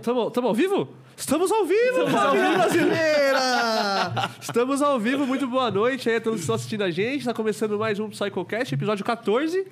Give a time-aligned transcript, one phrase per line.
[0.00, 0.88] Estamos ao vivo?
[1.16, 4.30] Estamos ao vivo, família brasileira!
[4.40, 7.18] Estamos ao vivo, muito boa noite aí a todos que estão assistindo a gente.
[7.20, 9.66] Está começando mais um Psychocast, episódio 14.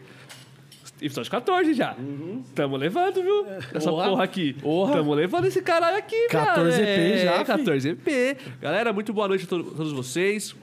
[1.00, 1.94] Episódio 14 já.
[2.54, 3.46] Tamo levando, viu?
[3.72, 4.08] Essa Porra.
[4.08, 4.54] porra aqui.
[4.54, 4.94] Porra.
[4.94, 6.60] Tamo levando esse caralho aqui, cara.
[6.64, 7.52] 14p É, já, fi.
[7.52, 8.36] 14p.
[8.60, 10.56] Galera, muito boa noite a to- todos vocês.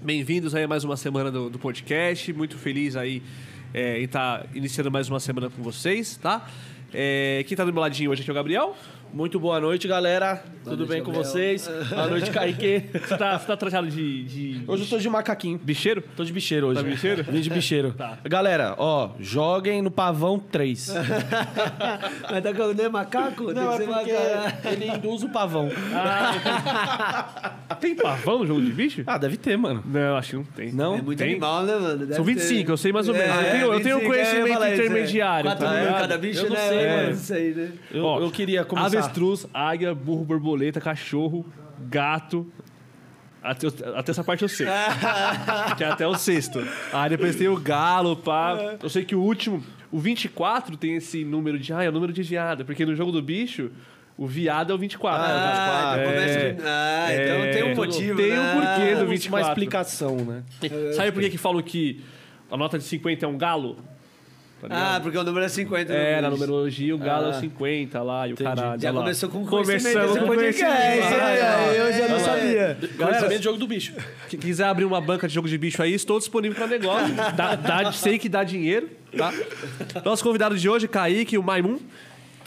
[0.00, 2.32] Bem-vindos aí a mais uma semana do, do podcast.
[2.32, 3.22] Muito feliz aí
[3.74, 6.46] é, em estar iniciando mais uma semana com vocês, tá?
[6.94, 8.76] É, quem tá do meu ladinho hoje aqui é o Gabriel.
[9.14, 10.42] Muito boa noite, galera.
[10.64, 11.24] Tudo noite, bem com Gabriel.
[11.30, 11.68] vocês?
[11.88, 12.84] Boa noite, Kaique.
[12.92, 15.56] Você tá, você tá trajado de, de Hoje eu tô de macaquinho.
[15.62, 16.02] bicheiro?
[16.16, 16.80] Tô de bicheiro hoje.
[16.80, 17.22] Tá de bicheiro?
[17.22, 17.92] Vim de bicheiro.
[17.92, 18.18] Tá.
[18.24, 20.94] Galera, ó, joguem no pavão 3.
[22.28, 23.52] Mas tá com nem macaco?
[23.54, 24.68] Tem que ser macaco.
[24.68, 25.68] ele induz o pavão.
[27.78, 29.02] Tem pavão no jogo de bicho?
[29.06, 29.84] Ah, deve ter, mano.
[29.86, 30.72] Não, acho que não tem.
[30.72, 30.96] Não?
[30.96, 31.32] É muito Tem?
[31.32, 31.98] animal, né, mano?
[31.98, 33.36] Deve São 25, ter- eu sei mais ou menos.
[33.36, 34.74] É, eu tenho, eu tenho 25, conhecimento é, isso, é.
[34.86, 35.50] intermediário.
[35.50, 36.00] Quatro tá mil ligado?
[36.00, 36.68] cada bicho, Eu não né?
[36.68, 37.10] sei, É, mano.
[37.10, 37.68] Isso aí, né?
[37.92, 39.03] Eu, Ó, eu queria começar.
[39.04, 41.44] Avestruz, águia, burro, borboleta, cachorro,
[41.88, 42.50] gato.
[43.42, 44.66] Até, até essa parte eu sei.
[45.76, 46.60] que é até o sexto.
[46.92, 48.56] Aí depois tem o galo, pá.
[48.82, 51.72] Eu sei que o último, o 24, tem esse número de.
[51.72, 52.64] Ah, é o número de viado.
[52.64, 53.70] Porque no jogo do bicho,
[54.16, 55.22] o viado é o 24.
[55.26, 56.04] Ah, É.
[56.04, 57.50] começa de- ah, então É.
[57.52, 58.40] tem um motivo, Tem né?
[58.40, 59.28] um porquê do Temos 24.
[59.28, 60.42] uma explicação, né?
[60.96, 62.02] Sabe por que, que falam que
[62.50, 63.76] a nota de 50 é um galo?
[64.60, 64.96] Tá?
[64.96, 65.92] Ah, porque o número é 50.
[65.92, 67.40] É, né, na numerologia o galo é Ah.
[67.40, 68.80] 50 lá e o caralho.
[68.80, 69.00] Já lá.
[69.00, 70.64] começou com Começamos com podcast.
[70.64, 72.78] É, eu já não sabia.
[72.96, 73.92] Conhecimento de jogo do bicho.
[74.28, 77.14] Quem quiser abrir uma banca de jogo de bicho aí, estou disponível para negócio.
[77.36, 79.32] Dá, dá- sei que dá dinheiro, tá?
[80.04, 81.78] Nosso convidado de hoje, Kaique, o Maimun.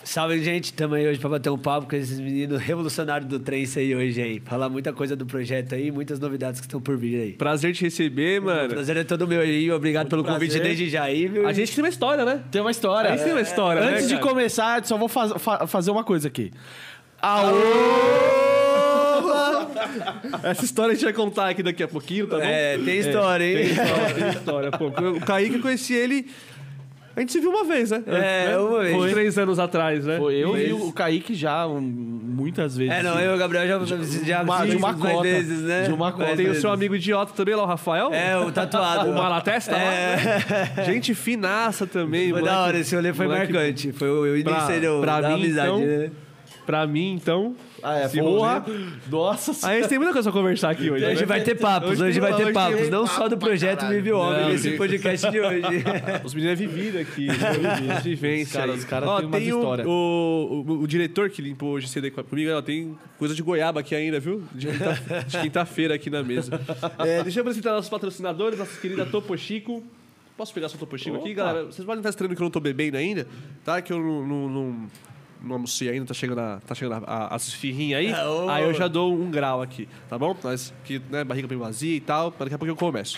[0.07, 0.72] Salve, gente.
[0.72, 4.22] Tamo aí hoje pra bater um papo com esses meninos revolucionários do Trace aí hoje
[4.22, 4.40] aí.
[4.45, 7.34] Falar muita coisa do projeto aí, muitas novidades que estão por vir aí.
[7.34, 8.69] Prazer te receber, O mano.
[8.69, 9.69] prazer é todo meu aí.
[9.69, 10.47] Obrigado pelo prazer.
[10.47, 11.45] convite desde já aí, viu?
[11.45, 12.41] A gente tem uma história, né?
[12.50, 13.09] Tem uma história.
[13.12, 14.25] A gente tem uma história, né, Antes de cara?
[14.28, 16.53] começar, só vou faz- fa- fazer uma coisa aqui.
[20.44, 22.44] Essa história a gente vai contar aqui daqui a pouquinho, tá bom?
[22.44, 23.56] É, tem história, hein?
[23.56, 24.72] Tem história, tem história.
[24.72, 26.28] Pô, o Kaique, eu conheci ele...
[27.18, 28.04] A gente se viu uma vez, né?
[28.06, 28.58] É, Né?
[28.60, 28.96] uma vez.
[28.96, 30.18] Foi três anos atrás, né?
[30.20, 32.94] Foi eu e o Kaique já um, muitas vezes.
[32.94, 33.80] É, não, eu e o Gabriel já,
[34.24, 35.24] já uma- de uma mais cota.
[35.24, 35.82] vezes, né?
[35.86, 36.36] De uma cota.
[36.36, 38.14] Tem o seu amigo idiota também lá, o Rafael.
[38.14, 39.10] É, o tatuado.
[39.10, 39.80] O Malatesta lá.
[39.82, 40.84] É.
[40.86, 42.30] Gente finaça também.
[42.30, 43.92] Foi moleque- da hora, esse rolê foi moleque- marcante.
[43.94, 46.12] Foi o início Pra- pra da mim, amizade, então, né?
[46.68, 47.56] Pra mim, então...
[47.82, 48.66] Ah, é, esse porra.
[49.10, 51.06] Nossa A gente tem muita coisa pra conversar aqui hoje.
[51.06, 51.26] Hoje né?
[51.26, 54.12] vai ter papos, Hoje hoje, vai ter hoje papos, tem não só do projeto Vive
[54.12, 55.62] o Homem Não, nesse tem- podcast de hoje.
[56.26, 57.30] Os meninos é vivido aqui.
[57.30, 58.78] Os caras- aí.
[58.78, 59.88] os caras têm uma tem o, história.
[59.88, 63.96] o, o, o diretor que limpou hoje aí comigo, ó, tem coisa de goiaba aqui
[63.96, 64.44] ainda, viu?
[64.54, 66.60] De quinta- de quinta-feira aqui na mesa.
[67.00, 69.82] É, deixa eu apresentar nossos patrocinadores, nossa querida Topo Chico.
[70.36, 71.44] Posso pegar sua Topo Chico aqui, Opa.
[71.44, 71.66] galera?
[71.66, 73.26] Vocês podem estar estranhando que eu não tô bebendo ainda,
[73.64, 73.82] tá?
[73.82, 74.88] Que eu não, não, não,
[75.44, 78.14] não almocei ainda, tá chegando, a, tá chegando a- a- as esfirrinhas aí.
[78.14, 78.50] Ô.
[78.50, 80.36] aí eu já dou um grau aqui, tá bom?
[80.44, 83.18] Mas que, né, barriga bem vazia e tal, mas daqui a pouco eu começo.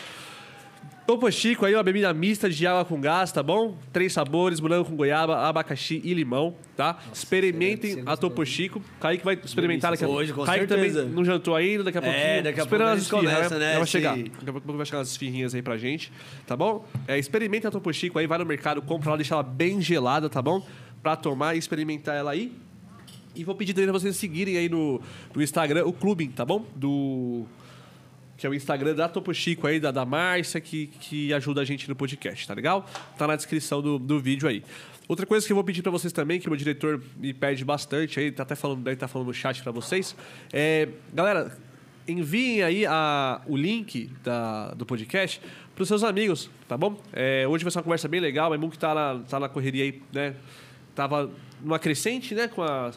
[1.07, 3.75] Topo Chico aí, uma bebida mista de água com gás, tá bom?
[3.91, 6.99] Três sabores, morango com goiaba, abacaxi e limão, tá?
[7.11, 8.79] Experimentem você a Topo Chico.
[8.99, 10.21] Kaique vai experimentar daqui a pouco.
[10.21, 10.99] Hoje, com Kaique certeza.
[10.99, 12.43] também não jantou ainda, daqui a É, pouquinho.
[12.43, 14.17] daqui a Esperando pouco a as gente esfirras, começa, né, vai chegar.
[14.17, 16.11] Daqui a pouco vai chegar as esfirrinhas aí pra gente,
[16.45, 16.85] tá bom?
[17.07, 20.29] É, experimente a Topo Chico aí, vai no mercado, compra ela, deixa ela bem gelada,
[20.29, 20.63] tá bom?
[21.01, 22.51] Pra tomar e experimentar ela aí.
[23.35, 25.01] E vou pedir também pra vocês seguirem aí no,
[25.33, 26.65] no Instagram, o Clubing, tá bom?
[26.75, 27.45] Do
[28.39, 31.65] que é o Instagram da Topo Chico aí, da, da Márcia, que, que ajuda a
[31.65, 32.89] gente no podcast, tá legal?
[33.17, 34.63] Tá na descrição do, do vídeo aí.
[35.09, 37.65] Outra coisa que eu vou pedir pra vocês também, que o meu diretor me pede
[37.65, 40.15] bastante aí, tá até falando, deve estar falando no chat pra vocês,
[40.53, 41.57] é, galera,
[42.07, 45.41] enviem aí a, o link da, do podcast
[45.75, 46.97] pros seus amigos, tá bom?
[47.11, 49.49] É, hoje vai ser uma conversa bem legal, o Maimun que tá na, tá na
[49.49, 50.35] correria aí, né?
[50.95, 51.29] Tava
[51.61, 52.47] numa crescente, né?
[52.47, 52.91] Com a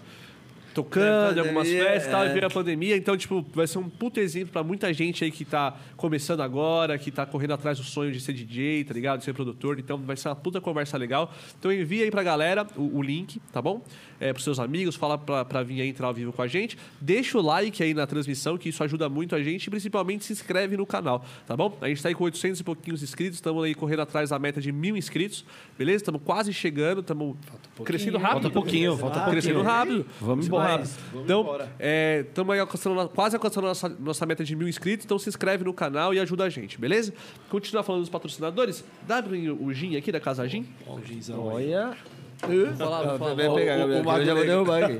[0.73, 2.33] tocando em algumas festas e tal, e é.
[2.33, 5.45] veio a pandemia, então, tipo, vai ser um puto exemplo pra muita gente aí que
[5.45, 9.19] tá começando agora, que tá correndo atrás do sonho de ser DJ, tá ligado?
[9.19, 11.33] De ser produtor, então vai ser uma puta conversa legal.
[11.59, 13.83] Então envia aí pra galera o, o link, tá bom?
[14.23, 16.79] É, pros seus amigos, fala pra, pra vir aí entrar ao vivo com a gente.
[17.01, 20.33] Deixa o like aí na transmissão, que isso ajuda muito a gente, e principalmente se
[20.33, 21.77] inscreve no canal, tá bom?
[21.81, 24.61] A gente tá aí com 800 e pouquinhos inscritos, estamos aí correndo atrás da meta
[24.61, 25.45] de mil inscritos,
[25.77, 25.97] beleza?
[25.97, 27.37] Estamos quase chegando, estamos
[27.85, 28.43] crescendo rápido.
[28.43, 29.33] Falta pouquinho, falta pouquinho.
[29.33, 30.07] Crescendo rápido.
[30.21, 30.85] Vamos embora.
[31.15, 31.59] Então,
[32.29, 35.65] estamos aí alcançando, quase alcançando a nossa, nossa meta de mil inscritos, então se inscreve
[35.65, 37.13] no canal e ajuda a gente, beleza?
[37.51, 39.21] Continuar falando dos patrocinadores, dá
[39.59, 40.65] o gin aqui da Casa Gin?
[41.41, 41.97] Olha.
[42.47, 43.55] Vou falar, vou falar.
[43.55, 44.97] Pegar, o- o eu já Magno- derrubar aqui.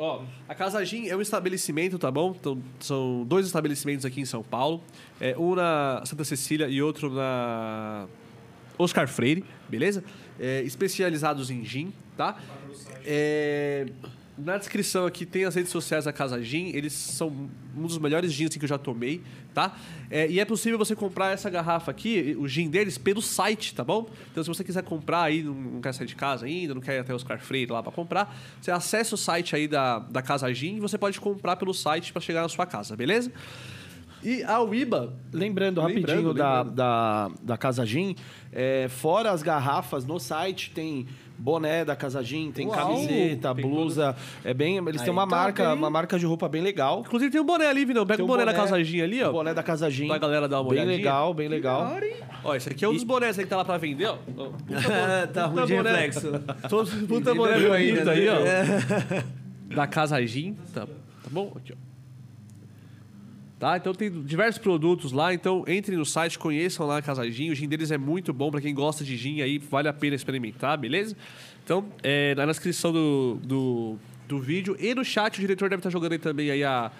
[0.00, 2.34] Ó, a Casa Gin é um estabelecimento, tá bom?
[2.38, 4.80] Então, são dois estabelecimentos aqui em São Paulo.
[5.20, 8.06] É, um na Santa Cecília e outro na
[8.78, 10.04] Oscar Freire, beleza?
[10.38, 12.36] É, especializados em gin, tá?
[13.04, 13.86] É,
[14.38, 16.68] na descrição aqui tem as redes sociais da Casa Gin.
[16.68, 19.20] Eles são um dos melhores gins assim, que eu já tomei,
[19.52, 19.76] tá?
[20.10, 23.82] É, e é possível você comprar essa garrafa aqui, o gin deles, pelo site, tá
[23.82, 24.08] bom?
[24.30, 26.96] Então, se você quiser comprar aí, não, não quer sair de casa ainda, não quer
[26.96, 30.52] ir até os Freire lá para comprar, você acessa o site aí da, da Casa
[30.52, 33.32] Gin e você pode comprar pelo site para chegar na sua casa, beleza?
[34.22, 35.14] E a Uiba.
[35.32, 36.74] Lembrando, rapidinho Lembrando, da, lembrando.
[36.74, 38.16] Da, da Casa Gin,
[38.52, 41.06] é, fora as garrafas, no site tem
[41.38, 42.76] boné da Casa Gin, tem Uau!
[42.76, 44.16] camiseta, Tem blusa.
[44.44, 45.74] É bem, eles Aí têm uma tá marca, bem.
[45.74, 47.00] uma marca de roupa bem legal.
[47.06, 48.04] Inclusive tem um boné ali, Vinão.
[48.04, 49.28] Pega Tem o um boné, da Casa Gin ali, ó.
[49.30, 50.08] O boné da Casa Gin.
[50.08, 50.96] Pra galera dar uma Bem olhadinha.
[50.96, 51.92] legal, bem legal.
[52.44, 54.18] Ó, esse aqui é um dos bonés aí que tá lá pra vender, ó.
[55.32, 55.90] Tá ruim de boné.
[55.90, 56.32] reflexo.
[56.68, 58.40] Todo puta boné Entendeu bonito ainda, aí, ó.
[58.40, 59.24] né?
[59.74, 61.52] Da Casa Gin, tá, tá bom?
[61.56, 61.87] Aqui, ó.
[63.58, 67.50] Tá, então tem diversos produtos lá, então entrem no site, conheçam lá a Casa Gin.
[67.50, 70.14] O gin deles é muito bom pra quem gosta de gin aí, vale a pena
[70.14, 71.16] experimentar, beleza?
[71.64, 73.96] Então, é, na descrição do, do,
[74.28, 76.92] do vídeo e no chat, o diretor deve estar jogando aí também aí a,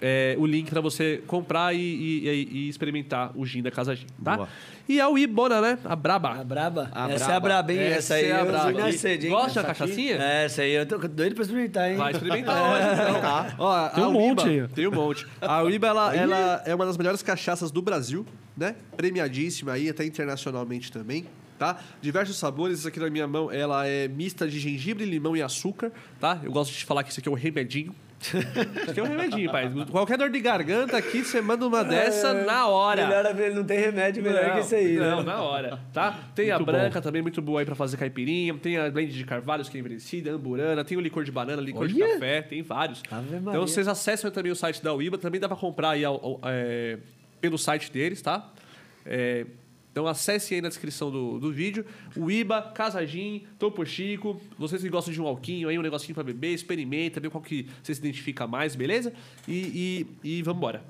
[0.00, 3.94] é, o link pra você comprar e, e- e- e experimentar o gin da Casa
[3.94, 4.36] Gin, tá?
[4.36, 4.48] Boa.
[4.88, 5.78] E a Uibona, né?
[5.84, 6.40] A Braba.
[6.40, 6.90] A braba?
[6.92, 7.32] A essa braba.
[7.32, 7.78] é a braba, hein?
[7.80, 8.92] Essa, aí é a braba.
[8.92, 9.32] sede, hein?
[9.32, 10.16] Gosta da Essa cachaçinha?
[10.16, 11.96] É, essa aí eu tô doido pra experimentar, hein?
[11.96, 13.54] Vai experimentar hoje, então.
[13.58, 14.68] Ó, Tem a um monte Uiba- aí.
[14.74, 15.26] Tem um monte.
[15.40, 18.26] A Uiba, ela, ela é uma das melhores cachaças do Brasil,
[18.56, 18.74] né?
[18.96, 21.24] Premiadíssima aí, até internacionalmente também,
[21.58, 21.78] tá?
[22.02, 22.80] Diversos sabores.
[22.80, 26.40] Essa aqui na minha mão, ela é mista de gengibre, limão e açúcar, tá?
[26.42, 27.94] Eu gosto de falar que isso aqui é um remedinho.
[28.96, 29.70] É um remedinho, pai.
[29.90, 33.06] Qualquer dor de garganta aqui, você manda uma dessa na hora.
[33.06, 35.22] Melhor ver, não tem remédio melhor que isso aí, Não, né?
[35.32, 36.18] na hora, tá?
[36.34, 38.54] Tem a Muito branca também, muito boa aí pra fazer caipirinha.
[38.54, 40.84] Tem a blend de carvalhos, que é envelhecida, amburana.
[40.84, 42.14] Tem o licor de banana, licor de Olha!
[42.14, 42.42] café.
[42.42, 43.02] Tem vários.
[43.10, 45.16] Ave Então vocês acessam também o site da Uiba.
[45.16, 46.98] Também dá pra comprar aí ao- ao- é,
[47.40, 48.48] pelo site deles, tá?
[49.06, 49.46] É,
[49.90, 51.84] então acesse aí na descrição do, do vídeo.
[52.16, 54.40] Uiba, Casa Gin, Topo Chico.
[54.58, 57.66] Vocês que gostam de um alquinho aí, um negocinho pra beber, experimenta, vê qual que
[57.82, 59.12] você se identifica mais, beleza?
[59.48, 60.82] E, e, e vambora.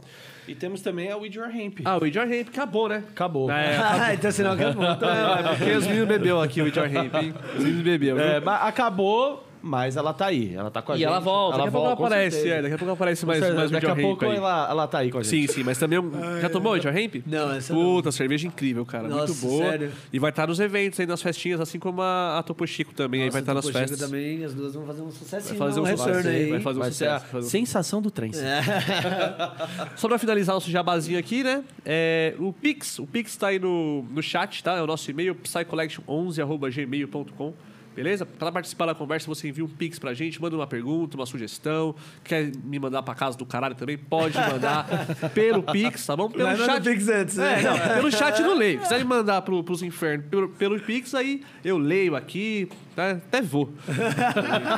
[0.50, 1.79] E temos também a With Your Hemp.
[1.85, 3.05] Ah, o Idor Ramp acabou, né?
[3.11, 3.50] Acabou.
[3.50, 4.82] É, Ah, então senão é bom.
[4.85, 7.35] é, porque os meninos bebeu aqui o Idor Ramp, hein?
[7.56, 8.19] Os meninos bebeu.
[8.19, 10.55] É, mas acabou, mas ela tá aí.
[10.55, 11.09] Ela tá com a E gente.
[11.09, 13.59] ela volta, daqui a pouco ela aparece, é, daqui a pouco aparece Com mais, certeza,
[13.59, 15.47] mais Daqui a pouco ela, ela tá aí com a gente.
[15.49, 15.99] Sim, sim, mas também.
[15.99, 17.17] um- Já tomou Idor Ramp?
[17.27, 19.09] Não, essa Puta, cerveja incrível, cara.
[19.09, 19.71] Nossa, muito boa.
[19.71, 19.93] sério?
[20.12, 23.23] E vai estar nos eventos aí, nas festinhas, assim como a, a Topo Chico também.
[23.23, 24.09] aí vai estar nas Topo Chico festas.
[24.09, 25.59] também, as duas vão fazer um sucessinho.
[25.59, 27.27] Vai fazer um no sucesso, vai fazer um Vai sucesso.
[27.27, 28.31] fazer um- sensação do trem.
[29.97, 31.62] Só pra finalizar nosso jabazinho aqui, né?
[31.85, 34.75] É, o Pix, o Pix tá aí no, no chat, tá?
[34.77, 37.53] É o nosso e-mail, psycollection11.gmail.com.
[38.00, 38.25] Beleza?
[38.25, 41.94] Para participar da conversa, você envia um Pix pra gente, manda uma pergunta, uma sugestão.
[42.25, 43.99] Quer me mandar pra casa do caralho também?
[43.99, 44.87] Pode mandar
[45.35, 46.31] pelo Pix, tá bom?
[46.31, 47.61] Pelo Mas o Pix antes, né?
[47.61, 48.79] É, não, pelo chat não leio.
[48.79, 53.11] Se quiser me mandar pro, pros infernos pelo, pelo Pix, aí eu leio aqui, tá?
[53.13, 53.73] até vou.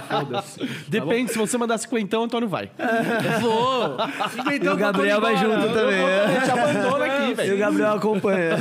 [0.08, 0.60] Foda-se.
[0.88, 2.70] Depende, se você mandar cinquentão, Antônio vai.
[3.40, 3.96] Vou.
[4.62, 6.04] E o Gabriel vai junto também.
[6.06, 6.40] né?
[6.44, 7.58] Te abandona aqui, E o velho.
[7.58, 8.56] Gabriel acompanha.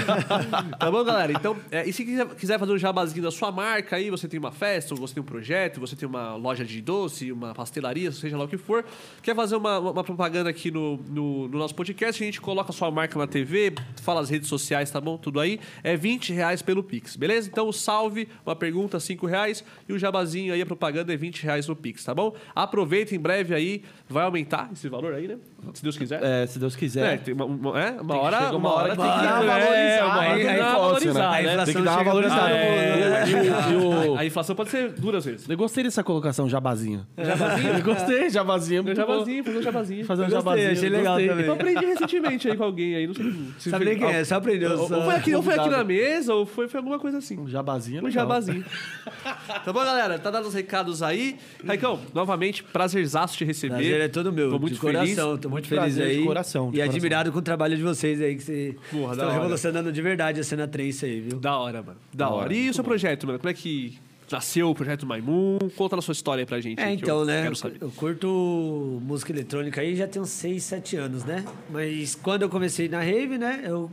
[0.80, 1.32] Tá bom, galera?
[1.32, 4.40] Então, é, e se quiser, quiser fazer um jabazinho da sua marca aí, você tem
[4.40, 8.12] uma festa, ou você tem um projeto, você tem uma loja de doce, uma pastelaria,
[8.12, 8.84] seja lá o que for,
[9.22, 12.74] quer fazer uma, uma propaganda aqui no, no, no nosso podcast, a gente coloca a
[12.74, 15.18] sua marca na TV, fala as redes sociais, tá bom?
[15.18, 15.60] Tudo aí.
[15.84, 17.50] É 20 reais pelo Pix, beleza?
[17.52, 19.41] Então, o salve, uma pergunta, 5 reais,
[19.88, 22.36] e o jabazinho aí, a propaganda é 20 reais no Pix, tá bom?
[22.54, 25.38] Aproveita em breve aí, vai aumentar esse valor aí, né?
[25.74, 26.24] Se Deus quiser.
[26.24, 27.20] É, se Deus É, quiser.
[27.20, 31.00] tem uma, uma- é, uma hora, uma hora tem que uma hora é, valorizar, hora
[31.00, 31.66] tem que dar né?
[31.66, 32.50] Tem que dar uma valorizada.
[32.50, 35.48] todo mundo, E o- A inflação pode ser duras vezes.
[35.48, 37.06] Eu gostei dessa colocação, jabazinho.
[37.18, 37.74] Jabazinho?
[37.74, 38.84] Eu gostei, jabazinho.
[38.84, 38.94] Bom.
[38.94, 40.06] jabazinho, fazer um jabazinho.
[40.06, 40.72] Fazer um Eu jabazinho.
[40.72, 41.46] achei legal também.
[41.46, 44.36] Eu aprendi recentemente aí com alguém aí, não sei se Sabe nem quem é, só
[44.36, 44.80] aprendeu.
[44.80, 47.40] Ou, foi aqui, ou foi aqui na mesa, ou foi, foi alguma coisa assim.
[47.40, 48.00] Um jabazinho.
[48.00, 48.64] é Um jabazinho.
[49.64, 50.18] tá bom, galera?
[50.20, 51.38] Tá dando os recados aí.
[51.66, 53.76] Raicão, novamente, prazerzaço te receber.
[53.76, 54.50] Prazer é todo meu.
[54.50, 55.16] Tô muito de feliz.
[55.16, 56.18] coração, tô muito feliz prazer, aí.
[56.18, 56.96] de coração, de e coração.
[56.96, 59.38] admirado com o trabalho de vocês aí, que vocês Porra, da estão hora.
[59.38, 61.40] revolucionando de verdade a cena trance aí, viu?
[61.40, 61.98] Da hora, mano.
[62.14, 62.54] Da, hora.
[62.54, 63.40] E o seu projeto, mano?
[63.40, 63.98] Como é que
[64.32, 65.58] nasceu o projeto Maimun?
[65.76, 66.80] Conta a sua história aí pra gente.
[66.80, 67.52] É, então, eu né?
[67.80, 71.44] Eu curto música eletrônica aí já tem uns 6, 7 anos, né?
[71.70, 73.62] Mas quando eu comecei na rave, né?
[73.66, 73.92] Eu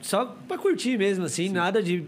[0.00, 2.04] só pra curtir mesmo, assim, nada de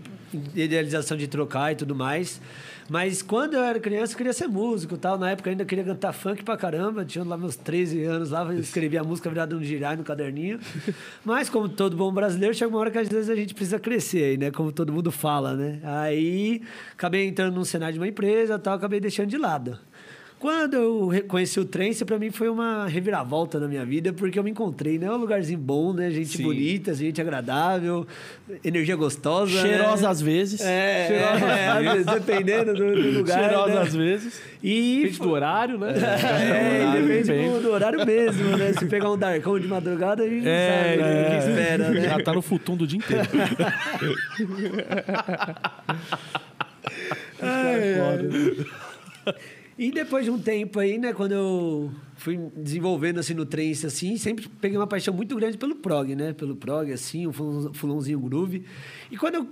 [0.54, 2.40] idealização de trocar e tudo mais.
[2.88, 5.18] Mas quando eu era criança, eu queria ser músico tal.
[5.18, 7.04] Na época ainda queria cantar funk pra caramba.
[7.04, 10.58] Tinha lá meus 13 anos lá, eu escrevia a música virada um girar no caderninho.
[11.24, 14.24] Mas como todo bom brasileiro, chega uma hora que às vezes a gente precisa crescer
[14.24, 14.50] aí, né?
[14.50, 15.80] Como todo mundo fala, né?
[15.84, 16.62] Aí
[16.92, 19.78] acabei entrando num cenário de uma empresa e tal, acabei deixando de lado.
[20.42, 24.42] Quando eu conheci o Trance, pra mim foi uma reviravolta na minha vida, porque eu
[24.42, 25.06] me encontrei, né?
[25.06, 26.10] É um lugarzinho bom, né?
[26.10, 26.42] Gente Sim.
[26.42, 28.04] bonita, gente agradável,
[28.64, 29.52] energia gostosa.
[29.52, 30.08] Cheirosa né?
[30.08, 30.60] às vezes.
[30.60, 33.38] É, Cheirosa é, às vezes, dependendo do, do lugar.
[33.38, 33.80] Cheirosa né?
[33.82, 34.42] às vezes.
[34.60, 35.94] E Depende do horário, né?
[35.94, 38.72] É, horário, depende do, do horário mesmo, né?
[38.72, 41.38] Se pegar um darcão de madrugada, a gente É, sabe né, o que é.
[41.38, 42.00] espera, né?
[42.00, 43.28] Já tá no futundo o dia inteiro.
[49.82, 54.16] E depois de um tempo aí, né, quando eu fui desenvolvendo assim no trance assim,
[54.16, 56.32] sempre peguei uma paixão muito grande pelo prog, né?
[56.32, 58.62] Pelo prog assim, fulão- fulãozinho groove.
[59.10, 59.48] E quando eu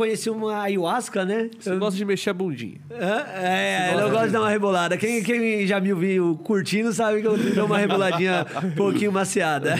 [0.00, 1.50] conheci uma ayahuasca, né?
[1.58, 2.80] Você eu- gosta de mexer a bundinha.
[2.90, 3.26] Hã?
[3.36, 4.96] É, eu gosto de dar uma rebolada.
[4.96, 9.74] Quem, quem já me viu curtindo sabe que eu dou uma reboladinha um pouquinho maciada.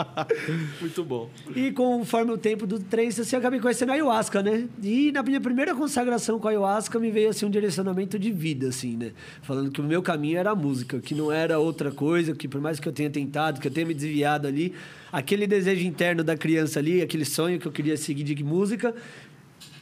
[0.80, 1.28] Muito bom.
[1.54, 4.66] E conforme o tempo do trance, assim, eu acabei conhecendo a ayahuasca, né?
[4.82, 8.68] E na minha primeira consagração com a ayahuasca me veio assim um direcionamento de vida,
[8.68, 9.10] assim, né?
[9.42, 12.62] Falando que o meu caminho era a música, que não era outra coisa, que por
[12.62, 14.72] mais que eu tenha tentado, que eu tenha me desviado ali,
[15.12, 18.94] aquele desejo interno da criança ali, aquele sonho que eu queria seguir de música,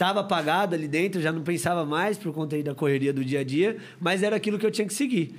[0.03, 3.39] estava apagado ali dentro, já não pensava mais por conta aí da correria do dia
[3.39, 5.33] a dia, mas era aquilo que eu tinha que seguir.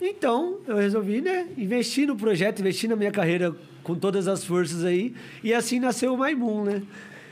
[0.00, 4.86] Então, eu resolvi, né, investir no projeto, investir na minha carreira com todas as forças
[4.86, 5.14] aí,
[5.44, 6.82] e assim nasceu o Maimun, né?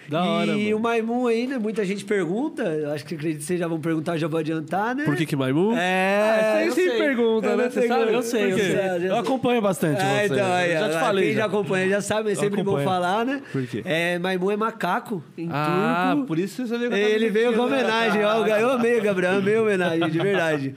[0.09, 0.77] Da hora, e mano.
[0.77, 4.17] o Maimun aí, né, muita gente pergunta, acho que acredito que vocês já vão perguntar,
[4.17, 5.05] já vou adiantar, né?
[5.05, 5.75] Por que que Maimu?
[5.77, 6.99] É, você sempre sei.
[7.07, 7.69] pergunta, Eu né?
[7.71, 8.13] Você sabe?
[8.15, 9.09] Eu sei, eu sei.
[9.11, 10.35] Eu acompanho bastante É, você.
[10.35, 11.25] então, aí, Eu já te ó, falei.
[11.27, 11.47] Quem já já.
[11.47, 12.89] acompanha já sabe, é sempre bom acompanho.
[12.89, 13.43] falar, né?
[13.53, 13.83] Por quê?
[13.85, 16.27] É, Maimun é macaco, em Ah, turco.
[16.27, 17.65] por isso você veio Ele veio com né?
[17.77, 20.75] homenagem, ó, eu amei, Gabriel, amei a homenagem, de verdade.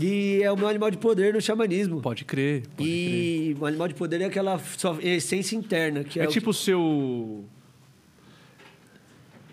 [0.00, 2.00] E é o meu animal de poder no xamanismo.
[2.00, 2.62] Pode crer.
[2.76, 6.30] pode E o animal de poder é aquela sua essência interna, que é, É o
[6.30, 7.44] tipo o seu.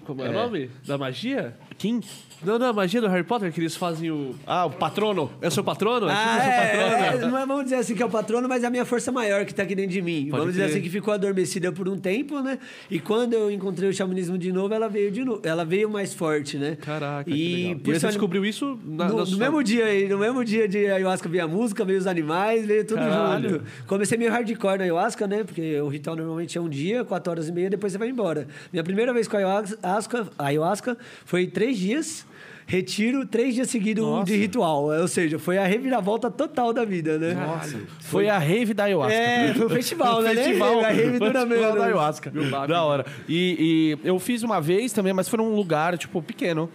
[0.09, 0.33] Como é, o É.
[0.33, 0.71] nome?
[0.87, 1.55] Da magia?
[1.79, 2.01] Kim?
[2.41, 4.33] Não, não, a magia do Harry Potter, que eles fazem o.
[4.47, 5.29] Ah, o patrono.
[5.41, 6.07] É o seu patrono?
[6.07, 7.03] É Ah, tipo o seu patrono?
[7.03, 8.85] é, é, não é- vamos dizer assim que é o patrono, mas é a minha
[8.85, 10.27] força maior que tá aqui dentro de mim.
[10.29, 12.57] Pode vamos dizer assim que ficou adormecida por um tempo, né?
[12.89, 16.13] E quando eu encontrei o xamanismo de novo, ela veio de novo, ela veio mais
[16.13, 16.77] forte, né?
[16.79, 17.79] Caraca, que e legal.
[17.81, 20.65] por E você descobriu isso na, no, na no mesmo dia aí, no mesmo dia
[20.65, 23.49] de ayahuasca veio a música, veio os animais, veio tudo Caralho.
[23.49, 23.63] junto.
[23.85, 25.43] Comecei meio hardcore na ayahuasca, né?
[25.43, 28.47] Porque o ritual normalmente é um dia, quatro horas e meia, depois você vai embora.
[28.71, 32.25] Minha primeira vez com a ayahuasca, ayahuasca foi três dias.
[32.65, 34.25] Retiro, três dias seguidos Nossa.
[34.25, 34.83] de ritual.
[34.85, 37.33] Ou seja, foi a reviravolta total da vida, né?
[37.33, 37.79] Nossa.
[37.99, 39.15] Foi a rave da ayahuasca.
[39.15, 40.35] É, foi o festival, né?
[40.35, 42.31] Festival, A rave festival da ayahuasca.
[42.67, 43.05] Da hora.
[43.27, 46.69] E, e eu fiz uma vez também, mas foi num lugar, tipo, pequeno.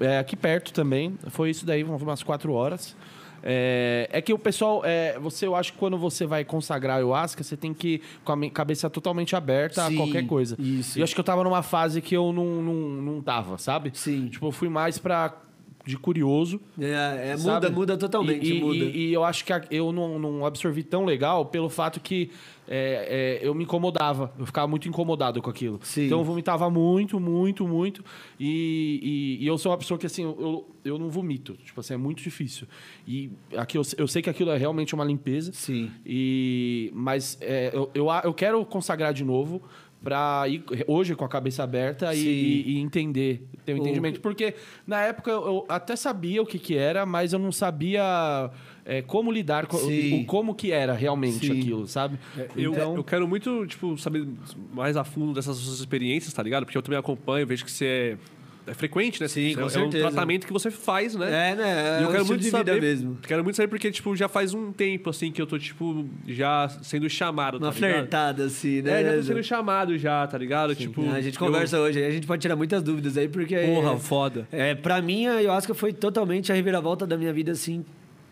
[0.00, 1.16] É, aqui perto também.
[1.28, 2.96] Foi isso daí, umas quatro horas.
[3.42, 6.98] É, é que o pessoal, é, você, eu acho que quando você vai consagrar a
[6.98, 10.56] ayahuasca, você tem que ir com a cabeça totalmente aberta Sim, a qualquer coisa.
[10.58, 10.98] isso.
[10.98, 13.90] E eu acho que eu tava numa fase que eu não, não, não tava, sabe?
[13.94, 14.28] Sim.
[14.28, 15.34] Tipo, eu fui mais pra.
[15.86, 16.60] De curioso.
[16.78, 18.76] É, é, muda, muda totalmente, E, muda.
[18.76, 22.30] E, e eu acho que eu não, não absorvi tão legal pelo fato que
[22.68, 24.32] é, é, eu me incomodava.
[24.36, 25.78] Eu ficava muito incomodado com aquilo.
[25.84, 26.06] Sim.
[26.06, 28.04] Então eu vomitava muito, muito, muito.
[28.40, 31.54] E, e- eu sou uma pessoa que, assim, eu, eu não vomito.
[31.64, 32.66] Tipo assim, é muito difícil.
[33.06, 35.52] E aqui eu, eu sei que aquilo é realmente uma limpeza.
[35.52, 35.88] Sim.
[36.04, 39.62] E, mas é, eu, eu, eu quero consagrar de novo
[40.06, 44.20] para ir hoje com a cabeça aberta e, e- entender, ter um O- entendimento.
[44.20, 44.54] Porque
[44.86, 48.48] na época eu, até sabia o que, que era, mas eu não sabia
[48.84, 51.58] é, como lidar com o, como que era realmente Sim.
[51.58, 52.16] aquilo, sabe?
[52.56, 54.24] Eu, então, eu quero muito, tipo, saber
[54.72, 56.64] mais a fundo dessas suas experiências, tá ligado?
[56.64, 58.16] Porque eu também acompanho, vejo que você é,
[58.66, 59.28] é frequente, né?
[59.28, 61.52] Sim, é, é um tratamento que você faz, né?
[61.52, 61.98] É, né?
[62.00, 63.18] E eu é um quero muito de saber, vida mesmo.
[63.22, 66.68] Quero muito saber porque, tipo, já faz um tempo, assim, que eu tô, tipo, já
[66.82, 69.02] sendo chamado, Uma tá flertada, assim, né?
[69.02, 70.74] É, já tô sendo chamado já, tá ligado?
[70.74, 73.56] Tipo, a gente eu- conversa hoje, aí a gente pode tirar muitas dúvidas aí, porque...
[73.56, 74.48] Porra, foda.
[74.50, 77.84] É, pra mim, a ayahuasca foi totalmente a reviravolta da minha vida, assim,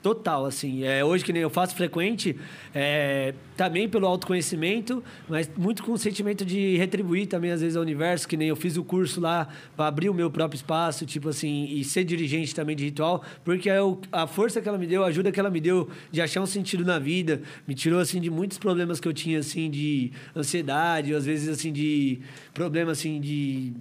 [0.05, 0.85] total, assim.
[0.85, 2.37] É, hoje, que nem eu faço frequente,
[2.75, 7.81] é, também pelo autoconhecimento, mas muito com o sentimento de retribuir também, às vezes, ao
[7.83, 11.31] universo, que nem eu fiz o curso lá para abrir o meu próprio espaço, tipo
[11.31, 14.87] assim, e ser dirigente também de ritual, porque é o- a força que ela me
[14.87, 17.99] deu, a ajuda que ela me deu de achar um sentido na vida, me tirou,
[17.99, 22.21] assim, de muitos problemas que eu tinha, assim, de ansiedade, às vezes, assim, de
[22.53, 23.73] problema, assim, de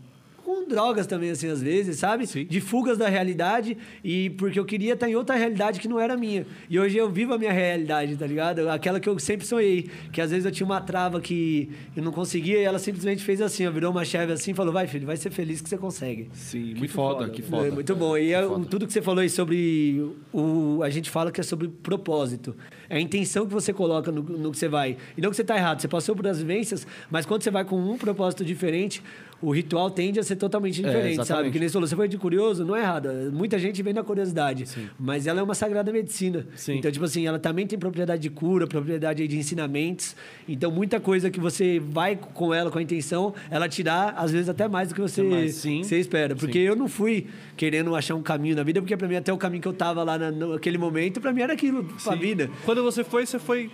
[0.54, 2.28] com drogas também, assim, às vezes, sabe?
[2.28, 2.46] Sim.
[2.46, 6.16] De fugas da realidade e porque eu queria estar em outra realidade que não era
[6.16, 6.46] minha.
[6.70, 8.70] E hoje eu vivo a minha realidade, tá ligado?
[8.70, 9.90] Aquela que eu sempre sonhei.
[10.12, 13.42] Que às vezes eu tinha uma trava que eu não conseguia e ela simplesmente fez
[13.42, 15.78] assim, ó, virou uma chave assim e falou: vai, filho, vai ser feliz que você
[15.78, 16.30] consegue.
[16.34, 17.68] Sim, que muito foda, que foda.
[17.68, 18.18] É muito bom.
[18.18, 20.82] E é, tudo que você falou aí sobre o.
[20.84, 22.56] A gente fala que é sobre propósito.
[22.90, 24.98] É a intenção que você coloca no, no que você vai.
[25.18, 27.66] E não que você está errado, você passou por as vivências, mas quando você vai
[27.66, 29.02] com um propósito diferente,
[29.44, 31.22] o ritual tende a ser totalmente É, diferente, sabe?
[31.28, 31.52] exatamente.
[31.54, 33.10] Que nem você falou, você foi de curioso, não é errado.
[33.34, 34.66] Muita gente vem na curiosidade,
[34.98, 36.48] mas ela é uma sagrada medicina.
[36.56, 36.78] Sim.
[36.78, 40.16] Então, tipo assim, ela também tem propriedade de cura, propriedade de ensinamentos.
[40.48, 44.32] Então, muita coisa que você vai com ela com a intenção, ela te dá, às
[44.32, 45.84] vezes, até mais do que você, sim.
[45.84, 46.36] você espera.
[46.36, 49.38] Porque eu não fui querendo achar um caminho na vida, porque pra mim, até o
[49.38, 52.20] caminho que eu tava lá na- naquele momento, pra mim era aquilo, pra Sim.
[52.20, 52.50] vida.
[52.66, 53.70] Quando você foi, você foi.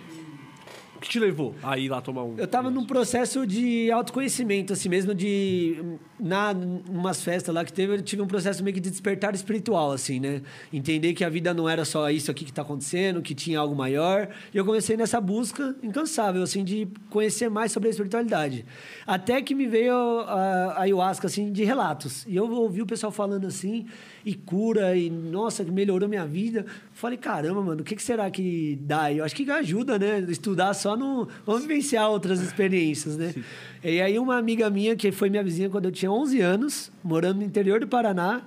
[1.00, 2.34] O que te levou a ir lá tomar um?
[2.36, 5.82] Eu tava num processo de autoconhecimento, assim mesmo, de.
[6.18, 6.52] Na,
[6.86, 10.20] umas festas lá que teve, eu tive um processo meio que de despertar espiritual, assim,
[10.20, 10.42] né?
[10.70, 13.74] Entender que a vida não era só isso aqui que tá acontecendo, que tinha algo
[13.74, 14.28] maior.
[14.52, 18.66] E eu comecei nessa busca incansável, assim, de conhecer mais sobre a espiritualidade.
[19.06, 22.26] Até que me veio a, a ayahuasca, assim, de relatos.
[22.26, 23.86] E eu ouvi o pessoal falando assim,
[24.24, 26.66] e cura, e nossa, melhorou minha vida.
[26.92, 29.12] Falei, caramba, mano, o que, que será que dá?
[29.12, 30.20] Eu acho que ajuda, né?
[30.28, 31.28] Estudar só no.
[31.46, 33.34] Vamos vivenciar outras experiências, né?
[33.82, 37.38] E aí, uma amiga minha, que foi minha vizinha quando eu tinha 11 anos, morando
[37.38, 38.42] no interior do Paraná,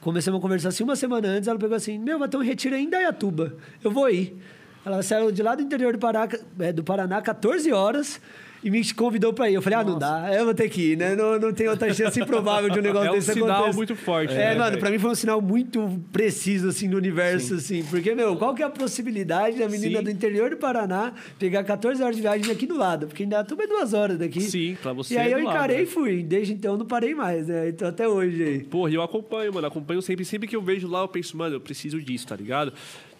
[0.00, 1.48] começamos a conversar assim uma semana antes.
[1.48, 3.54] Ela pegou assim: Meu, vai ter um retiro em Dayatuba.
[3.82, 4.36] Eu vou ir.
[4.84, 6.28] Ela saiu de lá do interior do Paraná,
[6.60, 8.20] é, do Paraná 14 horas.
[8.62, 9.54] E me convidou pra ir.
[9.54, 11.14] Eu falei, ah, não dá, eu vou ter que ir, né?
[11.14, 13.76] Não, não tem outra chance improvável de um negócio É um desse sinal acontecer.
[13.76, 14.78] muito forte, É, né, mano, velho?
[14.80, 17.84] pra mim foi um sinal muito preciso, assim, no universo, assim.
[17.84, 20.04] Porque, meu, qual que é a possibilidade da menina Sim.
[20.04, 23.06] do interior do Paraná pegar 14 horas de viagem aqui do lado?
[23.06, 24.40] Porque ainda tudo é duas horas daqui.
[24.40, 25.82] Sim, pra você E aí é eu do lado, encarei né?
[25.84, 26.22] e fui.
[26.22, 27.68] Desde então eu não parei mais, né?
[27.68, 28.58] Então até hoje aí.
[28.64, 29.66] Porra, e eu acompanho, mano.
[29.66, 30.24] Acompanho sempre.
[30.24, 32.72] Sempre que eu vejo lá, eu penso, mano, eu preciso disso, tá ligado?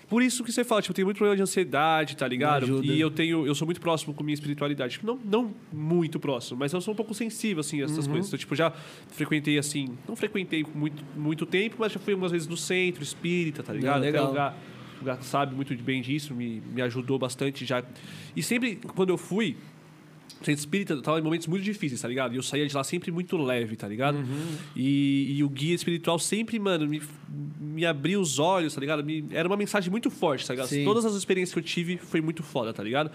[0.09, 2.83] Por isso que você fala, tipo, eu tenho muito problema de ansiedade, tá ligado?
[2.83, 4.99] E eu tenho, eu sou muito próximo com minha espiritualidade.
[5.03, 8.13] Não, não muito próximo, mas eu sou um pouco sensível, assim, a essas Uhum.
[8.13, 8.29] coisas.
[8.29, 8.71] Então, tipo, já
[9.09, 13.63] frequentei, assim, não frequentei muito, muito tempo, mas já fui algumas vezes no centro, espírita,
[13.63, 14.01] tá ligado?
[14.01, 14.25] legal.
[14.25, 14.57] Até lugar,
[14.99, 17.85] lugar sabe muito bem disso, me, me ajudou bastante já.
[18.35, 19.57] E sempre, quando eu fui,
[20.41, 22.33] Centro espírita, eu tava em momentos muito difíceis, tá ligado?
[22.33, 24.19] E eu saía de lá sempre muito leve, tá ligado?
[24.77, 27.03] E, e o guia espiritual sempre, mano, me,
[27.61, 29.05] me abriu os olhos, tá ligado?
[29.05, 30.69] Me- era uma mensagem muito forte, tá ligado?
[30.69, 30.85] Sim.
[30.85, 33.11] Todas as experiências que eu tive foi muito foda, tá ligado?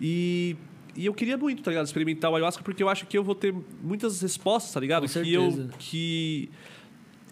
[0.00, 0.54] E,
[0.94, 1.86] e eu queria muito, tá ligado?
[1.86, 5.06] Experimentar o ayahuasca porque eu acho que eu vou ter muitas respostas, tá ligado?
[5.08, 5.50] Com que eu.
[5.50, 5.70] certeza.
[5.78, 6.50] Que.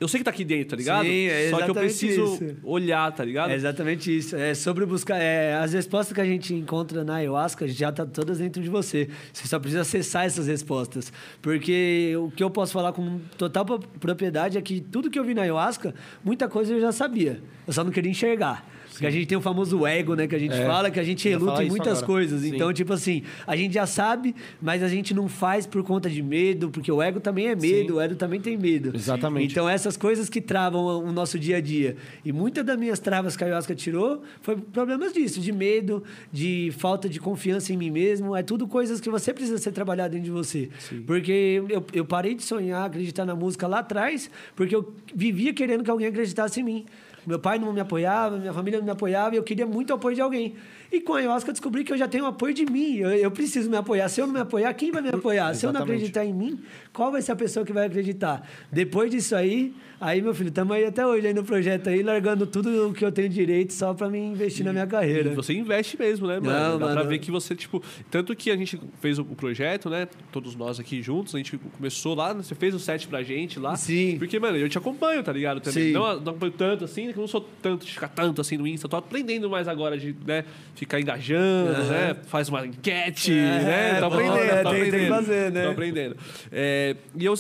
[0.00, 1.04] Eu sei que tá aqui dentro, tá ligado?
[1.06, 2.56] Sim, é Só que eu preciso isso.
[2.64, 3.50] olhar, tá ligado?
[3.50, 4.34] É exatamente isso.
[4.34, 5.16] É sobre buscar.
[5.18, 9.08] é, as respostas que a gente encontra na ayahuasca já tá todas dentro de você.
[9.32, 11.12] Você só precisa acessar essas respostas.
[11.40, 15.24] Porque o que eu posso falar com total pro- propriedade é que tudo que eu
[15.24, 17.40] vi na ayahuasca, muita coisa eu já sabia.
[17.66, 18.68] Eu só não queria enxergar.
[18.94, 20.26] Porque a gente tem o famoso ego, né?
[20.26, 20.64] Que a gente É.
[20.66, 22.06] fala, que a gente reluta em muitas agora.
[22.06, 22.42] coisas.
[22.42, 22.54] Sim.
[22.54, 26.22] Então, tipo assim, a gente já sabe, mas a gente não faz por conta de
[26.22, 27.92] medo, porque o ego também é medo, Sim.
[27.92, 28.92] o ego também tem medo.
[28.94, 29.52] Exatamente.
[29.52, 31.96] Então, essas coisas que travam o nosso dia a dia.
[32.24, 36.02] E muitas das minhas travas que a ayahuasca tirou foi problemas disso, de medo,
[36.32, 38.34] de falta de confiança em mim mesmo.
[38.36, 40.68] É tudo coisas que você precisa ser trabalhado dentro de você.
[41.06, 45.82] Porque eu, eu parei de sonhar, acreditar na música lá atrás, porque eu vivia querendo
[45.82, 46.86] que alguém acreditasse em mim.
[47.26, 49.94] Meu pai não me apoiava, minha família não me apoiava e eu queria muito o
[49.94, 50.54] apoio de alguém.
[50.92, 52.96] E com a ayahuasca eu descobri que eu já tenho o apoio de mim.
[52.96, 54.08] Eu, eu preciso me apoiar.
[54.08, 55.54] Se eu não me apoiar, quem vai me apoiar?
[55.54, 55.96] Se eu não Exatamente.
[55.96, 56.60] acreditar em mim,
[56.92, 58.46] qual vai ser a pessoa que vai acreditar?
[58.70, 62.46] Depois disso aí, aí, meu filho, estamos aí até hoje aí no projeto aí, largando
[62.46, 65.30] tudo o que eu tenho direito só para me investir na minha carreira.
[65.32, 66.48] E você investe mesmo, né, mano?
[66.50, 67.08] Não, Dá pra mano.
[67.08, 67.82] ver que você, tipo.
[68.10, 70.08] Tanto que a gente fez o projeto, né?
[70.32, 73.76] Todos nós aqui juntos, a gente começou lá, você fez o set pra gente lá.
[73.76, 74.16] Sim.
[74.18, 75.60] Porque, mano, eu te acompanho, tá ligado?
[75.60, 75.84] Também.
[75.84, 75.92] Sim.
[75.92, 78.66] Não, não acompanho tanto assim, que eu não sou tanto de ficar tanto assim no
[78.66, 78.88] Insta.
[78.88, 81.88] Tô aprendendo mais agora de, né, ficar engajando, Aham.
[81.90, 82.16] né?
[82.26, 83.94] Faz uma enquete, É, né?
[84.00, 84.62] Tô bom, aprendendo, né?
[84.62, 85.14] tô Tem- tem que aprendendo.
[85.14, 85.62] fazer, né?
[85.64, 86.16] Tô aprendendo.
[86.52, 87.34] É, e eu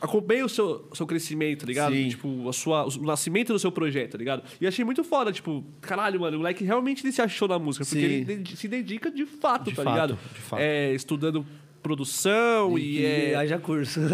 [0.00, 1.94] acompanhei o seu, seu crescimento, tá ligado?
[1.94, 2.08] Sim.
[2.08, 4.42] Tipo, a sua, o nascimento do seu projeto, tá ligado?
[4.60, 7.84] E achei muito foda, tipo, caralho, mano, o moleque realmente ele se achou na música,
[7.84, 8.32] porque Sim.
[8.32, 10.18] ele se dedica de fato, De tá fato, ligado?
[10.34, 10.60] de fato.
[10.60, 11.44] É, estudando
[11.82, 13.34] produção e, E é.
[13.34, 14.00] haja curso.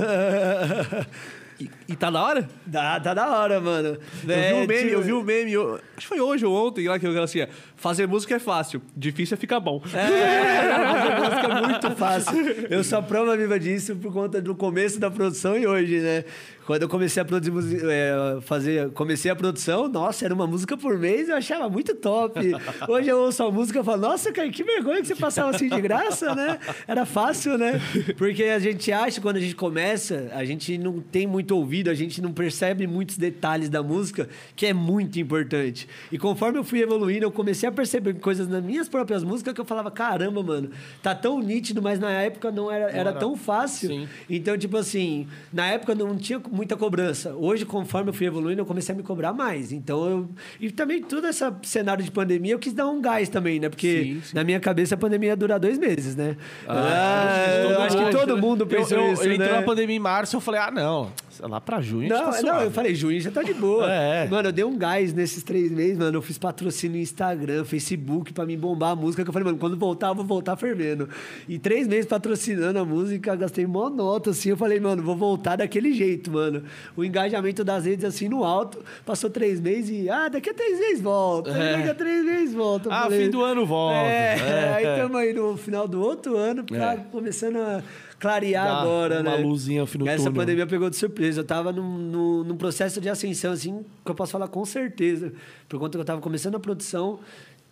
[1.60, 2.48] E, e tá da hora?
[2.66, 3.96] Dá, tá da hora, mano.
[4.26, 6.88] Eu vi o meme, eu vi o meme, eu- acho que foi hoje ou ontem
[6.88, 9.80] lá que eu falei assim: é, fazer música é fácil, difícil é ficar bom.
[9.94, 12.36] É, música é muito fácil.
[12.68, 16.24] Eu sou a prova viva disso por conta do começo da produção e hoje, né?
[16.66, 20.98] Quando eu comecei a produzir, é, fazer, comecei a produção, nossa, era uma música por
[20.98, 22.40] mês, eu achava muito top.
[22.88, 25.68] Hoje eu ouço a música e falo, nossa, cara, que vergonha que você passava assim
[25.68, 26.58] de graça, né?
[26.88, 27.80] Era fácil, né?
[28.16, 31.94] Porque a gente acha, quando a gente começa, a gente não tem muito ouvido, a
[31.94, 35.86] gente não percebe muitos detalhes da música, que é muito importante.
[36.10, 39.60] E conforme eu fui evoluindo, eu comecei a perceber coisas nas minhas próprias músicas que
[39.60, 40.70] eu falava, caramba, mano,
[41.02, 43.12] tá tão nítido, mas na época não era, era, era.
[43.12, 43.88] tão fácil.
[43.88, 44.08] Sim.
[44.30, 47.34] Então, tipo assim, na época não tinha muita cobrança.
[47.34, 49.72] Hoje, conforme eu fui evoluindo, eu comecei a me cobrar mais.
[49.72, 50.28] Então, eu.
[50.60, 53.68] E também todo esse cenário de pandemia, eu quis dar um gás também, né?
[53.68, 54.36] Porque Sim, sim.
[54.36, 56.36] na minha cabeça a pandemia ia durar dois meses, né?
[56.68, 59.56] Ah, eu acho que todo mundo pensou eu, eu, isso, eu entrou né?
[59.60, 61.10] na pandemia em março, eu falei, ah, não,
[61.42, 63.84] lá pra junho Não, tá não, eu falei, junho já tá de boa.
[63.94, 64.26] É.
[64.28, 66.18] Mano, eu dei um gás nesses três meses, mano.
[66.18, 69.22] Eu fiz patrocínio no Instagram, Facebook pra me bombar a música.
[69.22, 71.08] Que eu falei, mano, quando voltar, eu vou voltar fervendo.
[71.48, 74.50] E três meses patrocinando a música, gastei mó nota, assim.
[74.50, 76.62] Eu falei, mano, vou voltar daquele jeito, mano.
[76.96, 78.78] O engajamento das redes, assim, no alto.
[79.04, 81.50] Passou três meses e, ah, daqui a três meses volta.
[81.50, 81.76] É.
[81.76, 82.88] Daqui a três meses volta.
[82.92, 83.96] Ah, falei, fim do ano volta.
[83.96, 84.72] É, É.
[84.74, 86.96] aí estamos aí no final do outro ano, tá É.
[87.10, 87.82] começando a
[88.24, 89.44] clarear Dá agora, uma né?
[89.44, 90.32] luzinha no Essa túnel.
[90.32, 91.40] pandemia pegou de surpresa.
[91.40, 95.32] Eu tava num, num, num processo de ascensão, assim, que eu posso falar com certeza.
[95.68, 97.20] Por conta que eu tava começando a produção,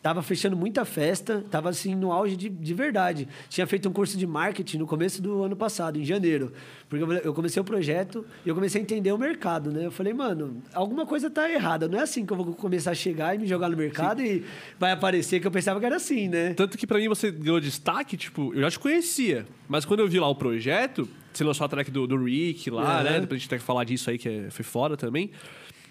[0.03, 3.29] tava fechando muita festa, tava assim no auge de, de verdade.
[3.49, 6.53] Tinha feito um curso de marketing no começo do ano passado, em janeiro.
[6.89, 9.87] Porque eu- comecei o projeto e eu comecei a entender o mercado, né?
[9.87, 11.87] Eu falei, mano, alguma coisa tá errada.
[11.89, 14.45] Não é assim que eu vou começar a chegar e me jogar no mercado e
[14.79, 16.53] vai aparecer que eu pensava que era assim, né?
[16.55, 19.47] Tanto que pra mim você ganhou destaque, tipo, eu já te conhecia.
[19.69, 22.97] Mas quando eu vi lá o projeto, você lançou a track do, do Rick lá,
[22.97, 23.03] Aham.
[23.05, 23.21] né?
[23.21, 25.31] Depois a gente tem que falar disso aí, que é- foi fora também.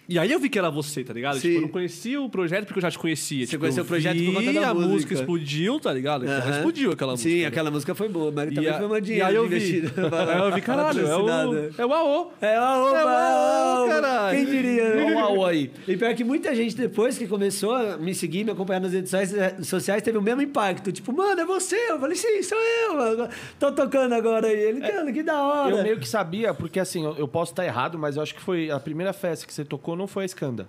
[0.10, 1.36] E aí eu vi que era você, tá ligado?
[1.36, 1.42] Sim.
[1.42, 3.46] Tipo, eu não conhecia o projeto porque eu já te conhecia.
[3.46, 4.90] Você tipo, conheceu eu o projeto por conta da a música.
[4.94, 6.26] música explodiu, tá ligado?
[6.26, 6.52] Porra, Aham.
[6.52, 7.30] Explodiu aquela música.
[7.30, 7.46] Sim, né?
[7.48, 9.82] aquela música foi boa, mas E, também a- foi uma e dinheiro aí eu vi.
[10.32, 11.56] Aí eu vi, caralho, é o, é o AO.
[11.78, 14.38] É o Aô, É o Aô, Aô, caralho.
[14.38, 15.04] Quem diria, né?
[15.06, 15.72] Olha o Aô aí.
[15.88, 19.10] E pior que muita gente, depois que começou a me seguir, me acompanhar nas redes
[19.12, 20.92] sociais, eh, sociais, teve o mesmo impacto.
[20.92, 21.76] Tipo, mano, é você?
[21.90, 22.96] Eu falei, sim, sou eu.
[22.96, 23.30] mano.
[23.60, 24.60] Tô tocando agora aí.
[24.60, 25.76] Ele, cara, que da hora.
[25.78, 28.42] Eu meio que sabia, porque assim, eu, eu posso estar errado, mas eu acho que
[28.42, 30.68] foi a primeira festa que você tocou não foi a Skanda.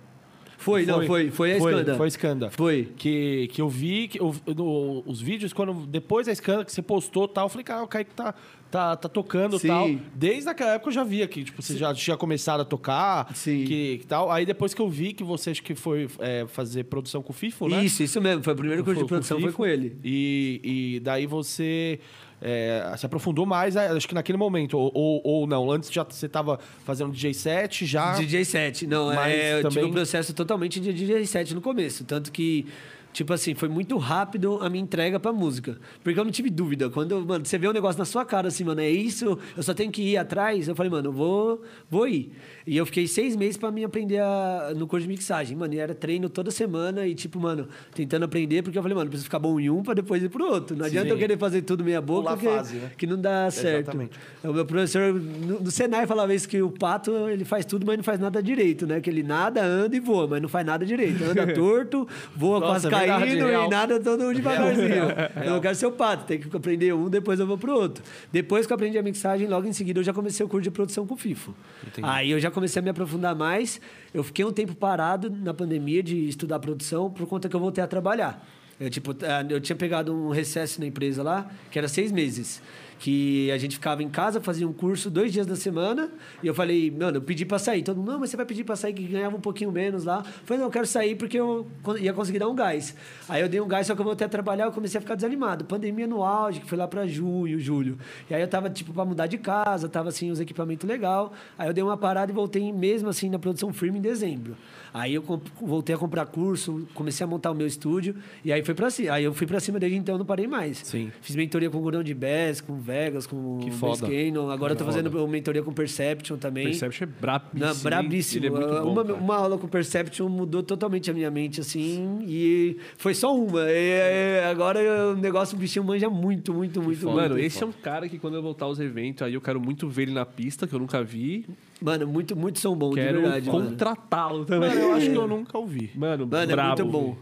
[0.57, 1.29] Foi, não, foi.
[1.29, 1.95] Foi a Skanda.
[1.97, 2.49] Foi a Skanda.
[2.51, 2.89] Foi.
[2.95, 6.81] Que, que eu vi, que eu, no- os vídeos, quando depois da Skanda que você
[6.81, 8.33] postou tal, eu falei, cara, o Kaique tá,
[8.71, 9.67] tá, tá tocando Sim.
[9.67, 9.89] tal.
[10.15, 13.29] Desde aquela época eu já via que tipo, você já tinha começado a tocar.
[13.35, 13.65] Sim.
[13.65, 14.31] Que, que tal.
[14.31, 17.35] Aí depois que eu vi que você acho que foi é, fazer produção com o
[17.35, 17.83] FIFO, né?
[17.83, 18.41] Isso, isso mesmo.
[18.41, 19.97] Foi o primeiro curso de Foi com produção, foi com ele.
[20.01, 20.61] E,
[20.95, 21.99] e daí você
[22.43, 25.71] é, se aprofundou mais, é, acho que naquele momento, ou, ou, ou não.
[25.71, 28.13] Antes já você estava fazendo DJ set, já.
[28.19, 32.03] DJ 7, não, é, eu tive também- um processo totalmente de DJ 7 no começo,
[32.03, 32.65] tanto que
[33.13, 35.77] Tipo assim, foi muito rápido a minha entrega pra música.
[36.03, 36.89] Porque eu não tive dúvida.
[36.89, 39.71] Quando, mano, você vê um negócio na sua cara, assim, mano, é isso, eu só
[39.71, 40.67] tenho que ir atrás.
[40.67, 42.31] Eu falei, mano, eu vou, vou ir.
[42.65, 45.55] E eu fiquei seis meses pra mim aprender a- no curso de mixagem.
[45.57, 49.09] Mano, e era treino toda semana e, tipo, mano, tentando aprender, porque eu falei, mano,
[49.09, 50.75] preciso ficar bom em um pra depois ir pro outro.
[50.77, 51.11] Não adianta Sim.
[51.11, 52.91] eu querer fazer tudo meia boca, Pular que, fase, né?
[52.97, 53.81] que não dá certo.
[53.89, 54.11] Exatamente.
[54.43, 57.97] O meu professor no, no Senai falava isso que o pato ele faz tudo, mas
[57.97, 59.01] não faz nada direito, né?
[59.01, 61.23] Que ele nada, anda e voa, mas não faz nada direito.
[61.23, 63.65] Anda torto, voa Nossa, quase caindo real.
[63.65, 65.03] e nada todo devagarzinho.
[65.45, 68.03] Eu quero ser o pato, tem que aprender um, depois eu vou pro outro.
[68.31, 70.71] Depois que eu aprendi a mixagem, logo em seguida eu já comecei o curso de
[70.71, 71.53] produção com o FIFO.
[72.01, 73.81] Aí eu já comecei a me aprofundar mais.
[74.13, 77.83] Eu fiquei um tempo parado na pandemia de estudar produção por conta que eu voltei
[77.83, 78.45] a trabalhar.
[78.79, 82.61] Eu, tipo, eh, eu tinha pegado um recesso na empresa lá, que era seis meses.
[82.99, 86.09] Que a gente ficava em casa, fazia um curso dois dias da semana.
[86.41, 87.83] E eu falei, mano, eu pedi pra sair.
[87.83, 90.19] Todo mundo, não, mas você vai pedir pra sair, que ganhava um pouquinho menos lá.
[90.19, 91.67] Eu falei, não, eu quero sair porque eu
[91.99, 92.95] ia conseguir dar um gás.
[93.27, 95.15] Aí eu dei um gás, só que eu voltei a trabalhar, eu comecei a ficar
[95.15, 95.65] desanimado.
[95.65, 97.97] Pandemia no auge, que foi lá pra junho, julho.
[98.29, 101.33] E aí eu tava, tipo, pra mudar de casa, tava, assim, os equipamentos legal.
[101.57, 104.55] Aí eu dei uma parada e voltei mesmo, assim, na produção firme em dezembro.
[104.93, 105.23] Aí eu
[105.61, 108.15] voltei a comprar curso, comecei a montar o meu estúdio.
[108.45, 109.13] E aí foi pra cima.
[109.13, 110.77] Aí eu fui pra cima desde então, eu não parei mais.
[110.79, 111.11] Sim.
[111.21, 114.01] Fiz mentoria com o Gurão de Bass, com o Vegas, com Que o foda.
[114.01, 114.49] Bass Cannon.
[114.51, 115.27] Agora eu tô Que fazendo foda.
[115.27, 116.65] mentoria com o Perception também.
[116.65, 117.65] Perception é brabíssimo.
[117.65, 118.39] Não, brabíssimo.
[118.45, 119.17] Ele é muito bom, uma, cara.
[119.17, 122.19] uma aula com o Perception mudou totalmente a minha mente, assim.
[122.27, 123.61] E foi só uma.
[123.69, 124.79] E, é, agora
[125.11, 127.15] o negócio, o bichinho manja muito, muito, muito, muito.
[127.15, 129.89] Mano, esse é um cara que quando eu voltar aos eventos, aí eu quero muito
[129.89, 131.45] ver ele na pista, que eu nunca vi.
[131.81, 134.69] Mano, muito, muito som bom, Quero de verdade, contratá-lo também.
[134.69, 135.91] Mano, eu acho que eu nunca ouvi.
[135.95, 137.17] Mano, Mano, é brabo, muito bom.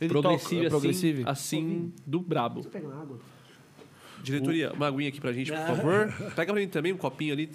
[0.00, 2.62] Ele Progressivo, toca- é assim, assim, do brabo.
[2.64, 3.18] Pega uma água.
[4.22, 5.66] Diretoria, uma aguinha aqui pra gente, por Ah.
[5.66, 6.12] favor.
[6.36, 7.50] Pega pra mim também um copinho ali,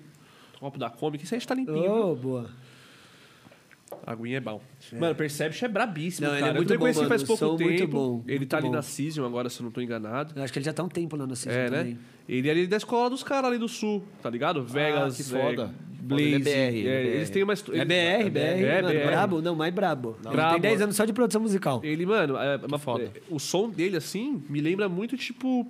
[0.55, 1.91] um copo da Kombi, que isso aí está limpinho.
[1.91, 2.49] Oh, boa.
[4.05, 4.61] A aguinha é bom.
[4.93, 6.53] Mano, Perception é brabíssimo, Não, ele cara.
[6.53, 7.07] é muito eu bom, mano.
[7.07, 7.63] faz pouco tempo.
[7.69, 8.73] muito bom, ele muito tá ali bom.
[8.73, 10.33] na Cision agora, se eu não tô enganado.
[10.35, 11.77] Eu acho que ele já tá há um tempo lá na Season É, né?
[11.79, 11.99] também.
[12.27, 14.63] Ele é ali da escola dos caras ali do sul, tá ligado?
[14.63, 15.73] Vegas, que foda.
[15.73, 16.43] é, Ele é Blaze.
[16.43, 17.53] BR, é eles têm uma...
[17.53, 19.05] É BR, BR, É, mano, BR.
[19.07, 20.17] brabo, não, mais brabo.
[20.23, 20.51] Ele Brabo.
[20.53, 21.81] tem 10 anos só de produção musical.
[21.83, 25.67] Ele, mano, é uma, é, o som dele, assim, me lembra muito, tipo...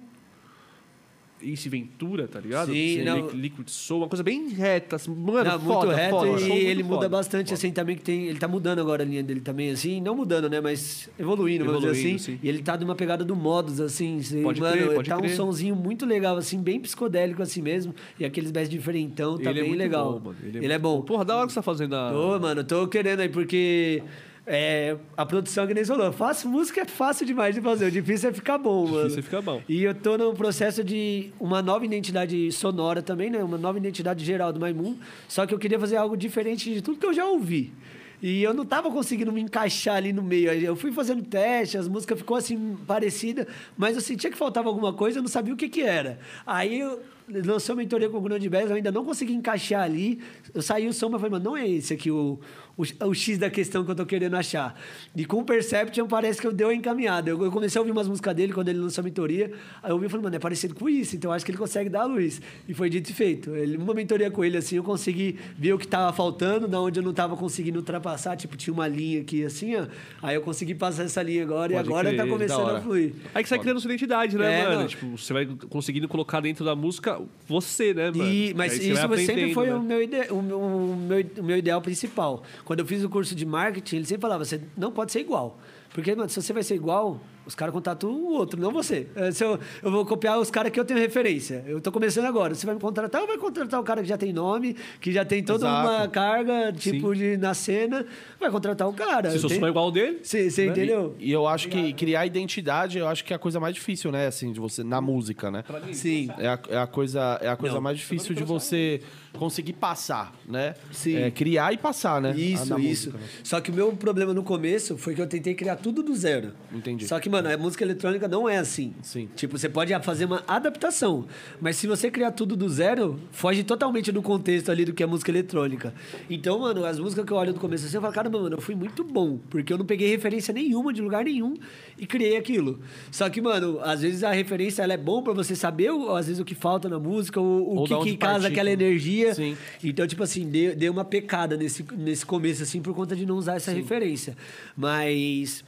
[1.42, 2.72] Ace Ventura, tá ligado?
[2.72, 3.30] Sim, não.
[3.30, 4.96] Li- Liquid Soul, uma coisa bem reta.
[4.96, 7.10] Assim, mano, Não, foda, muito reto foda, e show muito ele muda foda.
[7.10, 8.26] bastante, assim, também que tem...
[8.28, 11.82] Ele tá mudando agora a linha dele também, assim, não mudando, né, mas evoluindo, vamos
[11.82, 12.34] dizer Evoluindo, assim.
[12.34, 12.40] sim.
[12.42, 15.32] E ele tá numa pegada do modos, assim, cê- Pode mano, crer, pode tá crer.
[15.32, 19.60] um sonzinho muito legal, assim, bem psicodélico assim mesmo, e aqueles best diferentão, tá Ele
[19.60, 20.14] é bem muito legal.
[20.20, 20.38] bom, mano.
[20.44, 21.02] Ele, é, bom.
[21.02, 22.12] Porra, da hora que você tá fazendo a...
[22.12, 24.02] Tô, mano, tô querendo aí, porque
[24.50, 28.30] é, a produção que nem falou, faço música é fácil demais de fazer, o difícil
[28.30, 29.10] é ficar bom, mano.
[29.10, 29.62] Difícil é ficar bom.
[29.68, 33.44] E eu tô no processo de uma nova identidade sonora também, né?
[33.44, 34.96] Uma nova identidade geral do Maimun.
[35.28, 37.74] Só que eu queria fazer algo diferente de tudo que eu já ouvi.
[38.22, 40.50] E eu não tava conseguindo me encaixar ali no meio.
[40.52, 43.46] Eu fui fazendo teste, as músicas ficou assim parecida,
[43.78, 46.20] mas eu sentia que faltava alguma coisa, eu não sabia o que que era.
[46.46, 50.20] Aí eu lançou a mentoria com o Grande Bass, eu ainda não consegui encaixar ali.
[50.54, 52.40] Eu saí o som, mas falei, mano, não é esse aqui o,
[52.78, 54.80] o, o X da questão que eu tô querendo achar.
[55.16, 57.30] E com o Perception parece que eu dei uma encaminhada.
[57.30, 59.52] Eu, eu comecei a ouvir umas músicas dele quando ele lançou a mentoria.
[59.84, 61.90] Aí eu ouvi e falei, mano, é parecido com isso, então acho que ele consegue
[61.90, 62.42] dar a luz.
[62.68, 63.54] E foi dito e feito.
[63.56, 67.00] Ele, uma mentoria com ele, assim, eu consegui ver o que tava faltando, da onde
[67.00, 68.38] eu não tava conseguindo ultrapassar.
[68.38, 69.86] Tipo, tinha uma linha aqui, assim, ó.
[70.22, 73.14] Aí eu consegui passar essa linha agora Pode e agora crer, tá começando a fluir.
[73.36, 74.80] Aí que você vai criando sua identidade, né, É, mano?
[74.82, 74.88] não.
[74.88, 77.17] Tipo, você vai conseguindo colocar dentro da música
[77.48, 78.30] você, né, mano?
[78.30, 79.76] E, mas isso sempre foi né?
[79.76, 82.44] o, meu ide- o, meu, o, meu, o meu ideal principal.
[82.66, 85.58] Quando eu fiz o curso de marketing, ele sempre falava: você não pode ser igual.
[85.94, 89.08] Porque, mano, se você vai ser igual, os caras contratam o outro, não você.
[89.16, 91.64] Eh, Se eu, eu vou copiar os caras que eu tenho referência.
[91.66, 92.54] Eu tô começando agora.
[92.54, 95.24] Você vai me contratar ou vai contratar o cara que já tem nome, que já
[95.24, 95.88] tem toda Exato.
[95.90, 98.06] uma carga, tipo, de, na cena?
[98.38, 99.32] Vai contratar o cara.
[99.32, 101.16] Se som é igual dele, Você você entendeu?
[101.18, 104.28] E eu acho que criar identidade, eu acho que é a coisa mais difícil, né?
[104.28, 105.64] Assim, de você, na música, né?
[105.94, 106.30] Sim.
[106.38, 107.82] É a, é a coisa, é a coisa Não.
[107.82, 109.02] mais difícil de você
[109.38, 110.74] conseguir passar, né?
[110.92, 111.16] Sim.
[111.16, 112.36] É, criar e passar, né?
[112.36, 113.10] Isso, Na isso.
[113.12, 113.24] música, né?
[113.44, 116.54] Só que o meu problema no começo foi que eu tentei criar tudo do zero.
[116.74, 117.08] Entendi.
[117.08, 118.94] Só que, mano, a música eletrônica não é assim.
[119.02, 119.28] Sim.
[119.36, 121.26] Tipo, você pode fazer uma adaptação.
[121.62, 125.06] Mas se você criar tudo do zero, foge totalmente do contexto ali do que é
[125.06, 125.94] música eletrônica.
[126.30, 128.62] Então, mano, as músicas que eu olho no começo assim, eu falo, caramba, mano, eu
[128.62, 129.40] fui muito bom.
[129.50, 131.56] Porque eu não peguei referência nenhuma de lugar nenhum
[131.98, 132.80] e criei aquilo.
[133.12, 136.28] Só que, mano, às vezes a referência ela é bom pra você saber, o- às
[136.28, 138.74] vezes, o que falta na música, o, o Ou que, que casa partir, aquela né?
[138.74, 139.34] energia.
[139.36, 139.56] Sim.
[139.84, 143.36] Então, tipo assim, deu, deu uma pecada nesse, nesse começo, assim, por conta de não
[143.36, 144.36] usar essa referência.
[144.76, 145.64] Mas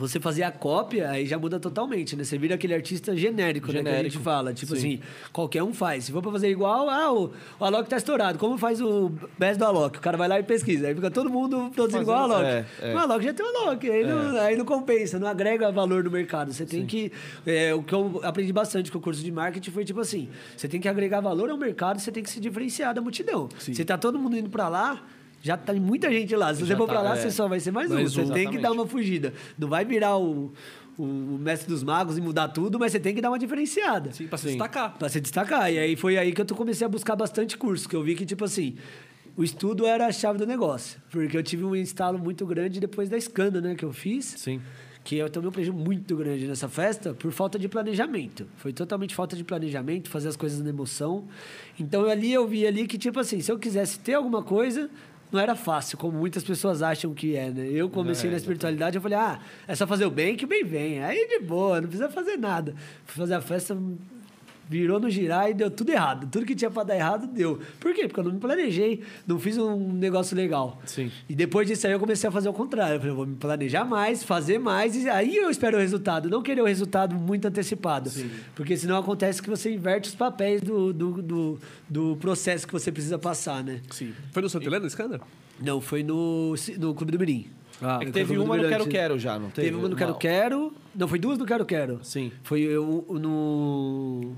[0.00, 2.24] você fazer a cópia, aí já muda totalmente, né?
[2.24, 3.74] Você vira aquele artista genérico, né?
[3.74, 4.14] Que a Genérico.
[4.14, 4.54] gente fala.
[4.54, 4.78] Tipo Sim.
[4.78, 5.00] assim,
[5.32, 6.04] qualquer um faz.
[6.04, 8.38] Se for pra fazer igual, ah, o, o Alok tá estourado.
[8.38, 9.98] Como faz o best do Alok?
[9.98, 10.88] O cara vai lá e pesquisa.
[10.88, 12.44] Aí fica todo mundo produzindo igual o Alok.
[12.46, 12.94] é, é.
[12.94, 13.90] O Alok já tem o Alok.
[13.90, 16.52] Aí, não, aí não compensa, não agrega valor no mercado.
[16.52, 17.12] Você tem que...
[17.46, 20.66] é, o que eu aprendi bastante com o curso de marketing foi tipo assim, você
[20.66, 23.48] tem que agregar valor ao mercado, você tem que se diferenciar da multidão.
[23.58, 25.02] Se tá todo mundo indo pra lá...
[25.42, 26.52] Já tá muita gente lá.
[26.54, 27.20] Se você Já for tá, pra lá, é.
[27.20, 28.08] você só vai ser mais, Mais um.
[28.10, 28.24] Você um.
[28.24, 28.62] tem que Exatamente.
[28.62, 29.32] dar uma fugida.
[29.58, 30.52] Não vai virar o,
[30.98, 34.12] o mestre dos magos e mudar tudo, mas você tem que dar uma diferenciada.
[34.12, 34.48] sim, pra se Sim.
[34.50, 34.98] destacar.
[34.98, 35.72] Pra se destacar.
[35.72, 38.26] E aí foi aí que eu comecei a buscar bastante curso, que eu vi que,
[38.26, 38.76] tipo assim,
[39.36, 41.00] o estudo era a chave do negócio.
[41.10, 44.26] Porque eu tive um instalo muito grande depois da escanda, né, que eu fiz.
[44.36, 44.60] Sim.
[45.02, 48.46] Que eu tomei um prejuízo muito grande nessa festa por falta de planejamento.
[48.56, 51.26] Foi totalmente falta de planejamento, fazer as coisas na emoção.
[51.78, 54.90] Então ali eu vi ali que, tipo assim, se eu quisesse ter alguma coisa,
[55.32, 57.68] não era fácil, como muitas pessoas acham que é, né?
[57.68, 59.38] Eu comecei É, na espiritualidade, eu falei, ah,
[59.68, 61.02] é só fazer o bem que o bem vem.
[61.02, 62.74] Aí de boa, não precisa fazer nada.
[63.04, 63.76] Fui fazer a festa,
[64.70, 66.28] virou no girar e deu tudo errado.
[66.30, 67.58] Tudo que tinha pra dar errado, deu.
[67.80, 68.06] Por quê?
[68.06, 70.80] Porque eu não me planejei, não fiz um negócio legal.
[70.86, 71.10] Sim.
[71.28, 72.94] E depois disso aí eu comecei a fazer o contrário.
[72.94, 76.30] Eu falei, eu vou me planejar mais, fazer mais, e aí eu espero o resultado.
[76.30, 78.10] Não querer o resultado muito antecipado.
[78.54, 82.92] Porque senão acontece que você inverte os papéis do, do, do, do processo que você
[82.92, 83.80] precisa passar, né?
[83.90, 84.14] Sim.
[84.30, 85.20] Foi no Santa Helena, cara?
[85.60, 87.48] Não, foi no, no Clube do Mirim.
[87.82, 89.68] Ah, É que teve uma no Quero Quero já, não teve?
[89.68, 90.72] Teve uma no Quero Quero.
[90.94, 91.98] Não, foi duas no Quero Quero.
[92.02, 92.30] Sim.
[92.42, 94.32] Foi eu no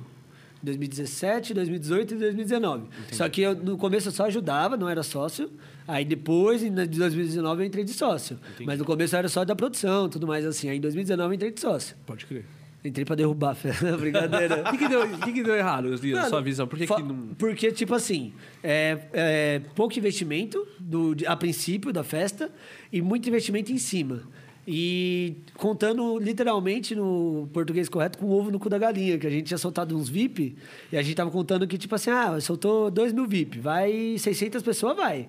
[0.63, 2.85] 2017, 2018 e 2019.
[3.13, 5.51] Só que eu, no começo eu só ajudava, não era sócio.
[5.87, 8.39] Aí depois, em 2019, eu entrei de sócio.
[8.65, 10.69] Mas no começo eu era só da produção, tudo mais assim.
[10.69, 11.97] Aí em 2019 eu entrei de sócio.
[12.07, 12.45] Pode crer.
[12.85, 13.57] Entrei pra derrubar,
[14.01, 14.63] brincadeira.
[14.67, 16.67] O que, que, deu, o que, que deu errado, na sua visão?
[16.67, 17.29] Por que, que não.
[17.39, 22.51] Porque, tipo assim, é, é pouco investimento do, de- a princípio da festa
[22.93, 24.23] e muito investimento em cima.
[24.67, 29.31] E contando literalmente no português correto com o ovo no cu da galinha, que a
[29.31, 30.55] gente tinha soltado uns VIP
[30.93, 34.63] e a gente tava contando que, tipo assim, ah, soltou 2 mil VIP, vai 600
[34.63, 35.29] pessoas, vai.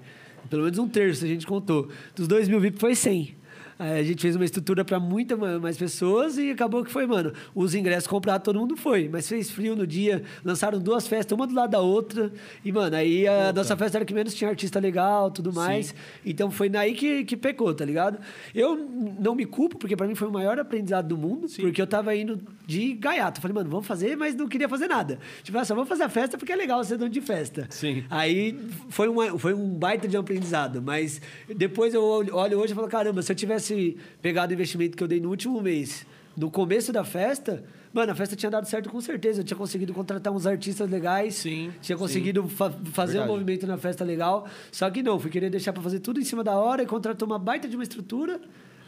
[0.49, 1.89] Pelo menos um terço a gente contou.
[2.15, 3.35] Dos 2 mil VIP foi 100.
[3.83, 7.05] Aí a gente fez uma estrutura para muita ma- mais pessoas e acabou que foi,
[7.05, 7.33] mano.
[7.53, 9.09] Os ingressos comprados, todo mundo foi.
[9.11, 12.31] Mas fez frio no dia, lançaram duas festas, uma do lado da outra.
[12.63, 15.93] E, mano, aí a nossa festa era que menos tinha artista legal tudo mais.
[16.25, 18.19] Então foi daí que, que pecou, tá ligado?
[18.55, 18.75] Eu
[19.19, 22.15] não me culpo, porque para mim foi o maior aprendizado do mundo, porque eu tava
[22.15, 23.41] indo de gaiato.
[23.41, 25.19] Falei, mano, vamos fazer, mas não queria fazer nada.
[25.43, 27.67] Tipo, ah, só vamos fazer a festa porque é legal ser dono de festa.
[27.69, 28.03] Sim.
[28.09, 28.57] Aí
[28.89, 31.21] foi, uma, foi um baita de aprendizado, mas
[31.55, 33.72] depois eu olho olho hoje e falo, caramba, se eu tivesse
[34.21, 36.05] pegado o investimento que eu dei no último mês,
[36.35, 39.41] no começo da festa, mano, a festa tinha dado certo com certeza.
[39.41, 43.31] Eu tinha conseguido contratar uns artistas legais, Sim, tinha conseguido fa- fazer um Verdade.
[43.31, 46.43] movimento na festa legal, só que não, fui querer deixar para fazer tudo em cima
[46.43, 48.39] da hora e contratou uma baita de uma estrutura.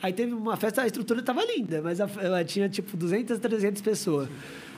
[0.02, 3.82] Aí teve uma festa, a estrutura tava linda, mas a- ela tinha tipo 200, 300
[3.82, 4.28] pessoas.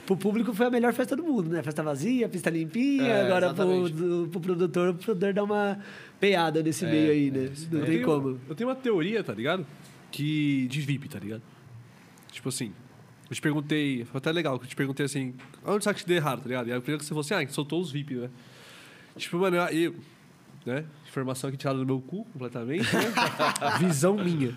[0.06, 1.62] Pro público foi a melhor festa do mundo, né?
[1.62, 3.04] Festa vazia, pista limpinha.
[3.08, 5.80] É, agora pro, do, pro produtor, o produtor dá uma
[6.18, 7.50] peada nesse É, meio aí, né?
[7.70, 8.40] Não Eu tem tenho- como.
[8.48, 9.66] Eu tenho uma teoria, tá ligado?
[10.18, 10.68] Que.
[10.68, 11.42] de VIP, tá ligado?
[12.32, 12.74] Tipo assim.
[13.30, 14.06] Eu te perguntei.
[14.06, 15.34] Foi até legal que eu te perguntei assim.
[15.66, 16.68] Onde acha que deu errado, tá ligado?
[16.68, 18.30] E aí eu queria que você fosse, ah, que soltou os VIP, né?
[19.18, 19.96] Tipo, mano, eu.
[20.66, 20.86] né?
[21.08, 22.84] Informação aqui tirada do meu cu completamente.
[22.96, 23.02] né?
[23.80, 24.56] Visão minha.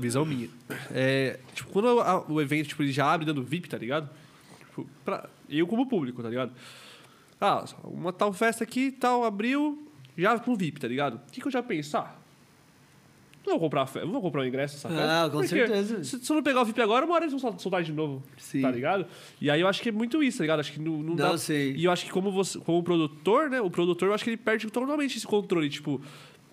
[0.00, 0.48] Visão minha.
[0.90, 4.08] É, tipo, quando a- o evento tipo, ele já abre dando VIP, tá ligado?
[4.58, 6.52] Tipo, pra, eu como público, tá ligado?
[7.40, 11.16] Ah, uma tal festa aqui, tal, abriu, já com VIP, tá ligado?
[11.16, 11.98] O que, que eu já penso?
[13.46, 15.24] Ah, não vou comprar, vou comprar o ingresso festa.
[15.24, 16.02] Ah, com certeza.
[16.04, 17.92] Se, se eu não pegar o VIP agora, uma hora eles vão sol- soltar de
[17.92, 18.22] novo.
[18.36, 18.60] Sim.
[18.62, 19.06] Tá ligado?
[19.40, 20.60] E aí eu acho que é muito isso, tá ligado?
[20.60, 21.38] Acho que não, não, Não dá.
[21.38, 21.74] sei.
[21.76, 23.60] E eu acho que como, você, como produtor, né?
[23.60, 25.68] O produtor, eu acho que ele perde totalmente esse controle.
[25.70, 26.00] Tipo,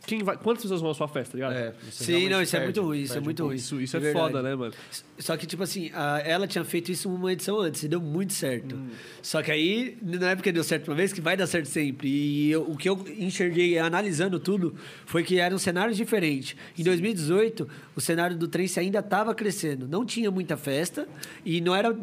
[0.06, 1.54] quem vai, quantas pessoas vão à sua festa, tá ligado?
[1.54, 3.50] É, Sim, não, isso é perde- muito ruim, isso é um muito pouco.
[3.52, 3.56] ruim.
[3.58, 4.74] Isso, isso é, foda, né, mano?
[5.18, 8.34] Só que, tipo assim, a- ela tinha feito isso uma edição antes e deu muito
[8.34, 8.76] certo.
[8.76, 8.90] Hum.
[9.22, 12.10] Só que aí, não é porque deu certo uma vez que vai dar certo sempre.
[12.10, 16.56] E eu- o que eu enxerguei analisando tudo foi que eram cenários diferentes.
[16.78, 19.88] Em 2018, o cenário do Trance ainda estava crescendo.
[19.88, 21.08] Não tinha muita festa
[21.46, 21.96] e não era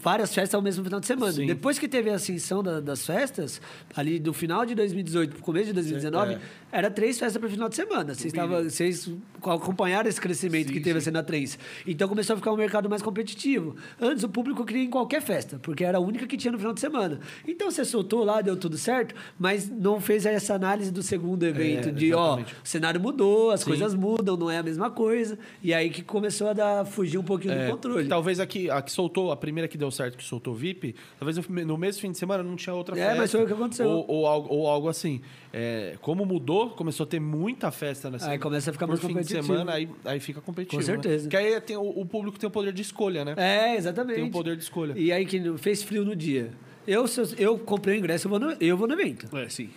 [0.00, 1.32] várias festas ao mesmo final de semana.
[1.32, 1.46] Sim.
[1.46, 3.60] Depois que teve a ascensão da- das festas,
[3.96, 6.38] ali do final de 2018 pro começo de 2019, É.
[6.72, 8.14] era três festas para final de semana.
[8.14, 9.10] Vocês, tava, vocês
[9.42, 11.58] acompanharam esse crescimento que teve assim na três.
[11.86, 13.76] Então começou a ficar um mercado mais competitivo.
[14.00, 16.72] Antes o público queria em qualquer festa, porque era a única que tinha no final
[16.72, 17.20] de semana.
[17.46, 21.90] Então você soltou lá, deu tudo certo, mas não fez essa análise do segundo evento,
[21.92, 22.54] de ó, exatamente.
[22.64, 25.38] o cenário mudou, as coisas mudam, não é a mesma coisa.
[25.62, 28.08] E aí que começou a dar, fugir um pouquinho do É, controle.
[28.08, 31.36] Talvez a que, a que soltou, a primeira que deu certo, que soltou VIP, talvez
[31.36, 33.16] no, no mesmo fim de semana não tinha outra É, festa.
[33.16, 33.88] mas foi o que aconteceu.
[33.88, 35.20] Ou, ou algo, ou algo assim.
[35.52, 39.08] É, como mudou, começou a ter muita festa nessa Aí começa a ficar mais fim
[39.08, 39.42] de competitivo.
[39.46, 40.80] semana, aí, aí fica competitivo.
[40.80, 41.24] Com certeza.
[41.24, 41.30] Né?
[41.30, 43.34] Porque aí tem, o, o público tem o poder de escolha, né?
[43.36, 44.16] É, exatamente.
[44.16, 44.94] Tem o poder de escolha.
[44.96, 46.50] E aí que fez frio no dia.
[46.86, 49.34] Eu, se eu, eu comprei o ingresso, eu vou no, eu vou no evento.
[49.36, 49.68] É, sim.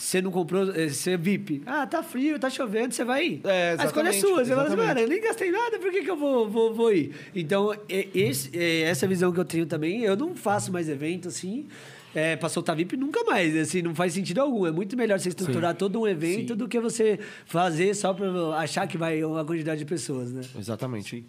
[0.00, 1.60] Você não comprou, eh, você é VIP.
[1.66, 3.40] Ah, tá frio, tá chovendo, você vai ir.
[3.44, 4.44] É, a escolha é exatamente, sua.
[4.44, 4.88] Você fala assim, exatamente.
[4.88, 7.14] mano, eu nem gastei nada, por que, que eu vou, vou, vou ir?
[7.34, 11.28] Então, e- esse, eh, essa visão que eu tenho também, eu não faço mais evento
[11.28, 11.66] assim.
[12.14, 14.66] É, pra soltar VIP nunca mais, assim, não faz sentido algum.
[14.66, 18.26] É muito melhor você estruturar todo um evento do que você fazer só pra
[18.58, 20.40] achar que vai uma quantidade de pessoas, né?
[20.58, 21.24] Exatamente.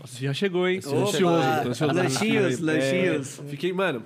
[0.00, 0.80] Nossa, já chegou, hein?
[0.80, 1.08] Tô Opa!
[1.10, 1.84] ansioso.
[1.94, 3.40] Lanchinhos, É, lanchinhos.
[3.48, 4.02] fiquei, mano,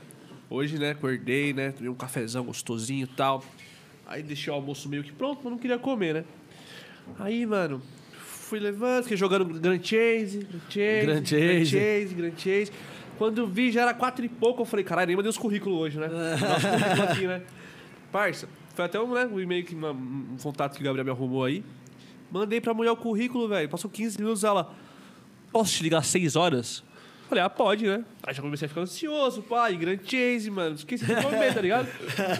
[0.51, 3.43] hoje, né, acordei, né, tomei um cafezão gostosinho e tal.
[4.13, 6.25] Aí deixei o almoço meio que pronto, mas não queria comer, né?
[7.19, 7.81] Aí, mano,
[8.13, 11.67] fui levando, fiquei jogando Grand Chase, Grand Chase, Grand Chase.
[11.67, 12.73] Chase, Grand Chase.
[13.17, 15.99] Quando vi, já era quatro e pouco, eu falei, caralho, nem mandei os currículos hoje,
[15.99, 16.09] né?
[16.39, 17.43] Nosso currículo aqui, né?
[18.13, 21.11] Parça, foi até um, né, um e-mail, que, uma- um contato que o Gabriel me
[21.11, 21.65] arrumou aí.
[22.31, 23.67] Mandei pra mulher o currículo, velho.
[23.71, 24.75] Passou 15 minutos, ela...
[25.51, 26.85] Posso te ligar às 6 horas?
[27.33, 28.05] Falei, ah, pode, né?
[28.27, 30.75] Aí já comecei a ficar ansioso, pai, Grand Chase, mano.
[30.75, 31.89] Esqueci de comer, tá ligado?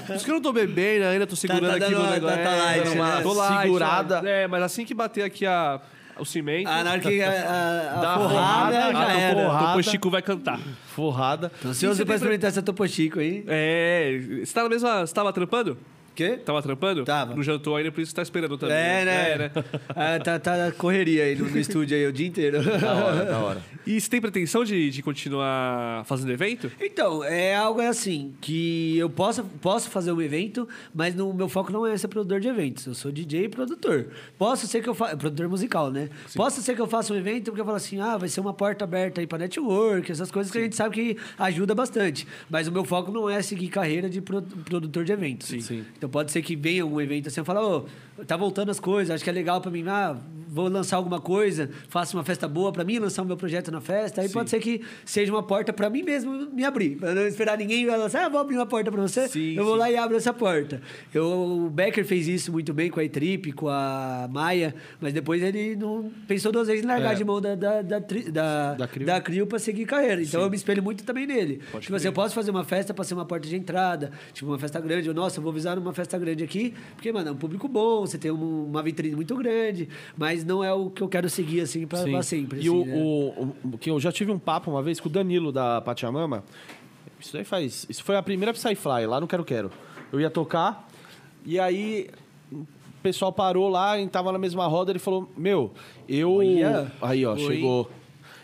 [0.07, 2.37] Por isso que eu não tô bebendo ainda, tô segurando tá aqui dando meu negócio.
[2.37, 3.21] tá- tá light, né?
[3.23, 4.23] tô light, Segurada.
[4.29, 5.81] É, mas assim que bater aqui a,
[6.19, 9.43] o cimento, Ah, na hora que a, a, forrada, forrada, já a era.
[9.43, 9.67] porrada.
[9.69, 10.61] depois Chico vai cantar.
[10.89, 11.51] Forrada.
[11.63, 13.45] Tô ansioso você pra experimentar essa Topo Chico aí.
[13.49, 15.07] É, você tá na mesma...
[15.07, 15.79] Você tava trampando?
[16.15, 16.37] Quê?
[16.37, 17.05] Tava trampando?
[17.05, 17.35] Tava.
[17.35, 18.77] Não jantou ainda, por isso que tá esperando também.
[18.77, 19.31] É, né?
[19.33, 19.51] É, né?
[19.89, 22.63] Ah, tá, tá correria aí no, no estúdio aí o dia inteiro.
[22.63, 23.63] Da hora, da hora.
[23.85, 26.71] E você tem pretensão de, de continuar fazendo evento?
[26.81, 31.73] Então, é algo assim, que eu posso, posso fazer um evento, mas o meu foco
[31.73, 32.87] não é ser produtor de eventos.
[32.87, 34.07] Eu sou DJ e produtor.
[34.39, 35.17] Posso ser que eu faça...
[35.17, 36.11] Produtor musical, né?
[36.37, 38.53] Posso ser que eu faça um evento porque eu falo assim, ah, vai ser uma
[38.55, 42.25] porta aberta aí pra network, essas coisas que a gente sabe que ajuda bastante.
[42.49, 45.49] Mas o meu foco não é seguir carreira de pro- produtor de eventos.
[45.49, 45.85] Sim.
[46.03, 47.89] Então pode ser que venha um evento assim, eu falo, ô,
[48.27, 50.17] tá voltando as coisas, acho que é legal pra mim, ah,
[50.49, 53.81] vou lançar alguma coisa, faço uma festa boa pra mim, lançar o meu projeto na
[53.81, 57.27] festa, aí pode ser que seja uma porta pra mim mesmo me abrir, pra não
[57.27, 59.81] esperar ninguém lançar, ah, vou abrir uma porta pra você, Sim, eu vou sim.
[59.81, 60.81] lá e abro essa porta.
[61.13, 65.43] Eu, o Becker fez isso muito bem com a E-Trip, com a Maia, mas depois
[65.43, 67.15] ele não pensou duas vezes em largar É.
[67.15, 69.07] de mão da, da, da, da, Da Crio.
[69.07, 70.21] da Crio pra seguir carreira.
[70.23, 71.61] Então eu me espelho muito também nele.
[71.73, 74.51] Pode tipo assim, eu posso fazer uma festa pra ser uma porta de entrada, tipo
[74.51, 77.33] uma festa grande, ou nossa, eu vou avisar numa festa grande aqui, porque, mano, é
[77.33, 81.03] um público bom, você tem um- uma vitrine muito grande, mas não é o que
[81.03, 82.59] eu quero seguir assim pra, pra sempre.
[82.59, 82.95] E assim, o, né?
[82.97, 86.45] o, o- que eu já tive um papo uma vez com o Danilo da Pachamama.
[87.21, 87.87] Isso daí faz.
[87.89, 89.71] Isso foi a primeira Psyfly, lá no Quero Quero.
[90.13, 90.89] Eu ia tocar,
[91.47, 92.09] e aí
[92.53, 92.67] o
[93.03, 95.73] pessoal parou lá, a gente tava na mesma roda, ele falou: Meu,
[96.09, 96.35] eu.
[96.37, 96.93] Olha.
[97.01, 97.39] Aí, ó, Oi.
[97.41, 97.91] chegou.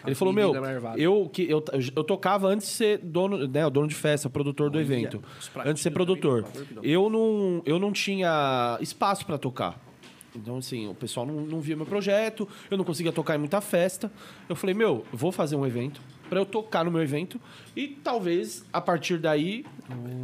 [0.06, 0.52] Ele falou, meu,
[0.96, 1.62] eu, que, eu,
[1.94, 5.22] eu tocava antes de ser dono, né, o dono de festa, produtor do evento.
[5.56, 6.44] Antes de ser produtor.
[6.82, 9.80] Eu não, eu não tinha espaço para tocar.
[10.34, 13.60] Então, assim, o pessoal não, não via meu projeto, eu não conseguia tocar em muita
[13.60, 14.10] festa.
[14.48, 17.40] Eu falei, meu, eu vou fazer um evento para eu tocar no meu evento
[17.74, 19.64] e talvez, a partir daí,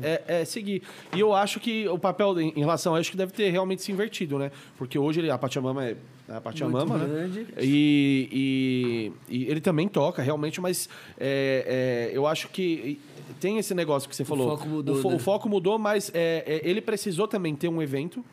[0.03, 0.83] é, é seguir.
[1.15, 3.91] E eu acho que o papel em, relação a isso que deve ter realmente se
[3.91, 4.53] invertido, né?
[4.77, 5.97] Porque hoje a Pachamama é
[6.29, 7.47] a Pachamama, Muito né?
[7.61, 12.99] E, e- e ele também toca, realmente, mas é, é, eu acho que
[13.41, 14.57] tem esse negócio que você falou.
[14.57, 15.17] foco mudou, o, fo- né?
[15.17, 18.25] o foco mudou, mas é, é, ele precisou também ter um evento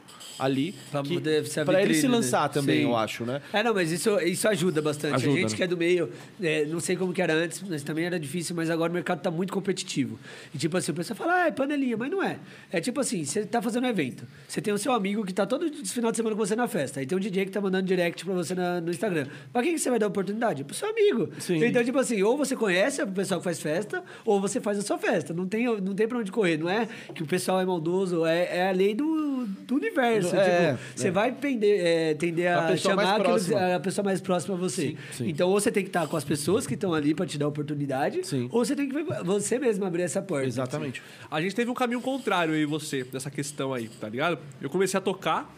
[0.43, 1.33] ali Pra que- pra
[1.81, 2.15] ele vitrine, se né?
[2.15, 2.83] lançar também, Sim.
[2.83, 3.41] eu acho, né?
[3.53, 5.15] É, não, mas isso, isso ajuda bastante.
[5.15, 5.57] Ajuda, a gente né?
[5.57, 6.09] que é do meio,
[6.41, 9.21] é, não sei como que era antes, mas também era difícil, mas agora o mercado
[9.21, 10.19] tá muito competitivo.
[10.53, 12.37] E tipo assim, o pessoal fala, ah, é panelinha, mas não é.
[12.71, 15.45] É tipo assim, você tá fazendo um evento, você tem o seu amigo que tá
[15.45, 17.85] todo final de semana com você na festa, aí tem um DJ que tá mandando
[17.85, 19.27] direct pra você na- no Instagram.
[19.53, 20.63] Pra quem que você vai dar oportunidade?
[20.63, 21.29] Pro seu amigo.
[21.39, 21.63] Sim.
[21.63, 24.81] Então, tipo assim, ou você conhece o pessoal que faz festa, ou você faz a
[24.81, 25.33] sua festa.
[25.33, 28.57] Não tem, não tem pra onde correr, não é que o pessoal é maldoso, é,
[28.57, 30.30] é a lei do, do universo.
[30.37, 31.11] É, tipo, você é.
[31.11, 33.75] vai pender, é, tender a, A chamar próxima.
[33.75, 34.81] a pessoa mais próxima a você.
[34.89, 35.29] Sim, sim.
[35.29, 37.47] Então, ou você tem que estar com as pessoas que estão ali para te dar
[37.47, 38.47] oportunidade, Sim.
[38.51, 40.47] ou você tem que você mesmo abrir essa porta.
[40.47, 41.01] Exatamente.
[41.29, 44.39] A gente teve um caminho contrário, eu e você, nessa questão aí, tá ligado?
[44.61, 45.53] Eu comecei a tocar,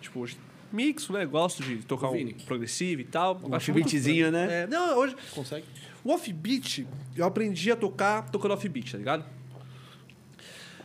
[0.00, 0.36] tipo, hoje,
[0.72, 1.24] mixo, né?
[1.26, 3.40] Gosto de tocar um progressivo e tal.
[3.44, 4.62] Um offbeatzinho, né?
[4.62, 5.16] É, não, hoje...
[5.34, 5.64] Consegue?
[6.02, 9.24] O offbeat, eu aprendi a tocar tocando offbeat, tá ligado?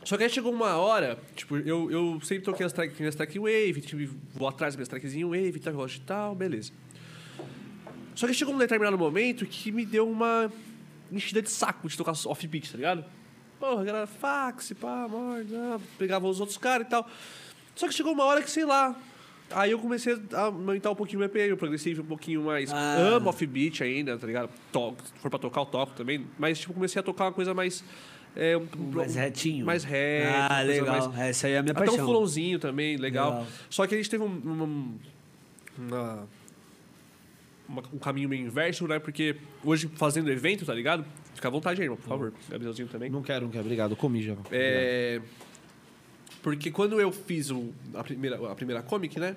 [0.06, 3.38] Só que aí chegou uma hora, tipo, eu, eu sempre toquei as track, minhas track
[3.38, 6.72] em wave, tipo, vou atrás das minhas tracks em wave, tal, gosto de tal, beleza.
[8.14, 10.52] Só que chegou um determinado momento que me deu uma
[11.12, 13.04] enchida de saco de tocar offbeat, tá ligado?
[13.60, 17.10] Porra, galera, fax, pá, morda, ah, pegava os outros caras e tal.
[17.74, 18.96] Só que chegou uma hora que, sei lá,
[19.50, 22.72] aí eu comecei a aumentar um pouquinho o BPM, o progressivo um pouquinho mais.
[22.72, 22.96] Ah.
[23.16, 24.50] Amo offbeat ainda, tá ligado?
[24.72, 26.28] Toco, se for pra tocar, eu toco também.
[26.38, 27.84] Mas, tipo, comecei a tocar uma coisa mais.
[28.36, 29.66] É, um, Mais retinho.
[29.66, 30.28] Mais reto.
[30.50, 31.10] Ah, legal.
[31.10, 32.04] mais- Essa aí é a minha até paixão.
[32.04, 33.30] um fulãozinho também, legal.
[33.32, 33.48] Legal.
[33.70, 34.98] Só que a gente teve um, um,
[35.78, 36.28] uma-
[37.68, 39.00] uma- um caminho meio inverso, né?
[39.00, 41.06] Porque hoje, fazendo evento, tá ligado?
[41.34, 42.34] Fica à vontade aí, irmão, por favor.
[42.50, 43.10] Gabrielzinho também.
[43.10, 43.64] Não quero, não quero.
[43.64, 43.96] Obrigado.
[43.96, 44.36] Comi já.
[44.52, 45.22] É,
[46.42, 49.36] porque quando eu fiz o- a, primeira, a primeira comic, né?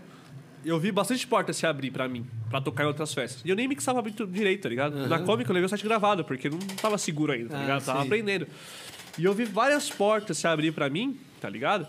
[0.68, 3.42] Eu vi bastante portas se abrir pra mim, pra tocar em outras festas.
[3.44, 5.08] E eu nem mixava muito direito, tá ligado?
[5.08, 7.84] Na comic eu levei o set gravado, porque não tava seguro ainda, tá Ah, ligado?
[7.84, 8.06] Tava sim.
[8.06, 8.46] aprendendo.
[9.16, 11.86] E eu vi várias portas se abrir pra mim, tá ligado?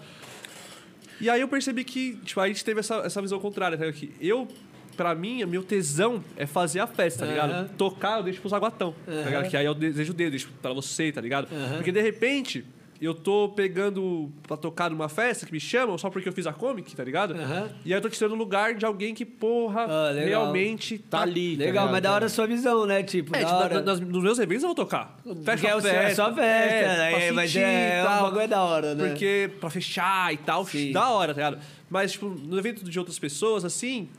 [1.20, 4.00] E aí eu percebi que, tipo, a gente teve essa, essa visão contrária, tá ligado?
[4.00, 4.48] Que eu,
[4.96, 7.70] pra mim, meu tesão é fazer a festa, tá ligado?
[7.76, 9.26] Tocar, eu deixo pros aguatão, tá Aham.
[9.26, 9.50] ligado?
[9.50, 11.50] Que aí eu desejo dele, deixo pra você, tá ligado?
[11.54, 11.76] Aham.
[11.76, 12.64] Porque de repente,
[13.02, 16.52] eu tô pegando pra tocar numa festa que me chamam só porque eu fiz a
[16.54, 17.34] comic, tá ligado?
[17.34, 17.70] Aham.
[17.86, 21.54] E aí eu tô tirando o lugar de alguém que, porra, Ah, realmente Tá ali,
[21.56, 21.92] tá Legal, ligado?
[21.92, 23.02] mas da hora a sua visão, né?
[23.04, 23.76] Tipo, É, tipo, hora.
[23.76, 25.18] na- nas- nos meus eventos eu vou tocar.
[25.24, 27.12] Porque é seu- é festa, né?
[27.26, 28.24] pra Mas sentir é- e o tal.
[28.24, 29.08] bagulho é da hora, né?
[29.08, 30.92] Porque pra fechar e tal, Sim.
[30.92, 31.64] da hora, tá ligado?
[31.90, 34.10] Mas, tipo, no evento de outras pessoas, assim,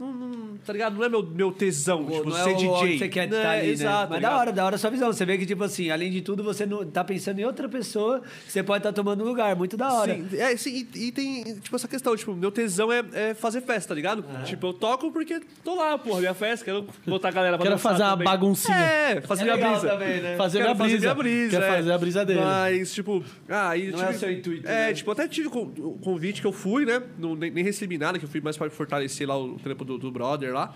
[0.00, 0.94] não, não- tá ligado?
[0.96, 2.68] Não é meu, meu tesão, Pô, tipo, não ser é DJ.
[2.68, 3.92] onde você quer estar ali, exato, né?
[3.92, 4.40] tá Mas da ligado?
[4.40, 5.12] hora, da hora a sua visão.
[5.12, 8.22] Você vê que, tipo assim, além de tudo, você não tá pensando em outra pessoa,
[8.46, 9.54] você pode estar tomando lugar.
[9.56, 10.14] Muito da hora.
[10.14, 13.60] Sim, é, sim, e, e tem, tipo, essa questão, tipo, meu tesão é, é fazer
[13.62, 14.24] festa, tá ligado?
[14.44, 17.78] Tipo, eu toco porque tô lá, porra, minha festa, quero botar a galera pra Quero
[17.78, 18.24] fazer uma também.
[18.26, 18.76] baguncinha.
[18.76, 19.88] É, fazer É minha brisa.
[19.88, 20.36] também, né?
[20.36, 21.00] Fazer Quero minha brisa.
[21.00, 21.58] minha brisa.
[21.60, 21.76] Quer é.
[21.76, 22.40] fazer a brisa dele.
[22.40, 24.92] Mas, tipo, ah, aí Não é o seu intuito, É, né?
[24.94, 27.02] tipo, até tive o convite que eu fui, né?
[27.18, 29.89] Não, nem, nem recebi nada, que eu fui mais pra fortalecer lá o trampo do,
[29.98, 30.74] do brother lá.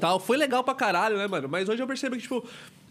[0.00, 0.18] Tal.
[0.20, 1.48] Foi legal pra caralho, né, mano?
[1.48, 2.46] Mas hoje eu percebo que, tipo,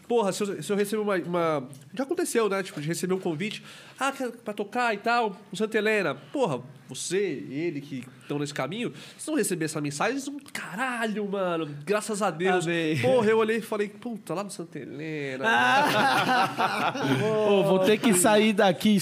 [0.08, 2.62] porra, se eu, se eu recebo uma, uma- Já aconteceu, né?
[2.64, 3.64] Tipo, de receber um convite.
[4.00, 4.14] Ah,
[4.46, 6.16] pra tocar e tal, no Santa Helena.
[6.32, 11.70] Porra, você, ele que estão nesse caminho, vocês vão receber essa mensagem, vão, caralho, mano,
[11.86, 12.66] graças a Deus.
[12.66, 12.98] Amém.
[13.00, 15.46] Porra, eu olhei e falei, puta, lá no Santa Helena.
[17.50, 18.98] Ô, vou ter que sair daqui.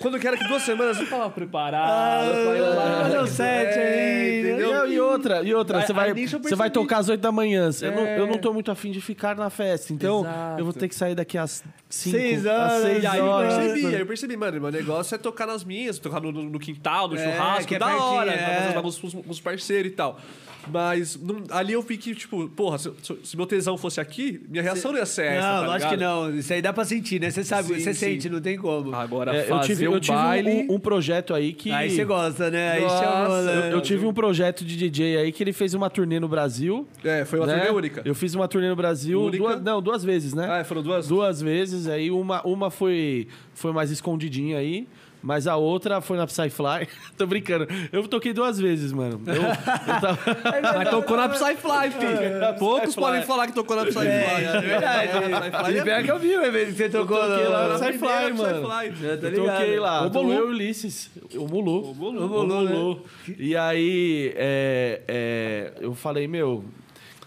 [0.00, 1.88] Quando eu quero que duas semanas eu tava preparado.
[1.88, 3.02] lá.
[3.04, 4.88] olha o set aí, entendeu?
[4.90, 7.68] E outra, e outra, você vai, você vai tocar às 8 da manhã.
[7.82, 8.20] Eu, não, É.
[8.20, 9.92] eu não tô muito afim de ficar na festa.
[9.92, 10.60] Então, Exato.
[10.60, 13.24] eu vou ter que sair daqui às 5 Seis às horas, 6 E aí eu
[13.26, 13.54] horas.
[13.54, 17.08] percebi, aí eu percebi, mano, meu negócio é tocar nas minhas, tocar no, no- quintal,
[17.08, 18.72] no É, churrasco, que é da hora, pertinho, fazer é.
[18.88, 20.20] os, com os parceiros e tal.
[20.72, 22.90] Mas não- ali eu fiquei, tipo, porra, se,
[23.22, 25.46] se- meu tesão fosse aqui, minha reação não ia ser essa.
[25.54, 26.34] Não, tá lógico que não.
[26.36, 27.30] Isso aí dá pra sentir, né?
[27.30, 28.00] Você sabe, Sim, você sim.
[28.06, 28.94] sente, não tem como.
[28.94, 30.66] Agora, É, eu tive, um eu tive um- baile...
[30.70, 31.70] um, um projeto aí que.
[31.70, 32.72] Aí você gosta, né?
[32.72, 33.58] Aí Nossa, chamou, né?
[33.68, 36.86] Eu, eu tive um projeto de DJ aí que ele fez uma turnê no Brasil.
[37.04, 37.54] É, foi uma né?
[37.58, 38.02] turnê única.
[38.04, 39.20] Eu fiz uma turnê no Brasil.
[39.22, 39.38] Única?
[39.44, 40.60] Duas, não, duas vezes, né?
[40.60, 41.06] Ah, foram duas?
[41.08, 41.86] Duas vezes.
[41.88, 44.86] Aí uma, uma foi, foi mais escondidinha aí.
[45.26, 46.86] Mas a outra foi na Psyfly.
[47.18, 47.66] Tô brincando.
[47.90, 49.20] Eu toquei duas vezes, mano.
[49.26, 50.18] Eu, eu tava...
[50.78, 52.58] Mas tocou na Psyfly, filho.
[52.60, 53.02] Poucos Psyfly.
[53.02, 54.06] podem falar que tocou na Psyfly.
[54.06, 55.08] É verdade.
[55.08, 58.68] Psyfly E pior que eu vi o evento que você tocou lá no Psyfly, mano.
[58.68, 59.04] Psyfly.
[59.04, 60.06] Eu toquei lá.
[60.06, 60.16] O.
[60.16, 61.10] Eu e o Ulisses.
[61.34, 61.90] O Mulu.
[61.90, 62.24] O Mulu.
[62.24, 63.02] O Mulu,
[63.36, 66.64] E aí, é, é, eu falei, meu...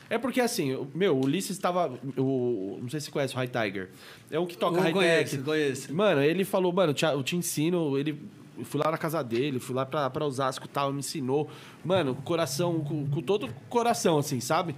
[0.09, 1.97] É porque assim, o- meu, o Ulisses tava...
[2.17, 3.89] O, não sei se você conhece o High Tiger.
[4.31, 5.43] É um que toca high conheço, tech.
[5.43, 5.93] conheço.
[5.93, 8.19] Mano, ele falou, mano, te- eu te ensino, ele.
[8.57, 11.49] Eu fui lá na casa dele, fui lá pra, pra Osasco e tal, me ensinou.
[11.85, 14.75] Mano, coração, com, com todo o coração, assim, sabe?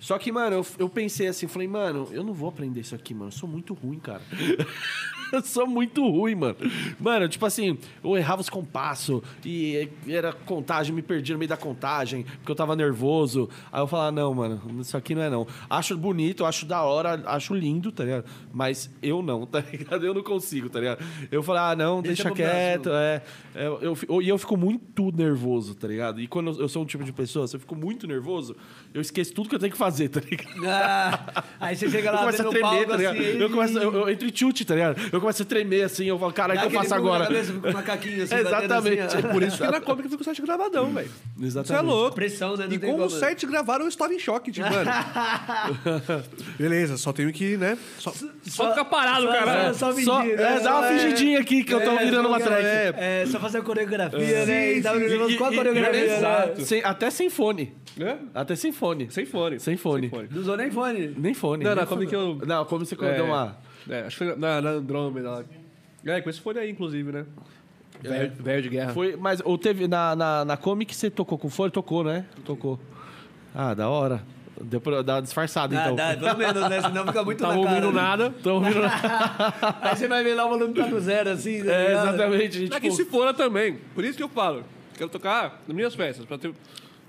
[0.00, 3.12] Só que, mano, eu, eu pensei assim, falei, mano, eu não vou aprender isso aqui,
[3.12, 3.28] mano.
[3.28, 4.22] Eu sou muito ruim, cara.
[5.32, 6.56] eu sou muito ruim, mano.
[7.00, 11.56] Mano, tipo assim, eu errava os compassos e era contagem, me perdi no meio da
[11.56, 13.48] contagem, porque eu tava nervoso.
[13.72, 15.46] Aí eu falava, não, mano, isso aqui não é não.
[15.68, 18.24] Acho bonito, acho da hora, acho lindo, tá ligado?
[18.52, 20.06] Mas eu não, tá ligado?
[20.06, 21.04] Eu não consigo, tá ligado?
[21.30, 23.22] Eu falei, ah, não, Deixa deixa, quieto, é.
[23.54, 26.20] é, eu, fi- e eu fico muito nervoso, tá ligado?
[26.20, 28.56] E quando eu, eu sou um tipo de pessoa, se eu fico muito nervoso,
[28.94, 30.66] eu esqueço tudo que eu tenho que fazer, tá ligado?
[30.66, 33.16] Ah, aí você chega Eu lá começo a tremer, palco tá ligado?
[33.16, 35.00] assim, eu, começo, eu, eu entro em chute, tá ligado?
[35.12, 37.24] Eu começo a tremer assim, eu falo, caralho, o que eu faço agora?
[37.26, 39.00] Cabeça, fica com o macaquinho assim, Exatamente.
[39.00, 39.18] assim.
[39.18, 41.08] É por isso que na Comic eu com o set gravadão, velho.
[41.36, 41.84] Isso é Exatamente.
[41.86, 42.14] louco.
[42.14, 42.66] Pressão, né?
[42.70, 44.90] E como o set gravaram, eu estava em choque, tipo, mano.
[46.58, 47.78] Beleza, só tenho que, né?
[47.98, 48.12] Só,
[48.44, 49.74] só ficar parado, só- cara.
[49.74, 50.60] Só, só Só, fingir, é, né?
[50.60, 50.98] dá uma É.
[50.98, 52.64] fingidinha aqui que eu tô É, virando uma só- track.
[52.98, 54.44] É, só fazer a coreografia, né?
[54.46, 54.98] Sim, E sim.
[55.08, 56.16] nervoso com a E- e- coreografia, né?
[56.16, 56.62] exato.
[56.84, 57.74] Até sem fone.
[57.98, 58.16] É?
[58.34, 59.10] Até sem fone.
[59.10, 59.58] Sem fone.
[59.60, 60.10] Sem fone.
[60.30, 61.14] Não usou nem fone.
[61.16, 61.64] Nem fone.
[61.64, 62.06] Não, nem não, como fone.
[62.10, 63.14] que eu- Não, como você É.
[63.14, 63.56] deu uma...
[63.88, 65.44] É, acho que foi na, na Andrômeda lá.
[66.04, 67.24] É, com esse fone aí, inclusive, né?
[68.02, 68.92] Velho velho de guerra.
[68.92, 71.70] Foi, mas ou teve na, na, na Comic você tocou com fone?
[71.70, 72.26] Tocou, né?
[72.44, 72.78] Tocou.
[73.54, 74.22] Ah, da hora.
[74.60, 75.96] Deu pra dar uma disfarçada, Ah, então.
[75.96, 76.82] dá, pelo menos, né?
[76.82, 77.74] Senão fica muito Tava na cara.
[77.76, 78.30] ouvindo nada.
[78.30, 79.54] Tava ouvindo nada.
[79.82, 81.62] Aí você vai ver lá o volume tá no zero, assim.
[81.64, 82.58] tá É, exatamente.
[82.58, 83.78] É Tipo, que se fora também.
[83.94, 84.64] Por isso que eu falo.
[84.96, 86.24] Quero tocar nas minhas festas.
[86.26, 86.52] Pra ter...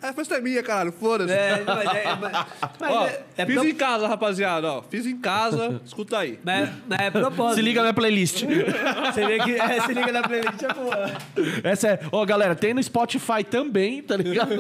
[0.02, 0.92] A festa é minha, caralho.
[0.92, 1.34] Foda-se.
[1.34, 2.46] É, mas é, mas,
[2.80, 4.72] mas Ó, é, é fiz pro- em casa, rapaziada.
[4.72, 5.82] Ó, fiz em casa.
[5.86, 6.40] Escuta aí.
[6.44, 7.56] mas, mas é propósito.
[7.56, 8.44] se liga na playlist.
[8.46, 11.12] Você vê que é, se liga na playlist, é boa.
[11.64, 12.00] Essa é.
[12.12, 14.54] Ó, galera, tem no Spotify também, tá ligado?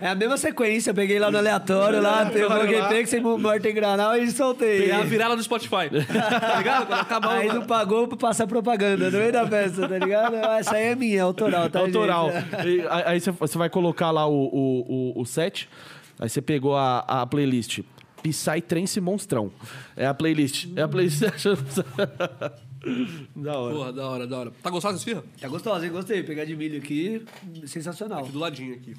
[0.00, 2.88] É a mesma sequência, eu peguei lá no aleatório, lá, eu coloquei lá.
[2.88, 4.90] Tex, morto em granal e soltei.
[4.90, 5.90] É a virada do Spotify.
[5.90, 6.86] tá ligado?
[6.86, 10.36] Quando acabar Aí não pagou pra passar propaganda no meio da festa, tá ligado?
[10.36, 11.80] Essa aí é minha, é autoral, tá?
[11.80, 12.30] Autoral.
[12.32, 12.68] gente?
[12.68, 15.68] E aí aí você, você vai colocar lá o, o, o, o set.
[16.18, 17.80] Aí você pegou a, a playlist.
[18.22, 19.50] Psy Trance Monstrão.
[19.96, 20.68] É a playlist.
[20.76, 21.22] É a playlist.
[23.34, 23.74] da hora.
[23.74, 24.52] Porra, da hora, da hora.
[24.62, 25.24] Tá gostado desse esfirra?
[25.40, 25.92] Tá gostosa, hein?
[25.92, 26.22] Gostei.
[26.22, 27.24] Pegar de milho aqui,
[27.66, 28.20] sensacional.
[28.20, 28.94] Aqui do ladinho aqui.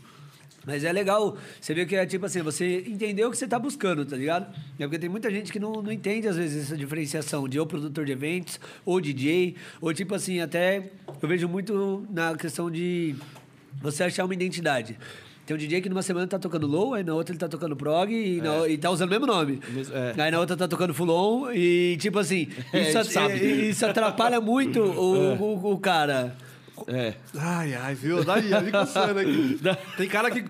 [0.65, 3.57] Mas é legal, você vê que é tipo assim, você entendeu o que você tá
[3.57, 4.53] buscando, tá ligado?
[4.77, 7.65] É porque tem muita gente que não, não entende, às vezes, essa diferenciação de ou
[7.65, 10.91] produtor de eventos, ou DJ, ou tipo assim, até
[11.21, 13.15] eu vejo muito na questão de
[13.81, 14.97] você achar uma identidade.
[15.49, 17.75] Tem um DJ que numa semana tá tocando low, aí na outra ele tá tocando
[17.75, 19.59] prog e, na- e tá usando o mesmo nome.
[20.15, 20.21] É.
[20.21, 23.69] Aí na outra tá tocando full on e tipo assim, É, isso, gente sabe.
[23.69, 26.35] isso atrapalha muito o, o, o cara.
[26.87, 27.15] É.
[27.35, 28.23] Ai, ai, viu?
[28.23, 29.59] Daí, coçando aqui.
[29.97, 30.45] Tem cara que,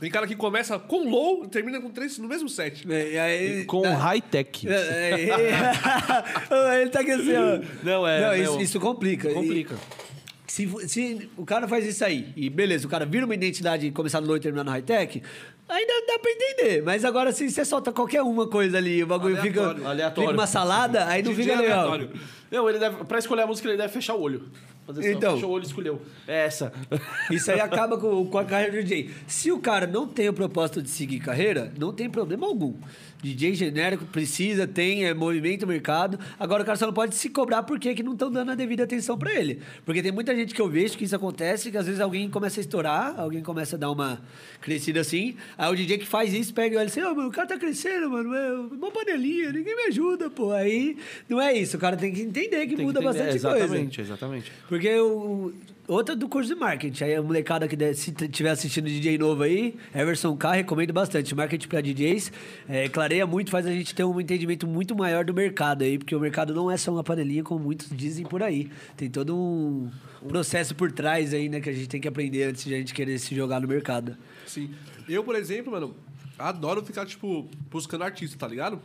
[0.00, 2.86] tem cara que começa com low e termina com três no mesmo set.
[2.88, 4.68] E aí, Com tá- high tech.
[4.68, 7.60] É, é, Ele tá aqui assim, ó.
[7.82, 9.28] Não, é, Não, isso, meu, isso complica.
[9.30, 9.74] Complica.
[9.74, 10.13] E
[10.54, 13.90] se, se o cara faz isso aí, e beleza, o cara vira uma identidade e
[13.90, 15.20] começar no low e terminar no high-tech,
[15.66, 19.34] Ainda dá pra entender, mas agora se você solta qualquer uma coisa ali, o bagulho
[19.38, 19.88] fica, Aleatório.
[19.88, 20.28] Aleatório.
[20.28, 21.88] fica uma salada, aí não fica legal.
[21.88, 22.10] aleatório.
[22.50, 24.44] Não, ele deve, pra escolher a música, ele deve fechar o olho.
[24.86, 25.34] Fazer Então.
[25.34, 26.02] fechou o olho e escolheu.
[26.26, 26.72] É essa.
[27.30, 29.10] Isso aí acaba com, com a carreira do DJ.
[29.26, 32.74] Se o cara não tem o propósito de seguir carreira, não tem problema algum.
[33.22, 36.18] DJ genérico precisa, tem, é, movimento mercado.
[36.38, 38.84] Agora o cara só não pode se cobrar porque que não estão dando a devida
[38.84, 39.60] atenção pra ele.
[39.86, 42.60] Porque tem muita gente que eu vejo que isso acontece, que às vezes alguém começa
[42.60, 44.20] a estourar, alguém começa a dar uma
[44.60, 45.36] crescida assim.
[45.56, 47.56] Aí o DJ que faz isso pega e olha assim: Ô, mano, o cara tá
[47.58, 50.52] crescendo, mano, é uma panelinha, ninguém me ajuda, pô.
[50.52, 51.78] Aí não é isso.
[51.78, 53.20] O cara tem que entender que Tem que muda entender.
[53.22, 53.56] bastante coisa.
[53.56, 54.52] Exatamente, exatamente.
[54.74, 55.52] Porque o.
[55.86, 57.04] Outra do curso de marketing.
[57.04, 61.32] Aí a molecada que estiver assistindo DJ novo aí, Everson K, recomendo bastante.
[61.32, 62.32] Marketing para DJs.
[62.68, 66.16] É, clareia muito, faz a gente ter um entendimento muito maior do mercado aí, porque
[66.16, 68.68] o mercado não é só uma panelinha, como muitos dizem por aí.
[68.96, 69.90] Tem todo um
[70.26, 72.94] processo por trás aí, né, que a gente tem que aprender antes de a gente
[72.94, 74.16] querer se jogar no mercado.
[74.46, 74.70] Sim.
[75.06, 75.94] Eu, por exemplo, mano,
[76.38, 78.80] adoro ficar, tipo, buscando artista, tá ligado?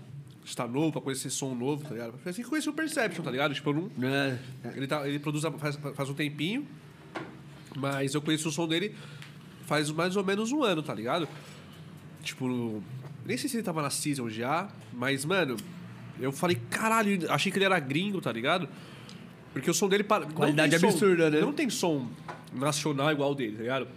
[0.49, 2.17] Estar novo, pra conhecer som novo, tá ligado?
[2.17, 3.53] Foi assim que conheci o Perception, tá ligado?
[3.53, 4.09] Tipo, eu não...
[4.09, 4.39] É.
[4.75, 6.65] Ele, tá, ele produz há- faz, faz um tempinho,
[7.75, 8.95] mas eu conheço o som dele
[9.67, 11.27] faz mais ou menos um ano, tá ligado?
[12.23, 12.81] Tipo,
[13.25, 15.55] nem sei se ele tava na Season já, mas, mano,
[16.19, 18.67] eu falei, caralho, achei que ele era gringo, tá ligado?
[19.53, 20.03] Porque o som dele...
[20.03, 21.41] para- não Qualidade tem som- absurda, né?
[21.41, 22.07] Não tem som
[22.53, 23.87] nacional igual o dele, tá ligado?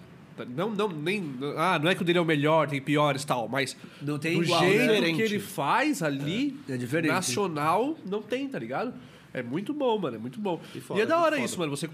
[0.54, 1.34] Não, não, nem...
[1.56, 3.76] Ah, não é que o dele é o melhor, tem piores e tal, mas...
[4.00, 5.12] Não tem do igual, jeito né?
[5.12, 7.10] que ele faz ali, É diferente.
[7.12, 8.92] nacional, não tem, tá ligado?
[9.34, 10.60] É muito bom, mano, é muito bom.
[10.74, 11.44] E E, foda, é da hora foda.
[11.44, 11.74] isso, mano.
[11.74, 11.88] Você.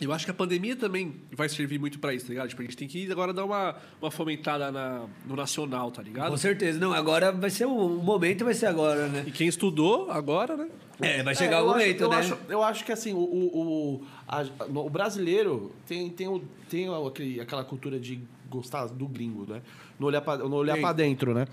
[0.00, 2.48] Eu acho que a pandemia também vai servir muito pra isso, tá ligado?
[2.48, 6.30] Tipo, a gente tem que agora dar uma, uma fomentada na, no nacional, tá ligado?
[6.30, 6.78] Com certeza.
[6.78, 9.24] Não, agora vai ser o, o momento, vai ser agora, né?
[9.26, 10.68] E quem estudou agora, né?
[11.00, 12.16] É, vai chegar É, o eu acho- momento, eu né?
[12.16, 13.58] Acho, eu acho que assim, o, o,
[14.00, 19.44] o, a- o brasileiro tem, tem, o, tem aquele, aquela cultura de gostar do gringo,
[19.48, 19.60] né?
[19.98, 20.82] Não olhar pra, não olhar Tem.
[20.82, 21.46] pra dentro, né?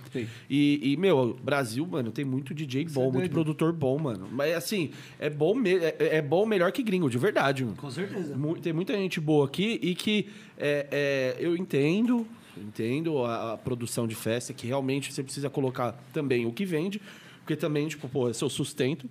[0.49, 4.27] E, e, meu, Brasil, mano, tem muito DJ bom, muito produtor bom, mano.
[4.31, 7.77] Mas assim, é bom, me- é, é bom melhor que gringo, de verdade, mano.
[7.77, 8.35] Com certeza.
[8.35, 10.27] Mu- Tem muita gente boa aqui e que
[10.57, 12.25] é, é, eu entendo,
[12.57, 17.01] entendo a, a produção de festa, que realmente você precisa colocar também o que vende,
[17.39, 19.09] porque também, tipo, pô, é seu sustento.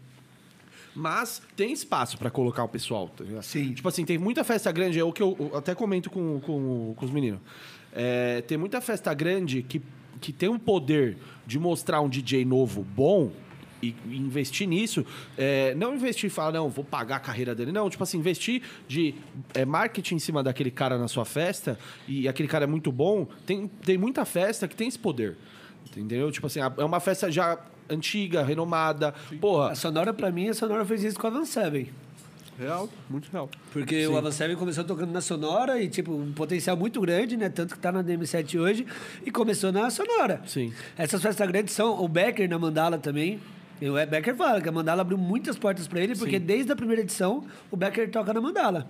[0.97, 3.24] Mas tem espaço pra colocar o pessoal, tá?
[3.43, 3.72] Sim.
[3.72, 6.95] Tipo assim, tem muita festa grande, é o que eu eu até comento com, com,
[6.97, 7.41] com os meninos.
[7.95, 9.80] É, tem muita festa grande que,
[10.20, 11.16] que tem um poder
[11.47, 13.30] de mostrar um DJ novo bom
[13.82, 15.05] e e investir nisso.
[15.36, 17.72] É, não investir e falar, não, vou pagar a carreira dele.
[17.72, 19.14] Não, tipo assim, investir de
[19.53, 21.78] é, marketing em cima daquele cara na sua festa
[22.09, 23.26] e aquele cara é muito bom.
[23.47, 25.36] Tem, tem muita festa que tem esse poder.
[25.86, 26.30] Entendeu?
[26.30, 29.12] Tipo assim, é uma festa já antiga, renomada.
[29.40, 31.88] Porra, A Sonora, pra mim, a Sonora fez isso com a Van Seven.
[32.59, 33.50] Real, muito real.
[33.72, 37.48] Porque o Avan Seven começou tocando na Sonora e, tipo, um potencial muito grande, né?
[37.48, 38.86] Tanto que tá na DM7 hoje.
[39.24, 40.40] E começou na Sonora.
[40.46, 40.72] Sim.
[40.96, 43.40] Essas festas grandes são o Becker na Mandala também.
[43.80, 46.76] E o Becker fala que a Mandala abriu muitas portas pra ele, porque desde a
[46.76, 48.88] primeira edição, o Becker toca na Mandala.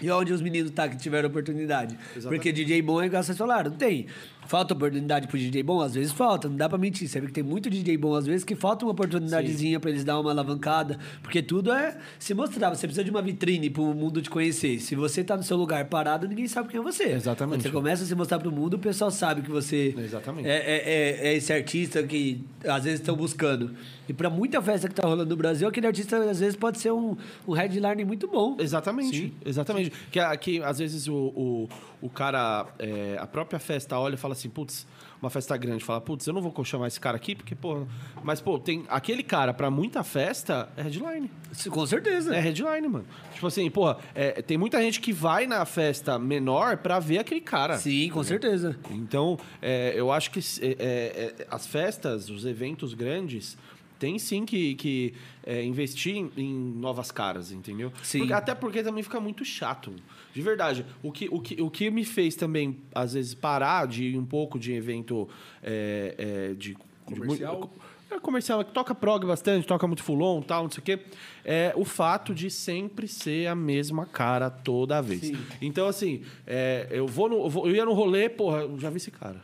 [0.00, 1.96] E onde os meninos tá que tiveram oportunidade?
[2.24, 4.06] Porque DJ bom é igual vocês falaram, não tem.
[4.46, 5.80] Falta oportunidade pro DJ bom?
[5.80, 7.08] Às vezes falta, não dá pra mentir.
[7.08, 10.04] Você vê que tem muito DJ bom, às vezes, que falta uma oportunidadezinha pra eles
[10.04, 10.98] dar uma alavancada.
[11.22, 12.70] Porque tudo é se mostrar.
[12.70, 14.78] Você precisa de uma vitrine pro mundo te conhecer.
[14.80, 17.04] Se você tá no seu lugar parado, ninguém sabe quem é você.
[17.04, 17.58] Exatamente.
[17.58, 20.46] Quando você começa a se mostrar pro mundo, o pessoal sabe que você Exatamente.
[20.46, 20.82] é, é,
[21.26, 23.70] é- é esse artista que às vezes estão buscando.
[24.08, 26.90] E pra muita festa que tá rolando no Brasil, aquele artista às vezes pode ser
[26.92, 27.16] um,
[27.46, 28.56] um headline muito bom.
[28.58, 29.92] Exatamente, exatamente.
[30.10, 31.68] Que, a- que às vezes o, o,
[32.02, 34.86] o cara, é, a própria festa olha e fala assim, putz,
[35.20, 37.86] uma festa grande, fala, putz, eu não vou chamar esse cara aqui, porque, pô.
[38.24, 41.30] Mas, pô, tem aquele cara, pra muita festa, é headline.
[41.70, 42.34] Com certeza.
[42.34, 43.04] É headline, mano.
[43.32, 47.40] Tipo assim, porra, é, tem muita gente que vai na festa menor pra ver aquele
[47.40, 47.78] cara.
[47.78, 48.76] Sim, com certeza.
[48.90, 53.56] Então, é, eu acho que é, é, as festas, os eventos grandes,
[54.00, 55.14] tem sim que, que
[55.46, 57.92] é, investir em, em novas caras, entendeu?
[58.02, 58.18] Sim.
[58.18, 59.94] Porque- até porque também fica muito chato.
[60.34, 60.84] De verdade.
[61.02, 64.24] O que, o, que, o que me fez também, às vezes, parar de ir um
[64.24, 65.28] pouco de evento
[65.62, 66.14] é,
[66.50, 66.76] é, de.
[67.04, 67.70] Comercial?
[68.08, 70.84] De, é comercial, que toca prog bastante, toca muito fulon e tal, não sei o
[70.84, 71.00] quê.
[71.44, 75.20] É o fato de sempre ser a mesma cara toda vez.
[75.20, 75.36] Sim.
[75.60, 78.90] Então, assim, é, eu, vou no, eu vou- eu ia no rolê, porra, eu já
[78.90, 79.40] vi esse cara.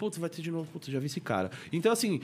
[0.00, 1.50] Putz, vai ter de novo, putz, já vi esse cara.
[1.70, 2.22] Então, assim,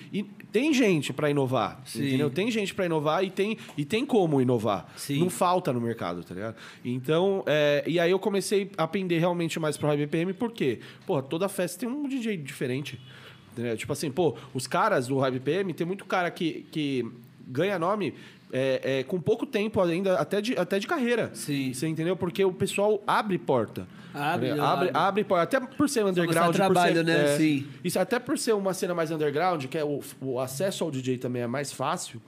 [0.50, 2.06] tem gente pra inovar, Sim.
[2.06, 2.30] entendeu?
[2.30, 4.90] Tem gente pra inovar e tem, e tem como inovar.
[4.96, 5.18] Sim.
[5.18, 6.56] Não falta no mercado, tá ligado?
[6.82, 10.80] Então, é, e aí eu comecei a aprender realmente mais pro BPM, por quê?
[11.06, 12.98] Porra, toda festa tem um DJ diferente.
[13.52, 13.76] entendeu?
[13.76, 17.04] Tipo assim, pô, os caras do BPM, tem muito cara que, que
[17.46, 18.14] ganha nome
[18.52, 21.30] é, é, com pouco tempo ainda, até de, até de carreira.
[21.34, 21.72] Sim.
[21.72, 22.16] Você entendeu?
[22.16, 23.86] Porque o pessoal abre porta.
[24.14, 24.90] Abre, abre, abre.
[24.94, 25.42] abre porta.
[25.56, 26.46] Até por ser underground.
[26.46, 27.34] por trabalho, ser, né?
[27.34, 27.66] é, Sim.
[27.84, 31.18] Isso até por ser uma cena mais underground, que é o, o acesso ao DJ
[31.18, 32.20] também é mais fácil.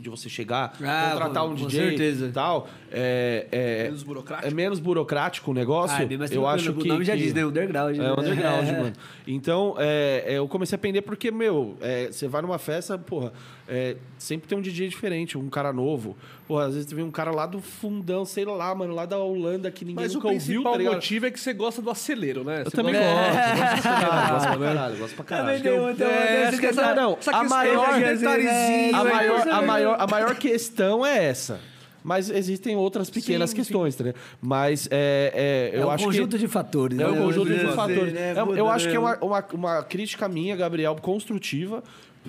[0.00, 2.26] De você chegar, Ah, contratar um com DJ certeza.
[2.26, 2.68] e tal.
[2.92, 4.48] É, é, Menos burocrático.
[4.48, 5.96] É menos burocrático o negócio.
[5.98, 6.86] Ah, é eu acho o que.
[6.86, 7.44] nome já que- diz, né?
[7.44, 7.96] Underground.
[7.96, 8.12] é né?
[8.12, 8.92] underground, mano.
[9.26, 13.32] Então, é, é, eu comecei a aprender porque, meu, é, você vai numa festa, porra,
[13.68, 16.16] é, sempre tem um DJ diferente, um cara novo.
[16.46, 19.70] Porra, às vezes vem um cara lá do fundão, sei lá, mano, lá da Holanda
[19.70, 20.94] que ninguém Mas o nunca ouviu, principal tá ligado?
[20.94, 22.60] motivo é que você gosta do acelero, né?
[22.60, 25.46] Eu Você também gosta- gosto, eu gosto pra caralho, gosto pra caralho, gosto pra caralho.
[25.58, 26.94] Também tem um- tem um- É, tem.
[26.96, 29.10] Não, essa a maior- A né?
[29.12, 31.60] maior, a, maior, a maior questão é essa.
[32.02, 34.22] Mas existem outras pequenas Sim, questões, tá ligado?
[34.40, 36.38] Mas é, é, É eu um acho conjunto que...
[36.38, 36.98] de fatores.
[36.98, 37.18] É um né?
[37.20, 38.12] conjunto de fatores.
[38.14, 38.34] né?
[38.34, 38.98] É- eu acho que é né?
[39.00, 41.82] uma, uma, uma crítica minha, Gabriel, construtiva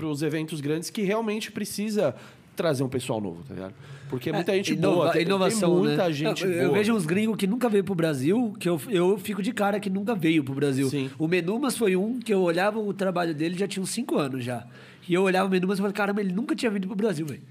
[0.06, 2.16] os eventos grandes que realmente precisa
[2.56, 3.74] trazer um pessoal novo, tá ligado?
[4.10, 6.12] Porque muita gente Inova- boa, tem, inovação, tem muita né?
[6.14, 6.62] gente eu, boa.
[6.64, 9.80] eu vejo uns gringos que nunca veio pro Brasil, que eu, eu fico de cara
[9.80, 10.90] que nunca veio pro Brasil.
[10.90, 11.10] Sim.
[11.18, 14.44] O Menumas foi um que eu olhava o trabalho dele já tinha uns 5 anos
[14.44, 14.66] já.
[15.08, 17.42] E eu olhava o Menumas e falei, caramba, ele nunca tinha vindo pro Brasil, velho.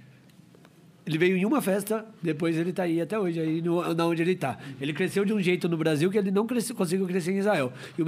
[1.09, 4.21] Ele veio em uma festa, depois ele tá aí até hoje, aí no, na onde
[4.21, 4.59] ele tá.
[4.79, 7.73] Ele cresceu de um jeito no Brasil que ele não cresceu, conseguiu crescer em Israel.
[7.99, 8.03] E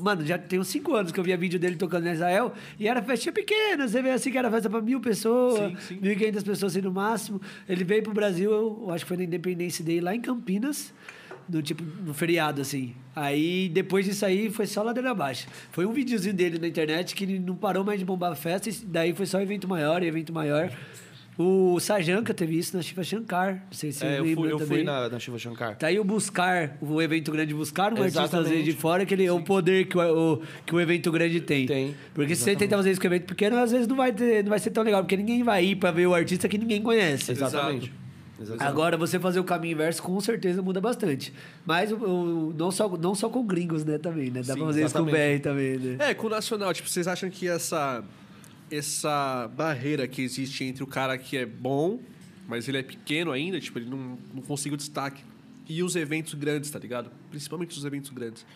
[0.00, 2.86] mano, já tem uns cinco anos que eu via vídeo dele tocando em Israel e
[2.86, 3.88] era festinha pequena.
[3.88, 6.00] Você vê assim que era festa pra mil pessoas, Sim, sim.
[6.00, 7.40] 1.500 pessoas assim no máximo.
[7.68, 10.94] Ele veio pro Brasil, eu, eu acho que foi na Independência Day lá em Campinas.
[11.48, 12.94] No tipo, no feriado, assim.
[13.14, 15.48] Aí, depois disso aí, foi só ladeira abaixo.
[15.72, 18.68] Foi um videozinho dele na internet que ele não parou mais de bombar a festa.
[18.68, 20.72] E daí foi só evento maior e evento maior.
[21.38, 23.54] O Sajanka teve isso na Shiva Shankar.
[23.54, 24.68] Não sei se É, você eu fui, eu também.
[24.78, 25.76] fui na, na Shiva Shankar.
[25.76, 28.48] Tá aí o Buscar, o evento grande Buscar, um artista Exatamente.
[28.48, 31.40] trazer de fora, que ele é o poder que o, o- que o evento grande
[31.42, 31.66] tem.
[31.66, 34.12] Tem, Porque se você tentar fazer isso com o evento pequeno, às vezes não vai,
[34.12, 36.56] ter, não vai ser tão legal, porque ninguém vai ir pra ver o artista que
[36.56, 37.32] ninguém conhece.
[37.32, 37.92] Exatamente.
[38.40, 38.68] Exatamente.
[38.68, 41.32] Agora, você fazer o caminho inverso, com certeza muda bastante.
[41.66, 44.40] Mas o, o- não, só, não só com gringos, né, também, né?
[44.40, 45.38] Dá Sim, pra fazer isso com o exatamente.
[45.38, 45.96] BR também, né?
[46.10, 48.02] É, com o nacional, tipo, vocês acham que essa
[48.70, 52.00] essa barreira que existe entre o cara que é bom,
[52.48, 55.22] mas ele é pequeno ainda, tipo, ele não, não conseguiu destaque,
[55.68, 57.10] e os eventos grandes, tá ligado?
[57.30, 58.46] Principalmente os eventos grandes.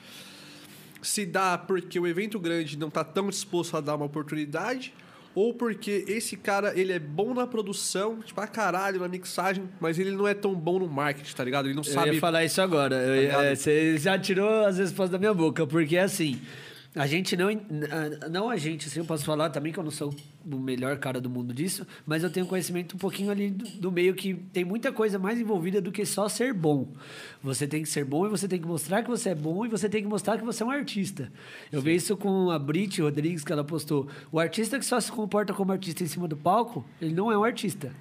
[1.03, 4.93] Se dá porque o evento grande não tá tão disposto a dar uma oportunidade,
[5.35, 9.99] ou porque esse cara, ele é bom na produção, tipo, pra caralho, na mixagem, mas
[9.99, 11.67] ele não é tão bom no marketing, tá ligado?
[11.67, 12.15] Ele não Eu sabe...
[12.15, 12.97] ia falar isso agora.
[12.97, 13.45] Eu ia- ligado?
[13.45, 16.41] é, Você já tirou as respostas da minha boca, porque assim.
[16.95, 17.49] A gente não.
[18.31, 20.13] Não a gente, assim, eu posso falar também que eu não sou
[20.45, 23.93] o melhor cara do mundo disso, mas eu tenho conhecimento um pouquinho ali do, do
[23.93, 26.89] meio que tem muita coisa mais envolvida do que só ser bom.
[27.45, 29.69] Você tem que ser bom e você tem que mostrar que você é bom e
[29.69, 31.31] você tem que mostrar que você é um artista.
[31.71, 34.09] Eu vi isso com a Brit Rodrigues, que ela postou.
[34.33, 37.39] O artista que só se comporta como artista em cima do palco, ele não é
[37.39, 37.95] um artista.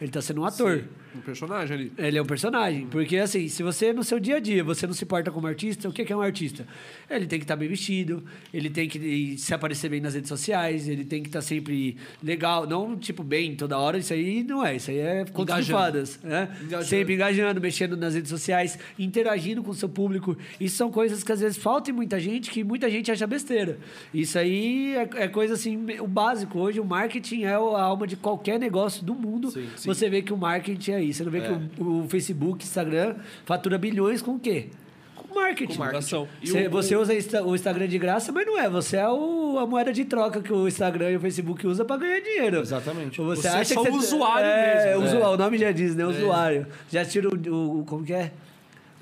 [0.00, 0.84] Ele está sendo um ator.
[1.14, 1.92] Um personagem ali.
[1.98, 2.86] Ele é um personagem.
[2.86, 5.88] Porque, assim, se você, no seu dia a dia, você não se porta como artista,
[5.88, 6.66] o que que é um artista?
[7.10, 10.88] Ele tem que estar bem vestido, ele tem que se aparecer bem nas redes sociais,
[10.88, 12.66] ele tem que estar sempre legal.
[12.66, 14.76] Não, tipo, bem toda hora, isso aí não é.
[14.76, 16.18] Isso aí é conto de fadas.
[16.22, 16.48] Né?
[16.62, 16.84] Engajando.
[16.84, 20.36] Sempre engajando, mexendo nas redes sociais, interagindo com o seu público.
[20.58, 23.78] Isso são coisas que, às vezes, faltam em muita gente, que muita gente acha besteira.
[24.14, 26.58] Isso aí é, é coisa, assim, o básico.
[26.58, 29.50] Hoje, o marketing é a alma de qualquer negócio do mundo.
[29.50, 29.88] Sim, sim.
[29.88, 31.18] Você vê que o marketing é isso.
[31.18, 34.66] Você não vê que o, o Facebook, Instagram, fatura bilhões com o quê?
[35.14, 35.72] Com marketing.
[35.74, 36.26] Com marketing.
[36.42, 37.12] Você, o- você usa
[37.44, 38.68] o Instagram de graça, mas não é.
[38.68, 41.96] Você é o- a moeda de troca que o Instagram e o Facebook usam para
[41.98, 42.60] ganhar dinheiro.
[42.60, 43.20] Exatamente.
[43.20, 45.04] Ou Você, Você é acha só que você- usuário é, mesmo.
[45.04, 46.04] usuário, O nome já diz, né?
[46.06, 46.66] Usuário.
[46.90, 48.32] Já assistiram o, o- Como que é?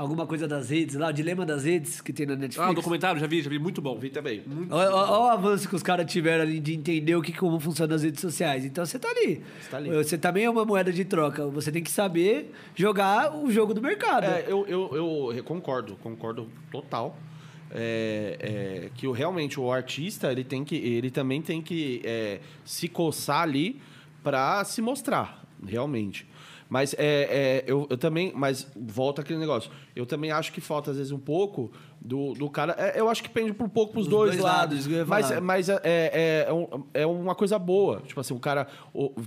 [0.01, 2.67] Alguma coisa das redes lá, o dilema das redes que tem na Netflix.
[2.67, 3.99] Ah, o documentário, já vi, já vi, muito bom.
[3.99, 4.43] Vi também.
[4.71, 7.95] Olha, olha o avanço que os caras tiveram ali de entender o que, como funciona
[7.95, 8.65] as redes sociais.
[8.65, 9.43] Então você tá ali.
[9.61, 9.91] Você tá ali.
[9.91, 11.47] Você também é uma moeda de troca.
[11.49, 14.25] Você tem que saber jogar o jogo do mercado.
[14.25, 17.15] É, eu, eu, eu concordo, concordo total.
[17.71, 22.41] É, é, que o, realmente o artista ele tem que ele também tem que é,
[22.65, 23.81] se coçar ali
[24.23, 26.27] para se mostrar realmente
[26.71, 29.71] mas é, é, eu, eu também mas volta aquele negócio.
[29.95, 32.75] Eu também acho que falta às vezes um pouco do, do cara.
[32.79, 35.69] É, eu acho que pende um pouco pros Os dois, dois lados, lados, mas mas
[35.69, 38.01] é, é, é, um- é uma coisa boa.
[38.07, 38.69] Tipo assim o cara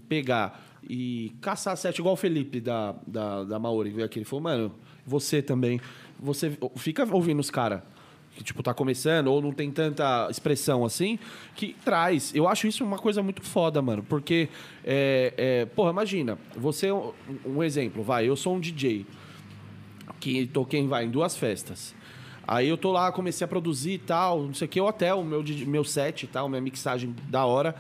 [0.08, 4.20] pegar e caçar sete igual o Felipe da, da, da Maori que veio aqui?
[4.20, 4.72] Ele falou mano
[5.06, 5.80] você também
[6.20, 7.82] você fica ouvindo os caras
[8.36, 11.20] que tipo tá começando ou não tem tanta expressão assim
[11.56, 14.50] que traz eu acho isso uma coisa muito foda mano porque
[14.84, 19.06] é, é, porra imagina você é um, exemplo vai eu sou um DJ
[20.24, 21.94] que toquei vai, em duas festas.
[22.48, 25.22] Aí eu tô lá, comecei a produzir e tal, não sei o que, o hotel,
[25.22, 27.76] meu, DJ meu set tal, minha mixagem da hora.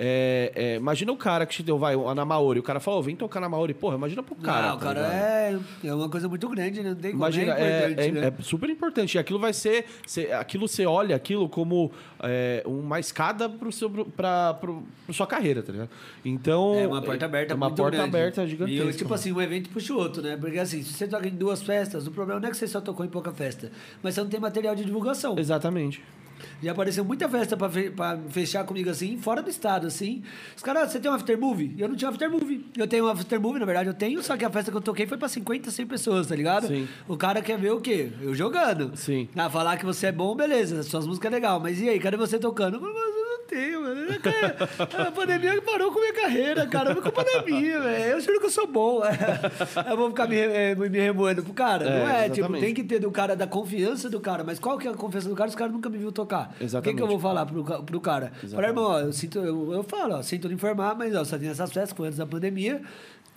[0.00, 2.60] É, é, imagina o cara que te deu, vai, na Maori.
[2.60, 3.74] O cara falou, vem tocar na Maori.
[3.74, 4.68] Porra, imagina pro cara.
[4.68, 6.90] Não, o tá cara é, é uma coisa muito grande, né?
[6.90, 7.24] Não tem como.
[7.24, 8.32] Imagina, é é, importante, é- né?
[8.38, 9.14] é super importante.
[9.16, 9.86] E aquilo vai ser.
[10.06, 11.90] cê- aquilo você olha aquilo como
[12.22, 15.90] é, uma escada pro seu, pra, pro, pro sua carreira, tá ligado?
[16.24, 16.74] Então.
[16.78, 18.16] É uma porta aberta É uma muito porta grande.
[18.16, 18.92] aberta E gigantesca.
[18.92, 20.36] tipo assim, um evento puxa o outro, né?
[20.36, 22.80] Porque assim, se você toca em duas festas, o problema não é que você só
[22.80, 25.36] tocou em pouca festa, mas você não tem material de divulgação.
[25.36, 26.00] Exatamente.
[26.62, 30.22] Já apareceu muita festa pra, fe- pra fechar comigo assim, fora do estado, assim.
[30.56, 31.74] Os caras, "Ah, você tem um after movie?
[31.78, 32.64] Eu não tinha after movie.
[32.76, 34.80] Eu tenho um after movie, na verdade, eu tenho, só que a festa que eu
[34.80, 36.66] toquei foi pra 50, 100 pessoas, tá ligado?
[36.68, 36.88] Sim.
[37.06, 38.10] O cara quer ver o quê?
[38.20, 38.92] Eu jogando.
[38.96, 39.28] Sim.
[39.36, 42.16] Ah, falar que você é bom, beleza, suas músicas é legal, mas e aí, cadê
[42.16, 42.76] você tocando?
[42.76, 44.06] Eu tenho, mano.
[45.06, 46.92] A pandemia parou com minha carreira, cara.
[46.92, 48.04] Não é culpa da minha, velho.
[48.12, 49.00] Eu juro que eu sou bom.
[49.88, 51.84] Eu vou ficar me, eh, me remoendo pro cara.
[51.84, 52.64] É, não é, tipo, exatamente.
[52.64, 54.44] tem que ter do cara, da confiança do cara.
[54.44, 56.48] Mas qual que é a confiança do cara se o cara nunca me viu tocar?
[56.48, 57.00] O que, que Exatamente.
[57.00, 58.32] eu vou falar pro, pro cara?
[58.50, 61.38] Falar, irmão, ó, eu, sinto, eu, eu falo, ó, sinto lhe informar, mas ó, só
[61.38, 62.82] tem essas festas foi antes da pandemia.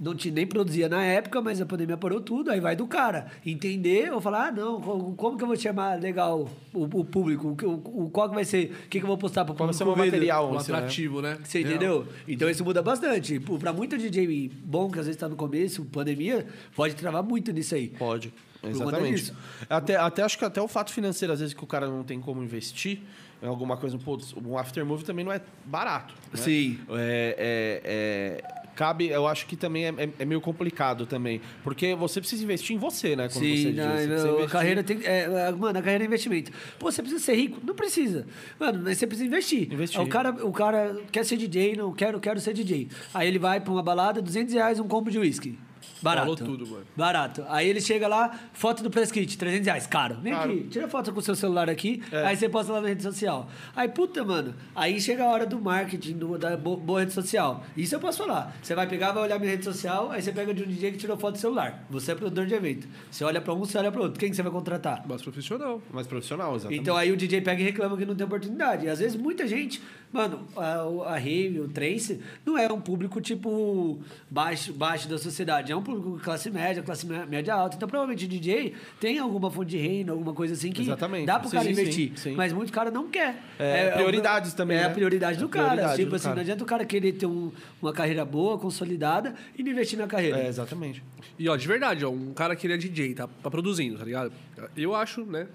[0.03, 2.49] Não te, nem produzia na época, mas a pandemia parou tudo.
[2.49, 5.99] Aí vai do cara entender ou falar: ah, não, co- como que eu vou chamar
[5.99, 7.55] legal o, o público?
[7.61, 8.71] O, o, o- qual que vai ser?
[8.85, 9.93] O que, que eu vou postar pro Qual vai público?
[9.95, 10.51] ser o material?
[10.51, 10.77] Um assim, né?
[10.79, 11.37] atrativo, né?
[11.43, 12.07] Você entendeu?
[12.27, 13.39] Então isso muda bastante.
[13.39, 17.51] Pô, Pra muito DJ bom, que às vezes tá no começo, pandemia, pode travar muito
[17.51, 17.89] nisso aí.
[17.89, 18.33] Pode.
[18.63, 19.31] Exatamente.
[19.69, 22.19] Até, até acho que até o fato financeiro, às vezes, que o cara não tem
[22.19, 22.99] como investir
[23.41, 23.99] em alguma coisa,
[24.45, 26.13] um aftermovie também não é barato.
[26.31, 26.39] né?
[26.39, 26.79] Sim.
[26.91, 31.41] É, é- é- cabe, eu acho que também é, é- é meio complicado também.
[31.63, 33.27] Porque você precisa investir em você, né?
[33.27, 34.99] Quando você Sim, diz, não, você não, a investir- carreira tem.
[35.03, 36.51] É, é, mano, a carreira é investimento.
[36.79, 37.59] Pô, você precisa ser rico?
[37.63, 38.25] Não precisa.
[38.59, 39.71] Mano, mas você precisa investir.
[39.71, 39.99] Investir.
[40.01, 42.87] O cara, o cara quer ser DJ, não quero, quero ser DJ.
[43.13, 45.57] Aí ele vai pra uma balada, 200 reais um combo de uísque.
[46.01, 46.35] Barato.
[46.37, 46.85] Falou tudo, mano.
[46.95, 47.45] Barato.
[47.47, 50.15] Aí ele chega lá, foto do press kit, 300 reais, caro.
[50.21, 50.51] Vem Caro.
[50.51, 52.25] aqui, tira foto com o seu celular aqui, É.
[52.25, 53.49] aí você posta lá na rede social.
[53.75, 57.63] Aí, puta, mano, aí chega a hora do marketing, do- da bo- boa rede social.
[57.77, 58.55] Isso eu posso falar.
[58.61, 60.97] Você vai pegar, vai olhar minha rede social, aí você pega de um DJ que
[60.97, 61.85] tirou foto do celular.
[61.89, 62.87] Você é produtor de evento.
[63.09, 64.19] Você olha pra um, você olha pra outro.
[64.19, 65.05] Quem que você vai contratar?
[65.07, 65.81] Mais profissional.
[65.91, 66.81] Mais profissional, exatamente.
[66.81, 68.85] Então aí o DJ pega e reclama que não tem oportunidade.
[68.85, 69.81] E às vezes muita gente,
[70.11, 73.99] mano, a, a rave, o trance, não é um público tipo
[74.29, 77.75] baixo, baixo da sociedade, é um público classe média, classe mé- média alta.
[77.75, 81.25] Então provavelmente o DJ tem alguma fonte de reino, alguma coisa assim que Exatamente.
[81.25, 82.11] dá pro Sim, cara sim, investir.
[82.17, 82.31] sim.
[82.35, 83.41] Mas muito cara não quer.
[83.57, 84.93] É, prioridades também, É a né?
[84.93, 85.65] prioridade do É a cara.
[85.69, 86.35] prioridade tipo do assim, cara.
[86.35, 87.51] não adianta o cara querer ter um-
[87.81, 90.37] uma carreira boa, consolidada e não investir na carreira.
[90.39, 91.03] É, exatamente.
[91.39, 94.05] E ó, de verdade, ó, um cara que ele é DJ, tá, tá produzindo, tá
[94.05, 94.31] ligado?
[94.75, 95.47] Eu acho, né?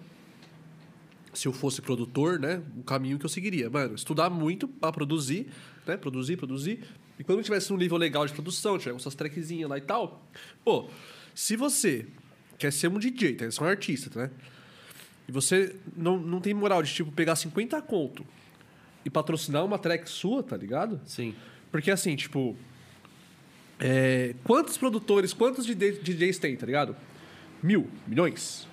[1.36, 2.62] Se eu fosse produtor, né?
[2.78, 3.68] O caminho que eu seguiria.
[3.68, 5.48] Mano, estudar muito pra produzir,
[5.86, 5.94] né?
[5.94, 6.82] Produzir, produzir.
[7.18, 10.26] E quando eu tivesse um nível legal de produção, tiver suas trackzinhas lá e tal.
[10.64, 10.88] Pô,
[11.34, 12.06] se você
[12.58, 13.44] quer ser um DJ, tá?
[13.44, 14.30] Você é um artista, né?
[15.28, 18.24] E você não, não tem moral de, tipo, pegar 50 conto
[19.04, 20.98] e patrocinar uma track sua, tá ligado?
[21.04, 21.34] Sim.
[21.70, 22.56] Porque assim, tipo.
[23.78, 26.96] é, quantos produtores, quantos DJ DJs tem, tá ligado?
[27.62, 28.66] Mil, milhões.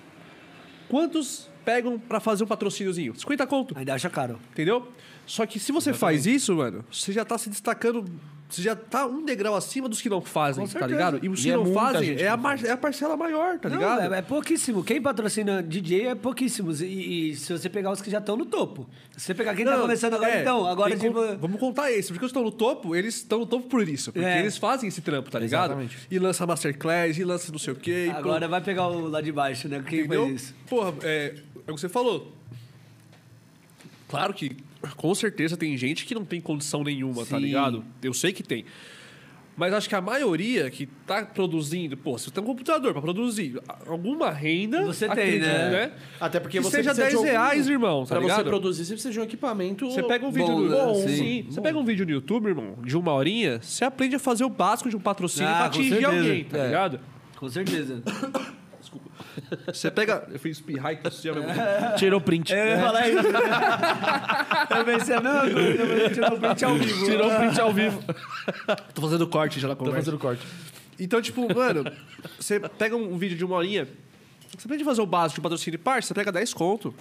[0.88, 3.14] Quantos pegam pra fazer um patrocíniozinho?
[3.18, 4.38] 50 conto, Ainda acha caro.
[4.52, 4.86] entendeu?
[5.26, 8.04] Só que se você faz isso, mano, você já tá se destacando.
[8.46, 11.18] Você já tá um degrau acima dos que não fazem, Com tá ligado?
[11.22, 13.58] E os E que é não muita fazem é a, mar- é a parcela maior,
[13.58, 14.14] tá Não, ligado?
[14.14, 14.84] É, é pouquíssimo.
[14.84, 16.82] Quem patrocina DJ é pouquíssimos.
[16.82, 18.86] E, e se você pegar os que já estão no topo.
[19.16, 21.14] Se você pegar quem tá Não, começando agora, é, então, agora tipo.
[21.14, 23.88] con- Vamos contar esse, porque os que estão no topo, eles estão no topo por
[23.88, 24.12] isso.
[24.12, 24.40] Porque É.
[24.40, 25.70] eles fazem esse trampo, tá ligado?
[25.70, 25.98] Exatamente.
[26.10, 28.06] E lança masterclass, e lança não sei o quê.
[28.08, 29.82] e Agora vai pegar o lá de baixo, né?
[29.88, 30.26] Quem Entendeu?
[30.26, 30.54] faz isso?
[30.68, 31.34] Porra, é,
[31.66, 32.32] é o que você falou.
[34.08, 34.56] Claro que,
[34.96, 37.42] com certeza, tem gente que não tem condição nenhuma, tá Sim.
[37.44, 37.84] ligado?
[38.02, 38.64] Eu sei que tem.
[39.56, 43.00] Mas acho que a maioria que tá produzindo, pô, se você tem um computador pra
[43.00, 44.84] produzir alguma renda.
[44.84, 45.92] Você tem, acredito, né?
[46.20, 48.44] Até porque Que você seja precisa de 10 algum- reais, irmão, tá pra você ligado?
[48.46, 49.88] produzir, você precisa de um equipamento.
[49.88, 50.76] Você pega um vídeo Bom, no né?
[50.76, 51.08] bom, Sim.
[51.16, 51.46] sim.
[51.48, 54.48] Você pega um vídeo no YouTube, irmão, de uma horinha, você aprende a fazer o
[54.50, 56.08] básico de um patrocínio Ah, pra atingir certeza.
[56.16, 56.66] alguém, tá É.
[56.66, 57.00] ligado?
[57.36, 58.02] Com certeza.
[59.66, 60.26] Você pega.
[60.30, 61.62] Eu fiz espirrar e tossir ao mesmo.
[61.96, 62.52] Tirou print.
[62.52, 63.18] Eu ia falar isso.
[64.76, 67.04] Eu pensei coisa, mas tirou o print ao vivo.
[67.04, 68.04] Tirou o print ao vivo.
[68.94, 70.04] Tô fazendo corte já na Tô conversa.
[70.06, 70.42] fazendo corte.
[70.98, 71.84] Então, tipo, mano,
[72.38, 73.88] você pega um vídeo de uma horinha,
[74.56, 76.94] você aprende a fazer o básico de patrocínio e parte, você pega 10 conto.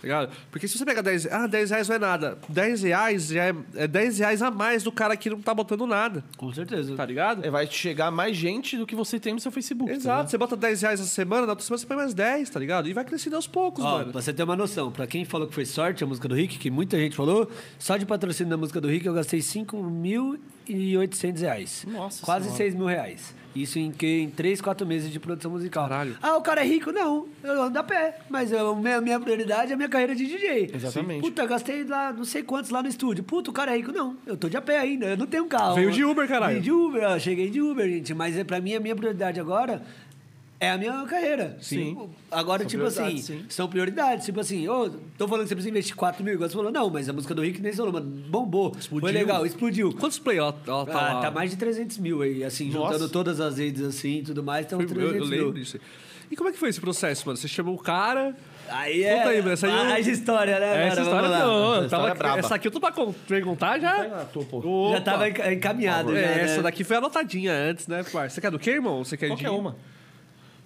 [0.00, 0.30] Tá ligado?
[0.50, 2.38] Porque se você pega 10, ah, 10 reais não é nada.
[2.48, 5.86] 10 reais já é, é 10 reais a mais do cara que não tá botando
[5.88, 6.22] nada.
[6.36, 6.94] Com certeza.
[6.94, 7.44] Tá ligado?
[7.44, 9.90] É, vai chegar mais gente do que você tem no seu Facebook.
[9.90, 10.08] tá Exato.
[10.16, 10.30] ligado?
[10.30, 12.88] Você bota 10 reais essa semana, na outra semana você põe mais 10, tá ligado?
[12.88, 14.12] E vai crescendo aos poucos, Ó, mano.
[14.12, 16.58] pra você ter uma noção, pra quem falou que foi sorte a música do Rick,
[16.58, 21.84] que muita gente falou, só de patrocínio da música do Rick eu gastei 5.800 reais.
[21.88, 22.56] Nossa Quase Senhora.
[22.56, 23.34] 6 mil reais.
[23.54, 25.88] Isso em, que, em três, quatro meses de produção musical.
[25.88, 26.16] Caralho.
[26.22, 26.92] Ah, o cara é rico?
[26.92, 28.18] Não, eu ando a pé.
[28.28, 30.70] Mas eu, minha, minha prioridade é a minha carreira de DJ.
[30.74, 31.20] Exatamente.
[31.20, 33.24] Puta, eu gastei lá não sei quantos lá no estúdio.
[33.24, 33.92] Puta, o cara é rico?
[33.92, 35.74] Não, eu tô de a pé ainda, eu não tenho carro.
[35.74, 36.52] Veio de Uber, caralho.
[36.52, 38.14] Veio de Uber, ó, cheguei de Uber, gente.
[38.14, 39.82] Mas é, pra mim, a minha prioridade agora
[40.60, 41.56] é a minha carreira.
[41.60, 42.08] Sim.
[42.30, 43.44] Agora, São tipo assim, sim.
[43.48, 44.24] são prioridades.
[44.26, 46.90] Tipo assim, ô, tô falando que você precisa investir 4 mil, igual você falou, não,
[46.90, 48.70] mas a música do Rick nem falou, mano, bombou.
[48.72, 49.10] Foi Explodiu.
[49.12, 49.92] legal, explodiu.
[49.92, 51.20] Quantos play ela, ela tá Ah, lá?
[51.22, 52.94] tá mais de 300 mil aí, assim, Nossa.
[52.94, 55.52] juntando todas as redes assim e tudo mais, então Eu, 300 eu lembro mil.
[55.54, 55.78] disso.
[56.30, 57.36] E como é que foi esse processo, mano?
[57.38, 58.36] Você chamou o cara...
[58.70, 61.26] Aí é Conta aí, mano, essa aí eu- mais história, né, essa agora?
[61.26, 61.74] história não.
[61.76, 62.92] Essa eu tava- história é essa aqui eu tô pra
[63.26, 63.92] perguntar já.
[64.02, 64.90] Ah, tô.
[64.92, 66.14] Já tava enca- encaminhado.
[66.14, 66.42] É, já, né?
[66.42, 68.34] essa daqui foi anotadinha antes, né, parça?
[68.34, 69.02] Você quer do quê, irmão?
[69.02, 69.56] Você quer Qualquer de...
[69.56, 69.74] uma.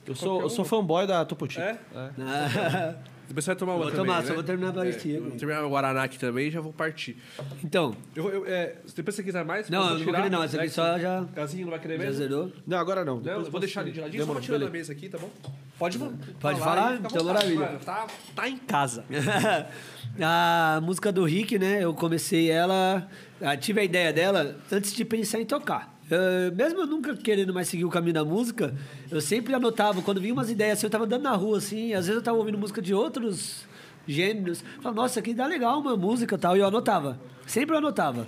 [0.06, 1.60] Eu sou, eu sou fanboy da Topo Chico.
[1.62, 1.78] É?
[1.94, 2.94] Ah,
[3.28, 4.28] Depois você vai tomar uma Vou também, tomar, né?
[4.28, 5.16] só vou terminar a baristinha.
[5.16, 7.16] É, vou terminar o Guaraná aqui também e já vou partir.
[7.64, 10.56] Então, Eu, eu, é, depois você quiser mais, Não, eu não vou querer não, essa
[10.56, 12.16] aqui Né, só já- Casinho não vai querer já mesmo?
[12.18, 12.52] zerou?
[12.66, 13.20] Não, agora não.
[13.20, 15.16] Não, eu vou deixar ali de ladinho, só Demorou, vou tirar da mesa aqui, tá
[15.16, 15.30] bom?
[15.78, 15.98] Pode,
[16.40, 16.90] Pode falar?
[16.90, 17.60] à Então, vontade, maravilha.
[17.66, 17.78] mano.
[17.78, 19.04] Tá, tá em casa.
[20.20, 21.82] a música do Rick, né?
[21.82, 23.08] Eu comecei ela.
[23.40, 25.92] ah, Tive a ideia dela antes de pensar em tocar.
[26.14, 28.74] Eu, mesmo eu nunca querendo mais seguir o caminho da música,
[29.10, 30.02] eu sempre anotava.
[30.02, 32.36] Quando vinha umas ideias assim, eu tava andando na rua assim, às vezes eu tava
[32.36, 33.64] ouvindo música de outros
[34.06, 34.62] gêneros.
[34.82, 36.56] Falava, nossa, aqui dá legal uma música tal.
[36.56, 37.18] E eu anotava.
[37.46, 38.26] Sempre eu anotava.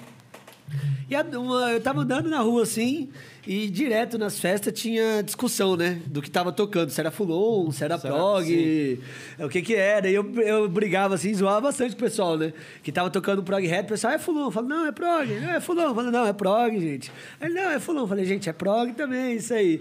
[1.11, 3.11] E a- uma- eu tava andando na rua assim,
[3.47, 6.01] e direto nas festas tinha discussão, né?
[6.07, 6.91] Do que tava tocando.
[6.91, 9.01] Se era Fulon, se era Se era- prog,
[9.41, 10.09] o que que era.
[10.09, 12.53] E eu, eu brigava assim, zoava bastante o pessoal, né?
[12.83, 14.45] Que tava tocando prog rap, o pessoal, é Fulon.
[14.47, 15.27] Eu falo, não, é prog.
[15.41, 15.83] Não, é Fulon.
[15.83, 17.13] Eu falo, não, é prog, gente.
[17.41, 18.01] Ele, não, é Fulon.
[18.03, 19.81] Eu falei, gente, é prog também, isso aí.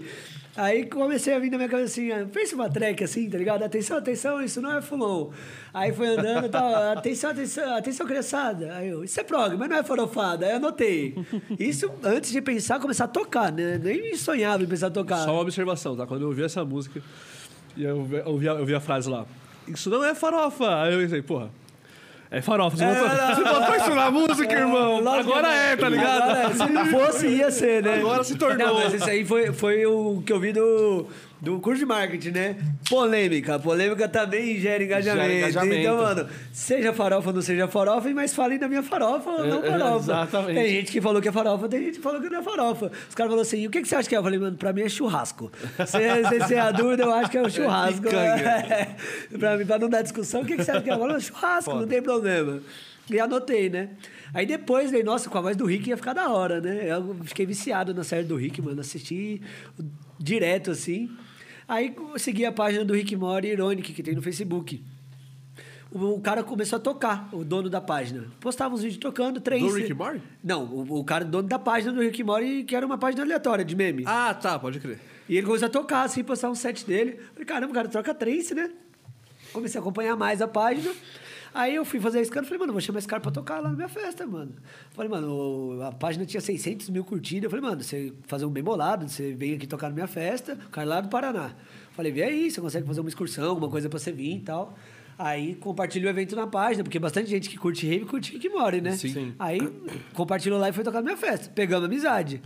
[0.56, 3.64] Aí comecei a vir na minha cabeça assim, ah, pensa uma track assim, tá ligado?
[3.64, 5.30] Atenção, atenção, isso não é Fulon.
[5.72, 8.76] Aí foi andando e tal, atenção, atenção, atenção, criançada.
[8.76, 10.46] Aí eu, isso é prog, mas não é farofada.
[10.46, 11.16] Aí eu anotei.
[11.58, 13.78] Isso antes de pensar, começar a tocar, né?
[13.82, 15.24] Nem sonhava em pensar a tocar.
[15.24, 16.06] Só uma observação, tá?
[16.06, 17.02] Quando eu ouvi essa música,
[17.76, 19.26] e eu ouvi, eu a, a frase lá,
[19.66, 20.82] isso não é farofa.
[20.82, 21.50] Aí eu pensei, porra,
[22.38, 22.76] é farofa.
[22.76, 23.34] Você, É, botou, não.
[23.34, 25.00] você botou isso na música, irmão.
[25.00, 26.22] Lógico Agora que- é, tá ligado?
[26.22, 27.94] Agora, se fosse, ia ser, né?
[28.00, 28.66] Agora se tornou.
[28.66, 31.06] Não, mas isso aí foi, foi o que eu vi do,
[31.40, 32.56] do curso de marketing, né?
[32.88, 33.58] Polêmica.
[33.58, 35.26] Polêmica também gera engajamento.
[35.26, 35.80] Gera engajamento.
[35.80, 39.62] Então, mano, seja farofa ou não seja farofa, mas falem da minha farofa ou não
[39.62, 39.96] É, é, farofa.
[40.04, 40.54] exatamente.
[40.54, 42.90] Tem gente que falou que é farofa, tem gente que falou que não é farofa.
[43.08, 44.18] Os caras falaram assim, o que, que você acha que é?
[44.18, 45.52] Eu falei, mano, pra mim é churrasco.
[45.86, 48.02] Se, se, se é a dúvida, eu acho que é o churrasco.
[48.02, 48.96] picanha.
[49.38, 50.94] pra mim, pra não dar discussão, o que, que você acha que é?
[50.94, 52.60] Eu falei, churrasco, não tem problema.
[53.10, 53.90] E anotei, né?
[54.32, 56.86] Aí depois veio, nossa, com a voz do Rick ia ficar da hora, né?
[56.90, 58.80] Eu fiquei viciado na série do Rick, mano.
[58.80, 59.42] Assisti
[60.18, 61.10] direto, assim.
[61.66, 64.82] Aí eu segui a página do Rick Mori Ironic, que tem no Facebook.
[65.90, 68.26] O, o cara começou a tocar, o dono da página.
[68.40, 69.62] Postava uns vídeos tocando, três.
[69.62, 70.20] Do Rick Mori?
[70.42, 73.64] Não, o, o cara dono da página do Rick Mori, que era uma página aleatória
[73.64, 74.04] de meme.
[74.06, 74.98] Ah, tá, pode crer.
[75.28, 77.18] E ele começou a tocar, assim, postar um set dele.
[77.32, 78.70] Falei, caramba, o cara troca trance, né?
[79.52, 80.92] Comecei a acompanhar mais a página.
[81.54, 83.68] Aí eu fui fazer esse cara, falei, mano, vou chamar esse cara pra tocar lá
[83.68, 84.52] na minha festa, mano.
[84.90, 87.44] Falei, mano, a página tinha 600 mil curtidas.
[87.44, 90.58] Eu falei, mano, você fazer um bem bolado, você vem aqui tocar na minha festa,
[90.66, 91.54] o cara lá do Paraná.
[91.92, 94.76] Falei, vem aí, você consegue fazer uma excursão, alguma coisa pra você vir e tal.
[95.16, 98.80] Aí compartilhei o evento na página, porque bastante gente que curte rave curte Rick Mori,
[98.80, 98.96] né?
[98.96, 99.12] Sim.
[99.12, 99.34] Sim.
[99.38, 99.60] Aí
[100.12, 101.50] compartilhou lá e foi tocar na minha festa.
[101.54, 102.42] Pegamos amizade.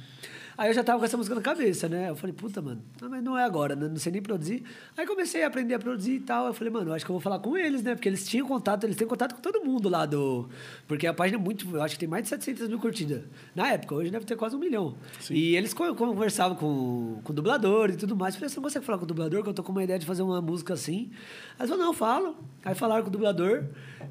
[0.59, 2.11] Aí eu já tava com essa música na cabeça, né?
[2.11, 3.87] Eu falei, puta, mano, não, mas não é agora, né?
[3.87, 4.65] Não sei nem produzir.
[4.97, 6.49] Aí comecei a aprender a produzir e tal.
[6.49, 7.95] Eu falei, mano, eu acho que eu vou falar com eles, né?
[7.95, 10.49] Porque eles tinham contato, eles têm contato com todo mundo lá do.
[10.89, 11.65] Porque a página é muito.
[11.75, 13.23] Eu acho que tem mais de 700 mil curtidas.
[13.55, 14.97] Na época, hoje deve ter quase um milhão.
[15.31, 18.35] E eles co- conversavam com, com o dublador e tudo mais.
[18.35, 19.45] Eu falei, você não consegue falar com o dublador?
[19.45, 21.09] Que eu tô com uma ideia de fazer uma música assim.
[21.57, 22.37] Aí eles falaram, não, eu falo.
[22.65, 23.63] Aí falaram com o dublador.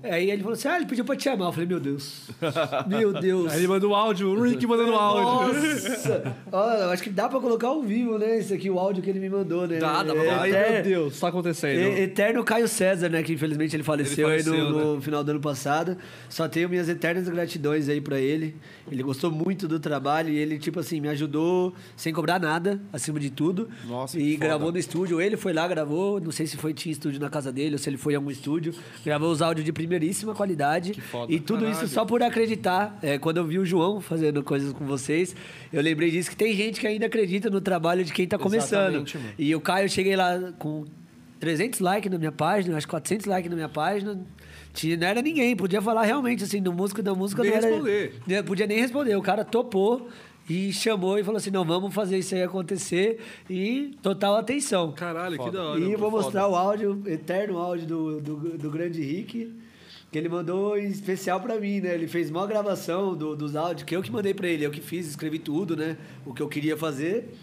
[0.04, 1.46] Aí ele falou assim, ah, ele pediu pra te chamar.
[1.46, 2.28] Eu falei, meu Deus.
[2.88, 3.52] Meu Deus.
[3.52, 5.54] Aí ele mandou áudio, o Rick mandando áudio.
[5.54, 6.36] Nossa!
[6.52, 8.38] Olha, eu acho que dá pra colocar ao vivo, né?
[8.38, 9.78] Esse aqui, o áudio que ele me mandou, né?
[9.80, 10.30] Dá, dá pra É.
[10.30, 11.80] Ai, eter- meu Deus, tá acontecendo.
[11.80, 13.24] e- Eterno Caio César, né?
[13.24, 14.96] Que infelizmente ele faleceu, Ele faleceu, aí no, né?
[14.96, 15.98] no final do ano passado.
[16.30, 18.56] Só tenho minhas eternas gratidões aí pra ele.
[18.92, 23.20] Ele gostou muito do trabalho e ele, tipo assim, me ajudou sem cobrar nada, acima
[23.20, 23.68] de tudo.
[23.86, 24.46] Nossa, E que foda.
[24.48, 25.20] gravou no estúdio.
[25.22, 26.20] Ele foi lá, gravou.
[26.22, 28.32] Não sei se foi tinha estúdio na casa dele ou se ele foi em algum
[28.32, 28.74] estúdio.
[29.06, 30.92] Gravou os áudios de primeiríssima qualidade.
[30.92, 31.32] Que foda.
[31.32, 31.76] E tudo Caralho.
[31.76, 32.98] isso só por acreditar.
[33.02, 35.36] É, quando eu vi o João fazendo coisas com vocês,
[35.72, 38.94] eu lembrei disso que tem gente que ainda acredita no trabalho de quem tá começando.
[38.94, 39.06] Mano.
[39.38, 40.84] E o Caio, eu cheguei lá com
[41.40, 44.20] 300 likes na minha página, acho que 400 likes na minha página.
[44.74, 47.68] Tinha, não era ninguém, podia falar realmente assim, no música da música Nem não era.
[47.68, 48.14] responder.
[48.28, 49.16] né, Podia nem responder.
[49.16, 50.08] O cara topou
[50.50, 53.20] e chamou e falou assim: não, vamos fazer isso aí acontecer.
[53.50, 54.92] E total atenção.
[54.92, 55.80] Caralho, que da hora.
[55.80, 56.24] E vou foda.
[56.24, 59.52] mostrar o áudio, eterno áudio do, do, do grande Rick,
[60.12, 61.94] que ele mandou em especial pra mim, né?
[61.94, 64.82] Ele fez uma gravação do- dos áudios, que eu que mandei pra ele, eu que
[64.82, 65.98] fiz, escrevi tudo, né?
[66.26, 67.34] O que eu queria fazer.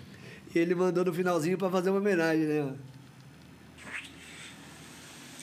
[0.55, 2.75] ele mandou no finalzinho pra fazer uma homenagem, né?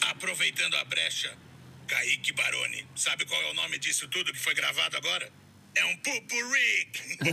[0.09, 1.33] Aproveitando a brecha,
[1.87, 5.29] Kaique Baroni, sabe qual é o nome disso tudo que foi gravado agora?
[5.73, 7.31] É um pupurri.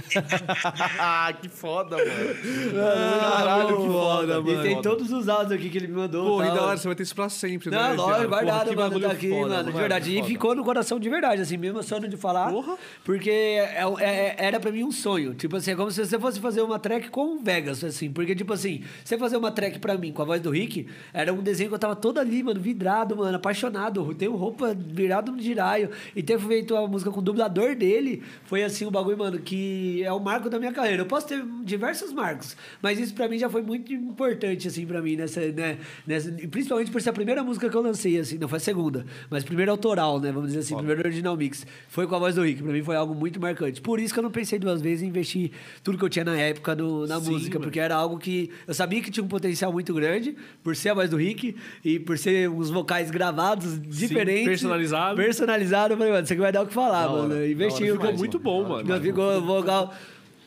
[1.01, 3.21] Ah, que foda, mano.
[3.21, 4.63] Caralho, que foda, E mano.
[4.63, 6.25] tem todos os áudios aqui que ele me mandou.
[6.39, 7.77] Pô, e da hora, você vai ter isso pra sempre, né?
[7.77, 10.11] Não, lógico, Porra, guardado, que mano, bagulho tá aqui, foda, mano, de verdade.
[10.13, 10.29] E foda.
[10.29, 12.51] ficou no coração de verdade, assim, mesmo sonho de falar.
[12.53, 12.77] Porra.
[13.05, 15.35] Porque é- é- era pra mim um sonho.
[15.35, 18.09] Tipo assim, é como se você fosse fazer uma track com o Vegas, assim.
[18.11, 21.33] Porque, tipo assim, você fazer uma track pra mim com a voz do Rick, era
[21.33, 24.15] um desenho que eu tava todo ali, mano, vidrado, mano, apaixonado.
[24.15, 25.91] Tenho roupa virado no giraio.
[26.15, 30.03] E ter feito a música com o dublador dele, foi assim, um bagulho, mano, que
[30.05, 31.03] é o marco da minha carreira.
[31.03, 35.01] Eu posso ter diversos marcos, mas isso pra mim já foi muito importante, assim, pra
[35.03, 35.79] mim, nessa, né?
[36.07, 39.05] Nessa, principalmente por ser a primeira música que eu lancei, assim, não foi a segunda,
[39.31, 40.31] mas primeira autoral, né?
[40.33, 41.67] Vamos dizer assim, primeiro original mix.
[41.89, 42.63] Foi com a voz do Rick.
[42.63, 43.81] Pra mim foi algo muito marcante.
[43.81, 45.51] Por isso que eu não pensei duas vezes em investir
[45.83, 47.65] tudo que eu tinha na época no- na Sim, música, mano.
[47.65, 50.95] porque era algo que eu sabia que tinha um potencial muito grande, por ser a
[50.95, 51.55] voz do Rick
[51.85, 54.47] e por ser uns vocais gravados diferentes.
[54.47, 55.17] personalizado.
[55.17, 55.95] Personalizado.
[55.95, 57.35] Eu falei, mano, isso aqui vai dar o que falar, hora, mano.
[57.35, 58.83] da Investi hora o que eu muito bom, mano.
[58.85, 59.03] demais.
[59.03, 59.95] Ficou vocal.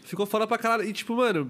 [0.03, 0.83] Ficou foda pra caralho.
[0.83, 1.49] E tipo, mano,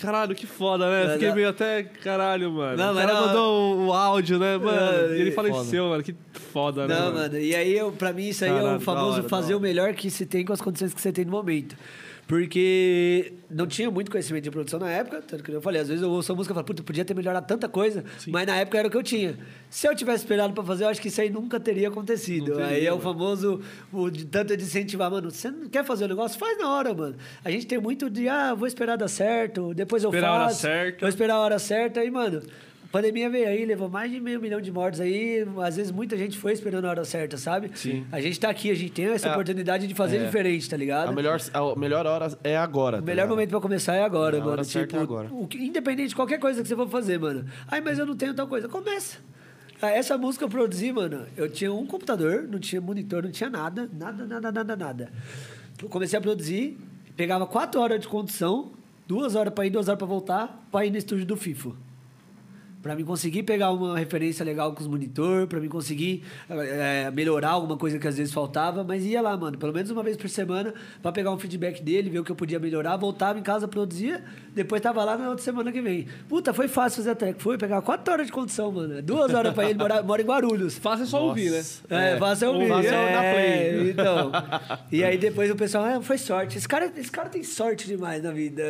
[0.00, 1.04] caralho, que foda, né?
[1.06, 1.34] Não, Fiquei não.
[1.36, 2.76] meio até caralho, mano.
[2.76, 5.12] Não, o mas cara não- mandou o, o áudio, né, mano?
[5.12, 6.02] É, e ele faleceu, mano.
[6.02, 6.14] Que
[6.52, 6.94] foda, né?
[6.98, 7.38] Não, mano.
[7.38, 9.60] E aí, eu, pra mim, isso aí é Caralho, o da famoso hora, fazer o
[9.60, 11.76] melhor que se tem com as condições que você tem no momento.
[12.32, 16.02] Porque não tinha muito conhecimento de produção na época, tanto que eu falei, às vezes
[16.02, 18.78] eu ouço a música e falo, puta, podia ter melhorado tanta coisa, mas na época
[18.78, 19.38] era o que eu tinha.
[19.68, 22.52] Se eu tivesse esperado pra fazer, eu acho que isso aí nunca teria acontecido.
[22.52, 23.02] Teria, aí é o mano.
[23.02, 23.60] famoso,
[23.92, 26.38] o de, tanto de incentivar, mano, você não quer fazer o negócio?
[26.38, 27.16] Faz na hora, mano.
[27.44, 30.44] A gente tem muito de, ah, vou esperar dar certo, depois eu Esperar a hora
[30.44, 30.60] faço.
[30.62, 31.00] certa.
[31.00, 32.40] Vou esperar a hora certa, aí, mano...
[32.92, 35.46] A pandemia veio aí, levou mais de meio milhão de mortes aí.
[35.64, 37.70] Às vezes muita gente foi esperando a hora certa, sabe?
[37.74, 38.04] Sim.
[38.12, 39.32] A gente tá aqui, a gente tem essa É.
[39.32, 40.26] oportunidade de fazer É.
[40.26, 41.08] diferente, tá ligado?
[41.08, 42.98] A melhor, a melhor hora é agora.
[42.98, 43.30] O tá melhor ligado?
[43.30, 44.64] momento pra começar é agora, A hora mano.
[44.66, 45.28] certa Tipo, é agora.
[45.32, 47.46] o que- independente de qualquer coisa que você for fazer, mano.
[47.66, 48.68] Ai, mas eu não tenho tal coisa.
[48.68, 49.16] Começa.
[49.80, 51.24] Ah, Essa música eu produzi, mano.
[51.34, 53.88] Eu tinha um computador, não tinha monitor, não tinha nada.
[53.90, 55.12] Nada, nada, nada, nada.
[55.82, 56.78] Eu comecei a produzir,
[57.16, 58.70] pegava quatro horas de condução,
[59.08, 61.74] duas horas pra ir, duas horas pra voltar, pra ir no estúdio do FIFO.
[62.82, 67.50] Pra mim conseguir pegar uma referência legal com os monitor, pra mim conseguir eh, melhorar
[67.50, 70.28] alguma coisa que às vezes faltava, mas ia lá, mano, pelo menos uma vez por
[70.28, 73.68] semana, pra pegar um feedback dele, ver o que eu podia melhorar, voltava em casa,
[73.68, 76.08] produzia, depois tava lá na outra semana que vem.
[76.28, 79.54] Puta, foi fácil fazer a track, foi pegar quatro horas de condução, mano, duas horas
[79.54, 80.76] pra ele, mora, mora em Guarulhos.
[80.76, 81.62] Fácil é só ouvir, né?
[81.88, 82.68] É, faça ouvir.
[82.68, 83.90] Faça é, na play.
[83.90, 84.32] Então.
[84.90, 86.58] E aí depois o pessoal, ah, foi sorte.
[86.58, 88.62] Esse cara, esse cara tem sorte demais na vida.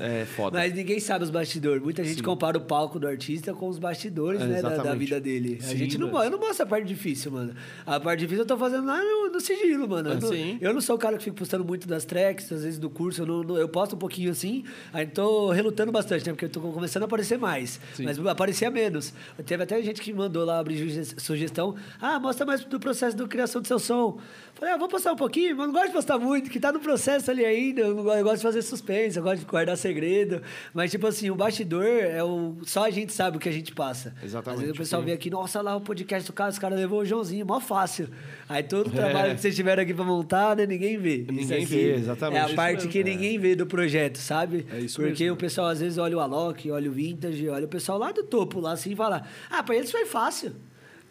[0.00, 0.58] é foda.
[0.62, 1.82] Mas ninguém sabe os bastidores.
[1.82, 5.20] Muita gente compara o palco do artista com os bastidores, É, né, da, da vida
[5.20, 5.58] dele.
[5.60, 7.54] a Sim, gente não, eu não mostro a parte difícil, mano.
[7.86, 10.10] A parte difícil eu tô fazendo lá no, no sigilo, mano.
[10.10, 10.58] Eu, Ah, não, sim.
[10.60, 13.22] eu não sou o cara que fica postando muito das tracks, às vezes do curso,
[13.22, 16.32] eu, não, eu posto um pouquinho assim, aí tô relutando bastante, né?
[16.32, 17.80] Porque eu tô começando a aparecer mais.
[17.98, 19.12] Mas aparecia menos.
[19.46, 21.74] Teve até gente que mandou lá abrir suge- sugestão.
[22.00, 24.18] Ah, mostra mais do processo da criação do seu som.
[24.54, 26.80] Falei, ah, vou postar um pouquinho, mas não gosto de postar muito, que tá no
[26.80, 27.80] processo ali ainda.
[27.82, 30.42] Eu, não gosto, eu gosto de fazer suspense, eu gosto de guardar segredo.
[30.74, 32.56] Mas, tipo assim, o bastidor é o.
[32.64, 34.14] Só a gente sabe o que a gente passa.
[34.22, 36.78] Exatamente, Às vezes o pessoal vê aqui, nossa, lá o podcast do cara, os caras
[36.78, 38.08] levou o Joãozinho, mó fácil.
[38.48, 41.24] Aí todo o trabalho que vocês tiveram aqui pra montar, né, ninguém vê.
[41.30, 42.38] Ninguém aqui vê, exatamente.
[42.50, 42.90] É a parte mesmo.
[42.92, 44.66] que ninguém vê do projeto, sabe?
[44.72, 45.34] É isso Porque mesmo.
[45.34, 48.22] o pessoal às vezes olha o Alok, olha o Vintage, olha o pessoal lá do
[48.22, 50.52] topo, lá assim, e fala: Ah, pra eles foi fácil.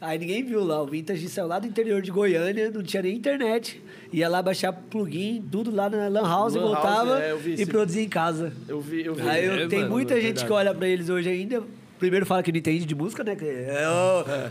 [0.03, 3.15] Aí ninguém viu lá, o Vintage saiu lá do interior de Goiânia, não tinha nem
[3.15, 3.79] internet.
[4.11, 7.53] Ia lá baixar plugin, tudo lá na Lan House, Lan House, voltava é, eu vi
[7.61, 8.51] e produzia em casa.
[8.67, 9.21] Eu vi, eu vi.
[9.29, 11.61] Aí eu, É, tem mano, muita é gente que olha pra eles hoje ainda.
[12.01, 13.37] Primeiro fala que não entende de música, né?
[13.39, 13.87] é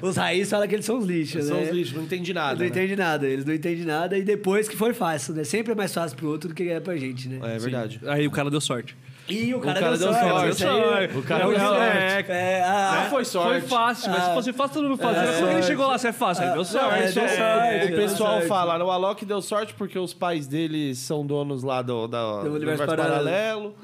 [0.03, 1.64] o- Os raízes falam que eles são os lixos, São né?
[1.64, 2.55] os lixos, não entendi nada.
[2.55, 2.66] não né?
[2.68, 4.16] entende nada, eles não entendem nada.
[4.16, 5.42] E depois que foi fácil, né?
[5.42, 7.40] Sempre é mais fácil pro outro do que é pra gente, né?
[7.55, 8.01] É verdade.
[8.07, 8.96] Aí o cara deu sorte.
[9.28, 10.57] E o cara, cara deu, deu sorte.
[10.59, 11.82] sorte, deu O cara deu sorte.
[11.82, 13.61] é, É, ah, Não foi sorte.
[13.61, 15.22] Foi fácil, mas se fosse fácil, todo mundo fazia.
[15.22, 15.38] É.
[15.40, 16.44] Como ele chegou lá, se é fácil?
[16.44, 16.94] Aí deu sorte.
[16.98, 17.92] é, deu sorte.
[17.92, 18.46] o pessoal sorte.
[18.48, 22.48] fala, o Alok deu sorte porque os pais dele são donos lá do, da, Do
[22.51, 23.24] do Universo universo Paralelo.
[23.24, 23.74] paralelo.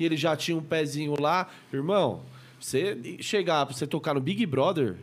[0.00, 1.48] E ele já tinha um pezinho lá.
[1.72, 2.22] Irmão,
[2.64, 4.96] você chegar você tocar no Big Brother,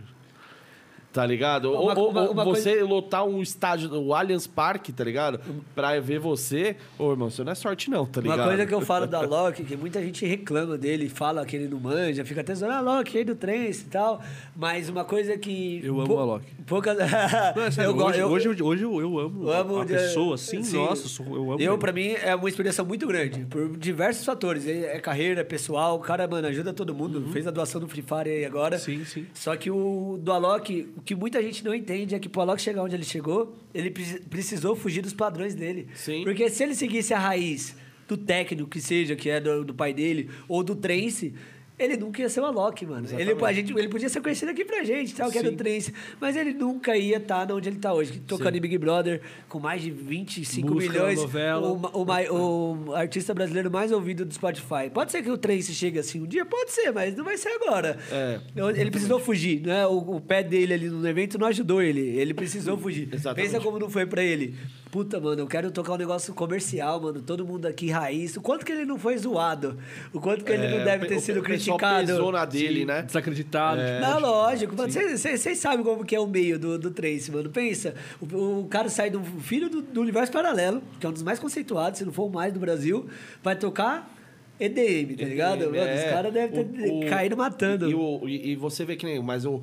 [1.11, 1.71] tá ligado?
[1.73, 5.39] Uma- ou uma- uma você lotar um estádio, o Allianz Parque, tá ligado?
[5.73, 6.75] Pra ver você.
[6.97, 8.39] Ô, irmão, isso não é sorte não, tá ligado?
[8.39, 11.67] Uma coisa que eu falo da Loki, que muita gente reclama dele, fala que ele
[11.67, 14.21] não manja, fica até zoando, ah, Loki, aí do trance e tal.
[14.55, 15.81] Mas uma coisa que.
[15.83, 16.53] Eu amo pou- a Loki.
[16.67, 16.97] Poucas.
[16.97, 19.93] Não, é eu, hoje, eu- hoje, eu- hoje eu, eu amo, Eu amo a de-
[19.93, 20.77] pessoa, assim, sim.
[20.77, 21.79] nossa, eu, sou- eu amo Eu, ele.
[21.79, 24.67] pra mim, é uma inspiração muito grande, por diversos fatores.
[24.67, 27.27] É é carreira, é pessoal, o cara, mano, ajuda todo mundo.
[27.31, 28.75] Fez a doação do Free Fire aí agora.
[28.75, 28.81] Uhum.
[28.81, 29.27] Sim, sim.
[29.33, 32.61] Só que o do Alok, o que muita gente não entende é que pro Alok
[32.61, 35.87] chegar onde ele chegou, ele pre- precisou fugir dos padrões dele.
[35.95, 36.23] Sim.
[36.25, 37.73] Porque se ele seguisse a raiz
[38.07, 41.33] do técnico que seja, que é do, do pai dele, ou do Trance,
[41.79, 43.07] ele nunca ia ser o Alok, mano.
[43.17, 45.93] Ele, a gente, ele podia ser conhecido aqui pra gente, tal, que era o Trance,
[46.19, 49.81] mas ele nunca ia estar onde ele tá hoje, tocando em Big Brother, com mais
[49.81, 51.17] de 25 Música, milhões.
[51.19, 51.67] novela.
[51.67, 54.89] O, o, o artista brasileiro mais ouvido do Spotify.
[54.93, 56.45] Pode ser que o Trance chegue assim um dia?
[56.45, 57.97] Pode ser, mas não vai ser agora.
[58.11, 58.39] É.
[58.79, 59.85] Ele precisou fugir, né?
[59.87, 62.01] O, o pé dele ali no evento não ajudou ele.
[62.01, 63.07] Ele precisou fugir.
[63.13, 63.51] Exatamente.
[63.51, 64.55] Pensa como não foi pra ele.
[64.91, 67.21] Puta, mano, eu quero tocar um negócio comercial, mano.
[67.21, 68.35] Todo mundo aqui raiz.
[68.35, 69.77] O quanto que ele não foi zoado?
[70.11, 72.07] O quanto que ele não deve ter É, sido pe- criticado?
[72.07, 73.01] pesou na dele, né?
[73.01, 73.81] Desacreditado.
[74.01, 74.75] Não, lógico.
[74.75, 74.91] mano.
[74.91, 77.49] Vocês sabem como que é o meio do, do Trace, mano.
[77.49, 81.23] Pensa, o, o cara sai do filho do, do universo paralelo, que é um dos
[81.23, 83.07] mais conceituados, se não for o mais do Brasil,
[83.43, 84.13] vai tocar
[84.59, 85.65] EDM, tá ligado?
[85.65, 87.89] Mano, É, os caras devem ter o- caído matando.
[87.89, 89.21] E, o- e- e você vê que nem.
[89.21, 89.61] Mas o.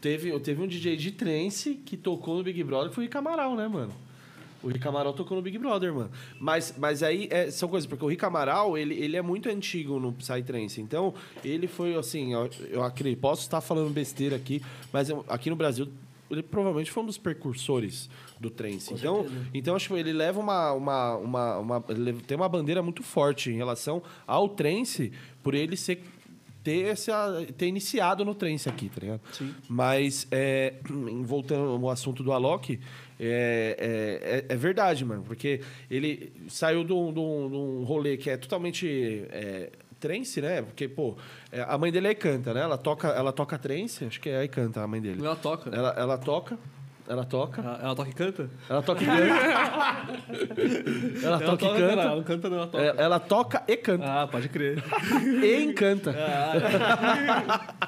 [0.00, 3.16] Teve, teve um DJ de trance que tocou no Big Brother, que foi o Rick
[3.16, 3.92] Amaral, né, mano?
[4.62, 6.10] O Rick Amaral tocou no Big Brother, mano.
[6.38, 9.98] Mas, mas aí é, são coisas, porque o Rick Amaral, ele, ele é muito antigo
[9.98, 10.80] no Psytrance.
[10.80, 11.12] Então,
[11.44, 14.62] ele foi assim, eu, eu acredito, posso estar falando besteira aqui,
[14.92, 15.88] mas eu- aqui no Brasil,
[16.30, 18.08] ele provavelmente foi um dos precursores
[18.40, 18.94] do trance.
[18.94, 21.80] Então, então acho que ele leva uma, uma, uma, uma-
[22.26, 25.12] tem uma bandeira muito forte em relação ao trance,
[25.42, 26.02] por ele ser
[26.62, 29.20] ter, essa, ter iniciado no trance aqui, tá ligado?
[29.32, 29.54] Sim.
[29.68, 30.74] Mas, é,
[31.24, 32.78] voltando ao assunto do Alok,
[33.18, 35.22] é, é, é, é verdade, mano.
[35.22, 35.60] Porque
[35.90, 39.70] ele saiu de um, de um- de um rolê que é totalmente é,
[40.00, 40.62] trance, né?
[40.62, 41.16] Porque, pô,
[41.50, 42.60] é, a mãe dele é canta, né?
[42.62, 45.24] Ela toca, ela toca trance, acho que é canta a mãe dele.
[45.24, 45.70] Ela toca.
[45.70, 46.58] Ela, ela toca,
[47.08, 48.50] ela toca, Ela, ela toca e canta?
[48.68, 49.22] ela toca e canta.
[51.26, 52.04] ela toca e Ela canta.
[52.14, 52.84] não canta não, ela toca.
[52.84, 54.04] É, Ela toca e canta.
[54.22, 54.82] Ah, pode crer.
[55.42, 56.14] E encanta.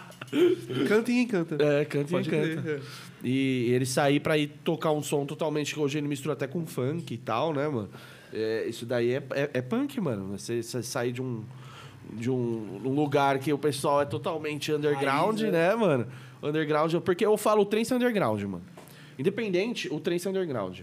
[0.89, 1.57] canta e encanta.
[1.63, 2.71] É, canta Pode e crer, encanta.
[2.71, 2.81] é.
[3.27, 6.67] E ele sair pra ir tocar um som totalmente que hoje ele mistura até com
[6.67, 7.89] funk e tal, né, mano?
[8.33, 10.37] É, isso daí é, é, é punk, mano.
[10.37, 11.45] Você, você sair de um
[12.13, 16.07] de um, um lugar que o pessoal é totalmente underground, né, mano?
[16.43, 18.63] Underground, porque eu falo o trance é underground, mano.
[19.19, 20.81] Independente, o trance é underground.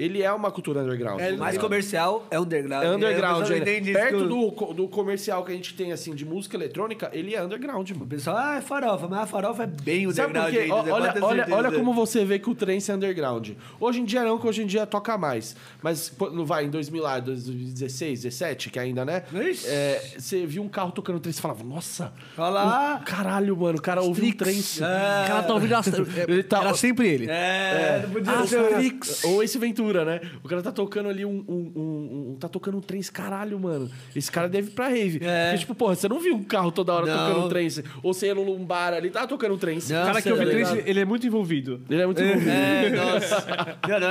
[0.00, 1.20] Ele é uma cultura underground.
[1.20, 2.84] O mais comercial é underground.
[2.84, 6.56] É underground, isso Perto o- do, do comercial que a gente tem, assim, de música
[6.56, 8.04] eletrônica, ele é underground, mano.
[8.04, 10.90] O pessoal, ah, é farofa, mas a farofa é bem Sabe por underground quê?
[10.92, 13.50] Olha, olha, olha como você vê que o trance é underground.
[13.78, 15.54] Hoje em dia não, que hoje em dia toca mais.
[15.82, 19.22] Mas não vai em 2000 lá, 2016, 17, que ainda, né?
[19.66, 23.00] É, você viu um carro tocando trance e falava, nossa, Olha lá.
[23.02, 24.82] o- caralho, mano, o cara ouviu um trance.
[24.82, 24.86] É.
[25.24, 25.70] O cara tá ouvindo...
[26.28, 27.26] Ele tá- Era sempre ele.
[27.30, 29.28] É, não podia Ah, ser o.
[29.34, 30.20] Ou esse Ventura, né?
[30.42, 33.90] O cara tá tocando ali um, um- um- um- Tá tocando um trance, caralho, mano.
[34.16, 35.20] Esse cara deve ir pra rave.
[35.22, 35.44] É.
[35.50, 37.28] Porque, tipo, porra, você não viu um carro toda hora Não.
[37.28, 37.84] tocando um trance.
[38.02, 39.92] Ou você ia num bar ali, tá tocando um trance.
[39.92, 40.02] Não.
[40.02, 41.80] O cara que ouve Nossa, trance, ele é muito envolvido.
[41.90, 42.50] Ele é muito envolvido.
[42.50, 43.46] É, nossa.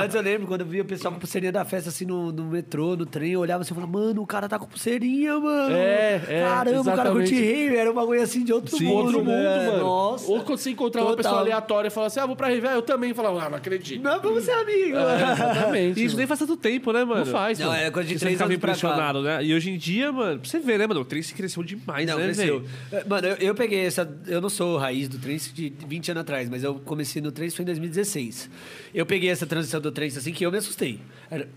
[0.02, 2.44] Antes eu lembro quando eu via o pessoal com pulseirinha da festa assim no, no
[2.44, 5.74] metrô, no trem, eu olhava assim e falava, mano, o cara tá com pulseirinha, mano.
[5.74, 7.30] É, é, Caramba, o cara exatamente.
[7.30, 8.96] curte rave, era um bagulho assim de outro Sim, mundo.
[9.06, 9.66] outro mundo, né?
[9.66, 9.78] mano.
[9.78, 10.30] Nossa.
[10.30, 11.30] Ou quando você encontrava uma Total.
[11.30, 12.66] pessoa aleatória e falava assim, ah, vou pra rave.
[12.66, 14.02] Ah, eu também falava, ah, não acredito.
[14.02, 14.98] Não, vamos ser amigos.
[15.00, 16.00] É, exatamente.
[16.00, 17.24] E isso nem faz tanto tempo, né, mano?
[17.24, 17.80] Não faz, Não, mano.
[17.80, 19.44] é coisa de Você três ficava anos impressionado, né?
[19.44, 21.00] E hoje em dia, mano, pra você ver, né, mano?
[21.00, 22.60] O trance cresceu demais, Não, né, cresceu.
[22.60, 22.70] velho?
[22.92, 24.08] É, Mano, eu, eu peguei essa.
[24.26, 27.54] Eu não sou raiz do trance de 20 anos atrás, mas eu comecei no trance
[27.56, 28.50] foi em 2016.
[28.94, 31.00] Eu peguei essa transição do trance assim que eu me assustei.
[31.30, 31.48] Era-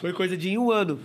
[0.00, 0.98] foi coisa de um ano.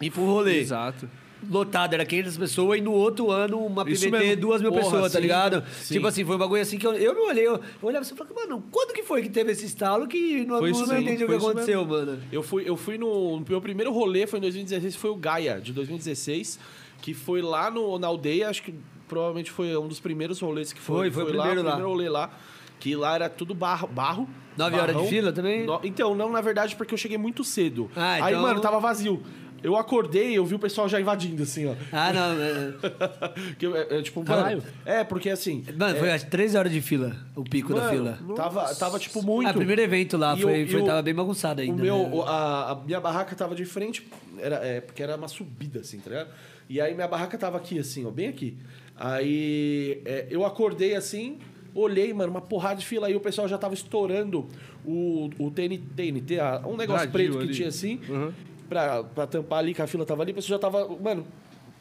[0.00, 0.58] E pro rolê.
[0.60, 1.08] Exato.
[1.48, 4.40] Lotado, era 500 pessoas, e no outro ano uma Isso mesmo.
[4.40, 5.64] duas mil Porra, pessoas, tá sim, ligado?
[5.80, 5.94] sim.
[5.94, 8.14] Tipo assim, foi um bagulho assim que eu, eu me olhei, eu, eu olhava assim
[8.14, 10.94] e falava, mano, quando que foi que teve esse estalo que não, Foi não, não
[10.94, 12.18] aí, entendi o que foi aconteceu, mano?
[12.30, 13.42] Eu fui, eu fui no.
[13.48, 16.58] Meu primeiro rolê foi em 2016, foi o Gaia, de 2016,
[17.00, 18.74] que foi lá no, na aldeia, acho que
[19.08, 21.10] provavelmente foi um dos primeiros rolês que foi.
[21.10, 21.70] Foi, foi o primeiro lá.
[21.72, 22.30] primeiro rolê lá.
[22.78, 23.86] Que lá era tudo barro.
[23.88, 24.26] barro
[24.56, 25.64] Nove horas de fila também?
[25.66, 27.90] No- então, não, na verdade, porque eu cheguei muito cedo.
[27.94, 29.22] Ah, Aí, então- mano, tava vazio.
[29.62, 31.74] Eu acordei eu vi o pessoal já invadindo, assim, ó.
[31.92, 32.32] Ah, não.
[32.42, 34.58] é- Que eu- é, é, tipo, Caralho.
[34.58, 35.64] mano, é, porque assim.
[35.76, 38.34] Mano, foi às 13 horas de fila, o pico da mano, fila.
[38.36, 39.48] Tava, tava, tipo, muito.
[39.48, 41.74] Ah, primeiro evento lá, E foi, o- e foi, tava bem bagunçado ainda.
[41.74, 42.22] O meu, né?
[42.26, 44.06] a, a minha barraca tava de frente,
[44.38, 46.28] era, é, porque era uma subida, assim, tá ligado?
[46.68, 48.56] E aí minha barraca tava aqui, assim, ó, bem aqui.
[48.96, 51.38] Aí é, eu acordei assim,
[51.74, 54.46] olhei, mano, uma porrada de fila aí, o pessoal já tava estourando
[54.84, 57.54] o, o TNT, TNT, ah, um negócio preto que ali.
[57.54, 58.32] tinha assim, Uhum.
[58.70, 60.88] Pra, pra tampar ali, que a fila tava ali, o pessoal já tava.
[60.98, 61.26] Mano,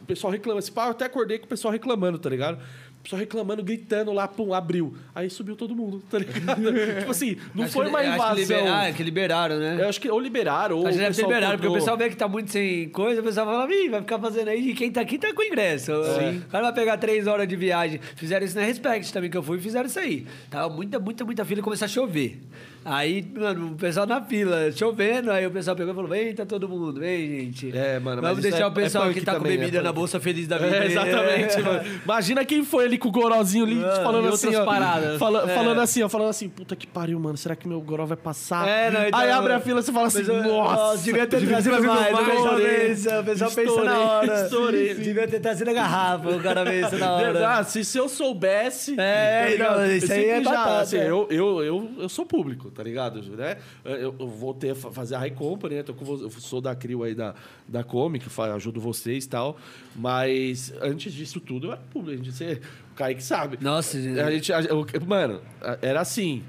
[0.01, 0.59] o pessoal reclama.
[0.59, 2.59] Esse pá, eu até acordei com o pessoal reclamando, tá ligado?
[2.99, 4.93] O pessoal reclamando, gritando lá, pum, abriu.
[5.15, 6.61] Aí subiu todo mundo, tá ligado?
[6.99, 8.57] tipo assim, não Acho foi que- uma acho que invasão.
[8.57, 9.77] liber- Ah, é que liberaram, né?
[9.79, 12.17] Eu acho que ou liberaram, ou Acho que deve liberado, porque o pessoal vê que
[12.17, 14.99] tá muito sem coisa, o pessoal fala, ih, vai ficar fazendo aí, e quem tá
[14.99, 15.93] aqui tá com ingresso.
[15.93, 18.01] O cara vai pegar três horas de viagem.
[18.17, 20.27] Fizeram isso na Respect também, que eu fui, e fizeram isso aí.
[20.51, 22.41] Tava muita, muita, muita fila e começou a chover.
[22.85, 26.45] Aí, mano, o pessoal na fila, chovendo, aí o pessoal pegou e falou: vem, tá
[26.45, 27.77] todo mundo, vem, gente.
[27.77, 29.91] É, mano, Vamos deixar é- o pessoal é que tá com também, bebida é na
[29.91, 30.77] bolsa feliz da vida.
[30.77, 31.81] É, exatamente, mano.
[32.03, 35.19] Imagina quem foi ali com o gorozinho ali, falando e assim, outras ó, paradas.
[35.19, 35.55] fala- É.
[35.55, 38.67] Falando assim, ó, falando assim, puta que pariu, mano, será que meu goró vai passar?
[38.67, 41.45] É, não, então- Aí abre a fila e você fala assim, eu- nossa, devia ter
[41.45, 44.43] trazido mais, mais, o pessoal estourei, pensa, o pessoal pensa estourei, na hora.
[44.43, 44.93] estourei.
[44.95, 47.33] Devia ter trazido a garrafa, o cara pensa na hora.
[47.33, 48.95] Verdade, se, se eu soubesse.
[48.99, 51.09] É, não, isso aí é batata, assim, é.
[51.09, 53.21] eu, eu, eu, eu sou público, tá ligado?
[53.35, 53.57] Né?
[53.83, 55.83] Eu, eu vou ter fazer a High Company, né?
[55.83, 57.33] Tô com eu sou da CRIO aí da,
[57.67, 59.57] da Comic, ajudo vocês e tal.
[59.95, 62.13] Mas antes disso tudo, eu era público.
[62.21, 63.57] A gente, você, o Kaique sabe.
[63.61, 65.41] Nossa, A gente, a- eu- mano,
[65.81, 66.43] era assim.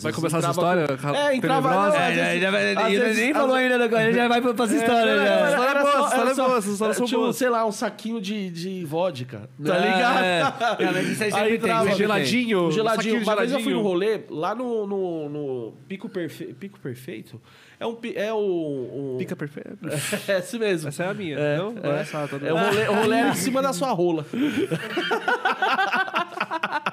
[0.00, 0.86] Vai começar essa história?
[0.96, 1.70] com- É, entrava.
[1.70, 5.10] Não, É, já- já vezes- nem falou ainda da coisa, já vai pra, essa história.
[5.10, 5.22] É, já.
[5.24, 7.36] era- História era boa, só- história era só- histórias são tinha, um, boas.
[7.36, 10.18] sei lá, um saquinho de, de vodka, tá É, ligado?
[10.24, 10.84] é.
[10.84, 11.94] Não, mas isso aí sempre entrava- tem.
[11.96, 12.62] Geladinho.
[12.62, 13.22] Um um geladinho.
[13.22, 16.52] Uma vez eu fui num rolê, lá no, no, no Pico, Perfe...
[16.54, 17.40] Pico Perfeito.
[17.80, 17.98] É um...
[18.14, 18.36] É o...
[18.38, 19.16] Um...
[19.18, 19.76] Fica perfeito.
[20.28, 20.88] É esse mesmo.
[20.88, 21.36] Essa é a minha.
[21.36, 21.74] É, não?
[21.82, 24.24] É essa, tá É o rolê, o rolê era em cima da sua rola.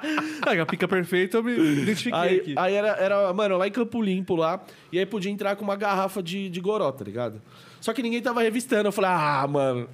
[0.62, 1.52] A pica perfeita eu me
[1.82, 2.54] identifiquei Aí, aqui.
[2.56, 4.60] aí era, era, mano, lá em Campo Limpo lá.
[4.92, 7.40] E aí podia entrar com uma garrafa de, de goró, tá ligado?
[7.80, 8.88] Só que ninguém tava revistando.
[8.88, 9.88] Eu falei, ah, mano.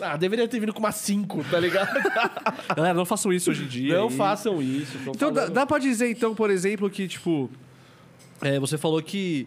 [0.00, 1.88] Ah, deveria ter vindo com uma 5, tá ligado?
[2.74, 3.96] Galera, não façam isso hoje em dia.
[3.98, 4.98] Não E- façam isso.
[5.06, 7.48] Então, dá, dá pra dizer, então, por exemplo, que, tipo...
[8.40, 9.46] é, você falou que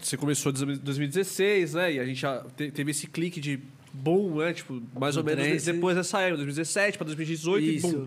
[0.00, 1.92] você começou em 2016, né?
[1.94, 3.58] E a gente já te- teve esse clique de
[3.92, 4.52] boom, né?
[4.52, 7.88] Tipo, mais ou menos depois dessa época, 2017 pra 2018 e Isso.
[7.88, 8.06] boom.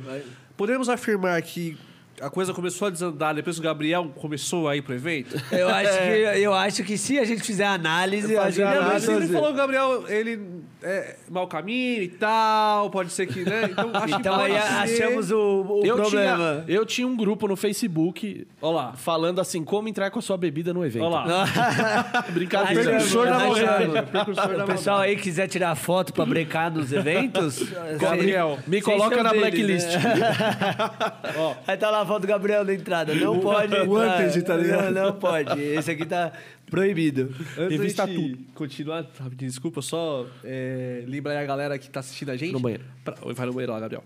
[0.57, 1.77] Podemos afirmar que
[2.21, 5.35] a coisa começou a desandar depois que o Gabriel começou a ir pro evento?
[5.51, 8.65] Eu acho, que, eu acho que se a gente fizer análise, a gente Fazer E
[8.65, 9.33] a vai Luísa, ele fazer.
[9.33, 10.39] falou que o Gabriel, ele
[10.83, 13.69] é mau caminho e tal, pode ser que, né?
[13.71, 15.03] Então, acho que Então pode aí ser.
[15.03, 15.37] achamos o,
[15.81, 16.63] o eu problema.
[16.65, 18.93] Tinha, eu tinha um grupo no Facebook Olha lá.
[18.93, 21.03] falando assim, como entrar com a sua bebida no evento.
[21.05, 22.23] Olha lá.
[22.31, 22.83] Brincadeira.
[22.83, 23.59] Precursor da Achamos.
[23.59, 24.07] maldade.
[24.11, 27.63] Precursor da O pessoal aí quiser tirar foto pra brecar nos eventos,
[27.99, 29.87] Gabriel, Me coloca na deles, blacklist.
[30.03, 31.51] né?
[31.67, 33.15] Aí tá lá foto do Gabriel na entrada.
[33.15, 33.73] Não pode.
[33.73, 33.91] o.
[33.93, 34.93] Wanted, tá ligado?
[34.93, 35.59] Não, não pode.
[35.61, 36.33] Esse aqui tá
[36.69, 37.33] proibido.
[37.57, 42.35] Antes da gente continuar, rapidinho, desculpa, só é, lembrar a galera que tá assistindo a
[42.37, 42.51] gente.
[42.51, 42.83] No banheiro.
[43.03, 44.03] Pra- vai no banheiro lá, Gabriel.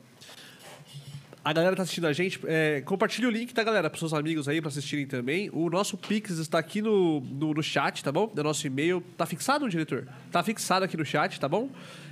[1.43, 3.87] A galera tá assistindo a gente, é, compartilha o link, tá, galera?
[3.87, 5.47] Pros seus amigos aí pra assistirem também.
[5.53, 8.31] O nosso Pix está aqui no, no, no chat, tá bom?
[8.35, 9.03] O nosso e-mail.
[9.15, 10.07] Tá fixado, diretor?
[10.31, 11.69] Tá fixado aqui no chat, tá bom?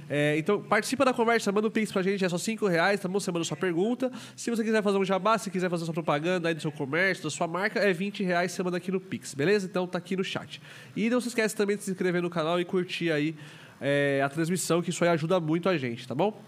[0.10, 3.08] É, então, participa da conversa, manda um Pix pra gente, é só 5 reais, tá
[3.08, 3.20] bom?
[3.20, 4.12] Você manda sua pergunta.
[4.36, 7.24] Se você quiser fazer um jabá, se quiser fazer sua propaganda aí do seu comércio,
[7.24, 9.66] da sua marca, é 20 reais, você manda aqui no Pix, beleza?
[9.66, 10.62] Então tá aqui no chat.
[10.96, 13.36] E não se esquece também de se inscrever no canal e curtir aí
[13.82, 16.40] é, a transmissão, que isso aí ajuda muito a gente, tá bom?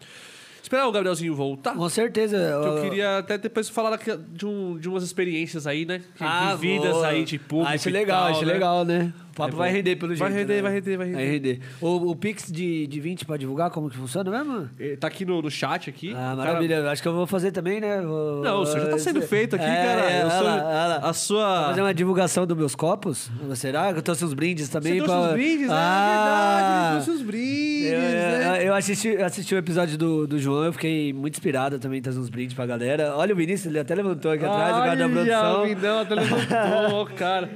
[0.66, 1.76] Esperar o Gabrielzinho voltar.
[1.76, 2.38] Com certeza.
[2.38, 4.00] Eu ó, queria até depois falar
[4.30, 6.02] de, um, de umas experiências aí, né?
[6.20, 7.08] Ah, Vividas boa.
[7.08, 7.72] aí de público.
[7.72, 8.54] Acho legal, tal, acho né?
[8.54, 9.14] legal, né?
[9.36, 10.40] O papo É vai render pelo Vai jeito.
[10.40, 10.62] render, né?
[10.62, 11.60] vai render, vai render.
[11.82, 14.70] O, o Pix de, de 20 pra divulgar, como que funciona mesmo?
[14.80, 16.12] Eh, Tá aqui no, no chat aqui.
[16.14, 16.90] Ah, Cara, maravilha.
[16.90, 18.00] Acho que eu vou fazer também, né?
[18.02, 20.02] Vou- Não, o senhor já tá sendo feito aqui, É, cara.
[20.10, 21.64] é, Eu sou lá, a Vou sua.
[21.68, 23.30] fazer uma divulgação dos meus copos?
[23.56, 23.92] Será?
[23.92, 25.00] Eu trouxe uns brindes também.
[25.00, 25.28] Você trouxe pra...
[25.28, 26.62] os brindes, ah, É
[26.94, 28.58] verdade, trouxe os brindes, Eu, né?
[28.62, 32.20] eu- eu assisti, assisti o episódio do, do João, eu fiquei muito inspirado também trazer
[32.20, 33.14] uns brindes pra galera.
[33.18, 35.64] Olha o Vinícius, ele até levantou aqui atrás, o cara da produção.
[35.64, 37.50] o Vidão até levantou, cara.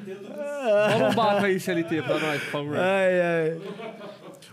[0.91, 2.77] Vamos um barco aí, CLT, pra nós, por favor.
[2.77, 3.61] Ai, ai.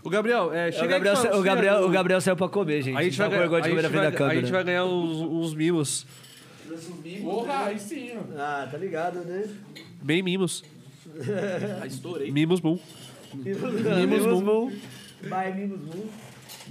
[0.03, 2.97] O Gabriel, é, O chega Gabriel, aí o, Gabriel, o Gabriel saiu pra comer, gente.
[2.97, 4.41] A gente, vai tá ganhar, a, gente vai, da a câmera.
[4.41, 6.07] gente vai ganhar uns, uns mimos.
[7.23, 8.13] Porra, aí sim.
[8.17, 8.21] ó.
[8.39, 9.45] Ah, tá ligado, né?
[10.03, 10.63] Bem mimos.
[11.83, 12.31] Ah, estourei.
[12.31, 12.79] Mimos boom.
[13.35, 14.73] Mimos Moon.
[15.23, 16.07] Vai, Mimos Moon.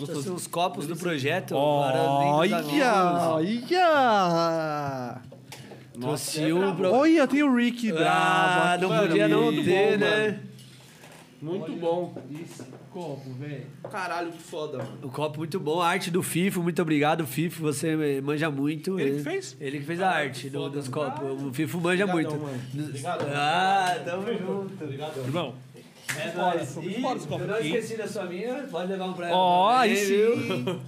[0.06, 1.56] Trouxe uns copos do projeto.
[1.56, 2.64] Olha!
[3.34, 5.22] Olha!
[5.98, 6.06] Olha!
[6.08, 6.92] Trouxe um pro...
[6.92, 8.08] Olha, tem o Rick bravo.
[8.08, 8.82] Ah, aqui.
[8.84, 10.40] não Mano, podia não muito ter, bom, né?
[11.42, 12.18] Muito bom.
[12.32, 13.66] Isso, copo, velho.
[13.92, 14.98] Caralho, que foda, mano.
[15.04, 19.00] O copo muito bom, a arte do Fifo, muito obrigado, Fifo, você manja muito.
[19.00, 19.56] Ele que fez?
[19.60, 21.44] Ele que fez a arte do- dos copos.
[21.44, 22.52] O Fifo manja Obrigadão, muito.
[22.74, 22.88] mano.
[22.90, 23.26] Obrigado.
[23.32, 24.84] Ah, tamo junto.
[25.26, 25.54] Irmão,
[26.18, 26.78] É nóis.
[26.78, 29.38] eu não esqueci da sua mina, pode levar um pra ela.
[29.38, 30.82] Ó, também, aí sim.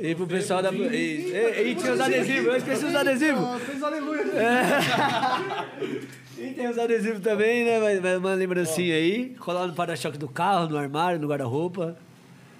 [0.00, 0.72] E pro pessoal da...
[0.72, 3.62] E, e, e tinha os adesivos, eu esqueci os adesivos.
[3.62, 4.24] fez aleluia.
[6.38, 7.78] E tem os adesivos também, né?
[7.78, 9.32] Mas uma lembrancinha aí.
[9.38, 11.96] Colar no para-choque do carro, no armário, no guarda-roupa.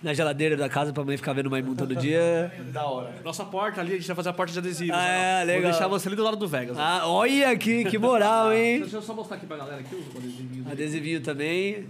[0.02, 2.52] Na geladeira da casa pra mãe ficar vendo mais todo dia.
[2.72, 3.14] Da hora.
[3.24, 4.96] Nossa porta ali, a gente vai fazer a porta de adesivos.
[4.96, 5.62] Ah, é, legal.
[5.62, 6.76] Vou deixar você ali do lado do Vegas.
[6.78, 8.80] Ah, olha que, que moral, hein?
[8.80, 10.66] Deixa eu só mostrar aqui pra galera aqui os adesivinhos.
[10.70, 11.86] Adesivinho também.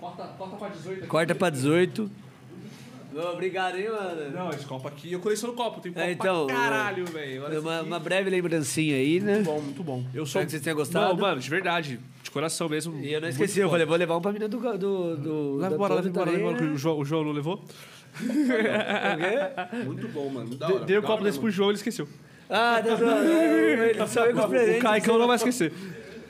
[0.00, 1.06] Corta, corta pra 18 aqui.
[1.06, 2.10] Corta pra 18.
[3.32, 4.30] Obrigado, hein, mano.
[4.30, 7.60] Não, esse copo aqui, eu coleciono copo, tem copo É, então, pra caralho, velho.
[7.60, 7.86] Uma, aqui.
[7.86, 9.40] uma breve lembrancinha aí, né?
[9.42, 10.04] Bom, muito bom.
[10.12, 10.42] Eu sou...
[10.42, 11.14] Espero que vocês tenham gostado.
[11.14, 12.00] Não, mano, de verdade, de
[12.36, 12.98] coração mesmo.
[13.02, 14.58] E eu não esqueci, eu falei, vou levar um pra menina do.
[14.78, 16.70] do, do Leva embora, leva embora, leva né?
[16.72, 17.62] o João, o João não levou.
[19.84, 20.54] Muito bom, mano.
[20.56, 22.08] Da Dei- hora, Dei o da copo hora desse pro João, ele esqueceu.
[22.48, 24.78] Ah, Deus, ele só veio com os presentes.
[24.80, 25.72] O Caicão não vai esquecer.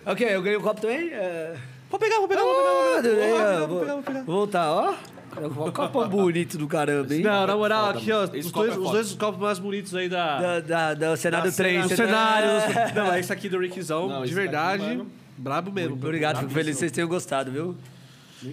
[0.05, 1.11] Ok, eu ganhei o copo também?
[1.13, 1.55] É...
[1.91, 3.09] Vou pegar, vou pegar, vou Ah, pegar.
[3.09, 4.23] Vou pegar, vou, vou pegar, vou pegar.
[4.23, 4.95] voltar, ó.
[5.67, 7.21] O copo bonito do caramba, hein?
[7.23, 10.39] Não, na moral, aqui, ó, os dois, é os dois copos mais bonitos aí da...
[10.41, 11.85] Da, da, da Senado Da 3.
[11.85, 12.95] Os você- cenários.
[12.95, 14.83] Não, esse aqui do Rickzão, Não, de verdade.
[14.83, 15.07] mano.
[15.37, 15.91] Brabo mesmo.
[15.91, 17.77] Muito obrigado, fico feliz que vocês tenham gostado, viu?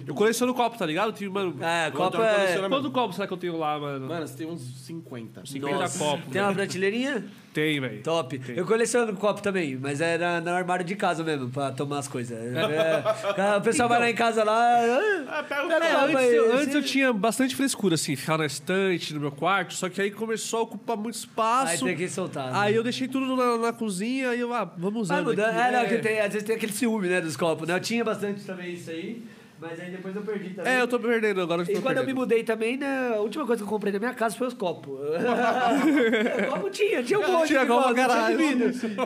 [0.06, 1.08] Eu coleciono copo, tá ligado?
[1.08, 1.56] Eu Tenho, mano.
[1.60, 2.68] Ah, copo é...
[2.68, 4.08] Quanto copo será que eu tenho lá, mano?
[4.08, 5.44] Mano, você tem uns 50.
[5.44, 5.98] 50 Nossa.
[5.98, 6.32] copos.
[6.32, 7.24] Tem uma prateleirinha?
[7.54, 8.02] Tem, velho.
[8.02, 8.40] Top.
[8.48, 12.08] Eu coleciono copo também, mas é na- no armário de casa mesmo, pra tomar as
[12.08, 12.36] coisas.
[12.36, 14.80] É, o pessoal vai lá em casa lá.
[15.28, 18.16] Ah, pega o pera aí, É, rapaz, antes, eu, antes eu tinha bastante frescura, assim,
[18.16, 21.84] ficar na estante, no meu quarto, só que aí começou a ocupar muito Aí espaço.
[21.84, 22.46] tem que soltar.
[22.52, 22.58] né?
[22.58, 25.30] Aí eu deixei tudo na, na cozinha, aí eu, ah, vamos Vai usando.
[25.30, 25.56] mudando.
[25.56, 27.74] É, não, que tem, às vezes tem aquele ciúme, né, dos copos, né?
[27.76, 29.22] Eu tinha bastante também isso aí,
[29.60, 30.72] mas aí depois eu perdi também.
[30.72, 31.62] É, eu tô perdendo agora.
[31.62, 32.16] eu E tô quando eu me perdendo.
[32.16, 34.98] mudei também, né, a última coisa que eu comprei na minha casa foi os copos.
[36.48, 38.40] o copo tinha, tinha um monte Tinha copo caralho.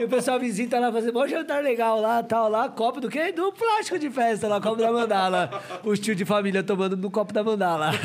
[0.01, 3.33] E o pessoal tá lá fazendo um jantar legal lá, tal, lá, copo do quê?
[3.33, 5.51] Do plástico de festa lá, copo da mandala.
[5.85, 7.91] Os tios de família tomando no copo da mandala.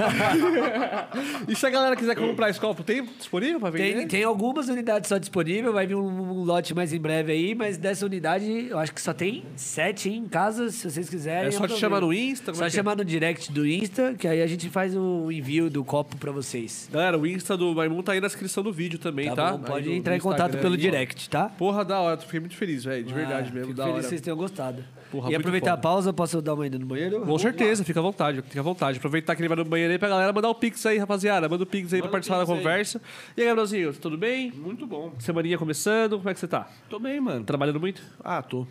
[1.47, 3.97] E se a galera quiser comprar esse copo, tem disponível pra vender?
[3.97, 7.55] Tem, tem algumas unidades só disponíveis, vai vir um, um lote mais em breve aí,
[7.55, 11.47] mas dessa unidade eu acho que só tem sete em casa, se vocês quiserem.
[11.47, 12.32] É só te chamar no Insta?
[12.41, 12.77] Como Só é que é?
[12.77, 16.31] chamar no direct do Insta, que aí a gente faz o envio do copo pra
[16.31, 16.89] vocês.
[16.91, 19.51] Galera, o Insta do Maimun tá aí na descrição do vídeo também, Tá, tá?
[19.57, 19.59] bom?
[19.63, 20.83] Pode Aí no- entrar em contato Instagram pelo aí, ó.
[20.83, 21.49] direct, tá?
[21.49, 22.17] Porra, da hora.
[22.17, 23.03] Fiquei muito feliz, velho.
[23.03, 24.03] De verdade Ah, mesmo, Fico da feliz hora.
[24.03, 24.83] que vocês tenham gostado.
[25.11, 25.79] Porra, e muito aproveitar foda.
[25.79, 27.21] a pausa, posso dar uma ida no banheiro?
[27.21, 28.97] Com certeza, fica à vontade, fica à vontade.
[28.97, 31.47] Aproveitar que ele vai no banheiro aí pra galera mandar o Pix aí, rapaziada.
[31.47, 32.57] Manda o Pix aí pra Manda o participar da Pix aí.
[32.63, 33.01] conversa.
[33.37, 34.51] E aí, Gabrielzinho, tudo bem?
[34.51, 35.13] Muito bom.
[35.19, 36.67] Semaninha começando, como é que você tá?
[36.89, 37.43] Tô bem, mano.
[37.45, 38.01] Trabalhando muito?
[38.23, 38.65] Ah, tô.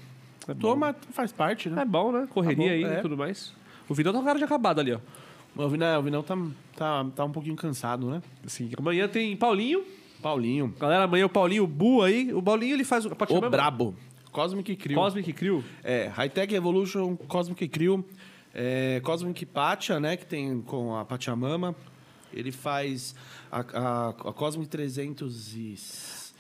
[0.61, 1.83] Tô, mas faz parte, né?
[1.83, 2.27] É bom, né?
[2.31, 2.99] Correria Tá bom, aí é.
[2.99, 3.53] e tudo mais.
[3.89, 4.99] O Vidal tá com cara de acabado ali, ó.
[5.55, 6.37] O Vinão, o Vinão tá,
[6.77, 8.23] tá, tá um pouquinho cansado, né?
[8.45, 9.85] Assim, amanhã tem Paulinho.
[10.23, 10.75] Paulinho.
[10.79, 12.33] Galera, amanhã o Paulinho, Bu aí.
[12.33, 13.11] O Paulinho ele faz o.
[13.11, 13.51] Pode O chamar?
[13.51, 13.95] Brabo.
[14.31, 14.97] Cosmic Crew.
[14.97, 15.63] Cosmic Crew.
[15.85, 18.03] É, Hightech Evolution, Cosmic Crew,
[18.55, 21.77] é, Cosmic Pacha, né, que tem com a Pachamama.
[22.33, 23.15] Ele faz
[23.51, 25.75] a, a, a Cosmic 300 e...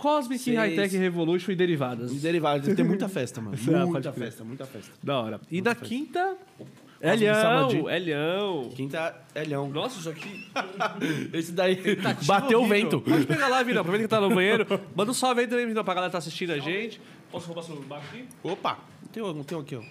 [0.02, 0.58] Cosmic, Seis.
[0.58, 2.10] Hightech Revolution e derivadas.
[2.10, 2.74] E derivados.
[2.74, 3.56] Tem muita festa, mano.
[3.86, 4.90] Muita festa, muita festa.
[5.00, 5.40] Da hora.
[5.48, 6.36] E na quinta.
[6.58, 7.76] Cosmic Elhão, Samadhi.
[7.88, 8.70] Elhão.
[8.74, 9.68] Quinta é Leão.
[9.68, 10.48] Nossa, isso aqui.
[11.32, 11.78] Esse daí
[12.26, 13.00] bateu o vento.
[13.00, 13.82] Pode pegar lá, Vinão.
[13.82, 14.66] Aproveita que tá no banheiro.
[14.94, 17.00] Manda um salve aí também, Vinão, pra galera que tá assistindo a gente.
[17.30, 18.24] Posso roubar seu baixo aqui?
[18.42, 18.78] Opa,
[19.12, 19.82] tem um, tem um aqui, ó.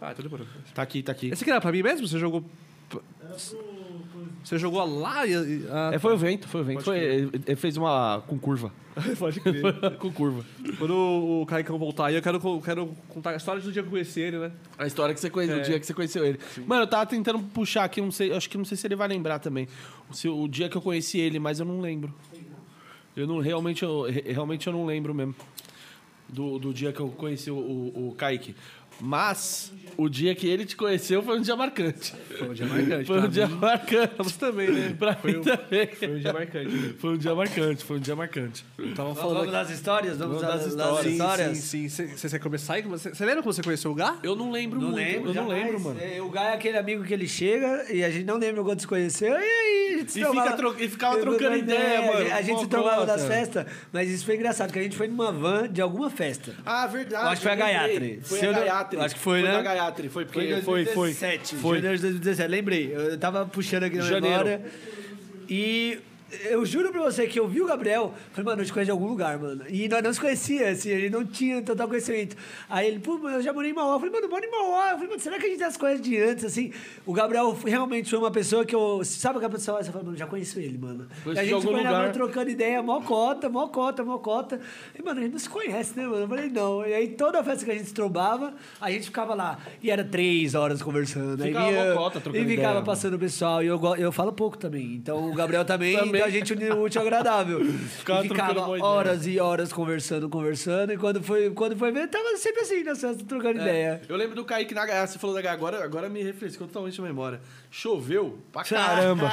[0.00, 0.46] Ah, então demorou.
[0.74, 1.28] Tá aqui, tá aqui.
[1.28, 2.06] Esse aqui era pra mim mesmo?
[2.06, 2.44] Você jogou.
[4.44, 5.64] Você jogou lá e.
[5.70, 6.82] ah, É, foi o vento, foi o vento.
[6.82, 8.70] Foi, ele, fez uma com curva.
[9.18, 9.62] Pode crer.
[9.98, 10.44] com curva.
[10.78, 13.90] Quando o Caicão voltar aí, eu quero, quero contar a história do dia que eu
[13.92, 14.52] conheci ele, né?
[14.78, 15.60] A história que você conheceu, É.
[15.60, 16.38] o dia que você conheceu ele.
[16.66, 19.08] Mano, eu tava tentando puxar aqui, não sei, acho que não sei se ele vai
[19.08, 19.66] lembrar também.
[20.10, 22.14] O, seu- o dia que eu conheci ele, mas eu não lembro.
[23.16, 25.34] Eu não realmente eu, re- realmente eu não lembro mesmo
[26.28, 28.54] do, do dia que eu conheci o, o, o Kaique.
[29.00, 32.12] Mas o dia que ele te conheceu foi um dia marcante.
[32.38, 33.04] Foi um dia marcante.
[33.06, 33.54] Foi um dia mim.
[33.56, 34.38] marcante.
[34.38, 34.96] Também, né?
[34.98, 35.86] Pra Foi mim um- também.
[35.88, 36.94] Foi um dia marcante.
[36.98, 38.64] Foi um dia marcante, foi um dia marcante.
[38.76, 39.36] Tava Vamos, falando.
[39.38, 40.18] vamos das histórias?
[40.18, 41.06] Vamos, Vamos das, das das histórias.
[41.06, 41.58] Sim, histórias?
[41.58, 42.16] sim, sim.
[42.16, 42.82] Você quer começar aí?
[42.82, 44.18] Você, você lembra quando você conheceu o Gá?
[44.22, 45.04] Eu não lembro Não muito.
[45.04, 45.64] lembro, eu não jamais.
[45.64, 46.00] lembro, mano.
[46.00, 48.80] É, o Gai é aquele amigo que ele chega e a gente não lembra quando
[48.80, 49.32] se conheceu.
[49.32, 52.32] E aí, gente se E tomava- fica tro- e ficava trocando ideia, é, mano.
[52.34, 55.32] A gente se tomava das festas, mas isso foi engraçado, porque a gente foi numa
[55.32, 56.54] van de alguma festa.
[56.64, 57.24] Ah, verdade.
[57.24, 57.56] Eu acho que foi a.
[57.56, 58.20] Gayatri.
[58.22, 59.00] Foi Se a Gayatri.
[59.00, 59.50] acho que foi, né?
[59.50, 60.84] Foi a Gayatri, foi porque Foi em foi, foi.
[61.14, 61.56] 2017.
[61.56, 61.76] Foi.
[61.76, 62.50] Janeiro de 2017.
[62.50, 62.92] Lembrei.
[62.94, 64.44] Eu tava puxando aqui na Janeiro.
[64.44, 64.62] memória.
[65.48, 65.98] E
[66.50, 68.12] eu juro pra você que eu vi o Gabriel.
[68.32, 69.64] Falei, mano, eu te conheço de algum lugar, mano.
[69.68, 72.36] E nós não se conhecia, assim, gente não tinha total conhecimento.
[72.68, 73.94] Aí ele, pô, eu já morei em Mauá.
[73.94, 74.90] Eu falei, mano, moro em Mauá.
[74.90, 76.72] Eu falei, mano, será que a gente já se conhece de antes, assim?
[77.06, 79.02] O Gabriel realmente foi uma pessoa que eu.
[79.04, 79.82] Sabe aquela pessoa?
[79.82, 81.06] Você fala, mano, já conheço ele, mano.
[81.22, 82.12] Conheço e a gente foi lugar.
[82.12, 84.60] trocando ideia, mó cota, mó cota, mó cota.
[84.98, 86.22] E, mano, a gente não se conhece, né, mano?
[86.22, 86.86] Eu falei, não.
[86.86, 89.58] E aí toda festa que a gente se trombava, a gente ficava lá.
[89.82, 91.42] E era três horas conversando.
[91.42, 92.84] Ficava aí mó cota, trocando E ficava ideia.
[92.84, 93.62] passando o pessoal.
[93.62, 94.94] E eu, eu falo pouco também.
[94.94, 95.96] Então o Gabriel também.
[95.96, 97.64] Também, a gente unir o útil ao agradável.
[97.98, 100.92] Ficava e ficava horas e horas conversando, conversando.
[100.92, 104.00] E quando foi, quando foi ver, tava sempre assim, na festa, trocando ideia.
[104.08, 107.04] Eu lembro do Kaique na ah, Você falou da agora, agora me refrescou totalmente a
[107.04, 107.40] memória.
[107.70, 109.30] Choveu pra caramba.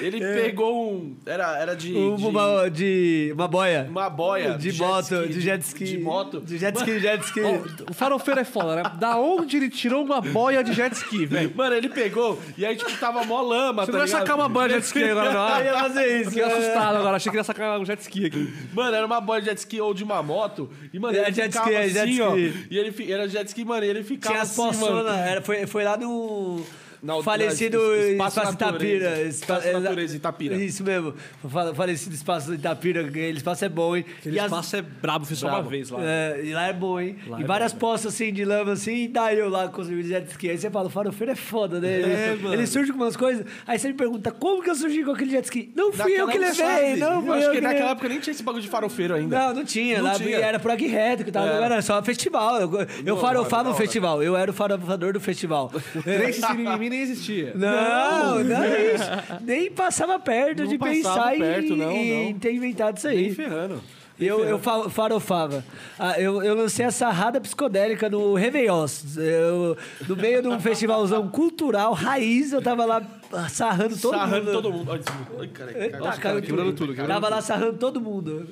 [0.00, 1.16] Ele pegou um.
[1.24, 1.94] Era, era de.
[1.94, 3.86] Um- de- Uma, de, uma boia.
[3.88, 4.56] uma boia.
[4.58, 5.84] de, jet moto, ski, de jet ski.
[5.84, 6.40] De moto.
[6.40, 7.40] De jet ski, jet ski.
[7.40, 8.82] Ó, o farofeiro é foda, né?
[8.98, 11.52] Da onde ele tirou uma boia de jet ski, velho?
[11.54, 13.84] Mano, ele pegou e aí, tipo, tava mó lama.
[13.84, 14.20] Você tá não vai ligado?
[14.20, 15.85] sacar uma boia de jet ski agora, não.
[15.88, 16.30] Fazer isso.
[16.30, 18.52] Fiquei assustado agora, achei que ia sacar um jet ski aqui.
[18.72, 20.70] Mano, era uma boia de jet ski ou de uma moto.
[20.92, 22.36] E, mano, É, ele jet ficava ski, é, assim, jet ó.
[22.36, 22.66] ski.
[22.70, 24.72] E ele fi- era jet ski, mano, e ele ficava Tinha as assim, mano.
[24.78, 26.62] possonas, era, foi, foi lá no
[27.06, 29.22] Na- falecido na- Espaço, Espaço Itapira.
[29.22, 30.56] Espaço Natureza, Itapira.
[30.56, 31.14] Isso mesmo.
[31.48, 34.04] Fa- Falecido Espaço Itapira, aquele espaço é bom, hein?
[34.18, 35.98] Aquele E as- espaço é brabo, fiz só uma vez lá.
[36.02, 37.16] É, e lá é bom, hein?
[37.26, 39.88] Lá e é várias poças assim de lama assim, e daí eu lá com os
[39.88, 40.50] meus jet ski.
[40.50, 41.88] Aí você fala, o farofeiro é foda, né?
[41.88, 42.54] É, ele, mano.
[42.54, 45.30] ele surge com umas coisas, aí você me pergunta, como que eu surgi com aquele
[45.30, 45.72] jet ski?
[45.74, 47.92] Não fui eu que levei, não Eu fui acho eu que que naquela levei.
[47.92, 49.38] época nem tinha esse bagulho de farofeiro ainda.
[49.38, 49.98] Não, não tinha.
[49.98, 50.36] Não lá tinha.
[50.38, 51.62] era pro Reto que tava É.
[51.62, 52.60] era só festival.
[52.60, 52.70] Eu,
[53.04, 53.80] eu farofava da o hora.
[53.82, 54.22] festival.
[54.22, 55.72] Eu era o farofador do festival.
[56.56, 57.52] Mimimi nem existia.
[57.54, 59.04] Não, não é isso.
[59.44, 62.38] Nem passava perto Não de passava pensar em, perto, não, em não.
[62.40, 63.22] ter inventado isso aí.
[63.22, 63.80] Nem ferrando.
[64.18, 65.62] Eu, eu fa- farofava.
[65.98, 68.86] Ah, eu, eu lancei a sarrada psicodélica no Réveillon.
[69.18, 69.76] Eu,
[70.08, 73.02] no meio de um festivalzão cultural, raiz, eu tava lá
[73.50, 74.52] sarrando todo Sarrando mundo.
[74.52, 74.90] todo mundo.
[74.92, 75.32] Ai, desculpa.
[75.38, 76.16] Ai, cara, Eita, cara.
[76.16, 78.48] caiu quebrando tudo, quebrando Tava lá sarrando todo mundo.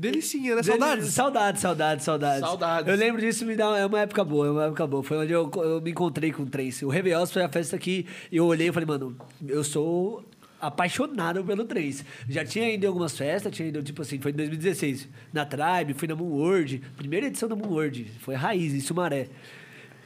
[0.00, 0.62] Delicinha, né?
[0.62, 1.08] Saudades.
[1.12, 2.40] Saudades, saudades, saudades.
[2.40, 2.88] Saudades.
[2.90, 5.02] Eu lembro disso, me dá, é uma época boa, é uma época boa.
[5.02, 6.84] Foi onde eu, eu me encontrei com o Trace.
[6.84, 9.14] O Réveillon foi a festa que eu olhei e falei, mano,
[9.46, 10.24] eu sou
[10.58, 12.02] apaixonado pelo Trace.
[12.28, 15.06] Já tinha ido em algumas festas, tinha ido, tipo assim, foi em 2016.
[15.34, 16.80] Na Tribe, fui na Moon World.
[16.96, 18.10] Primeira edição da Moon World.
[18.20, 19.28] Foi raiz, em Sumaré.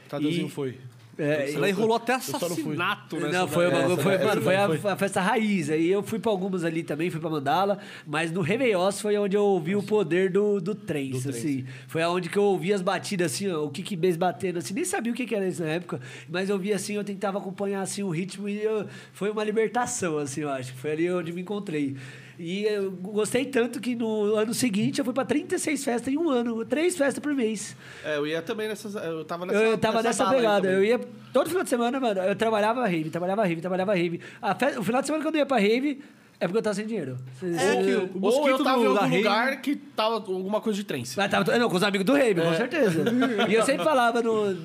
[0.09, 0.77] Tadeuzinho E- foi.
[1.17, 3.29] É, Ela enrolou até assassinato, né?
[3.31, 4.91] não, foi, bagulho- essa foi, mano, foi, a, foi.
[4.91, 5.69] a festa raiz.
[5.69, 9.37] Aí eu fui pra algumas ali também, fui pra Mandala, mas no Réveillon foi onde
[9.37, 11.65] eu ouvi o poder do, do trance, assim.
[11.87, 14.73] Foi aonde que eu ouvi as batidas, assim, ó, o kick bass batendo, assim.
[14.73, 17.37] Nem sabia o que, que era isso na época, mas eu via assim, eu tentava
[17.37, 20.73] acompanhar, assim, o ritmo e eu- foi uma libertação, assim, eu acho.
[20.75, 21.95] Foi ali onde me encontrei.
[22.37, 26.29] E eu gostei tanto que no ano seguinte eu fui pra 36 festas em um
[26.29, 27.75] ano, três festas por mês.
[28.03, 28.93] É, eu ia também nessas.
[28.95, 29.59] Eu tava nessa.
[29.59, 30.67] Eu tava nessa aí pegada.
[30.69, 30.99] Eu ia
[31.31, 32.19] todo final de semana, mano.
[32.21, 34.19] Eu trabalhava rave, trabalhava rave, trabalhava rave.
[34.41, 36.01] A fe- O final de semana que eu não ia pra rave
[36.37, 37.17] é porque eu tava sem dinheiro.
[37.41, 40.75] É que o Ou eu tava do- em algum rave- lugar que tava alguma coisa
[40.77, 41.15] de trance.
[41.15, 42.43] Mas tava, não, com os amigos do rave, É.
[42.43, 43.03] com certeza.
[43.49, 44.57] e eu sempre falava no.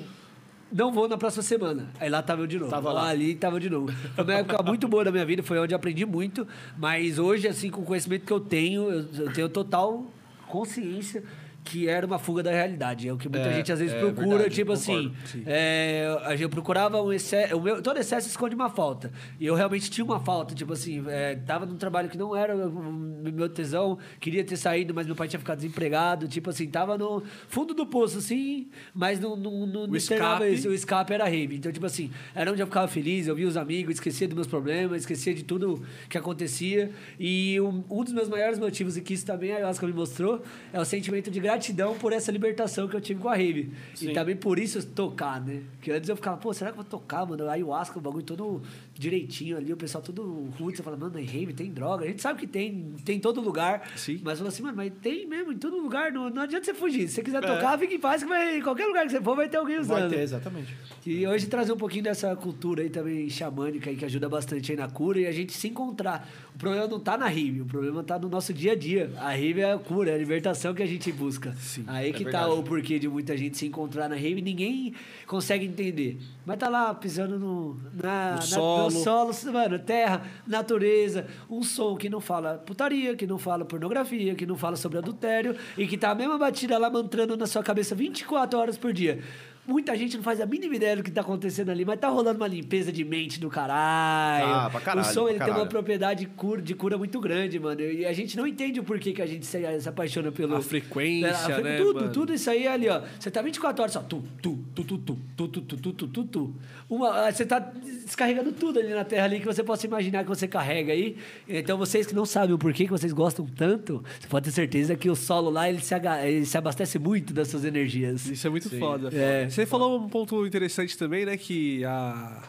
[0.71, 1.89] Não vou na próxima semana.
[1.99, 2.71] Aí lá tava eu de novo.
[2.71, 3.07] Tava lá.
[3.07, 3.91] Ali tava de novo.
[4.15, 6.47] Foi uma época muito boa da minha vida, foi onde aprendi muito.
[6.77, 10.05] Mas hoje, assim, com o conhecimento que eu tenho, eu, eu tenho total
[10.47, 11.23] consciência
[11.63, 13.07] que era uma fuga da realidade.
[13.07, 15.43] É o que muita É, gente às vezes é procura, verdade, tipo concordo, assim.
[15.45, 17.55] É, a gente- eu procurava um excesso.
[17.55, 19.11] O meu, todo excesso esconde uma falta.
[19.39, 20.55] E eu realmente tinha uma falta.
[20.55, 25.05] Tipo assim, é, tava num trabalho que não era meu tesão, queria ter saído, mas
[25.05, 26.27] meu pai tinha ficado desempregado.
[26.27, 30.51] Tipo assim, tava no fundo do poço, assim, mas não, não, não, não escape.
[30.53, 30.67] isso.
[30.69, 31.55] O escape era rave.
[31.57, 34.47] Então, tipo assim, era onde eu ficava feliz, eu via os amigos, esquecia dos meus
[34.47, 36.89] problemas, esquecia de tudo que acontecia.
[37.19, 40.41] E um, um dos meus maiores motivos, e que isso também a ayahuasca me mostrou,
[40.73, 41.50] é o sentimento de gratidão
[41.95, 43.71] por essa libertação que eu tive com a rave.
[44.01, 45.61] E também por isso tocar, né?
[45.81, 47.49] Que antes eu ficava, pô, será que eu vou tocar, mano?
[47.49, 48.61] Ayahuasca, o bagulho todo
[49.01, 50.21] direitinho ali, o pessoal todo
[50.59, 50.75] ruim.
[50.75, 52.05] Você fala, mano, é rave, tem droga.
[52.05, 53.89] A gente sabe que tem, tem em todo lugar.
[53.95, 54.21] Sim.
[54.23, 56.11] Mas fala assim, mano, mas tem mesmo em todo lugar.
[56.11, 57.07] Não, não adianta você fugir.
[57.07, 57.47] Se você quiser É.
[57.47, 59.79] tocar, fique em paz, que vai, em qualquer lugar que você for, vai ter alguém
[59.79, 60.01] usando.
[60.01, 60.73] Vai ter, exatamente.
[61.05, 64.77] E hoje trazer um pouquinho dessa cultura aí também xamânica aí, que ajuda bastante aí
[64.77, 66.29] na cura e a gente se encontrar.
[66.53, 69.11] O problema não tá na rave, o problema tá no nosso dia a dia.
[69.17, 71.53] A rave é a cura, é a libertação que a gente busca.
[71.53, 72.59] Sim, aí é que tá verdade.
[72.59, 74.93] o porquê de muita gente se encontrar na rave, ninguém
[75.25, 76.19] consegue entender.
[76.45, 78.90] Mas tá lá pisando no, na, na- solo.
[78.91, 84.45] Solo, mano, terra, natureza, um som que não fala putaria, que não fala pornografia, que
[84.45, 87.95] não fala sobre adultério e que tá a mesma batida lá mantrando na sua cabeça
[87.95, 89.21] 24 horas por dia.
[89.67, 92.37] Muita gente não faz a mínima ideia do que tá acontecendo ali, mas tá rolando
[92.37, 94.45] uma limpeza de mente do caralho.
[94.45, 95.69] Ah, pra caralho, O som ele tem uma caralho.
[95.69, 97.79] propriedade cura- de cura muito grande, mano.
[97.81, 100.55] E a gente não entende o porquê que a gente se, se apaixona pelo.
[100.55, 102.11] A frequência, É, a né, Tudo, mano?
[102.11, 103.01] tudo isso aí ali, ó.
[103.19, 104.01] Você tá 24 horas só.
[104.01, 106.55] Tu, tu, tu, tu, tu, tu, tu, tu, tu, tu, tu, tu.
[106.89, 110.29] Uma, ah, você tá descarregando tudo ali na terra ali que você possa imaginar que
[110.29, 111.15] você carrega aí.
[111.47, 114.95] Então vocês que não sabem o porquê que vocês gostam tanto, você pode ter certeza
[114.95, 118.25] que o solo lá ele se, aga- ele se abastece muito das suas energias.
[118.25, 119.09] Isso é muito foda.
[119.15, 119.47] É.
[119.51, 121.37] Você falou um ponto interessante também, né?
[121.37, 122.41] Que a.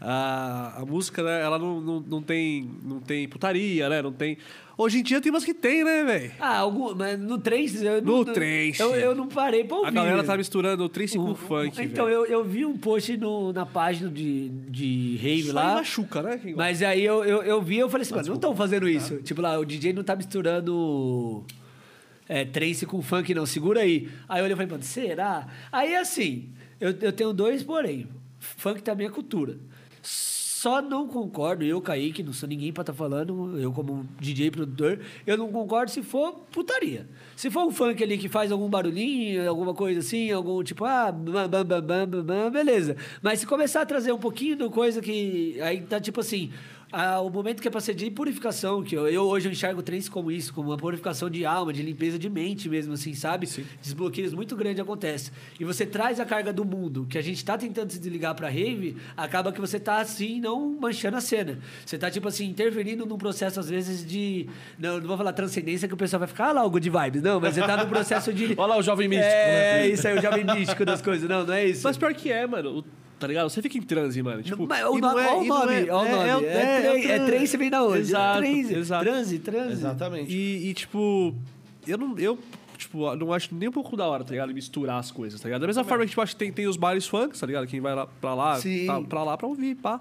[0.00, 4.02] a, a música, né, ela não, não, não, tem, não tem putaria, né?
[4.02, 4.38] Não tem.
[4.78, 6.32] Hoje em dia tem umas que tem, né, velho?
[6.38, 7.82] Ah, algum, mas no trance...
[7.82, 8.76] Eu No não, trance.
[8.78, 9.88] Eu, eu não parei pra ouvir.
[9.88, 11.80] A galera tá misturando o trance com o funk.
[11.82, 15.76] Então, eu, eu vi um post no, na página de, de rave lá.
[15.76, 16.40] machuca, né?
[16.54, 19.16] Mas aí eu, eu, eu vi eu falei assim, mano, não estão fazendo isso.
[19.22, 21.42] Tipo lá, o DJ não tá misturando
[22.28, 23.46] é, trance com funk, não.
[23.46, 24.08] Segura aí.
[24.28, 25.46] Aí eu olhei e falei, mano, será?
[25.70, 26.50] Aí assim,
[26.80, 28.08] eu, eu tenho dois porém.
[28.38, 29.56] Funk também é cultura.
[30.02, 34.98] Só não concordo, eu, Kaique, não sou ninguém pra estar falando, eu como DJ produtor,
[35.26, 37.06] eu não concordo se for putaria.
[37.36, 41.12] Se for um funk ali que faz algum barulhinho, alguma coisa assim, algum tipo, ah,
[41.12, 42.96] bam, bam, bam, bam, bam, beleza.
[43.22, 45.60] Mas se começar a trazer um pouquinho de coisa que.
[45.60, 46.50] Aí tá tipo assim.
[46.92, 49.80] Ah, o momento que é para ser de purificação, que eu, eu hoje eu enxergo
[49.80, 53.12] o trance como isso, como uma purificação de alma, de limpeza de mente mesmo, assim,
[53.14, 53.48] sabe?
[53.82, 55.32] Desbloqueios muito grandes acontecem.
[55.58, 58.48] E você traz a carga do mundo, que a gente tá tentando se desligar pra
[58.48, 61.58] rave, acaba que você tá assim, não manchando a cena.
[61.84, 64.46] Você tá, tipo assim, interferindo num processo, às vezes, de.
[64.78, 67.22] Não, não vou falar transcendência, que o pessoal vai ficar ah, lá, o good vibes.
[67.22, 68.54] Não, mas você tá num processo de.
[68.58, 69.88] Olha lá o jovem místico, É, né?
[69.88, 71.28] isso aí, o jovem místico das coisas.
[71.28, 71.82] Não, não é isso.
[71.82, 72.78] Mas pior que é, mano.
[72.78, 72.84] O-
[73.18, 73.48] tá ligado?
[73.48, 74.42] Você fica em transe, mano.
[74.42, 76.46] Tipo, Mas o não nome, é- olha o e não nome, é- olha o nome.
[76.46, 77.98] é- É, é- trem- é é- trance vem da onde?
[77.98, 79.04] Exato, Transe, exato.
[79.04, 79.72] transe, transe.
[79.72, 80.32] Exatamente.
[80.36, 81.34] E, e, tipo,
[81.86, 82.18] eu não.
[82.18, 82.38] Eu,
[82.76, 84.52] tipo, não acho nem um pouco da hora, tá ligado?
[84.52, 85.60] Misturar as coisas, tá ligado?
[85.62, 87.66] Da mesma forma que, tipo, acho que tem, tem os bares funk, tá ligado?
[87.66, 88.86] Quem vai lá pra lá, Sim.
[88.86, 90.00] tá, pra lá pra ouvir, pá.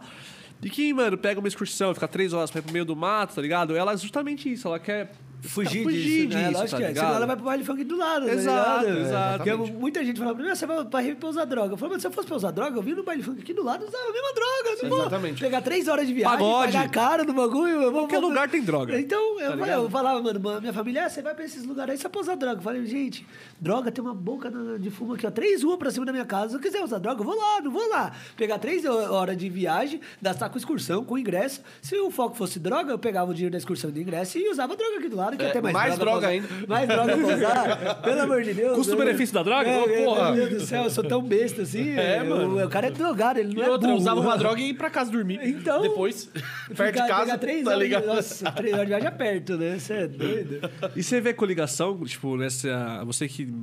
[0.63, 3.35] E quem, mano, pega uma excursão, fica três horas pra ir pro meio do mato,
[3.35, 3.75] tá ligado?
[3.75, 6.47] Ela é justamente isso, ela quer Fugir, fugir disso, né?
[6.47, 6.87] disso, Lógico tá que é.
[6.87, 7.03] ligado?
[7.05, 8.99] Senão ela vai pro baile funk do lado, Exato, tá ligado?
[9.05, 9.37] exato.
[9.43, 11.73] Porque muita gente fala pra mim, "Ah, você vai pra rave pra usar droga.
[11.73, 13.53] Eu falo, mas se eu fosse pra usar droga, eu vim no baile funk aqui
[13.53, 14.55] do lado usava a mesma droga.
[14.81, 15.41] Eu Exatamente.
[15.41, 16.71] pegar três horas de viagem, Pagode.
[16.73, 17.73] pagar caro no bagulho.
[17.81, 18.99] Eu vou, Qualquer vou- lugar tem droga.
[18.99, 19.83] Então, eu, Tá falei, ligado?
[19.83, 22.35] eu falava, mano, minha família, ah, você vai pra esses lugares aí só pra usar
[22.35, 22.57] droga.
[22.59, 23.25] Eu falei, gente,
[23.59, 26.49] droga tem uma boca de fumo aqui, ó, três ruas pra cima da minha casa.
[26.49, 28.11] Se eu quiser usar droga, eu vou lá, não vou lá.
[28.35, 31.61] Pegar três horas de viagem, gastar com excursão, com ingresso.
[31.81, 34.49] Se o foco fosse droga, eu pegava o dinheiro da excursão e do ingresso e
[34.49, 36.27] usava droga aqui do lado, que É, até mais, mais droga usar.
[36.27, 36.47] ainda.
[36.67, 37.95] Mais droga pra usar.
[38.01, 38.75] Pelo amor de Deus.
[38.77, 39.69] Custo-benefício da droga?
[39.69, 40.31] É, é, porra.
[40.31, 41.89] Meu Deus do céu, eu sou tão besta assim.
[41.97, 42.65] É, eu- mano.
[42.65, 43.99] O, cara é drogado, ele E não é outra, burro.
[43.99, 45.39] usava uma droga e ia pra casa dormir.
[45.43, 46.29] Então- Depois,
[46.75, 48.05] perto de casa, três tá horas de- ligado?
[48.07, 49.77] Nossa, três horas de viagem é perto, né?
[49.79, 50.69] Você é doido.
[50.95, 53.03] E você vê coligação, tipo, nessa.
[53.05, 53.53] Você que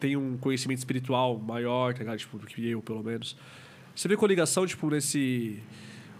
[0.00, 2.18] tem um conhecimento espiritual maior, tá ligado?
[2.18, 3.36] Tipo, do que eu, pelo menos.
[3.94, 5.58] Você vê coligação, tipo, nesse.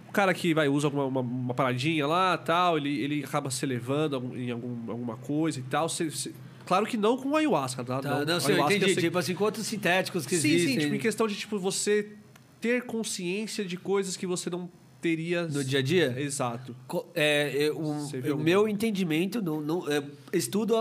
[0.09, 3.63] O cara que vai, usa alguma, uma, uma paradinha lá tal, ele, ele acaba se
[3.63, 5.87] elevando em algum, alguma coisa e tal.
[5.87, 6.33] Você- você-
[6.65, 7.99] claro que não com ayahuasca, tá?
[8.01, 8.93] Tá, não, sei, eu ayahuasca entendi.
[8.95, 10.73] sei- Tipo assim, outros sintéticos que sim, existem.
[10.73, 12.09] sim, tipo, em questão de tipo, você
[12.59, 14.69] ter consciência de coisas que você não
[14.99, 15.47] teria.
[15.47, 16.15] No dia a dia?
[16.19, 16.75] Exato.
[16.87, 20.03] Co- É, eu- o, o meu entendimento, não, não, é,
[20.33, 20.75] estudo,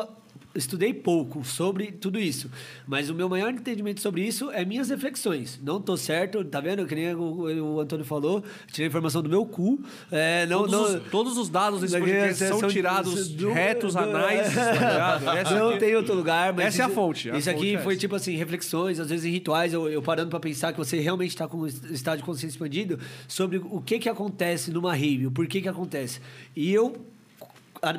[0.58, 2.50] estudei pouco sobre tudo isso,
[2.86, 5.58] mas o meu maior entendimento sobre isso é minhas reflexões.
[5.62, 6.84] Não tô certo, tá vendo?
[6.86, 9.80] Que nem o, o Antônio falou, tirei informação do meu cu.
[10.10, 13.52] É, não, todos, não, os, todos os dados desse podcast é- são, são- tirados do-
[13.52, 15.28] retos, do- anais, tá ligado?
[15.30, 16.66] Essa não aqui- tem outro lugar, mas.
[16.66, 18.00] Essa é a isso- fonte, a Isso aqui fonte é foi essa.
[18.00, 21.36] tipo assim, reflexões, às vezes em rituais, eu, eu parando pra pensar que você realmente
[21.36, 22.98] tá com um estado de consciência expandido
[23.28, 26.20] sobre o que que acontece numa rave, o porquê que acontece.
[26.56, 26.96] E eu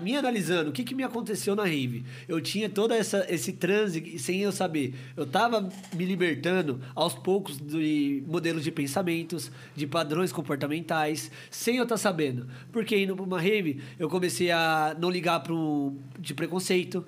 [0.01, 2.03] me analisando o que, que me aconteceu na rave.
[2.27, 4.93] Eu tinha todo essa, esse transe sem eu saber.
[5.15, 11.83] Eu tava me libertando aos poucos de modelos de pensamentos, de padrões comportamentais, sem eu
[11.83, 12.47] estar sabendo.
[12.71, 15.53] Porque indo para uma rave, eu comecei a não ligar para
[16.19, 17.05] de preconceito.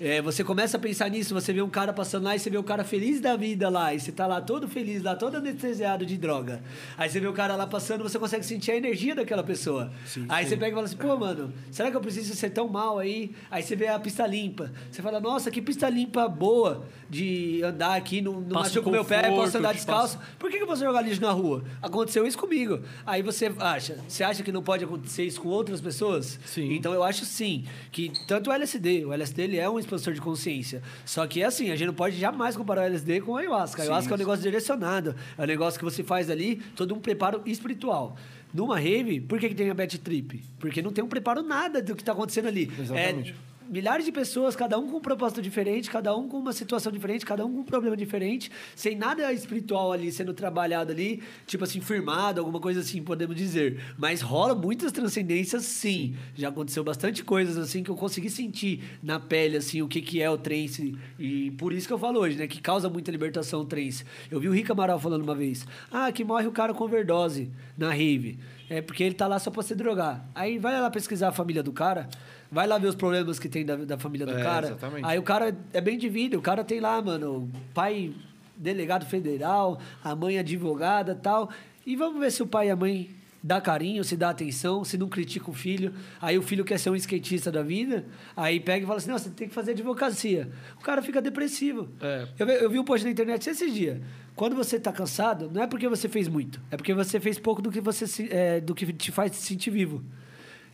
[0.00, 2.58] É, você começa a pensar nisso, você vê um cara passando lá e você vê
[2.58, 6.04] o cara feliz da vida lá, e você tá lá todo feliz, lá todo anestesiado
[6.04, 6.62] de droga.
[6.98, 9.92] Aí você vê o cara lá passando, você consegue sentir a energia daquela pessoa.
[10.28, 12.98] aí você pega e fala assim, pô, mano, será que eu preciso ser tão mal
[12.98, 13.32] aí?
[13.50, 14.72] Aí você vê a pista limpa.
[14.90, 19.04] Você fala, nossa, que pista limpa boa de andar aqui, não, não machuca o meu
[19.04, 20.18] pé, posso andar descalço.
[20.38, 21.62] Por que, que eu posso jogar lixo na rua?
[21.80, 22.80] Aconteceu isso comigo.
[23.06, 26.40] Aí você acha, você acha que não pode acontecer isso com outras pessoas?
[26.44, 26.72] Sim.
[26.74, 30.20] Então eu acho sim que tanto o LSD, o LSD ele é um expansor de
[30.20, 30.82] consciência.
[31.04, 33.82] Só que é assim, a gente não pode jamais comparar o LSD com a ayahuasca.
[33.82, 36.98] A ayahuasca é um negócio direcionado, é um negócio que você faz ali, todo um
[36.98, 38.16] preparo espiritual.
[38.52, 40.44] Numa rave, por que, que tem a bad trip?
[40.60, 42.70] Porque não tem um preparo nada do que está acontecendo ali.
[42.78, 43.32] Exatamente.
[43.32, 46.92] É, milhares de pessoas, cada um com um propósito diferente, cada um com uma situação
[46.92, 51.64] diferente, cada um com um problema diferente, sem nada espiritual ali sendo trabalhado ali, tipo
[51.64, 53.80] assim, firmado, alguma coisa assim, podemos dizer.
[53.98, 56.16] Mas rola muitas transcendências, sim.
[56.34, 60.20] Já aconteceu bastante coisas assim que eu consegui sentir na pele, assim, o que, que
[60.20, 60.96] é o trance.
[61.18, 62.46] E por isso que eu falo hoje, né?
[62.46, 64.04] Que causa muita libertação o trance.
[64.30, 67.50] Eu vi o Rick Amaral falando uma vez: ah, que morre o cara com overdose
[67.76, 68.38] na rave.
[68.68, 70.26] É porque ele tá lá só pra se drogar.
[70.34, 72.08] Aí vai lá pesquisar a família do cara.
[72.54, 74.66] Vai lá ver os problemas que tem da, da família do É, cara.
[74.68, 75.04] exatamente.
[75.04, 76.38] Aí o cara é bem de vida.
[76.38, 78.12] O cara tem lá, mano, pai
[78.56, 81.50] delegado federal, a mãe advogada tal.
[81.84, 83.10] E vamos ver se o pai e a mãe
[83.42, 85.92] dá carinho, se dá atenção, se não critica o filho.
[86.22, 88.06] Aí o filho quer ser um skatista da vida,
[88.36, 90.48] aí pega e fala assim: não, você tem que fazer advocacia.
[90.78, 91.88] O cara fica depressivo.
[92.00, 92.26] É.
[92.38, 94.00] Eu, vi- eu vi um post na internet esses dias.
[94.36, 97.60] Quando você está cansado, não é porque você fez muito, é porque você fez pouco
[97.60, 100.02] do que, você é, do que te faz se sentir vivo.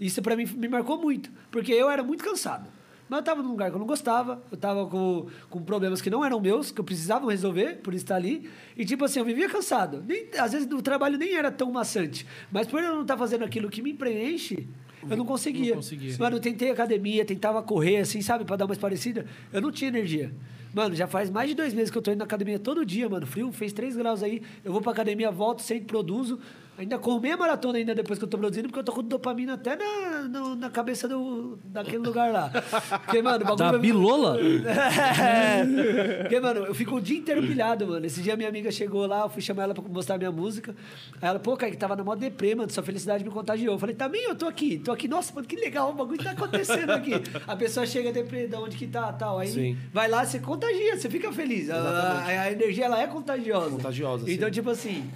[0.00, 2.66] Isso para mim me marcou muito, porque eu era muito cansado.
[3.10, 6.08] Mas eu estava num lugar que eu não gostava, eu estava com, com problemas que
[6.08, 8.48] não eram meus, que eu precisava resolver por estar ali.
[8.76, 10.02] E, tipo assim, eu vivia cansado.
[10.06, 12.24] Nem, às vezes o trabalho nem era tão maçante.
[12.52, 14.68] Mas por eu não estar fazendo aquilo que me preenche,
[15.10, 15.70] eu não conseguia.
[15.70, 16.16] Não conseguia.
[16.20, 19.26] Mano, eu tentei academia, tentava correr, assim, sabe, para dar uma parecida.
[19.52, 20.32] Eu não tinha energia.
[20.72, 23.08] Mano, já faz mais de dois meses que eu tô indo na academia todo dia,
[23.08, 23.26] mano.
[23.26, 24.40] Frio, fez três graus aí.
[24.64, 26.38] Eu vou pra academia, volto, sempre produzo.
[26.80, 29.52] Ainda corro meia maratona ainda depois que eu tô produzindo, porque eu tô com dopamina
[29.52, 32.50] até na, no- na cabeça do, daquele lugar lá.
[33.04, 33.72] Porque, mano, o bagulho...
[33.72, 34.38] Da bilola?
[34.40, 36.22] É.
[36.22, 38.06] Porque, mano, eu fico o dia inteiro pilhado, mano.
[38.06, 40.74] Esse dia minha amiga chegou lá, eu fui chamar ela pra mostrar minha música.
[41.20, 43.74] Aí ela, pô, Kaique, tava na mó deprê, mano, sua felicidade me contagiou.
[43.74, 45.06] Eu falei, também eu tô aqui, tô aqui.
[45.06, 47.12] Nossa, mano, que legal, o bagulho tá acontecendo aqui.
[47.46, 49.38] A pessoa chega deprê, de onde que tá, tal.
[49.38, 49.76] Aí Sim.
[49.92, 51.68] vai lá, você contagia, você fica feliz.
[51.68, 53.70] A, a- a energia, ela é contagiosa.
[53.70, 54.54] Contagiosa, Então, sim.
[54.54, 55.10] tipo assim...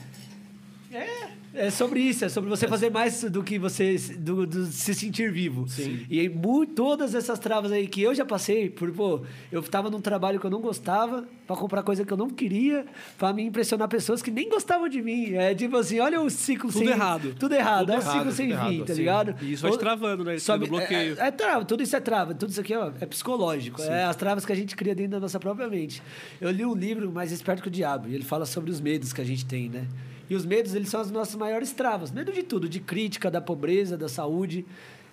[0.92, 4.94] É, é sobre isso, é sobre você fazer mais do que você do, do se
[4.94, 5.66] sentir vivo.
[5.68, 6.04] Sim.
[6.10, 9.22] E aí, mu- todas essas travas aí que eu já passei, por, pô,
[9.52, 12.84] eu tava num trabalho que eu não gostava, pra comprar coisa que eu não queria,
[13.18, 15.34] pra me impressionar pessoas que nem gostavam de mim.
[15.34, 16.88] É tipo assim, olha o ciclo Tudo sem.
[16.88, 17.34] errado.
[17.38, 19.00] Tudo errado, Tudo é o errado, ciclo sem errado, fim, tá sim.
[19.00, 19.34] ligado?
[19.42, 20.34] E isso vai te travando, né?
[20.36, 21.16] Esse me- bloqueio.
[21.20, 23.80] É, é trava, tudo isso é trava, tudo isso aqui ó, é psicológico.
[23.82, 26.02] É as travas que a gente cria dentro da nossa própria mente.
[26.40, 29.12] Eu li um livro Mais Esperto que o Diabo, e ele fala sobre os medos
[29.12, 29.86] que a gente tem, né?
[30.28, 32.10] E os medos, eles são as nossas maiores travas.
[32.10, 34.64] Medo de tudo, de crítica, da pobreza, da saúde.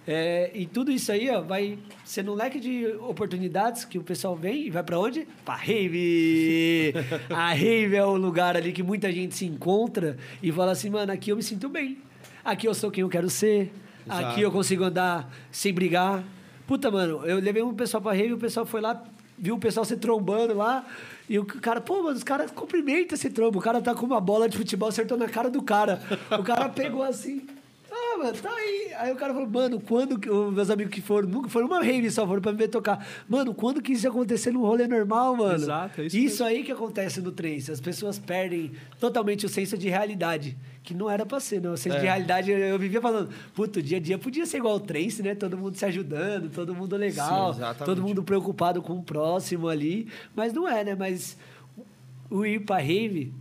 [0.07, 4.35] É, e tudo isso aí ó, vai sendo um leque de oportunidades que o pessoal
[4.35, 5.27] vem e vai pra onde?
[5.45, 6.91] Pra rave!
[7.29, 11.11] A rave é o lugar ali que muita gente se encontra e fala assim, mano,
[11.11, 11.99] aqui eu me sinto bem.
[12.43, 13.71] Aqui eu sou quem eu quero ser.
[14.05, 14.25] Exato.
[14.25, 16.23] Aqui eu consigo andar sem brigar.
[16.65, 19.03] Puta, mano, eu levei um pessoal pra rave e o pessoal foi lá,
[19.41, 20.85] viu o pessoal se trombando lá.
[21.27, 23.57] E o cara, pô, mano, os caras cumprimentam esse trombo.
[23.57, 25.99] O cara tá com uma bola de futebol, acertou na cara do cara.
[26.37, 27.47] O cara pegou assim.
[28.21, 28.93] Mano, tá aí.
[28.97, 30.29] Aí o cara falou, mano, quando que.
[30.29, 33.05] Os meus amigos que foram, nunca foram uma rave só, foram pra me ver tocar.
[33.27, 35.55] Mano, quando que isso ia acontecer num rolê normal, mano?
[35.55, 37.71] Exato, é isso Isso aí que acontece no trance.
[37.71, 40.55] As pessoas perdem totalmente o senso de realidade.
[40.83, 41.73] Que não era pra ser, não.
[41.73, 44.75] O senso de realidade, eu, vivia falando, puto, o dia a dia podia ser igual
[44.75, 45.33] o trance, né?
[45.33, 50.07] Todo mundo se ajudando, todo mundo legal, Sim, todo mundo preocupado com o próximo ali.
[50.35, 50.95] Mas não é, né?
[50.95, 51.37] Mas
[52.29, 53.33] o ir pra rave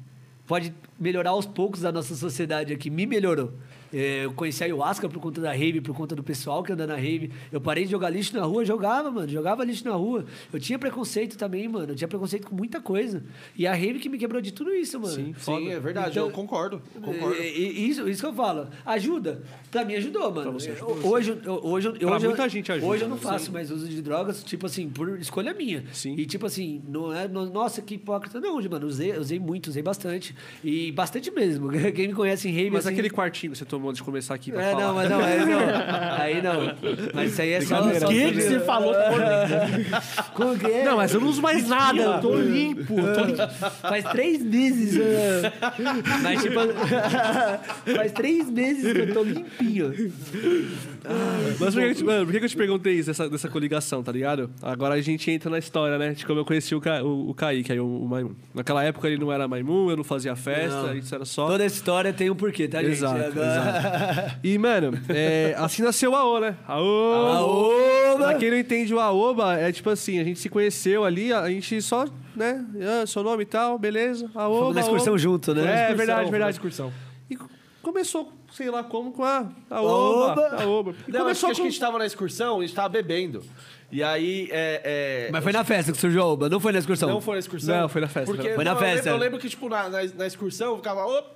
[0.46, 2.90] pode melhorar aos poucos a nossa sociedade aqui.
[2.90, 3.52] Me melhorou.
[3.92, 6.86] É, Eu conheci a ayahuasca por conta da rave, por conta do pessoal que anda
[6.86, 7.30] na rave.
[7.50, 9.28] Eu parei de jogar lixo na rua, jogava, mano.
[9.28, 10.24] Jogava lixo na rua.
[10.52, 11.92] Eu tinha preconceito também, mano.
[11.92, 13.22] Eu tinha preconceito com muita coisa.
[13.56, 15.14] E a rave que me quebrou de tudo isso, mano.
[15.14, 16.80] Sim, Sim, é verdade, Então- eu concordo.
[17.02, 17.36] concordo.
[17.36, 18.68] E- e- Isso, isso que eu falo.
[18.86, 19.42] Ajuda.
[19.70, 20.50] Pra mim ajudou, mano.
[20.54, 23.22] Hoje, eu- hoje, eu- Pra hoje, eu- muita gente ajuda, Hoje eu não né?
[23.22, 25.84] faço mais uso de drogas, tipo assim, por escolha minha.
[25.92, 26.14] Sim.
[26.16, 27.26] E tipo assim, não é.
[27.28, 28.40] não- nossa, que hipócrita.
[28.40, 30.34] Não, mano, usei, usei muito, usei bastante.
[30.62, 31.68] E bastante mesmo.
[31.94, 32.70] Quem me conhece em rave.
[32.70, 34.86] Mas assim, aquele quartinho que você tomou antes de começar aqui pra É, falar.
[34.86, 35.60] não, mas não, aí não.
[36.20, 36.60] Aí não.
[37.14, 37.80] Mas isso aí é só.
[37.82, 38.94] O só que, que você falou?
[40.34, 40.84] Como que é?
[40.84, 42.98] Não, mas eu não uso mais nada, eu tô limpo.
[42.98, 43.42] eu tô limpo.
[43.80, 44.94] Faz três meses.
[44.98, 45.52] né?
[46.22, 46.54] Mas, tipo,
[47.96, 49.92] faz três meses que eu tô limpinho.
[51.58, 53.48] Mas por que, que eu te- mano, por que eu te perguntei isso, dessa, dessa
[53.48, 54.50] coligação, tá ligado?
[54.62, 56.10] Agora a gente entra na história, né?
[56.12, 58.34] De como eu conheci o, Ca, o, o Kaique, aí, o, o Maimun.
[58.54, 60.94] Naquela época ele não era Maimun, eu não fazia festa, Não.
[60.94, 61.46] isso era só...
[61.48, 62.92] Toda essa história tem um porquê, tá, gente?
[62.92, 63.69] Exato, Agora...
[64.42, 66.56] E, mano, é, assim nasceu o AO, né?
[66.66, 67.12] AO!
[67.14, 68.18] Aoba!
[68.18, 71.48] Pra quem não entende o Aoba, é tipo assim, a gente se conheceu ali, a
[71.48, 72.06] gente só,
[72.36, 72.64] né?
[73.02, 74.30] Ah, seu nome e tal, beleza.
[74.34, 75.18] Aoba, Fomos na excursão Aoba.
[75.18, 75.62] junto, né?
[75.62, 76.42] É, Excursão, verdade, verdade.
[76.44, 76.92] na excursão.
[77.30, 77.38] E
[77.82, 80.42] começou, sei lá como, com a Aoba.
[80.50, 80.62] Aoba.
[80.62, 80.94] Aoba.
[81.08, 81.66] E Não, acho que, começou acho que com...
[81.68, 83.42] a gente tava na excursão, a gente tava bebendo.
[83.92, 85.26] E aí, é...
[85.26, 87.08] é, Mas foi na festa que surgiu a Oba, não foi na excursão?
[87.08, 87.76] Não foi na excursão?
[87.80, 88.96] Não, foi na festa, Porque, foi na não, eu festa.
[89.10, 91.04] lembro- Eu lembro, que, tipo, na, na, na excursão, eu ficava...
[91.06, 91.26] Op,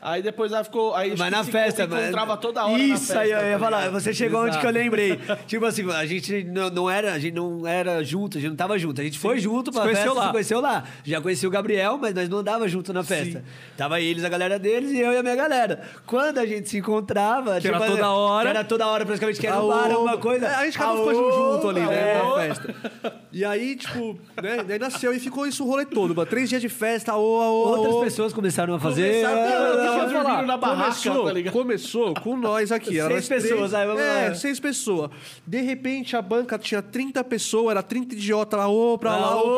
[0.00, 0.94] aí depois ela ficou...
[0.94, 2.02] Aí Mas na festa, mas...
[2.04, 3.90] encontrava toda hora na Isso festa, aí, eu ia tá falar.
[3.90, 4.60] Você chegou onde Exato.
[4.62, 5.18] que eu lembrei.
[5.46, 8.56] tipo assim, a gente não, não era, a gente não era junto, a gente não
[8.56, 9.00] tava junto.
[9.00, 10.26] A gente foi junto pra Se conheceu festa, lá.
[10.26, 10.84] se conheceu lá.
[11.04, 13.42] Já conheci o Gabriel, mas nós não andava junto na festa.
[13.76, 15.82] Tava eles, a galera deles, e eu e a minha galera.
[16.06, 17.60] Quando a gente se encontrava...
[17.60, 18.50] Que era tipo, toda hora.
[18.50, 20.46] Que era toda hora, praticamente, que era um bar, alguma coisa.
[20.46, 22.12] É, a gente ficou Aoba, junto ali, né?
[22.12, 22.22] é.
[22.22, 22.74] Na festa.
[23.32, 24.64] E aí, tipo, né?
[24.66, 26.28] Daí nasceu e ficou isso o rolê todo, mano.
[26.28, 29.22] Três dias de festa, aô, aô, Outras pessoas começaram a fazer...
[29.24, 31.52] Começaram- Deixa eu falar, na barraca, começou, tá ligado?
[31.52, 32.98] começou com nós aqui.
[32.98, 34.34] Era Seis nós três- pessoas, aí vamos é, lá.
[34.34, 35.10] seis pessoas.
[35.46, 39.56] De repente, a banca tinha 30 pessoas, era 30 idiota lá, ô, pra lá, ô,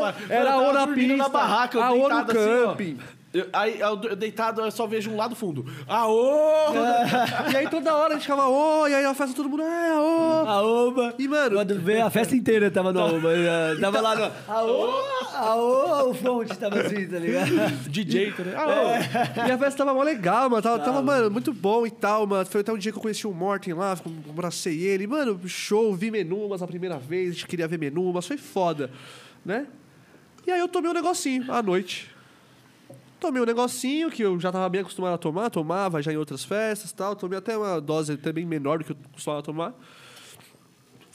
[0.00, 0.14] pra cá.
[0.28, 2.66] Era ô tava na pista, na barraca, eu a ô no deitado assim, ó.
[2.68, 2.98] camping.
[3.32, 5.66] Eu- aí eu, eu deitado, eu só vejo um lado fundo.
[5.86, 6.72] Aô!
[7.52, 9.94] E aí toda hora a gente ficava, ô, e aí a festa todo mundo, é,
[10.00, 10.46] ô.
[10.48, 11.14] A Oba.
[11.18, 13.28] E, mano, Quando veio a festa inteira tava no Oba.
[13.34, 14.32] eh, Tava lá no.
[14.48, 14.90] Aô,
[15.34, 17.50] aô, o front tava assim, tá ligado?
[17.90, 18.70] DJ, tá ligado?
[18.70, 19.46] Aô!
[19.46, 20.62] E a festa tava mó legal, mano.
[20.62, 22.46] Tava, tava, mano, muito bom e tal, mano.
[22.46, 23.96] Foi até um dia que eu conheci o Morten lá,
[24.28, 25.06] abracei ele.
[25.06, 28.90] Mano, show, vi Menumas a primeira vez, a gente queria ver Menumas, foi foda,
[29.44, 29.66] né?
[30.46, 32.10] E aí eu tomei um negocinho à noite.
[33.20, 36.44] Tomei um negocinho que eu já tava bem acostumado a tomar, tomava já em outras
[36.44, 37.16] festas e tal.
[37.16, 39.74] Tomei até uma dose bem menor do que eu costumava tomar.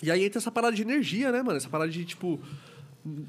[0.01, 1.57] E aí entra essa parada de energia, né, mano?
[1.57, 2.39] Essa parada de, tipo...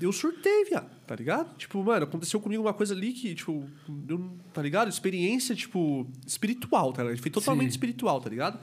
[0.00, 1.56] Eu surtei, viado, tá ligado?
[1.56, 3.64] Tipo, mano, aconteceu comigo uma coisa ali que, tipo...
[4.08, 4.88] Eu, tá ligado?
[4.88, 6.06] Experiência, tipo...
[6.26, 7.22] Espiritual, tá ligado?
[7.22, 7.76] Foi totalmente Sim.
[7.76, 8.58] espiritual, tá ligado?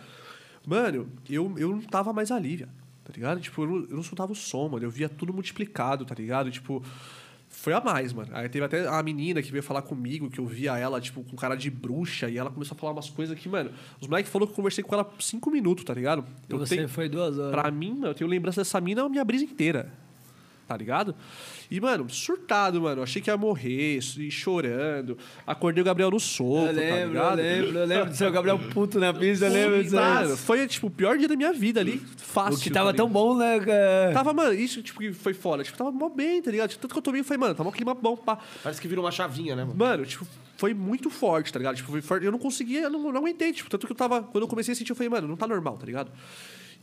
[0.67, 2.71] Mano, eu, eu não tava mais ali, viado,
[3.03, 3.39] tá ligado?
[3.39, 4.85] Tipo, eu não, eu não soltava o som, mano.
[4.85, 6.51] Eu via tudo multiplicado, tá ligado?
[6.51, 6.83] Tipo...
[7.61, 8.29] Foi a mais, mano.
[8.33, 11.35] Aí teve até a menina que veio falar comigo, que eu via ela, tipo, com
[11.35, 13.69] cara de bruxa, e ela começou a falar umas coisas que, mano,
[13.99, 16.25] os moleques falaram que eu conversei com ela por cinco minutos, tá ligado?
[16.49, 17.51] Eu você tenho- foi duas horas.
[17.51, 19.93] Pra mim, eu tenho lembrança dessa mina a minha brisa inteira.
[20.67, 21.13] Tá ligado?
[21.71, 23.01] E, mano, surtado, mano.
[23.01, 25.17] Achei que ia morrer, e chorando.
[25.47, 27.35] Acordei o Gabriel no soco, Eu lembro, tá eu ligado?
[27.37, 29.95] lembro, eu lembro do seu Gabriel puto na pista, eu lembro disso.
[29.95, 32.03] Mano, foi, tipo, o pior dia da minha vida ali.
[32.17, 32.59] Fácil.
[32.59, 33.57] O que tava tá tão bom, né?
[33.61, 34.11] cara?
[34.13, 35.63] Tava, mano, isso, tipo, que foi foda.
[35.63, 36.75] Tipo, tava mó bem, tá ligado?
[36.75, 38.37] Tanto que eu tomei, eu falei, mano, tava um clima bom, pá.
[38.61, 39.77] Parece que virou uma chavinha, né, mano?
[39.77, 40.27] Mano, tipo,
[40.57, 41.77] foi muito forte, tá ligado?
[41.77, 42.25] Tipo, foi forte.
[42.25, 43.53] Eu não conseguia, eu não, não aguentei.
[43.53, 44.21] Tipo, tanto que eu tava.
[44.23, 46.11] Quando eu comecei a sentir, eu falei, mano, não tá normal, tá ligado?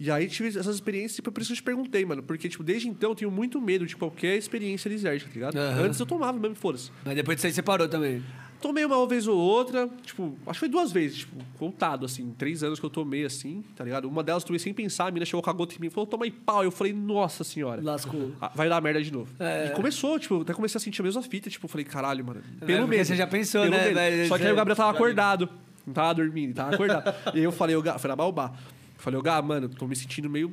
[0.00, 2.22] E aí tive essas experiências, tipo, por isso que eu te perguntei, mano.
[2.22, 5.56] Porque, tipo, desde então eu tenho muito medo de qualquer experiência desértica, tá ligado?
[5.56, 5.82] Aham.
[5.86, 6.90] Antes eu tomava mesmo, foda-se.
[7.04, 8.22] Mas depois disso aí você parou também.
[8.60, 12.64] Tomei uma vez ou outra, tipo, acho que foi duas vezes, tipo, contado, assim, três
[12.64, 14.08] anos que eu tomei, assim, tá ligado?
[14.08, 15.90] Uma delas eu tomei sem pensar, a mina chegou com a gota em mim e
[15.90, 16.64] falou, toma aí pau.
[16.64, 17.80] Eu falei, nossa senhora.
[17.80, 18.32] Lascou.
[18.40, 19.32] Ah, Vai dar merda de novo.
[19.38, 19.66] É.
[19.68, 22.24] E começou, tipo, eu até comecei a sentir a mesma fita, tipo, eu falei, caralho,
[22.24, 22.40] mano.
[22.60, 23.06] É, Pelo porque menos.
[23.08, 24.26] você já pensou, né?
[24.26, 25.48] Só que aí o Gabriel tava acordado.
[25.86, 27.14] Não tava dormindo, tava acordado.
[27.34, 28.52] e aí eu falei, o Gá, foi na Baobá.
[28.98, 30.52] Eu falei, o Gá, mano, tô me sentindo meio.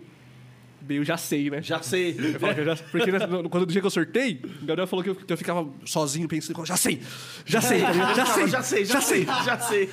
[0.88, 1.64] Meio já sei, né?
[1.64, 2.16] Já sei.
[2.36, 4.66] Eu falo que eu já- porque né, no- quando o dia que eu sortei, o
[4.68, 7.02] Gabriel falou que eu, que eu ficava sozinho pensando, já sei,
[7.44, 7.80] já sei,
[8.16, 9.90] já sei, já sei, já sei, já sei.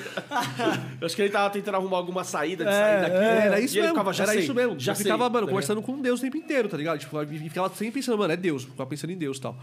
[1.00, 3.16] Eu acho que ele tava tentando arrumar alguma saída de sair daqui.
[3.16, 3.94] É, era isso e ele mesmo.
[3.94, 4.78] ficava, já era sei, isso mesmo.
[4.78, 6.98] Já eu ficava, sei, mano, tá conversando com Deus o tempo inteiro, tá ligado?
[6.98, 8.64] Tipo, e ficava sempre pensando, mano, é Deus.
[8.64, 9.56] Ficava pensando em Deus e tal.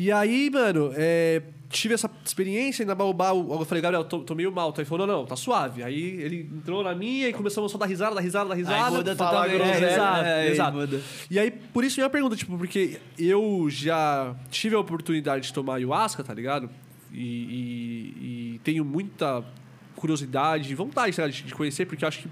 [0.00, 4.52] E aí, mano, é, tive essa experiência na Baobá, eu falei, Gabriel, tô, tô meio
[4.52, 4.70] mal.
[4.70, 5.82] Então ele falou, não, não, tá suave.
[5.82, 8.90] Aí ele entrou na minha e começamos a dar risada, dar risada, dar risada.
[8.96, 9.86] muda falar totalmente, groselha.
[9.86, 10.76] é, exato, é, aí exato.
[10.76, 11.00] muda.
[11.28, 15.74] E aí, por isso minha pergunta, tipo, porque eu já tive a oportunidade de tomar
[15.74, 16.70] ayahuasca, tá ligado?
[17.12, 19.44] E, e- e tenho muita
[19.96, 22.28] curiosidade e vontade, tá de de conhecer, porque eu acho que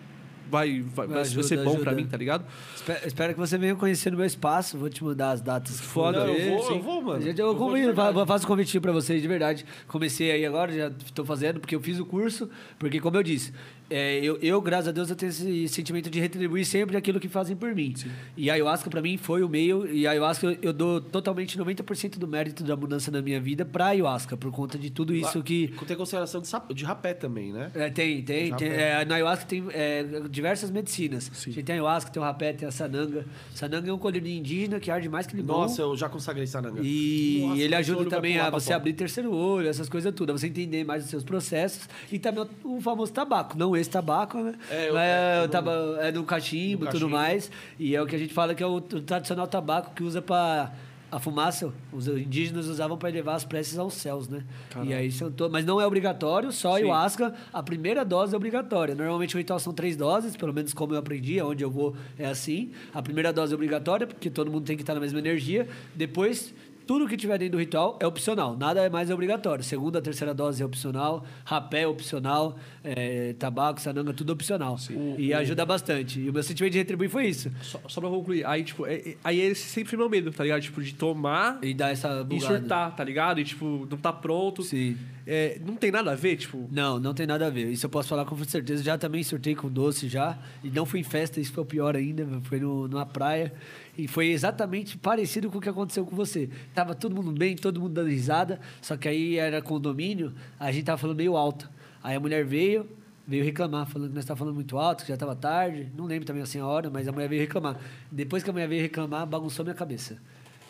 [0.51, 1.94] vai, vai, vai Ajuda, ser bom pra ajuda.
[1.94, 2.44] mim, tá ligado?
[2.74, 4.78] Espero, espero que você venha conhecer meu espaço.
[4.78, 5.81] Vou te mudar as datas.
[5.81, 6.20] que Foda.
[6.20, 7.23] Não, eu vou, eu vou, mano.
[7.23, 9.64] Gente, eu, Eu faço um convite pra vocês de verdade.
[9.86, 12.48] Comecei aí agora, já estou fazendo, porque eu fiz o curso.
[12.78, 13.52] Porque, como eu disse,
[13.89, 17.29] é, eu, eu, graças a Deus, eu tenho esse sentimento de retribuir sempre aquilo que
[17.29, 17.95] fazem por mim.
[18.37, 19.87] E a ayahuasca, pra mim, foi o meio.
[19.91, 23.65] E a ayahuasca, eu, eu dou totalmente 90% do mérito da mudança na minha vida
[23.65, 25.73] pra ayahuasca, por conta de tudo isso que.
[25.87, 27.71] Tem consideração de, sap- de rapé também, né?
[27.75, 28.55] É, tem, tem.
[28.57, 31.31] Tem é, na ayahuasca tem é, diversas medicinas.
[31.33, 33.25] A gente tem a ayahuasca, tem o rapé, tem a sananga.
[33.55, 35.61] Sananga é um colírio indígena que arde mais que limão.
[35.61, 36.81] Nossa, eu já consagrei sananga.
[36.83, 40.49] E Nossa, ele ajuda também a você abrir terceiro olho, essas coisas tudo, a você
[40.49, 41.89] entender mais os seus processos.
[42.11, 44.55] E também o, o famoso tabaco, não esse tabaco, né?
[44.70, 47.51] É, eu- é, é, no- taba, é no cachimbo e tudo mais.
[47.78, 50.20] E é o que a gente fala que é o, o tradicional tabaco que usa
[50.23, 50.73] para
[51.09, 54.43] a fumaça, os indígenas usavam para elevar as preces aos céus, né?
[54.82, 55.48] E aí são to...
[55.48, 56.78] Mas não é obrigatório, só Sim.
[56.82, 58.93] ayahuasca, a primeira dose é obrigatória.
[58.93, 62.27] Normalmente o ritual são três doses, pelo menos como eu aprendi, onde eu vou é
[62.27, 62.73] assim.
[62.93, 65.69] A primeira dose é obrigatória, porque todo mundo tem que estar na mesma energia.
[65.94, 66.53] Depois,
[66.87, 69.65] tudo que tiver dentro do ritual é opcional, nada é mais obrigatório.
[69.65, 74.77] Segunda, terceira dose é opcional, rapé é opcional, é, tabaco, sananga, tudo opcional.
[75.19, 76.21] E ajuda bastante.
[76.21, 77.51] E o meu sentimento de retribuir foi isso.
[77.63, 80.45] Só, só pra concluir, aí, tipo, é- é- aí esse sempre foi meu medo, tá
[80.45, 80.63] ligado?
[80.63, 82.59] Tipo, de tomar E dar essa e bugada.
[82.59, 83.41] surtar, tá ligado?
[83.41, 84.63] E, tipo, não tá pronto.
[84.63, 84.97] Sim.
[85.27, 86.69] É, não tem nada a ver, tipo.
[86.70, 87.69] Não, não tem nada a ver.
[87.73, 88.82] Isso eu posso falar com certeza.
[88.82, 90.39] Já também surtei com doce já.
[90.62, 92.24] E não fui em festa, isso foi o pior ainda.
[92.44, 93.53] Foi no, numa praia.
[93.98, 96.48] E foi exatamente parecido com o que aconteceu com você.
[96.73, 98.61] Tava todo mundo bem, todo mundo dando risada.
[98.81, 101.69] Só que aí era condomínio, a gente tava falando meio alto.
[102.05, 102.89] Aí a mulher veio,
[103.27, 105.90] veio reclamar, falando que nós estávamos falando muito alto, que já estava tarde.
[105.97, 107.77] Não lembro também assim a hora, mas a mulher veio reclamar.
[108.12, 110.19] Depois que a mulher veio reclamar, bagunçou minha cabeça.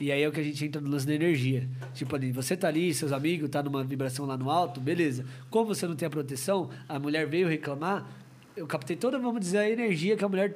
[0.01, 1.69] E aí é o que a gente entra no lance da energia.
[1.95, 5.25] Tipo ali, você tá ali, seus amigos, tá numa vibração lá no alto, beleza.
[5.51, 8.07] Como você não tem a proteção, a mulher veio reclamar,
[8.57, 10.55] eu captei toda, vamos dizer, a energia que a mulher.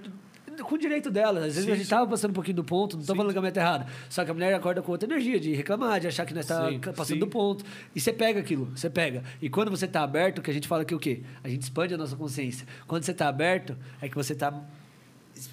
[0.62, 1.41] com o direito dela.
[1.41, 1.91] Às vezes Sim, a gente sim.
[1.91, 3.87] tava passando um pouquinho do ponto, não tô falando que a mulher tá errada.
[4.11, 6.69] Só que a mulher acorda com outra energia, de reclamar, de achar que nós tá
[6.69, 7.19] Sim, passando sim.
[7.19, 7.65] do ponto.
[7.95, 9.23] E você pega aquilo, você pega.
[9.41, 11.23] E quando você tá aberto, que a gente fala que o quê?
[11.43, 12.67] A gente expande a nossa consciência.
[12.87, 14.62] Quando você tá aberto, é que você tá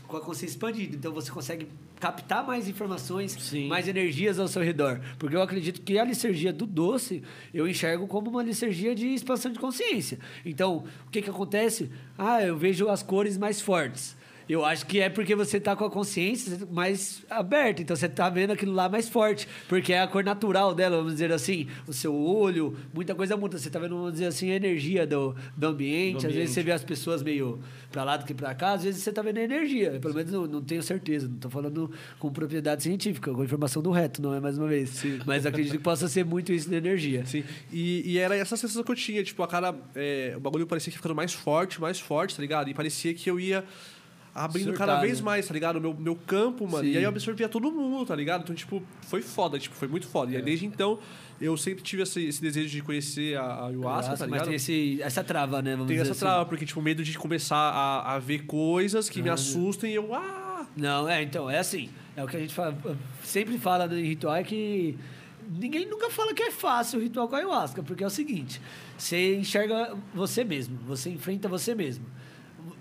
[0.08, 0.96] com a consciência expandida.
[0.96, 1.68] Então você consegue
[2.00, 3.68] captar mais informações, Sim.
[3.68, 5.00] mais energias ao seu redor.
[5.20, 7.24] Porque eu acredito que a licergia do doce
[7.54, 10.20] eu enxergo como uma licergia de expansão de consciência.
[10.46, 11.92] Então, o que, que acontece?
[12.18, 14.16] Ah, eu vejo as cores mais fortes.
[14.49, 18.30] Eu acho que é porque você está com a consciência mais aberta, então você está
[18.30, 21.94] vendo aquilo lá mais forte, porque é a cor natural dela, vamos dizer assim, o
[21.94, 23.57] seu olho, muita coisa muda.
[23.57, 26.14] Você está vendo, vamos dizer assim, a energia do, do ambiente.
[26.14, 26.53] Do Às vezes ambiente.
[26.53, 27.60] você vê as pessoas meio
[27.91, 29.99] para lá do que para cá, às vezes você está vendo a energia.
[29.99, 33.91] Pelo menos não, não tenho certeza, não estou falando com propriedade científica, com informação do
[33.91, 35.03] reto, não é mais uma vez.
[35.26, 37.26] Mas acredito que possa ser muito isso de energia.
[37.26, 37.44] Sim.
[37.72, 39.76] E, e era essa sensação que eu tinha, tipo, a cara.
[39.95, 42.69] é, o bagulho parecia que ia ficando mais forte, mais forte, tá ligado?
[42.69, 43.64] E parecia que eu ia
[44.46, 45.26] abrindo cada Surtar, vez né?
[45.26, 45.78] mais, tá ligado?
[45.78, 46.84] O meu, meu campo, mano.
[46.84, 46.92] Sim.
[46.92, 48.44] E aí eu absorvia todo mundo, tá ligado?
[48.44, 50.32] Então, tipo, foi foda, tipo, foi muito foda.
[50.32, 50.38] E É.
[50.38, 51.00] aí, desde então,
[51.42, 54.46] eu sempre tive esse, esse desejo de conhecer a, a ayahuasca, tá mas ligado?
[54.46, 55.72] tem esse, essa trava, né?
[55.72, 56.20] Vamos Tem essa assim.
[56.20, 60.14] trava, porque, tipo, medo de começar a, a ver coisas que me assustem e eu,
[60.14, 60.66] ah!
[60.76, 61.90] Não, é, então, é assim.
[62.16, 62.76] É o que a gente fala,
[63.24, 64.98] sempre fala em ritual é que
[65.50, 68.60] ninguém nunca fala que é fácil o ritual com a ayahuasca, porque é o seguinte:
[68.98, 72.06] você enxerga você mesmo, você enfrenta você mesmo.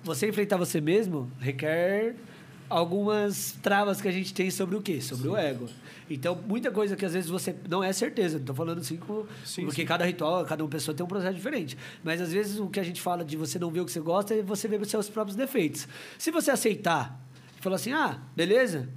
[0.04, 2.14] Você enfrentar você mesmo requer
[2.68, 5.00] algumas travas que a gente tem sobre o quê?
[5.00, 5.68] Sobre o ego.
[6.08, 8.38] Então, muita coisa que às vezes você não é certeza.
[8.38, 9.86] Não tô falando assim com, Sim, porque sim.
[9.86, 11.76] cada ritual, cada uma pessoa tem um processo diferente.
[12.02, 14.00] Mas às vezes o que a gente fala de você não ver o que você
[14.00, 15.88] gosta é você ver os seus próprios defeitos.
[16.18, 17.20] Se você aceitar
[17.58, 18.88] e falar assim, ah, beleza,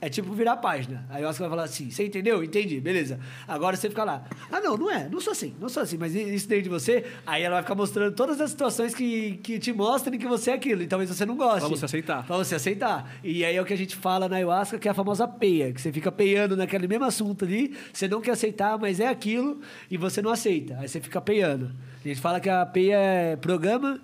[0.00, 1.04] é tipo virar a página.
[1.10, 2.42] Aí o Oscar vai falar assim, você entendeu?
[2.42, 3.18] Entendi, beleza.
[3.46, 6.14] Agora você fica lá, ah, não, não é, não sou assim, não sou assim, mas
[6.14, 9.72] isso dentro de você, aí ela vai ficar mostrando todas as situações que, que te
[9.72, 11.60] mostram que você é aquilo, e talvez você não goste.
[11.60, 12.26] Pra você aceitar.
[12.26, 13.12] Pra você aceitar.
[13.22, 15.72] E aí é o que a gente fala na ayahuasca, que é a famosa peia,
[15.72, 19.60] que você fica peiando naquele mesmo assunto ali, você não quer aceitar, mas é aquilo,
[19.90, 20.78] e você não aceita.
[20.78, 21.70] Aí você fica peiando.
[22.04, 24.00] A gente fala que a peia é programa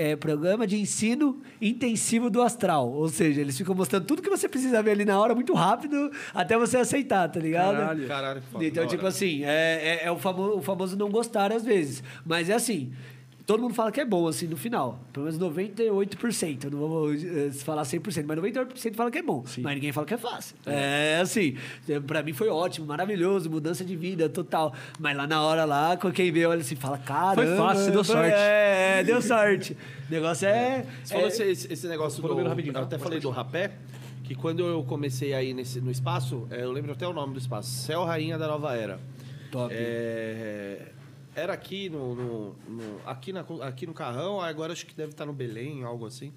[0.00, 2.90] é programa de ensino intensivo do astral.
[2.90, 6.10] Ou seja, eles ficam mostrando tudo que você precisa ver ali na hora, muito rápido,
[6.32, 7.76] até você aceitar, tá ligado?
[7.76, 8.08] Caralho.
[8.08, 8.64] Caralho, foda.
[8.64, 12.02] Então, tipo assim, é, é, é o, famoso, o famoso não gostar às vezes.
[12.24, 12.92] Mas é assim.
[13.50, 15.00] Todo mundo fala que é bom, assim, no final.
[15.12, 16.64] Pelo menos 98%.
[16.66, 19.42] Eu não vou eh, falar 100%, mas 98% fala que é bom.
[19.58, 20.54] Mas ninguém fala que é fácil.
[20.64, 21.56] É, assim.
[21.88, 24.72] eh, Pra mim foi ótimo, maravilhoso, mudança de vida total.
[25.00, 27.34] Mas lá na hora, lá, com quem vê, olha assim, fala, caramba.
[27.44, 28.34] Foi fácil, você deu foi- sorte.
[28.36, 29.76] É, deu sorte.
[30.08, 30.84] O negócio é...
[31.02, 32.48] Você falou é- esse, esse- esse negócio Vou do...
[32.48, 32.80] rapidinho, eu tá?
[32.82, 33.72] até Pode falei do rapé,
[34.22, 37.40] que quando eu comecei aí nesse, no espaço, é, eu lembro até o nome do
[37.40, 39.00] espaço, Céu Rainha da Nova Era.
[39.50, 39.74] Top.
[39.76, 40.82] É,
[41.40, 45.26] era aqui no, no- no- aqui, na, aqui no Carrão, agora acho que deve estar
[45.26, 46.32] no Belém, algo assim.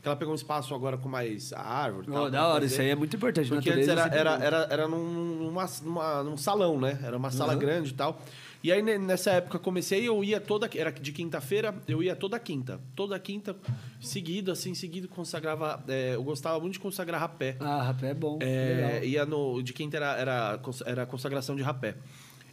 [0.00, 2.06] Que ela pegou um espaço agora com mais árvore.
[2.08, 3.48] Oh, tal, da hora, isso aí é muito importante.
[3.48, 6.98] Porque antes natureza era, era, era, era num, numa, numa- num salão, né?
[7.02, 7.58] Era uma sala Uhum.
[7.58, 8.20] grande e tal.
[8.62, 10.68] E aí, ne- nessa época, comecei, eu ia toda...
[10.76, 12.80] Era de quinta-feira, eu ia toda quinta.
[12.94, 13.56] Toda quinta,
[14.00, 15.82] seguido, assim, seguido, consagrava...
[15.88, 17.56] é, eu gostava muito de consagrar rapé.
[17.60, 18.38] Ah, rapé é bom.
[18.40, 21.96] É, ia no, de quinta era, era, era consagração de rapé.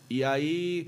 [0.10, 0.88] E aí,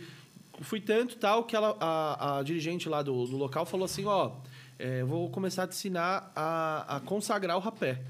[0.61, 4.31] fui tanto tal que ela, a, a dirigente lá do, do local falou assim, ó...
[4.79, 8.01] é, vou começar a te ensinar a, a consagrar o rapé.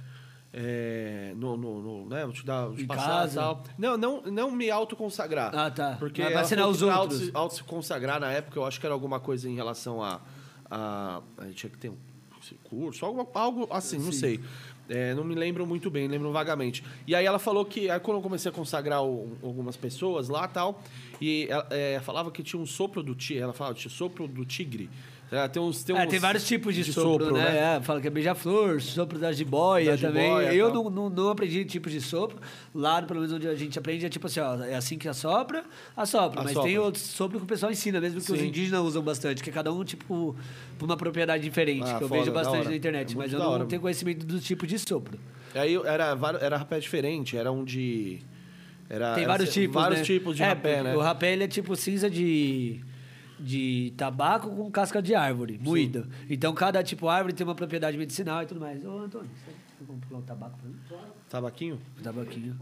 [0.53, 3.63] É, no, no, no- né, vou te dar, te passar tal.
[3.77, 5.53] Não, não, não me autoconsagrar.
[5.53, 5.95] Ah, tá.
[5.99, 7.21] Porque Mas vai ensinar os outros.
[7.21, 10.19] auto- auto se consagrar na época, eu acho que era alguma coisa em relação a.
[10.71, 11.97] a, a gente tinha que ter um
[12.63, 14.39] curso, algo, algo assim, não sei.
[14.89, 16.83] É, não me lembro muito bem, lembro vagamente.
[17.05, 20.47] E aí ela falou que, aí quando eu comecei a consagrar o- algumas pessoas lá
[20.47, 20.81] tal,
[21.19, 24.45] e ela é, falava que tinha um sopro do tigre, ela falava, tinha sopro do
[24.45, 24.89] tigre.
[25.29, 27.75] É, tem, uns, tem, É, uns tem vários tipos de, sopro, né?
[27.77, 30.23] É, fala que é beija-flor, sopro da jiboia Da também.
[30.23, 30.83] jiboia, eu tal.
[30.85, 32.37] não, não, não aprendi tipos de sopro.
[32.73, 35.65] Lá, pelo menos onde a gente aprende, é tipo assim, ó, é assim que assopra,
[35.97, 36.41] assopra.
[36.43, 38.47] Mas tem outros sopro que o pessoal ensina, mesmo que os Sim.
[38.47, 40.33] indígenas usam bastante, que é cada um, tipo,
[40.81, 43.13] uma propriedade diferente, Ah, que eu foda, vejo bastante na internet.
[43.13, 43.65] É mas eu não hora.
[43.65, 45.19] tenho conhecimento dos tipos de sopro.
[45.53, 48.19] Aí eu- era, era rapé diferente, era um de.
[48.89, 50.05] Era, Tem era vários se- tipos, Vários né?
[50.05, 50.95] tipos de é, rapé, né?
[50.95, 52.79] O rapé, ele é tipo cinza de,
[53.39, 56.07] de tabaco com casca de árvore, moída.
[56.29, 58.83] Então, cada tipo de árvore tem uma propriedade medicinal e tudo mais.
[58.85, 60.75] Ô, Antônio, você comprou um tabaco pra mim?
[61.29, 61.79] Tabaquinho?
[62.01, 62.59] Tabaquinho.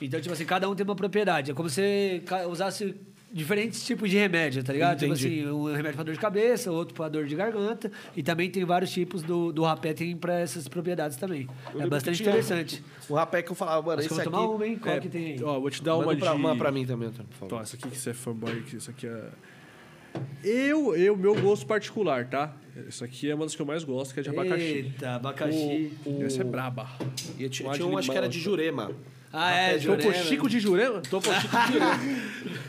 [0.00, 1.50] Então, tipo assim, cada um tem uma propriedade.
[1.50, 2.94] É como se usasse
[3.32, 4.98] diferentes tipos de remédio, tá ligado?
[4.98, 5.40] Tipo Entendi.
[5.40, 7.90] assim, um remédio pra dor de cabeça, outro pra dor de garganta.
[8.14, 11.48] E também tem vários tipos do, do rapé, tem pra essas propriedades também.
[11.74, 12.84] Eu É bastante interessante.
[13.08, 14.46] O rapé que eu falava, mano, Acho que esse eu vou aqui...
[14.48, 14.76] tomar uma, hein?
[14.78, 15.42] Qual É, que tem aí?
[15.42, 16.36] Ó, vou te dar uma Manda pra, de...
[16.36, 17.46] uma pra mim também, Antônio, por favor.
[17.46, 19.24] Então, essa aqui que você é fanboy, que isso aqui é.
[20.44, 22.54] Eu, eu, meu gosto particular, tá?
[22.86, 24.62] Essa aqui é uma das que eu mais gosto, que é de abacaxi.
[24.64, 25.92] Eita, abacaxi.
[26.20, 26.88] Essa é braba.
[27.38, 28.44] E tinha, Lá de tinha um, acho que era de assim.
[28.44, 28.90] Jurema.
[29.32, 30.24] Ah, é, Topo Jurema.
[30.24, 31.00] Chico de Jurema?
[31.00, 32.00] Topo Chico de Jurema.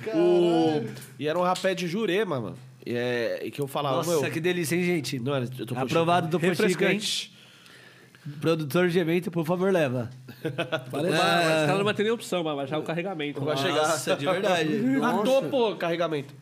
[0.15, 0.83] O-
[1.19, 2.57] E era um rapé de Jurema, mano.
[2.85, 4.31] E, é, e que eu falava, Nossa, meu...
[4.31, 5.19] que delícia, hein, gente?
[5.19, 5.79] Não, era Topo Chico.
[5.79, 6.69] Aprovado do Pochico, hein?
[6.69, 7.33] Refrescante.
[8.39, 10.09] Produtor de evento, por favor, leva.
[10.89, 13.41] Vai levar, mas não vai ter nem opção, vai baixar o carregamento.
[13.41, 13.75] Vai chegar.
[13.87, 14.77] Nossa, de verdade.
[14.97, 15.23] Ah, Nossa.
[15.25, 16.33] Topo, carregamento.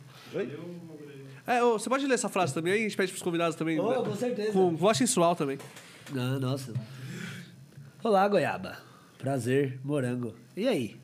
[1.48, 3.80] É, ô, você pode ler essa frase também, aí a gente pede pros convidados também.
[3.80, 3.96] Oh, né?
[4.10, 4.52] com certeza.
[4.52, 5.58] Com voz sensual também.
[6.12, 6.72] Não, nossa.
[8.04, 8.78] Olá, goiaba.
[9.22, 10.34] Prazer, morango.
[10.58, 10.96] E aí?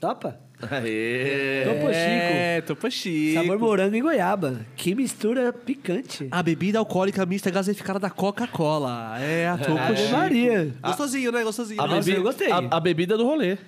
[0.00, 0.38] Topa?
[0.70, 1.64] Aê.
[1.64, 3.34] Topo É, Topo Chico.
[3.42, 4.64] Sabor morango e goiaba.
[4.76, 6.28] Que mistura picante.
[6.30, 9.18] A bebida alcoólica mista gasificada da Coca-Cola.
[9.20, 10.12] É a Topo Ave Chico.
[10.12, 10.74] Maria.
[10.82, 11.42] Gostosinho, né?
[11.42, 11.80] Gostosinho.
[11.82, 11.94] A, né?
[11.98, 12.50] Bebida, eu gostei.
[12.50, 13.58] A, a bebida do rolê.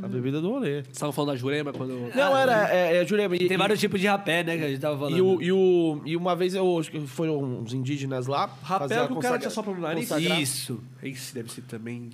[0.00, 0.74] A bebida do rolê.
[0.82, 2.14] Vocês estavam falando da Jurema quando...
[2.14, 2.72] Não, era...
[2.72, 3.34] É, é, Jurema.
[3.34, 5.16] E, Tem vários tipos de rapé, né, que a gente tava falando.
[5.16, 8.48] E, o, e, o, e uma vez eu acho que foram uns indígenas lá.
[8.62, 10.08] Rapel a que o cara tinha sopra no nariz?
[10.08, 10.80] consagrar- Isso.
[11.02, 12.10] Esse deve ser também...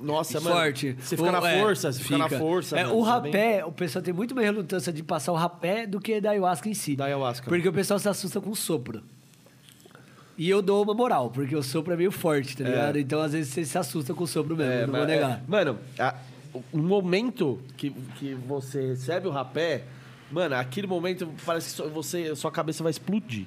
[0.00, 0.56] Nossa, mano.
[0.56, 0.96] Forte.
[0.98, 2.78] Você fica na é, força, você fica, na força.
[2.78, 6.00] É, mano, o rapé, o pessoal tem muito mais relutância de passar o rapé do
[6.00, 6.96] que da ayahuasca em si.
[6.96, 7.48] Da ayahuasca.
[7.48, 9.02] Porque o pessoal se assusta com o sopro.
[10.36, 12.98] E eu dou uma moral, porque o sopro é meio forte, tá ligado?
[12.98, 15.30] Então, às vezes, você se assusta com o sopro mesmo, É, não vou mas- negar.
[15.30, 16.14] é, mano, a-
[16.72, 19.84] o momento que, que você recebe o rapé,
[20.32, 23.46] mano, aquele momento parece que sua- você, sua cabeça vai explodir.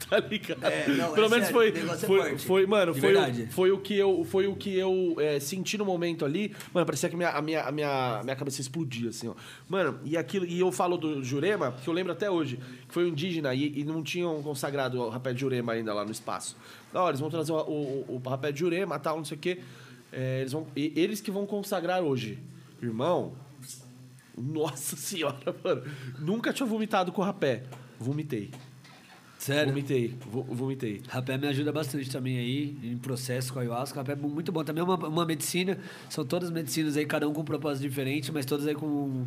[0.08, 0.64] Tá ligado?
[0.64, 3.78] É, não, Pelo é menos sério, foi, é foi, foi, mano, foi, o, foi o
[3.78, 6.54] que eu, foi o que eu é, senti no momento ali.
[6.72, 9.34] Mano, parecia que minha, a, minha, a, minha, a minha cabeça explodia, assim, ó.
[9.68, 12.58] Mano, e aquilo, e eu falo do Jurema, que eu lembro até hoje,
[12.88, 16.04] que foi um indígena e, e não tinham consagrado o rapé de Jurema ainda lá
[16.04, 16.56] no espaço.
[16.92, 19.40] Da hora, eles vão trazer o, o, o rapé de Jurema, tal, não sei o
[19.40, 19.58] quê.
[20.12, 22.38] É, eles, vão, eles que vão consagrar hoje.
[22.82, 23.34] Irmão,
[24.36, 25.82] nossa senhora, mano.
[26.18, 27.64] Nunca tinha vomitado com rapé.
[27.98, 28.50] Vomitei.
[29.40, 29.72] Sério?
[29.72, 30.14] Vomitei.
[30.30, 31.00] vo- vomitei.
[31.08, 33.98] Rapé me ajuda bastante também aí, em processo com a ayahuasca.
[33.98, 34.62] Rapé é muito bom.
[34.62, 35.78] Também é uma, uma medicina,
[36.10, 39.26] são todas medicinas aí, cada um com um propósito diferente, mas todas aí com o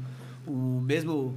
[0.52, 1.36] um, mesmo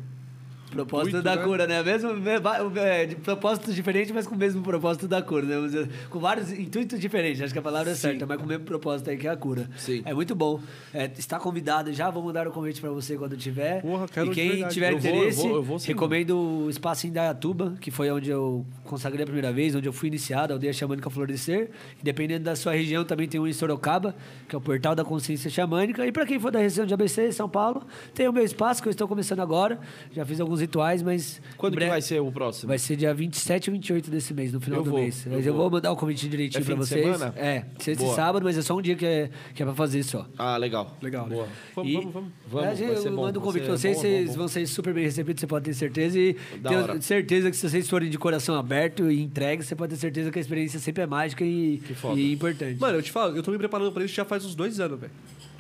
[0.71, 1.43] propósito da né?
[1.43, 1.83] cura, né?
[1.83, 5.89] Mesmo, me- é, de propósitos diferentes, mas com o mesmo propósito da cura, né?
[6.11, 9.11] Com vários intuitos diferentes, acho que a palavra é certa, mas com o mesmo propósito
[9.11, 9.69] aí que é a cura.
[9.77, 10.03] Sim.
[10.05, 10.61] É muito bom.
[10.93, 13.83] É, está convidado, já vou mandar o convite para você quando tiver.
[13.83, 15.89] Porra, quero e quem tiver Eu vou, eu interesse, vou, eu vou sim.
[15.89, 19.93] recomendo o espaço em Dayatuba, que foi onde eu consagrei a primeira vez, onde eu
[19.93, 21.71] fui iniciado, a aldeia xamânica Florescer.
[22.01, 24.15] E dependendo da sua região, também tem um em Sorocaba,
[24.49, 26.07] que é o Portal da Consciência Xamânica.
[26.07, 27.83] E para quem for da região de ABC, São Paulo,
[28.15, 29.79] tem o meu espaço, que eu estou começando agora.
[30.13, 31.41] Já fiz alguns rituais, mas...
[31.57, 32.69] Quando que vai ser o próximo?
[32.69, 35.25] Vai ser dia 27 e 28 desse mês, no final Eu do vou, mês.
[35.27, 35.63] eu Mas eu vou.
[35.63, 37.05] vou mandar o convite direitinho É de vocês.
[37.05, 37.35] semana?
[37.37, 40.03] É, sexta e sábado, mas é só um dia que é, que é para fazer
[40.03, 40.27] só.
[40.39, 40.97] Ah, legal.
[41.03, 41.27] Legal.
[41.29, 41.49] Boa.
[41.75, 42.33] Vamos, vamos, vamos.
[42.49, 44.37] Vamos, vai eu ser bom, mando o convite pra vocês, bom, vocês bom.
[44.39, 46.19] vão ser super bem recebidos, você pode ter certeza.
[46.19, 47.01] E Da tenho hora.
[47.01, 50.39] certeza que se vocês forem de coração aberto e entregues, você pode ter certeza que
[50.39, 52.19] a experiência sempre é mágica e, foda.
[52.21, 52.81] e importante.
[52.81, 54.99] Mano, eu te falo, eu tô me preparando pra isso já faz uns dois anos,
[55.01, 55.13] velho.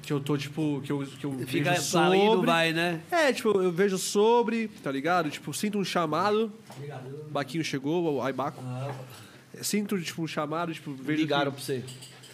[0.06, 2.46] Que eu tô, tipo, que eu, que eu Fica vejo não sobre...
[2.46, 3.00] vai, né?
[3.10, 5.28] É, tipo, eu vejo sobre, tá ligado?
[5.28, 6.52] Tipo, sinto um chamado.
[7.28, 8.62] Baquinho chegou, o Aibaco.
[9.60, 11.20] Sinto, tipo, um chamado, tipo, vejo.
[11.20, 11.56] Ligaram que...
[11.56, 11.82] pra você.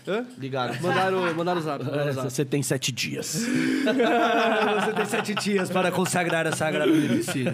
[0.07, 0.27] Hã?
[0.37, 0.75] Ligaram.
[0.83, 1.83] Mandaram, mandaram o zap.
[1.83, 2.31] Mandaram zap.
[2.31, 3.47] Você tem sete dias.
[4.85, 7.53] Você tem sete dias para consagrar a sagrada medicina.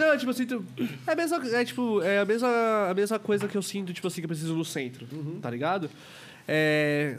[0.00, 0.64] Não, tipo, eu sinto.
[1.06, 2.48] É a mesma, é, tipo, é a mesma,
[2.90, 5.06] a mesma coisa que eu sinto, tipo assim, que eu preciso no centro,
[5.40, 5.88] tá ligado?
[6.48, 7.18] É.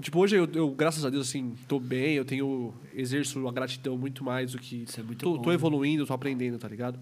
[0.00, 2.72] Tipo, hoje eu, eu, graças a Deus, assim, tô bem, eu tenho.
[2.94, 4.82] exerço a gratidão muito mais do que.
[4.82, 5.54] Isso é muito tô, bom, tô né?
[5.54, 6.98] evoluindo, tô aprendendo, tá ligado?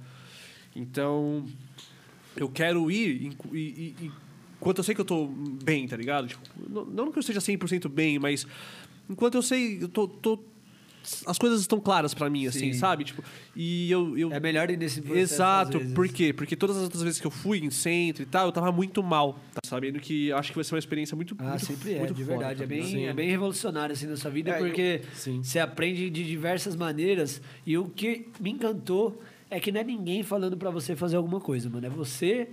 [0.74, 1.44] Então.
[2.36, 3.58] Eu quero ir e, e,
[4.00, 4.10] e-
[4.60, 6.28] enquanto eu sei que eu tô bem, tá ligado?
[6.28, 8.46] Tipo, não, não que eu esteja 100% bem, mas
[9.10, 10.06] enquanto eu sei, eu tô.
[10.06, 10.38] tô-
[11.26, 12.78] as coisas estão claras pra mim, assim, Sim.
[12.78, 13.04] sabe?
[13.04, 13.22] Tipo,
[13.54, 15.34] e eu, eu, É melhor ir nesse processo.
[15.34, 16.32] Exato, por quê?
[16.32, 19.02] Porque todas as outras vezes que eu fui em centro e tal, eu tava muito
[19.02, 21.98] mal, tá sabendo que acho que vai ser uma experiência muito Ah, muito, sempre é,
[21.98, 22.62] muito de foda, verdade.
[22.62, 25.02] É bem, é bem revolucionário assim na sua vida, É, porque
[25.42, 27.40] você aprende de diversas maneiras.
[27.66, 29.20] E o que me encantou
[29.50, 31.86] é que não é ninguém falando pra você fazer alguma coisa, mano.
[31.86, 32.48] É você.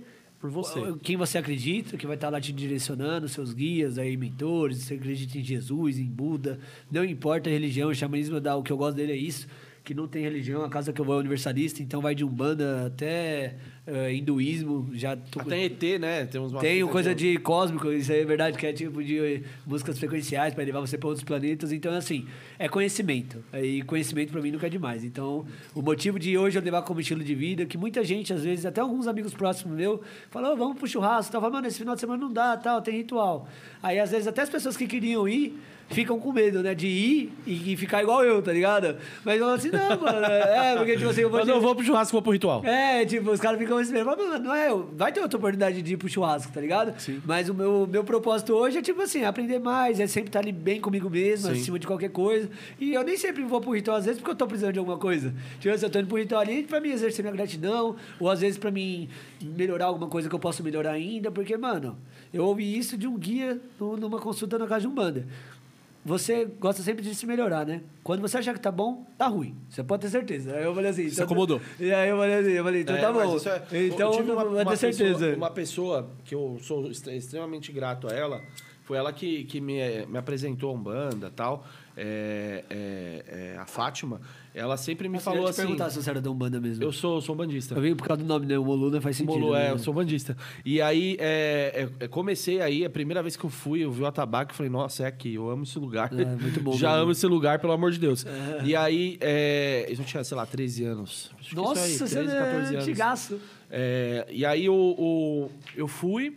[0.46, 0.80] Por você.
[1.02, 5.38] Quem você acredita, que vai estar lá te direcionando, seus guias, aí, mentores, você acredita
[5.38, 6.58] em Jesus, em Buda,
[6.90, 9.48] não importa a religião, o xamanismo dá, o que eu gosto dele é isso,
[9.82, 12.86] que não tem religião, a casa que eu vou é universalista, então vai de Umbanda
[12.86, 13.56] até
[13.86, 16.24] eh, hinduísmo, já tô- Até ET, né?
[16.26, 20.54] Tem tem coisa de cósmico, isso aí é verdade, que é tipo de músicas frequenciais
[20.54, 21.70] para levar você para outros planetas.
[21.72, 22.26] Então, assim,
[22.58, 23.42] é conhecimento.
[23.54, 25.04] E conhecimento para mim nunca é demais.
[25.04, 28.42] Então, o motivo de hoje eu levar como estilo de vida, que muita gente, às
[28.42, 30.00] vezes, até alguns amigos próximos meu,
[30.30, 31.40] falam, "Ô, vamos pro churrasco, tal.
[31.40, 33.48] Fala, mano, esse final de semana não dá, tal, tem ritual.
[33.82, 35.56] Aí, às vezes, até as pessoas que queriam ir
[35.88, 38.96] ficam com medo, né, de ir e, e ficar igual eu, tá ligado?
[39.24, 41.40] Mas falam assim, não, mano, é, porque, tipo assim, eu vou.
[41.40, 42.64] Mas eu vou pro churrasco, vou pro ritual.
[42.64, 45.82] É, tipo, os caras ficam comecei a falar, mano, não é, vai ter outra oportunidade
[45.82, 46.98] de ir pro churrasco, tá ligado?
[46.98, 47.20] Sim.
[47.24, 50.52] Mas o meu, meu propósito hoje é, tipo assim, aprender mais, é sempre estar ali
[50.52, 51.60] bem comigo mesmo, Sim.
[51.60, 52.48] acima de qualquer coisa.
[52.80, 54.98] E eu nem sempre vou pro ritual, às vezes, porque eu tô precisando de alguma
[54.98, 55.34] coisa.
[55.60, 58.40] Tipo assim, eu tô indo pro ritual ali pra mim exercer minha gratidão, ou às
[58.40, 59.08] vezes pra mim
[59.42, 61.96] melhorar alguma coisa que eu posso melhorar ainda, porque, mano,
[62.32, 65.26] eu ouvi isso de um guia numa consulta na casa de Umbanda.
[66.06, 67.82] Você gosta sempre de se melhorar, né?
[68.04, 69.56] Quando você achar que tá bom, tá ruim.
[69.68, 70.54] Você pode ter certeza.
[70.54, 71.10] Aí eu falei assim.
[71.10, 71.60] Se acomodou.
[71.80, 73.36] E aí eu falei assim, eu falei, então É, tá bom.
[73.72, 75.14] é- então eu tive uma, vai uma ter certeza.
[75.18, 78.40] Pessoa, uma pessoa que eu sou extre- extremamente grato a ela,
[78.84, 81.66] foi ela que, que me, me apresentou a Umbanda e tal.
[81.96, 83.24] É, é,
[83.54, 84.20] é, a Fátima,
[84.56, 85.62] ela sempre me eu falou te assim.
[85.62, 86.82] perguntar se você era da Umbanda mesmo.
[86.82, 87.74] Eu sou, sou bandista.
[87.74, 88.58] Eu vi por causa do nome, né?
[88.58, 89.38] O Molu não faz sentido.
[89.38, 89.70] Molo, é, né?
[89.72, 90.34] eu sou bandista.
[90.64, 94.02] E aí, é, é, é, comecei aí, a primeira vez que eu fui, eu vi
[94.02, 96.10] o atabaque e falei, nossa, é aqui, eu amo esse lugar.
[96.18, 97.02] É, muito bom Já mesmo.
[97.02, 98.24] amo esse lugar, pelo amor de Deus.
[98.64, 101.30] E aí, é, eu tinha, sei lá, 13 anos.
[101.38, 102.74] Acho Nossa, aí, você 13, 14 é anos.
[102.88, 103.40] antigaço.
[103.70, 106.34] É, e aí, o, o- eu fui...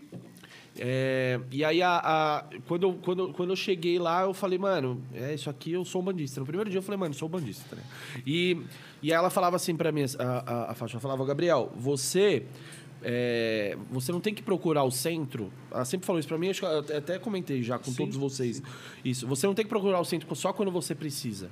[0.79, 4.57] é, e aí, a, a- quando, eu, quando, eu- quando eu cheguei lá, eu falei,
[4.57, 6.39] mano, é isso aqui, eu sou um bandista.
[6.39, 7.75] No primeiro dia eu falei, mano, sou um bandista.
[7.75, 7.81] Né?
[8.25, 8.57] E,
[9.01, 10.23] e aí ela falava assim pra mim, a,
[10.67, 12.43] a, a Fátima falava, Gabriel, você
[13.01, 15.51] é, você não tem que procurar o centro.
[15.71, 18.61] Ela sempre falou isso pra mim, acho que eu até- comentei já com todos vocês.
[19.05, 19.25] Isso.
[19.27, 21.49] Você não tem que procurar o centro só quando você precisa.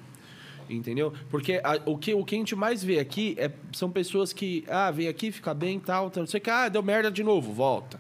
[0.69, 1.13] Entendeu?
[1.29, 4.65] Porque a- o, que, o que a gente mais vê aqui é, são pessoas que,
[4.67, 7.23] ah, vem aqui, fica bem tal, tal, não sei o que, ah, deu merda de
[7.23, 7.97] novo, volta.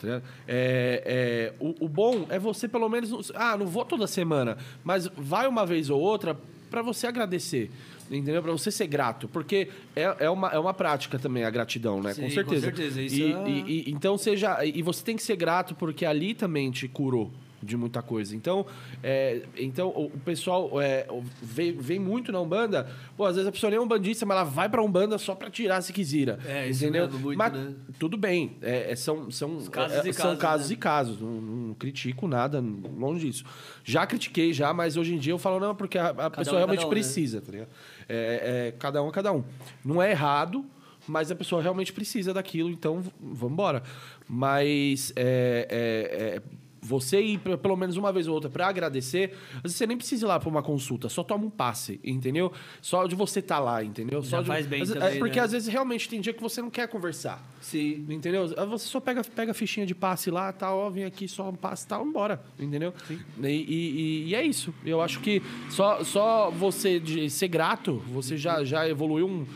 [0.00, 0.20] Tá?
[0.46, 4.56] É, é, o, o bom é você, pelo menos, não- ah, não vou toda semana,
[4.84, 6.36] mas vai uma vez ou outra
[6.70, 7.70] pra você agradecer.
[8.08, 8.40] Entendeu?
[8.40, 9.26] Pra você ser grato.
[9.26, 12.14] Porque é, é, uma, é uma prática também a gratidão, né?
[12.14, 12.60] Sim, com com certeza.
[12.66, 14.64] certeza, isso E- é- e- e- então seja.
[14.64, 17.32] E você tem que ser grato porque ali também te curou
[17.66, 18.34] de muita coisa.
[18.34, 18.64] Então,
[19.02, 21.06] é, então o, o pessoal é,
[21.42, 22.88] vem, vem muito na Umbanda.
[23.16, 25.50] Pô, às vezes a pessoa nem é umbandista, mas ela vai pra Umbanda só pra
[25.50, 26.38] tirar se quisira.
[26.46, 27.10] É, isso entendeu?
[27.10, 27.74] muito, mas né?
[27.98, 28.56] tudo bem.
[28.62, 30.74] é, é, são são, casos é, e são casos, casos né?
[30.74, 31.20] e casos.
[31.20, 32.62] Não, não critico nada,
[32.96, 33.44] longe disso.
[33.84, 36.58] Já critiquei, já, mas hoje em dia eu falo, não, porque a, a pessoa um
[36.58, 36.90] é realmente um, né?
[36.90, 37.68] precisa, tá ligado?
[38.08, 39.44] É, cada um é cada um.
[39.84, 40.64] Não é errado,
[41.06, 43.82] mas a pessoa realmente precisa daquilo, então vamos embora.
[44.28, 46.42] Mas é, é, é,
[46.86, 50.24] você ir pelo menos uma vez ou outra para agradecer, às vezes você nem precisa
[50.24, 52.52] ir lá para uma consulta, só toma um passe, entendeu?
[52.80, 54.22] Só de você estar lá, entendeu?
[54.22, 55.44] Já Só de- faz bem às- é, também, Porque né?
[55.44, 57.42] às vezes realmente tem dia que você não quer conversar.
[57.60, 58.06] Sim.
[58.08, 58.46] Entendeu?
[58.68, 61.54] Você só pega, pega a fichinha de passe lá, tal, ó, vem aqui, só um
[61.56, 62.40] passe, tal, embora.
[62.58, 62.94] Entendeu?
[63.10, 64.72] E, e- e- e é isso.
[64.84, 69.46] Eu acho que só, só você de ser grato, você já, já evoluiu um,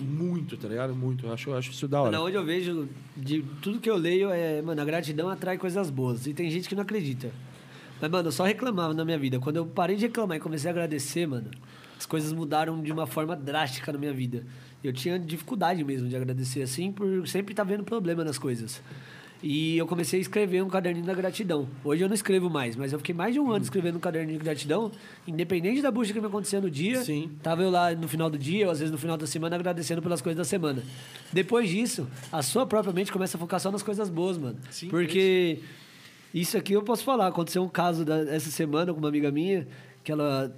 [0.00, 0.94] muito, tá ligado?
[0.94, 1.26] Muito.
[1.26, 2.12] Eu acho, eu acho isso da hora.
[2.12, 5.90] Mano, onde eu vejo, de tudo que eu leio, é, mano, a gratidão atrai coisas
[5.90, 6.26] boas.
[6.26, 7.30] E tem gente que não acredita.
[8.00, 9.38] Mas, mano, eu só reclamava na minha vida.
[9.40, 11.50] Quando eu parei de reclamar e comecei a agradecer, mano,
[11.98, 14.44] as coisas mudaram de uma forma drástica na minha vida.
[14.82, 18.80] Eu tinha dificuldade mesmo de agradecer assim, por sempre estar vendo problema nas coisas.
[19.40, 21.68] E eu comecei a escrever um caderninho da gratidão.
[21.84, 24.36] Hoje eu não escrevo mais, mas eu fiquei mais de um ano escrevendo um caderninho
[24.38, 24.90] de gratidão,
[25.28, 27.02] independente da bucha que me acontecia no dia.
[27.04, 27.30] Sim.
[27.40, 30.02] Tava eu lá no final do dia, ou às vezes no final da semana, agradecendo
[30.02, 30.82] pelas coisas da semana.
[31.32, 34.58] Depois disso, a sua própria mente começa a focar só nas coisas boas, mano.
[34.70, 35.60] Sim, Porque
[36.34, 37.28] isso aqui eu posso falar.
[37.28, 39.68] Aconteceu um caso da- essa semana com uma amiga minha,
[40.02, 40.52] que ela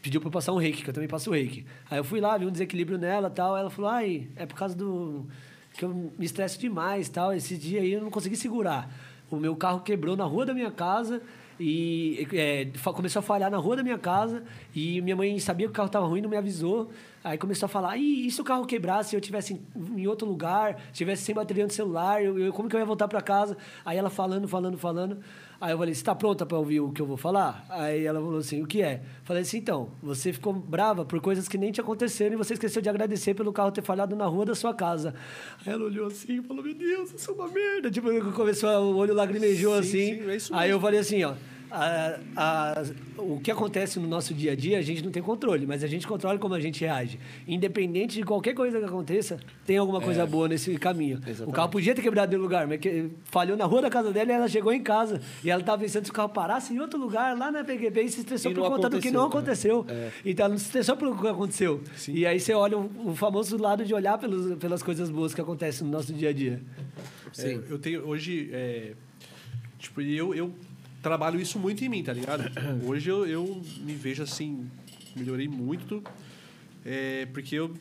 [0.00, 1.66] pediu pra eu passar um reiki, que eu também passo reiki.
[1.90, 3.54] Aí eu fui lá, vi um desequilíbrio nela e tal.
[3.58, 5.26] Ela falou, ai, é por causa do.
[5.74, 7.32] Que eu me estresso demais tal.
[7.32, 8.90] Esse dia aí eu não consegui segurar.
[9.30, 11.22] O meu carro quebrou na rua da minha casa
[11.58, 14.42] e é, começou a falhar na rua da minha casa
[14.74, 16.90] e minha mãe sabia que o carro estava ruim, não me avisou.
[17.24, 19.60] Aí começou a falar, e, e se o carro quebrasse, se eu tivesse
[19.96, 23.06] em, outro lugar, tivesse sem bateria no celular, eu, eu- como que eu ia voltar
[23.06, 23.56] para casa?
[23.84, 25.18] Aí ela falando, falando, falando.
[25.60, 27.64] Aí eu falei, você está pronta para ouvir o que eu vou falar?
[27.70, 29.00] Aí ela falou assim, o que é?
[29.22, 32.82] Falei assim, então, você ficou brava por coisas que nem te aconteceram e você esqueceu
[32.82, 35.14] de agradecer pelo carro ter falhado na rua da sua casa.
[35.64, 37.88] Aí ela olhou assim e falou, meu Deus, eu sou uma merda.
[37.88, 40.16] Tipo, começou, o olho lagrimejou assim.
[40.18, 41.34] sim, é isso Aí eu falei assim, ó,
[41.72, 42.82] a- a-
[43.18, 45.86] o que acontece no nosso dia a dia, a gente não tem controle, mas a
[45.86, 47.18] gente controla como a gente reage.
[47.48, 51.20] Independente de qualquer coisa que aconteça, tem alguma coisa boa nesse caminho.
[51.48, 54.30] O carro podia ter quebrado em lugar, mas que, falhou na rua da casa dela
[54.30, 55.20] e ela chegou em casa.
[55.42, 58.08] E ela estava pensando se o carro parasse em outro lugar, lá na PQP, e
[58.08, 60.10] se estressou E por não conta do que não aconteceu, aconteceu.
[60.24, 61.80] Então ela não se estressou pelo que aconteceu.
[62.08, 65.40] E aí você olha o, o famoso lado de olhar pelos, pelas coisas boas que
[65.40, 66.60] acontecem no nosso dia a dia.
[67.38, 68.50] É, eu tenho hoje.
[68.52, 68.92] é,
[69.78, 70.52] tipo, eu, eu
[71.02, 72.44] trabalho isso muito em mim, tá ligado?
[72.86, 74.70] Hoje eu, eu me vejo assim,
[75.16, 76.02] melhorei muito.
[76.84, 77.74] é, porque eu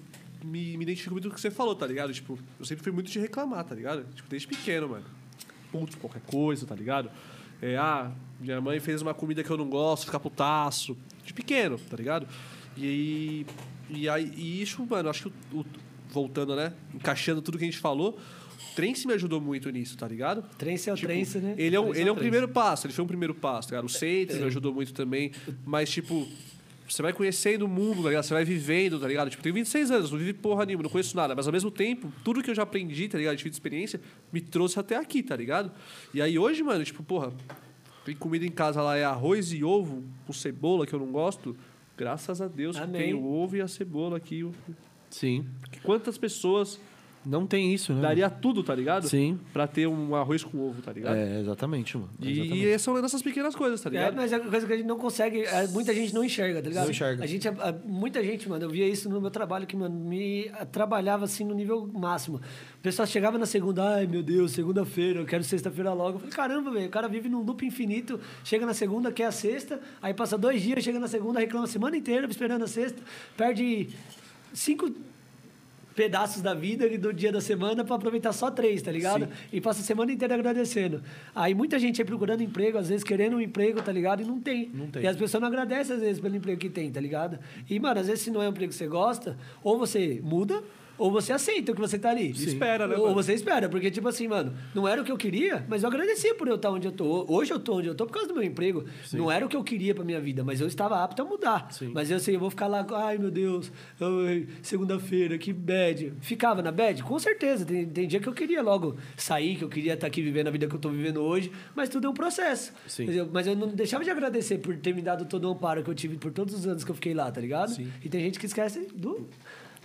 [0.43, 2.11] me, me identifico muito com o que você falou, tá ligado?
[2.13, 4.05] Tipo, eu sempre fui muito de reclamar, tá ligado?
[4.15, 5.05] Tipo, desde pequeno, mano.
[5.71, 7.09] Puto, qualquer coisa, tá ligado?
[7.61, 10.97] É, ah, minha mãe fez uma comida que eu não gosto, ficar putaço.
[11.23, 12.27] De pequeno, tá ligado?
[12.77, 13.45] E.
[13.89, 15.65] E, aí, e isso, mano, acho que o- o-
[16.09, 16.73] voltando, né?
[16.95, 18.17] Encaixando tudo que a gente falou.
[18.71, 20.43] O Trance me ajudou muito nisso, tá ligado?
[20.57, 21.55] Trance é o Tipo, né?
[21.57, 23.75] Ele é um, Trance ele é um primeiro passo, ele foi um primeiro passo, tá
[23.75, 23.85] ligado?
[23.85, 25.31] O Centro me ajudou muito também.
[25.65, 26.27] Mas, tipo,
[26.87, 28.23] você vai conhecendo o mundo, tá ligado?
[28.23, 29.29] Você vai vivendo, tá ligado?
[29.29, 31.33] Tipo, tenho 26 anos, não vivi porra nenhuma, não conheço nada.
[31.35, 33.37] Mas ao mesmo tempo, tudo que eu já aprendi, tá ligado?
[33.37, 35.71] Tive de experiência, me trouxe até aqui, tá ligado?
[36.13, 37.31] E aí hoje, mano, tipo, porra,
[38.03, 41.55] tem comida em casa lá, é arroz e ovo com cebola, que eu não gosto.
[41.97, 44.49] Graças a Deus que tem o ovo e a cebola aqui.
[45.09, 45.45] Sim.
[45.83, 46.79] Quantas pessoas
[47.25, 48.01] Não tem isso, né?
[48.01, 49.07] daria tudo, tá ligado?
[49.07, 49.39] Sim.
[49.53, 51.15] Pra ter um arroz com ovo, tá ligado?
[51.15, 52.09] É, exatamente, mano.
[52.19, 52.65] E, Exatamente.
[52.67, 54.15] e são nessas pequenas coisas, tá É, ligado?
[54.15, 56.67] mas é uma coisa que a gente não consegue, é, muita gente não enxerga, tá
[56.69, 56.83] ligado?
[56.85, 57.23] Não enxerga.
[57.23, 59.93] A gente, a- a- muita gente, mano, eu via isso no meu trabalho, que, mano,
[59.95, 62.37] me a- trabalhava assim no nível máximo.
[62.37, 66.15] O pessoal chegava na segunda, ai meu Deus, segunda-feira, eu quero sexta-feira logo.
[66.15, 69.31] Eu falei, caramba, velho, o cara vive num loop infinito, chega na segunda, quer a
[69.31, 72.99] sexta, aí passa dois dias, chega na segunda, reclama a semana inteira, esperando a sexta,
[73.37, 73.89] perde
[74.53, 74.91] cinco
[76.01, 79.29] pedaços da vida e do dia da semana para aproveitar só três, tá ligado?
[79.53, 81.03] E passa a semana inteira agradecendo.
[81.35, 84.23] Aí muita gente aí procurando emprego, às vezes querendo um emprego, tá ligado?
[84.23, 84.71] E não tem.
[84.73, 85.03] Não tem.
[85.03, 87.37] E as pessoas não agradecem, às vezes, pelo emprego que tem, tá ligado?
[87.69, 90.63] E, mano, às vezes, se não é um emprego que você gosta, ou você muda,
[91.01, 92.29] ou você aceita o que você tá ali.
[92.29, 93.15] Espera, né, Ou mano?
[93.15, 96.35] você espera, porque, tipo assim, mano, não era o que eu queria, mas eu agradecia
[96.35, 97.25] por eu estar onde eu tô.
[97.27, 98.85] Hoje eu tô onde eu tô por causa do meu emprego.
[99.11, 101.71] Não era o que eu queria pra minha vida, mas eu estava apto a mudar.
[101.71, 101.91] Sim.
[101.91, 103.71] Mas eu sei, eu vou ficar lá, ai meu Deus,
[104.61, 106.13] segunda-feira, que bad.
[106.21, 107.01] Ficava na bad?
[107.01, 107.65] Com certeza.
[107.65, 110.51] Tem, tem dia que eu queria logo sair, que eu queria estar aqui vivendo a
[110.51, 112.73] vida que eu tô vivendo hoje, mas tudo é um processo.
[112.85, 113.07] Sim.
[113.07, 115.83] Mas eu, mas eu não deixava de agradecer por ter me dado todo o amparo
[115.83, 117.75] que eu tive por todos os anos que eu fiquei lá, tá ligado?
[118.03, 119.27] E tem gente que esquece do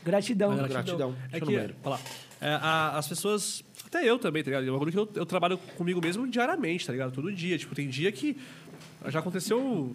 [0.06, 0.56] gratidão.
[0.68, 1.16] Gratidão.
[1.26, 1.56] É Deixa no que,
[2.40, 4.66] é, a- as pessoas, até eu também, tá ligado?
[4.66, 7.12] É uma coisa que eu, eu trabalho comigo mesmo diariamente, tá ligado?
[7.12, 7.58] Todo dia.
[7.58, 8.36] Tipo, tem dia que
[9.08, 9.94] já aconteceu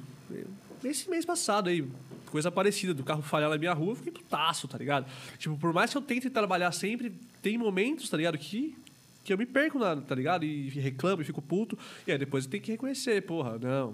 [0.83, 1.85] nesse mês passado aí,
[2.27, 5.05] coisa parecida, do carro falhar na minha rua, eu fiquei putaço, tá ligado?
[5.37, 7.11] Tipo, por mais que eu tente trabalhar sempre,
[7.41, 8.37] tem momentos, tá ligado?
[8.37, 8.75] Que,
[9.23, 10.45] que eu me perco, na, tá ligado?
[10.45, 11.77] E reclamo e fico puto.
[12.07, 13.93] E aí depois eu tenho que reconhecer, porra, não,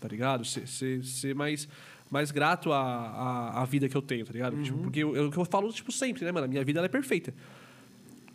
[0.00, 0.44] tá ligado?
[0.44, 1.68] Ser, ser, ser mais,
[2.12, 4.62] mais grato à, à, à vida que eu tenho, tá ligado?
[4.62, 6.44] Tipo, porque eu, eu, o que eu falo, tipo, sempre, né, mano?
[6.44, 7.32] A minha vida é perfeita.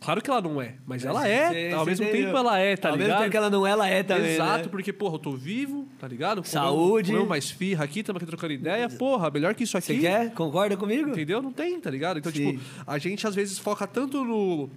[0.00, 1.48] Claro que ela não é, mas ela é.
[1.70, 2.26] Você- ao mesmo entendeu?
[2.26, 3.08] tempo ela é, tá Ao ligado?
[3.08, 4.34] mesmo tempo que ela não é, ela é também.
[4.34, 4.68] Exato, né?
[4.70, 6.44] porque, porra, eu tô vivo, tá ligado?
[6.46, 7.10] Saúde.
[7.12, 8.88] Comeu mais firra aqui, estamos aqui trocando ideia.
[8.88, 9.94] Porra, melhor que isso aqui.
[9.94, 10.32] Você quer?
[10.34, 11.10] Concorda comigo?
[11.10, 11.40] Entendeu?
[11.42, 12.18] Não tem, tá ligado?
[12.18, 12.52] Então, Sim.
[12.58, 14.70] tipo, a gente às vezes foca tanto no.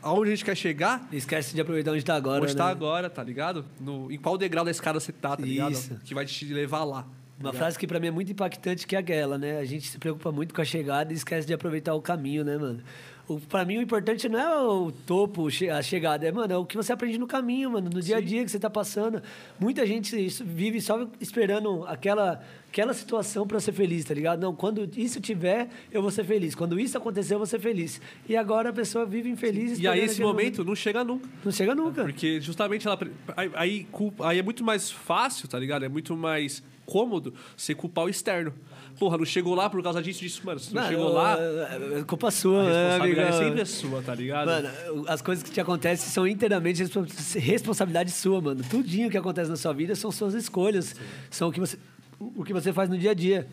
[0.00, 2.42] aonde a gente quer chegar, Esquece de aproveitar onde tá agora.
[2.44, 2.70] onde tá né?
[2.70, 3.64] agora, tá ligado?
[3.80, 5.72] No, em qual degrau da escada você tá, tá ligado?
[5.72, 5.98] Isso.
[6.04, 7.04] Que vai te levar lá.
[7.42, 9.58] Uma frase que pra mim é muito impactante que é aquela, né?
[9.58, 12.56] A gente se preocupa muito com a chegada e esquece de aproveitar o caminho, né,
[12.56, 12.82] mano?
[13.28, 16.66] O, pra mim, o importante não é o topo, a chegada, é, mano, é o
[16.66, 19.22] que você aprende no caminho, mano, no dia a dia que você tá passando.
[19.60, 24.40] Muita gente vive só esperando aquela, aquela situação pra ser feliz, tá ligado?
[24.40, 26.54] Não, quando isso tiver, eu vou ser feliz.
[26.54, 28.00] Quando isso acontecer, eu vou ser feliz.
[28.28, 31.28] E agora a pessoa vive infeliz E aí esse aquele momento não chega nunca.
[31.44, 32.02] Não chega nunca.
[32.02, 32.98] Porque justamente ela.
[33.36, 33.86] Aí, aí,
[34.20, 35.84] aí é muito mais fácil, tá ligado?
[35.84, 38.52] É muito mais cômodo você culpar o externo.
[38.98, 40.60] Porra, não chegou lá por causa disso, disso, mano.
[40.60, 43.46] Se não Mano, chegou lá, é é culpa sua, a né, responsabilidade amigão?
[43.46, 44.46] sempre é sua, tá ligado?
[44.46, 44.68] Mano,
[45.08, 47.06] as coisas que te acontecem são inteiramente respo-
[47.38, 48.62] responsabilidade sua, mano.
[48.68, 50.94] Tudinho que acontece na sua vida são suas escolhas.
[51.30, 51.78] São o que você,
[52.20, 53.48] o que você faz no dia a dia.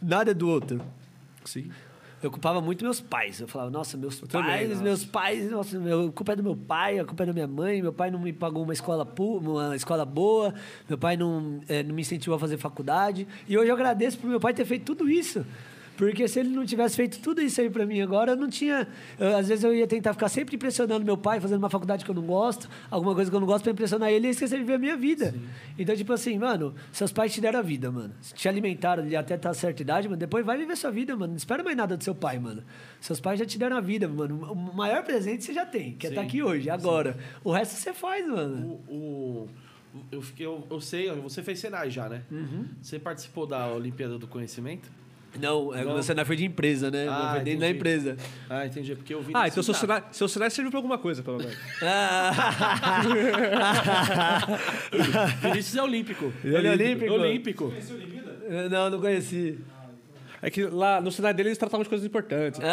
[0.00, 0.80] Nada é do outro.
[1.44, 1.70] Sim.
[2.22, 3.40] Eu culpava muito meus pais.
[3.40, 4.82] Eu falava, nossa, meus também, pais, nossa.
[4.82, 7.46] meus pais, nossa, meu, a culpa é do meu pai, a culpa é da minha
[7.46, 7.80] mãe.
[7.80, 10.54] Meu pai não me pagou uma escola, uma escola boa,
[10.88, 13.26] meu pai não, eh, não me incentivou a fazer faculdade.
[13.48, 15.44] E hoje eu agradeço por meu pai ter feito tudo isso.
[16.00, 18.88] Porque se ele não tivesse feito tudo isso aí pra mim agora, eu não tinha.
[19.18, 22.10] eu, às vezes eu ia tentar ficar sempre impressionando meu pai, fazendo uma faculdade que
[22.10, 24.62] eu não gosto, alguma coisa que eu não gosto pra impressionar ele e esquecer de
[24.62, 25.34] viver a minha vida.
[25.78, 28.14] Então, tipo assim, mano, seus pais te deram a vida, mano.
[28.34, 30.18] Te alimentaram ali até tá certa idade, mano.
[30.18, 31.32] Depois vai viver sua vida, mano.
[31.32, 32.62] Não espera mais nada do seu pai, mano.
[32.98, 34.50] Seus pais já te deram a vida, mano.
[34.52, 37.18] O maior presente você já tem, que é estar aqui hoje, agora.
[37.44, 38.80] O resto você faz, mano.
[38.88, 39.48] O, o-
[40.10, 42.22] eu, fiquei- eu, eu sei, você fez Senai já, né?
[42.80, 44.88] Você participou da Olimpíada do Conhecimento?
[45.38, 45.92] Não, é, Não.
[45.94, 47.06] você não foi de empresa, né?
[47.08, 48.16] Ah, eu fui dentro da empresa.
[48.48, 48.94] Ah, entendi.
[48.96, 49.32] Porque eu vi.
[49.34, 51.54] Ah, então seu sinal, seu sinal serviu pra alguma coisa, pelo menos.
[55.42, 56.32] Vinícius é olímpico.
[56.44, 57.12] Ele é olímpico?
[57.12, 57.72] Olímpico.
[58.70, 59.58] não, não conheci.
[60.42, 62.58] É que lá no sinal dele eles tratavam de coisas importantes.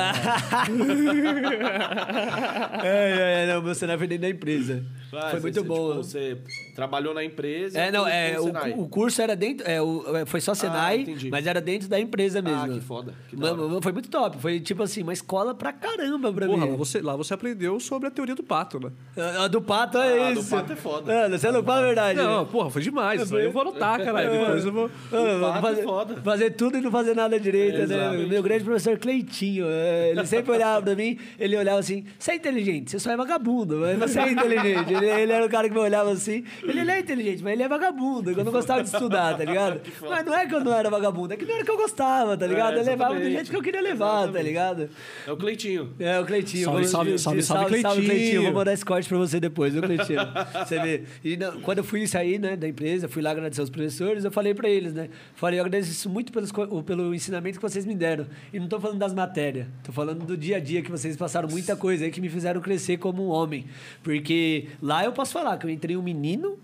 [2.83, 4.83] É, é, não, meu cenário foi dentro da empresa.
[5.13, 5.89] Ah, foi você- muito você, bom.
[5.89, 6.37] tipo, você
[6.77, 7.79] trabalhou na empresa.
[7.79, 11.29] É, não, é, o, o curso era dentro, é, o- é, foi só Senai, entendi.
[11.31, 12.61] mas era dentro da empresa mesmo.
[12.65, 13.13] Ah, que foda.
[13.29, 16.71] Que Mano, foi muito top, foi tipo assim, uma escola pra caramba pra Porra, mim.
[16.71, 18.91] lá você, lá você aprendeu sobre a teoria do pato, né?
[19.17, 20.49] A a do pato é Ah, a do isso.
[20.51, 21.11] pato é foda.
[21.11, 22.19] Mano, você não fala a verdade.
[22.19, 23.21] Não, porra, foi demais.
[23.23, 24.29] Isso aí eu vou anotar, caralho.
[24.31, 24.91] Depois eu vou.
[25.11, 26.21] Mano, pato é fazer, foda.
[26.21, 28.25] fazer tudo e não fazer nada direito direita, né?
[28.27, 29.65] Meu grande professor Cleitinho.
[29.67, 33.17] é, Ele sempre olhava pra mim, ele olhava assim, você é inteligente, você só é
[33.17, 34.93] vagabundo, mas você é inteligente.
[34.93, 37.63] Ele, ele era o cara que me olhava assim, ele, ele é inteligente, mas ele
[37.63, 39.81] é vagabundo, eu não gostava de estudar, tá ligado?
[40.07, 42.37] Mas não é que eu não era vagabundo, é que não era que eu gostava,
[42.37, 42.77] tá ligado?
[42.77, 43.33] É, eu levava do exatamente.
[43.33, 44.89] jeito que eu queria levar, tá ligado?
[45.25, 45.93] É o Cleitinho.
[45.99, 46.65] É, o Cleitinho.
[46.65, 48.43] Salve, Vou- salve, salve, salve, Cleitinho.
[48.43, 50.19] Vou mandar esse corte pra você depois, viu, Cleitinho?
[50.65, 51.03] você vê.
[51.23, 54.31] E não, quando eu fui sair, né, da empresa, fui lá agradecer aos professores, eu
[54.31, 55.09] falei pra eles, né?
[55.35, 56.51] Falei, eu agradeço muito pelos,
[56.85, 58.27] pelo ensinamento que vocês me deram.
[58.53, 61.47] E não tô falando das matérias, tô falando do dia a dia que vocês passaram
[61.49, 63.65] muita coisa aí que me fizeram crescer como um homem.
[64.03, 66.56] Porque lá eu posso falar que eu entrei um menino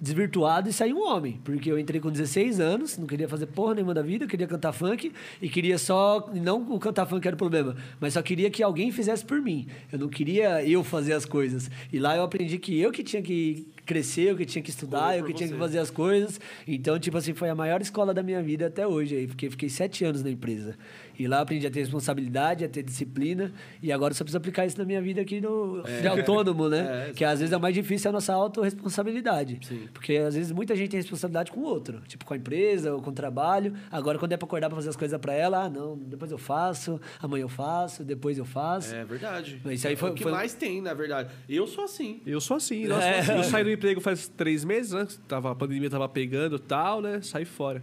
[0.00, 1.40] desvirtuado e saí um homem.
[1.44, 4.72] Porque eu entrei com 16 anos, não queria fazer porra nenhuma da vida, queria cantar
[4.72, 6.30] funk e queria só.
[6.34, 9.66] Não o cantar funk era o problema, mas só queria que alguém fizesse por mim.
[9.90, 11.70] Eu não queria eu fazer as coisas.
[11.92, 15.18] E lá eu aprendi que eu que tinha que crescer, eu que tinha que estudar,
[15.18, 16.40] eu que tinha que fazer as coisas.
[16.66, 19.68] Então, tipo assim, foi a maior escola da minha vida até hoje aí, porque fiquei
[19.68, 20.76] sete anos na empresa.
[21.18, 23.52] E lá eu aprendi a ter responsabilidade, a ter disciplina,
[23.82, 26.82] e agora eu só preciso aplicar isso na minha vida aqui no, de autônomo, né?
[27.08, 29.60] É, que às vezes é o mais difícil é a nossa autorresponsabilidade.
[29.92, 33.00] Porque às vezes muita gente tem responsabilidade com o outro, tipo com a empresa ou
[33.02, 33.74] com o trabalho.
[33.90, 36.38] Agora, quando é pra acordar pra fazer as coisas pra ela, ah, não, depois eu
[36.38, 38.94] faço, amanhã eu faço, depois eu faço.
[38.94, 39.60] É verdade.
[39.64, 41.30] Mas isso aí foi- o que foi- mais tem, na verdade.
[41.48, 42.20] Eu sou assim.
[42.26, 43.18] Eu sou assim, nossa, É.
[43.20, 43.32] assim.
[43.32, 45.06] Eu saí do emprego faz três meses, né?
[45.28, 47.20] Tava, a pandemia tava pegando e tal, né?
[47.22, 47.82] Saí fora.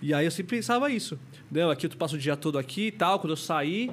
[0.00, 1.18] E aí eu sempre pensava isso.
[1.52, 3.18] Não, aqui eu passo o dia todo aqui e tal.
[3.18, 3.90] Quando eu sair,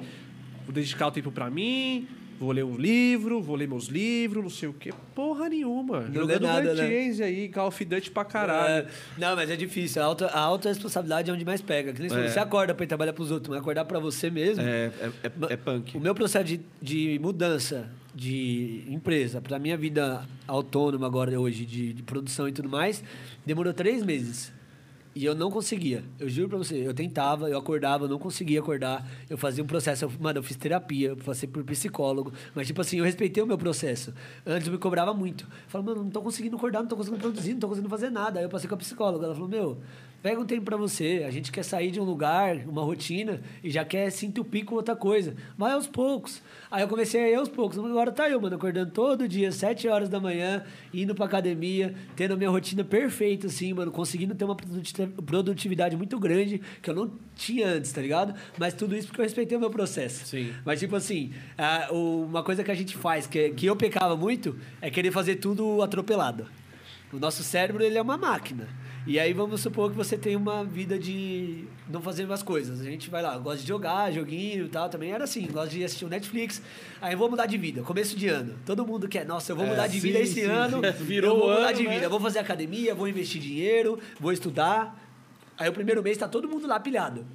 [0.64, 2.08] vou dedicar o tempo pra mim,
[2.38, 4.92] vou ler um livro, vou ler meus livros, não sei o quê.
[5.14, 6.00] Porra nenhuma.
[6.00, 6.88] Não Jogando nada, né?
[7.22, 8.86] Aí, Call of Duty pra caralho.
[8.86, 10.00] É, não, mas é difícil.
[10.02, 11.92] A auto- a autorresponsabilidade é onde mais pega.
[11.92, 12.28] Que nem É.
[12.28, 14.62] Você acorda pra ir trabalhar pros outros, mas acordar pra você mesmo.
[14.64, 15.96] É, é, é, é punk.
[15.96, 21.92] O meu processo de, de mudança de empresa para minha vida autônoma agora hoje, de,
[21.92, 23.04] de produção e tudo mais,
[23.46, 24.50] demorou três meses.
[25.14, 26.04] E eu não conseguia.
[26.18, 26.86] Eu juro pra você.
[26.86, 29.04] Eu tentava, eu acordava, eu não conseguia acordar.
[29.28, 30.04] Eu fazia um processo.
[30.04, 32.32] Eu, mano, eu fiz terapia, eu passei por psicólogo.
[32.54, 34.14] Mas, tipo assim, eu respeitei o meu processo.
[34.46, 35.44] Antes eu me cobrava muito.
[35.44, 38.10] Eu falava, mano, não tô conseguindo acordar, não tô conseguindo produzir, não tô conseguindo fazer
[38.10, 38.38] nada.
[38.38, 39.26] Aí eu passei com a psicóloga.
[39.26, 39.78] Ela falou, meu,
[40.22, 41.24] pega um tempo pra você.
[41.26, 44.74] A gente quer sair de um lugar, uma rotina, e já quer se entupir com
[44.74, 45.34] outra coisa.
[45.56, 46.42] Vai aos poucos.
[46.70, 47.78] Aí eu comecei a ir aos poucos.
[47.78, 52.34] Agora tá eu, mano, acordando todo dia, sete horas da manhã, indo pra academia, tendo
[52.34, 56.94] a minha rotina perfeita, assim, mano, conseguindo ter uma produti- produtividade muito grande, que eu
[56.94, 58.34] não tinha antes, tá ligado?
[58.58, 60.26] Mas tudo isso porque eu respeitei o meu processo.
[60.26, 60.52] Sim.
[60.64, 61.32] Mas, tipo assim,
[61.90, 65.82] uma coisa que a gente faz, que, que eu pecava muito, é querer fazer tudo
[65.82, 66.46] atropelado.
[67.12, 68.68] O nosso cérebro, ele é uma máquina.
[69.06, 72.80] E aí, vamos supor que você tem uma vida de não fazer mais coisas.
[72.80, 74.88] A gente vai lá, gosta de jogar, joguinho e tal.
[74.88, 76.60] Também era assim, gosta de assistir o Netflix.
[77.00, 78.58] Aí, eu vou mudar de vida, começo de ano.
[78.66, 80.42] Todo mundo quer, nossa, eu vou mudar de sim, vida esse sim.
[80.42, 80.80] ano.
[81.00, 81.94] Virou eu vou mudar ano, de né?
[81.94, 82.06] vida.
[82.06, 84.98] Eu vou fazer academia, vou investir dinheiro, vou estudar.
[85.56, 87.26] Aí, o primeiro mês tá todo mundo lá pilhado.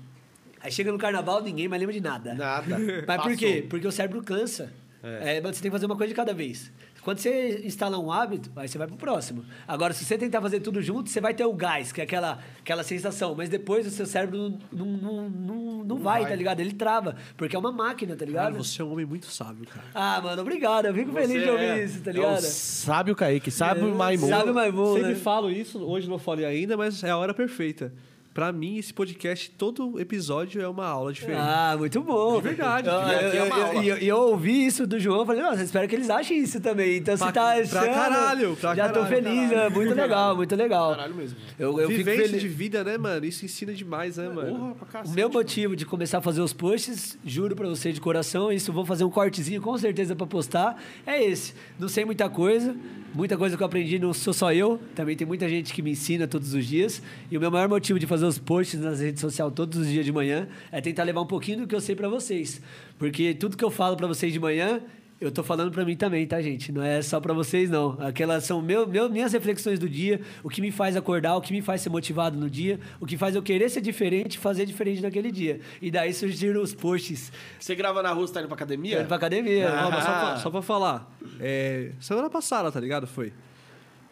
[0.62, 2.34] Aí chega no carnaval, ninguém mais lembra de nada.
[2.34, 2.78] Nada.
[2.80, 3.38] Mas por Passou.
[3.38, 3.66] quê?
[3.70, 4.72] Porque o cérebro cansa.
[5.04, 5.40] É.
[5.40, 6.72] mas você tem que fazer uma coisa de cada vez.
[7.06, 9.46] Quando você instala um hábito, aí você vai pro próximo.
[9.68, 12.40] Agora, se você tentar fazer tudo junto, você vai ter o gás, que é aquela,
[12.60, 13.36] aquela sensação.
[13.36, 16.32] Mas depois o seu cérebro não, não, não, não, vai, vai.
[16.32, 16.62] tá ligado?
[16.62, 17.16] Ele trava.
[17.38, 18.58] Porque é uma máquina, tá Cara, ligado?
[18.58, 19.86] você é um homem muito sábio, cara.
[19.94, 20.88] Ah, mano, obrigado.
[20.88, 22.42] Eu fico feliz de ouvir é- isso, tá é o ligado?
[22.42, 24.28] Sábio Kaique, sábio É, Maimun.
[24.28, 25.16] Sábio Maimun, Sempre né?
[25.16, 27.94] falo isso, hoje não falei ainda, mas é a hora perfeita.
[28.36, 31.40] Pra mim, esse podcast, todo episódio é uma aula diferente.
[31.42, 32.36] Ah, muito bom.
[32.36, 33.40] De verdade, eu- é
[33.78, 33.82] eu-.
[33.84, 36.98] E eu, eu ouvi isso do João, falei, nossa, espero que eles achem isso também.
[36.98, 37.94] Então Pra- você tá pra achando...
[37.96, 39.68] caralho, pra Já tô caralho, feliz, caralho.
[39.68, 40.90] é muito legal, muito legal.
[40.96, 41.38] Caralho mesmo.
[41.58, 42.42] Eu, eu fico Vivência feliz.
[42.42, 43.26] de vida, né, mano?
[43.26, 44.60] Isso ensina demais, né, mano?
[44.60, 45.16] Porra, pra O cacete.
[45.16, 48.86] meu motivo de começar a fazer os posts, juro pra você de coração, isso vou
[48.86, 50.76] fazer um cortezinho com certeza pra postar,
[51.08, 51.54] é esse.
[51.80, 52.76] Não sei muita coisa,
[53.16, 55.92] muita coisa que eu aprendi não sou só eu, também tem muita gente que me
[55.92, 57.02] ensina todos os dias.
[57.32, 60.06] E o meu maior motivo de fazer os posts nas redes sociais todos os dias
[60.06, 62.62] de manhã é tentar levar um pouquinho do que eu sei pra vocês.
[63.00, 64.82] Porque tudo que eu falo pra vocês de manhã,
[65.20, 66.72] eu tô falando pra mim também, tá, gente?
[66.72, 67.98] Não é só pra vocês, não.
[68.02, 71.54] Aquelas são meu, meu, minhas reflexões do dia, o que me faz acordar, o que
[71.54, 75.02] me faz ser motivado no dia, o que faz eu querer ser diferente, fazer diferente
[75.02, 75.62] naquele dia.
[75.82, 77.32] E daí surgiram os posts.
[77.60, 79.00] Você grava na rua, você tá indo pra academia?
[79.00, 79.70] Indo pra academia.
[79.86, 80.20] Ó, mas só, Ah.
[80.20, 81.18] pra, só pra falar.
[81.40, 83.08] é, semana passada, tá ligado?
[83.08, 83.32] Foi.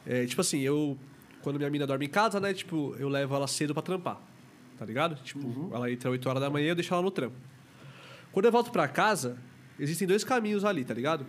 [0.07, 0.97] É, tipo assim, eu.
[1.41, 2.53] Quando minha mina dorme em casa, né?
[2.53, 4.17] Tipo, eu levo ela cedo pra trampar.
[4.79, 5.15] Tá ligado?
[5.23, 7.35] Tipo, ela entra 8 horas da manhã eu deixo ela no trampo.
[8.31, 9.37] Quando eu volto pra casa,
[9.83, 11.25] existem dois caminhos ali, tá ligado?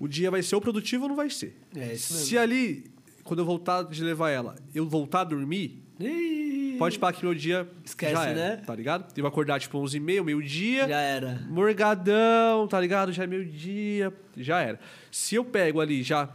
[0.00, 1.56] O dia vai ser ou produtivo ou não vai ser.
[1.74, 2.28] É, isso mesmo.
[2.28, 2.84] Se ali,
[3.24, 7.34] quando eu voltar de levar ela, eu voltar a dormir, Ih, pode parar que meu
[7.34, 8.56] dia Esquece, já era, né?
[8.66, 9.06] tá ligado?
[9.16, 10.86] Eu vou acordar tipo 11h30, meio-dia.
[10.86, 11.42] Já era.
[11.48, 13.12] Morgadão, tá ligado?
[13.12, 14.78] Já é meio-dia, já era.
[15.10, 16.28] Se eu pego ali já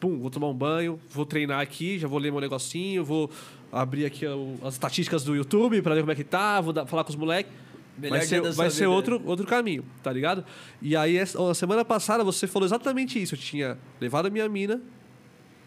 [0.00, 3.30] pum, vou tomar um banho, vou treinar aqui, já vou ler meu negocinho, vou
[3.72, 4.24] abrir aqui
[4.62, 7.16] as estatísticas do YouTube pra ver como é que tá, vou dar- falar com os
[7.16, 7.52] moleques.
[7.98, 8.90] Melhor Vai ser, vai ser vida.
[8.90, 10.44] outro, outro caminho, tá ligado?
[10.82, 13.34] E aí, a semana passada, você falou exatamente isso.
[13.34, 14.80] Eu tinha levado a minha mina.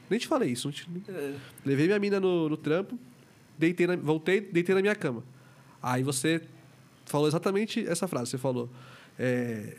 [0.10, 0.72] Nem te falei isso.
[0.72, 1.34] te- É.
[1.66, 2.98] Levei minha mina no, no trampo,
[3.58, 5.24] deitei na- voltei, deitei na minha cama.
[5.82, 6.42] Aí você
[7.06, 8.30] falou exatamente essa frase.
[8.32, 8.70] Você falou.
[9.18, 9.78] É,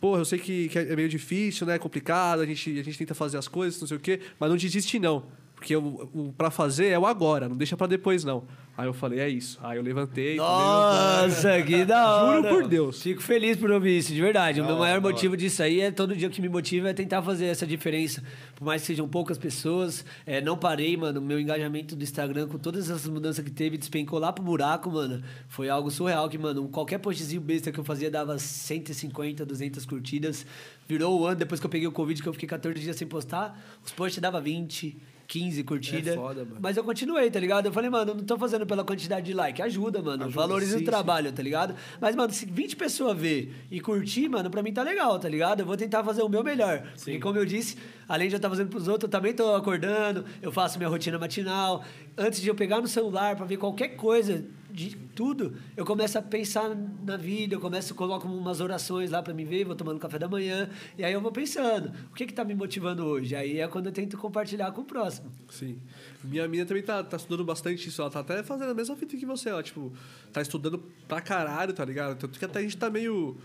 [0.00, 1.74] Porra, eu sei que, que é meio difícil, né?
[1.74, 4.48] É complicado, a gente, a gente tenta fazer as coisas, não sei o quê, mas
[4.48, 5.24] não desiste, não.
[5.58, 8.44] Porque o, o pra fazer é o agora, não deixa pra depois, não.
[8.78, 9.58] Aí eu falei, é isso.
[9.60, 10.36] Aí eu levantei.
[10.36, 12.36] Nossa, que da hora.
[12.36, 13.02] Juro por Deus.
[13.02, 14.60] Fico feliz por ouvir isso, de verdade.
[14.60, 17.46] o meu maior motivo disso aí é todo dia que me motiva é tentar fazer
[17.46, 18.22] essa diferença.
[18.54, 20.04] Por mais que sejam poucas pessoas.
[20.24, 21.20] É, não parei, mano.
[21.20, 25.24] Meu engajamento do Instagram com todas essas mudanças que teve, despencou lá pro buraco, mano.
[25.48, 30.46] Foi algo surreal que, mano, qualquer postzinho besta que eu fazia dava 150, 200 curtidas.
[30.86, 33.08] Virou o ano, depois que eu peguei o Covid, que eu fiquei 14 dias sem
[33.08, 34.96] postar, os posts dava 20,
[35.28, 36.14] 15 curtidas.
[36.14, 36.56] É foda, mano.
[36.58, 37.66] Mas eu continuei, tá ligado?
[37.66, 39.60] Eu falei, mano, eu não tô fazendo pela quantidade de like.
[39.60, 40.24] Ajuda, mano.
[40.24, 40.84] Ajuda, Valoriza sim, o sim.
[40.86, 41.74] trabalho, tá ligado?
[42.00, 45.60] Mas, mano, se 20 pessoas ver e curtir, mano, pra mim tá legal, tá ligado?
[45.60, 46.82] Eu vou tentar fazer o meu melhor.
[46.94, 47.76] Porque, como eu disse,
[48.08, 51.18] além de eu estar fazendo pros outros, eu também tô acordando, eu faço minha rotina
[51.18, 51.84] matinal.
[52.18, 56.22] Antes de eu pegar no celular pra ver qualquer coisa de tudo, eu começo a
[56.22, 60.18] pensar na vida, eu começo, coloco umas orações lá pra me ver, vou tomando café
[60.18, 63.34] da manhã, e aí eu vou pensando, o que que tá me motivando hoje?
[63.34, 65.30] Aí é quando eu tento compartilhar com o próximo.
[65.48, 65.78] Sim.
[66.24, 68.02] Minha mina também tá, tá estudando bastante isso.
[68.02, 69.48] Ela tá até fazendo a mesma fita que você.
[69.48, 69.92] Ela, tipo,
[70.32, 72.18] tá estudando pra caralho, tá ligado?
[72.18, 73.36] Tanto que até a gente tá meio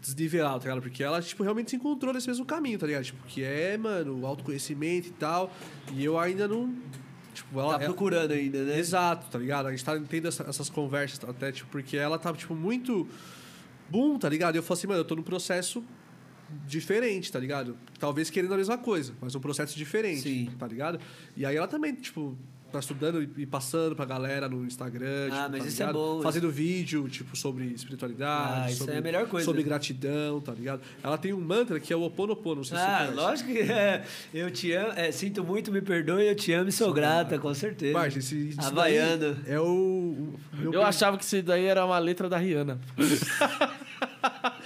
[0.00, 0.82] desnivelado, tá ligado?
[0.82, 3.04] Porque ela, tipo, realmente se encontrou nesse mesmo caminho, tá ligado?
[3.04, 5.52] Tipo, que é, mano, autoconhecimento e tal.
[5.92, 6.74] E eu ainda não...
[7.34, 8.78] Tipo, ela, Tá procurando ainda, né?
[8.78, 9.66] Exato, tá ligado?
[9.66, 13.08] A gente tá tendo essa- essas conversas até, tipo, porque ela tá, tipo, muito
[13.88, 14.56] boom, tá ligado?
[14.56, 15.82] E eu falo assim, mano, eu tô num processo
[16.66, 17.76] diferente, tá ligado?
[17.98, 20.50] Talvez querendo a mesma coisa, mas um processo diferente, Sim.
[20.58, 21.00] tá ligado?
[21.36, 22.36] E aí ela também, tipo,
[22.72, 25.94] tá estudando e passando pra galera no Instagram, Ah, tipo, mas tá isso é ligado?
[25.94, 29.44] bom, Fazendo vídeo, tipo, sobre espiritualidade, Ah, isso sobre, é a melhor coisa.
[29.44, 30.80] sobre gratidão, tá ligado?
[31.02, 33.58] Ela tem um mantra que é o Oponopono, não sei se você Ah, lógico que
[33.60, 34.04] é.
[34.32, 37.52] Eu te amo, é, sinto muito, me perdoe, eu te amo e sou grata, com
[37.54, 37.92] certeza.
[37.98, 39.36] Marcia, esse, isso daí Havaiano.
[39.46, 39.64] É o...
[39.64, 40.38] o
[40.72, 42.78] Eu achava que isso daí era uma letra da Rihanna.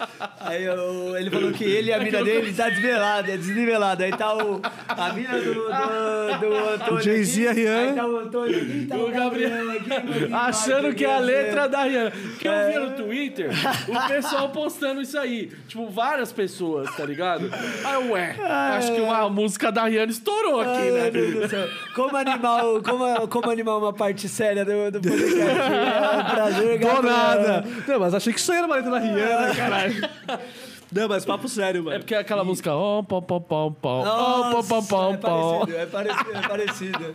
[0.45, 4.05] Aí eu- ele falou que ele e a mina dele tá desvelada, é desnivelada.
[4.05, 6.95] Aí tá o, a mina do, do, do Antônio.
[6.99, 7.89] O Jay-Z e a aqui, Rihanna.
[7.91, 9.89] Aí tá o Antônio aqui, tá o Gabriel aqui.
[10.21, 12.11] mano, Achando aqui, que é a aqui, letra da Rihanna.
[12.11, 12.71] Porque eu É.
[12.73, 13.51] vi no Twitter
[13.89, 15.51] o pessoal postando isso aí.
[15.69, 17.51] Tipo, várias pessoas, tá ligado?
[17.85, 18.37] Aí, ué,
[18.77, 21.03] acho que uma música da Rihanna estourou aqui, Ai, né?
[21.11, 21.69] meu Deus do céu.
[21.95, 25.41] Como animar, o- como, como animar uma parte séria do, do podcast?
[25.41, 27.03] É um prazer, Do Gabriel.
[27.17, 27.65] nada!
[27.87, 29.95] Não, mas achei que isso aí era uma letra da Rihanna, caralho.
[30.93, 31.97] Não, mas papo sério, mano.
[31.97, 32.73] É porque é aquela música.
[32.73, 34.05] Ó, pom, pom, pom, pom.
[34.05, 35.67] Nossa, pom, pom, é pom, pom.
[35.67, 37.15] parecido, é parecido, é parecido.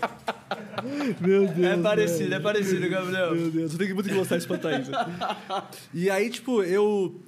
[1.22, 1.60] Meu Deus.
[1.68, 3.36] É parecido, é parecido, Gabriel.
[3.36, 4.88] Meu Deus, eu tenho que muito que gostar pra Thaís.
[5.94, 7.22] E aí, tipo, eu.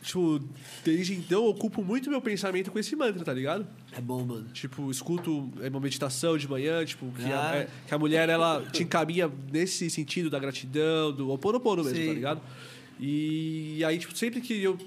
[0.00, 0.40] Tipo,
[0.82, 3.66] desde então eu ocupo muito meu pensamento com esse mantra, tá ligado?
[3.92, 4.46] É bom, mano.
[4.54, 7.50] Tipo, escuto é, uma meditação de manhã, tipo, que, Ah.
[7.50, 11.98] a, é, que a mulher, ela te encaminha nesse sentido da gratidão, do oponopono mesmo,
[11.98, 12.06] Sim.
[12.06, 12.40] tá ligado?
[12.98, 14.78] E aí, tipo, sempre que eu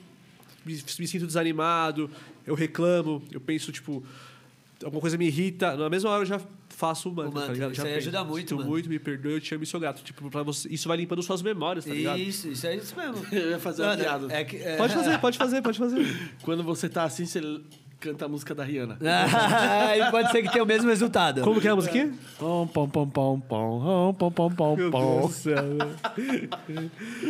[0.66, 2.10] me, me sinto desanimado,
[2.46, 4.04] eu reclamo, eu penso, tipo,
[4.84, 7.72] alguma coisa me irrita, na mesma hora eu já faço o mantra, mantra, tá ligado?
[7.74, 8.70] isso já aí ajuda muito, Sinto mano.
[8.70, 10.02] muito, me perdoe, eu te amo e sou grato.
[10.04, 12.20] Tipo, pra você, isso vai limpando suas memórias, tá ligado?
[12.20, 13.24] Isso, isso é isso mesmo.
[13.32, 14.34] Eu ia fazer uma piada.
[14.34, 16.06] é que- é- Pode fazer, pode fazer, pode fazer.
[16.42, 17.40] Quando você tá assim, você
[18.02, 18.98] canta a música da Rihanna.
[19.88, 21.42] Aí pode ser que tenha o mesmo resultado.
[21.42, 22.12] Como que é a musiquinha?
[22.40, 25.30] Pom, pom, pom, pom, pom, pom, pom, pom, pom.
[25.30, 25.64] céu,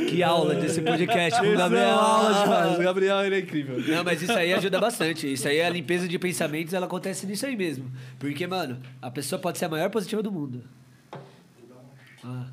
[0.09, 1.89] Que aula desse podcast com o é Gabriel.
[1.89, 2.79] uma aula demais.
[2.79, 3.83] O Gabriel, ele é incrível.
[3.85, 5.31] Não, mas isso aí ajuda bastante.
[5.31, 7.91] Isso aí, a limpeza de pensamentos, ela acontece nisso aí mesmo.
[8.17, 10.63] Porque, mano, a pessoa pode ser a maior positiva do mundo.
[12.23, 12.45] Ah.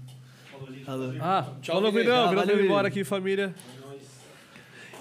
[0.88, 1.12] Alô.
[1.20, 2.30] Ah, Tchau, Vidão.
[2.30, 2.54] Vidão.
[2.56, 3.54] Ah, embora aqui, família.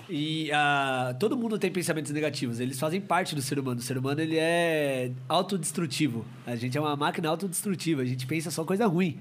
[0.10, 3.80] E ah, todo mundo tem pensamentos negativos, eles fazem parte do ser humano.
[3.80, 6.26] O ser humano ele é autodestrutivo.
[6.46, 9.20] A gente é uma máquina autodestrutiva, a gente pensa só coisa ruim.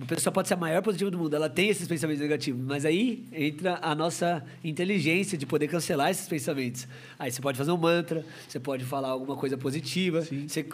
[0.00, 2.84] A pessoa pode ser a maior positiva do mundo, ela tem esses pensamentos negativos, mas
[2.84, 6.86] aí entra a nossa inteligência de poder cancelar esses pensamentos.
[7.18, 10.66] Aí você pode fazer um mantra, você pode falar alguma coisa positiva, você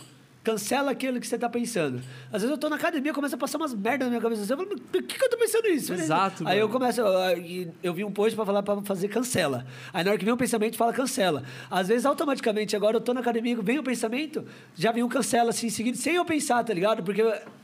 [0.43, 2.01] Cancela aquilo que você tá pensando.
[2.33, 4.51] Às vezes eu tô na academia, começa a passar umas merdas na minha cabeça.
[4.51, 5.93] Eu falo, por que, que eu tô pensando nisso?
[5.93, 6.81] Exato, Aí eu mano.
[6.81, 7.01] começo.
[7.03, 9.67] Eu, eu vi um post pra falar pra fazer cancela.
[9.93, 11.43] Aí na hora que vem um pensamento, fala cancela.
[11.71, 14.43] Às vezes, automaticamente, agora eu tô na academia, vem o pensamento,
[14.75, 17.03] já vem um cancela assim em seguida, sem eu pensar, tá ligado?
[17.03, 17.23] Porque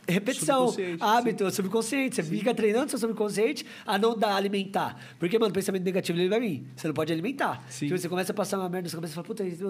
[0.08, 2.16] repetição, Subconsciente, hábito, subconsciente.
[2.16, 4.96] Você fica treinando seu subconsciente a não dar, alimentar.
[5.18, 6.66] Porque, mano, o pensamento negativo ele vai vir.
[6.76, 7.64] Você não pode alimentar.
[7.70, 7.86] Sim.
[7.86, 9.64] Tipo, você começa a passar uma merda na sua cabeça e fala, puta, isso.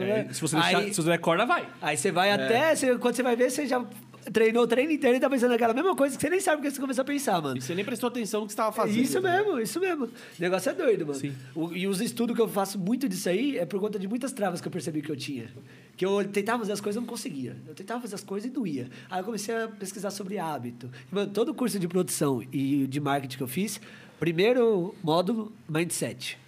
[0.00, 1.66] É, se você deixar, Aí- se você der corda, vai.
[1.82, 3.84] Aí você vai até, você- quando você vai ver, você já
[4.32, 6.62] treinou o treino inteiro e tá pensando naquela mesma coisa que você nem sabe o
[6.62, 7.58] que você começou a pensar, mano.
[7.58, 9.00] E você nem prestou atenção no que você tava fazendo.
[9.02, 9.36] Isso né?
[9.42, 10.04] mesmo, isso mesmo.
[10.04, 11.18] O negócio é doido, mano.
[11.18, 11.34] Sim.
[11.56, 14.30] O- e os estudos que eu faço muito disso aí é por conta de muitas
[14.30, 15.48] travas que eu percebi que eu tinha.
[15.96, 17.56] Que eu tentava fazer as coisas e não conseguia.
[17.66, 18.88] Eu tentava fazer as coisas e doía.
[19.10, 20.88] Aí eu comecei a pesquisar sobre hábito.
[21.10, 23.80] E, mano, todo o curso de produção e de marketing que eu fiz,
[24.20, 26.38] primeiro módulo, mindset.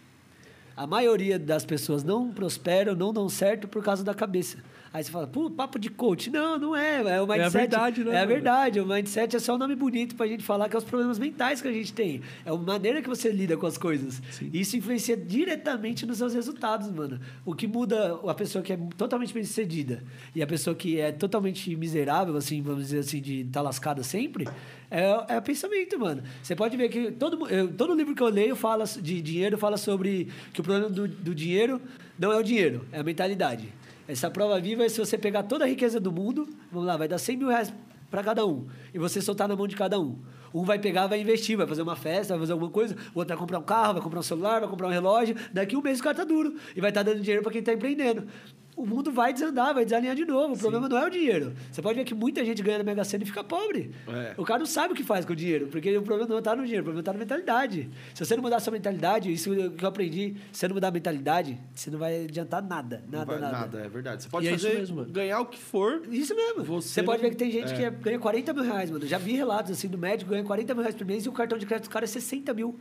[0.77, 4.59] A maioria das pessoas não prosperam, não dão certo por causa da cabeça.
[4.95, 6.31] Aí você fala, pô, papo de coach.
[6.31, 7.16] Não, não é.
[7.16, 7.51] É o mindset.
[7.53, 8.79] verdade, né, É a verdade.
[8.79, 11.61] O mindset é só um nome bonito pra gente falar que é os problemas mentais
[11.61, 12.21] que a gente tem.
[12.47, 14.23] É a maneira que você lida com as coisas.
[14.53, 17.19] Isso influencia diretamente nos seus resultados, mano.
[17.45, 20.01] O que muda a pessoa que é totalmente bem-sucedida
[20.33, 24.47] e a pessoa que é totalmente miserável, assim, vamos dizer assim, de estar lascada sempre,
[24.89, 26.23] é, é o pensamento, mano.
[26.41, 29.77] Você pode ver que todo, eu- todo livro que eu leio fala de dinheiro fala
[29.77, 31.83] sobre que o problema do, do dinheiro
[32.16, 33.69] não é o dinheiro, é a mentalidade.
[34.07, 37.09] Essa prova viva é se você pegar toda a riqueza do mundo, vamos lá, vai
[37.09, 37.73] dar 100 mil reais
[38.11, 40.19] para cada um, e você soltar na mão de cada um.
[40.53, 43.35] Um vai pegar, vai investir, vai fazer uma festa, vai fazer alguma coisa, o outro
[43.35, 45.35] vai comprar um carro, vai comprar um celular, vai comprar um relógio.
[45.53, 47.73] Daqui um mês o cara tá duro e vai estar dando dinheiro para quem tá
[47.73, 48.29] empreendendo.
[48.77, 50.55] O mundo vai desandar, vai desalinhar de novo.
[50.55, 51.53] O problema não é o dinheiro.
[51.71, 53.93] Você pode ver que muita gente ganha na Mega Sena e fica pobre.
[54.09, 54.35] É.
[54.37, 56.57] O cara não sabe o que faz com o dinheiro, porque o problema não está
[56.57, 57.89] no dinheiro, o problema está na mentalidade.
[58.13, 60.89] Se você não mudar a sua mentalidade, isso que eu aprendi, se você não mudar
[60.89, 63.59] a mentalidade, você não vai adiantar nada, nada, vai- nada.
[63.59, 64.25] nada, é verdade.
[64.25, 65.13] Você pode E é isso fazer, mesmo, mano.
[65.13, 66.03] ganhar o que for.
[66.11, 66.65] Isso mesmo.
[66.65, 67.77] Você Você, pode não- ver que tem gente é.
[67.77, 69.07] que é- ganha 40 mil reais, mano.
[69.07, 71.57] Já vi relatos assim do médico ganha 40 mil reais por mês e o cartão
[71.59, 72.77] de crédito do cara é 60 mil.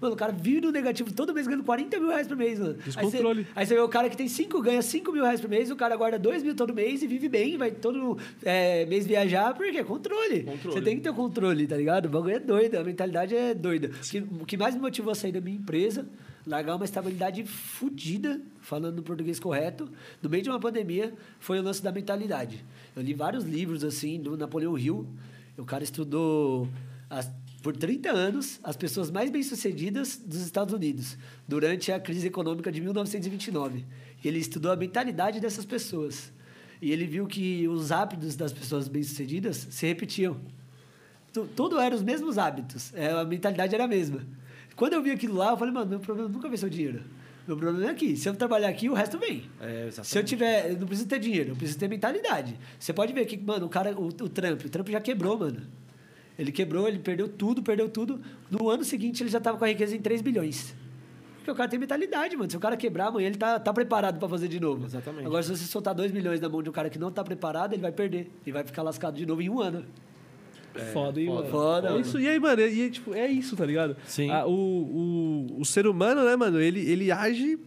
[0.00, 2.76] Mano, o cara vive no negativo todo mês ganhando 40 mil reais por mês, mano.
[2.78, 3.46] Aí você, Descontrole.
[3.54, 5.76] aí você vê o cara que tem 5, ganha 5 mil reais por mês, o
[5.76, 9.66] cara guarda 2 mil todo mês e vive bem, vai todo é, mês viajar, por
[9.70, 9.82] quê?
[9.82, 10.44] Controle.
[10.44, 10.74] Controle.
[10.78, 12.06] Você tem que ter o controle, tá ligado?
[12.06, 13.88] O bagulho é doido, a mentalidade é doida.
[13.88, 16.06] O que, o que mais me motivou a sair da minha empresa,
[16.46, 19.88] largar uma estabilidade fodida, falando no português correto,
[20.22, 22.64] no meio de uma pandemia, foi o lance da mentalidade.
[22.94, 25.06] Eu li vários livros, assim, do Napoleão Hill.
[25.56, 26.68] O cara estudou
[27.10, 27.30] as-
[27.68, 32.80] por 30 anos as pessoas mais bem-sucedidas dos Estados Unidos, durante a crise econômica de
[32.80, 33.84] 1929.
[34.24, 36.32] Ele estudou a mentalidade dessas pessoas.
[36.80, 40.38] E ele viu que os hábitos das pessoas bem-sucedidas se repetiam.
[41.30, 42.90] Tu- Tudo eram os mesmos hábitos.
[42.94, 44.24] É, a mentalidade era a mesma.
[44.74, 47.02] Quando eu vi aquilo lá, eu falei, mano, meu problema nunca vai ser o dinheiro.
[47.46, 48.16] Meu problema é aqui.
[48.16, 49.42] Se eu trabalhar aqui, o resto vem.
[49.60, 49.90] É.
[49.90, 50.70] Se eu tiver.
[50.70, 52.56] Eu não preciso ter dinheiro, eu preciso ter mentalidade.
[52.80, 55.60] Você pode ver que, mano, o cara, o, o Trump, o Trump já quebrou, mano.
[56.38, 58.20] Ele quebrou, ele perdeu tudo, perdeu tudo.
[58.50, 60.72] No ano seguinte, ele já tava com a riqueza em 3 bilhões.
[61.38, 62.48] Porque o cara tem mentalidade, mano.
[62.50, 64.84] Se o cara quebrar, amanhã ele tá, tá preparado para fazer de novo.
[64.84, 65.26] Exatamente.
[65.26, 67.72] Agora, se você soltar 2 milhões na mão de um cara que não tá preparado,
[67.72, 68.30] ele vai perder.
[68.46, 69.84] Ele vai ficar lascado de novo em um ano.
[70.92, 71.40] foda, hein, foda.
[71.40, 71.50] mano?
[71.50, 72.00] Foda, É mano.
[72.02, 73.96] isso, e aí, mano, e, tipo, é isso, tá ligado?
[74.06, 74.30] Sim.
[74.30, 77.58] Ah, o, o, o ser humano, né, mano, ele, ele age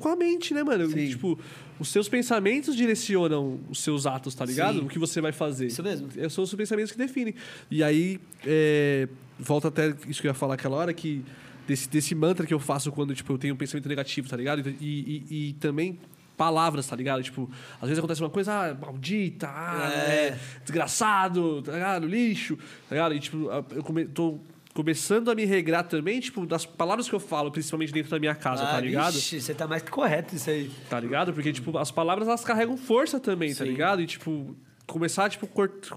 [0.00, 0.88] com a mente, né, mano?
[0.88, 1.08] Sim.
[1.08, 1.38] Tipo,
[1.78, 4.80] os seus pensamentos direcionam os seus atos, tá ligado?
[4.80, 4.84] Sim.
[4.86, 5.66] O que você vai fazer.
[5.66, 6.08] Isso mesmo.
[6.16, 7.34] É, São os pensamentos que definem.
[7.70, 11.24] E aí, é, volta até isso que eu ia falar aquela hora, que
[11.66, 14.68] desse, desse mantra que eu faço quando, tipo, eu tenho um pensamento negativo, tá ligado?
[14.80, 15.98] E, e, e também
[16.36, 17.22] palavras, tá ligado?
[17.22, 17.50] Tipo,
[17.80, 20.28] às vezes acontece uma coisa, ah, maldita, ah, É.
[20.28, 22.06] é, desgraçado, tá ligado?
[22.06, 22.56] Lixo,
[22.88, 23.14] tá ligado?
[23.14, 24.38] E, tipo, eu come, tô
[24.78, 28.34] começando a me regrar também, tipo, das palavras que eu falo, principalmente dentro da minha
[28.36, 29.08] casa, tá ligado?
[29.08, 30.70] Ah, Vixe, você tá mais que correto isso aí.
[30.88, 31.32] Tá ligado?
[31.32, 34.00] Porque, tipo, as palavras elas carregam força também, tá ligado?
[34.00, 34.54] E, tipo,
[34.88, 35.46] começar, tipo,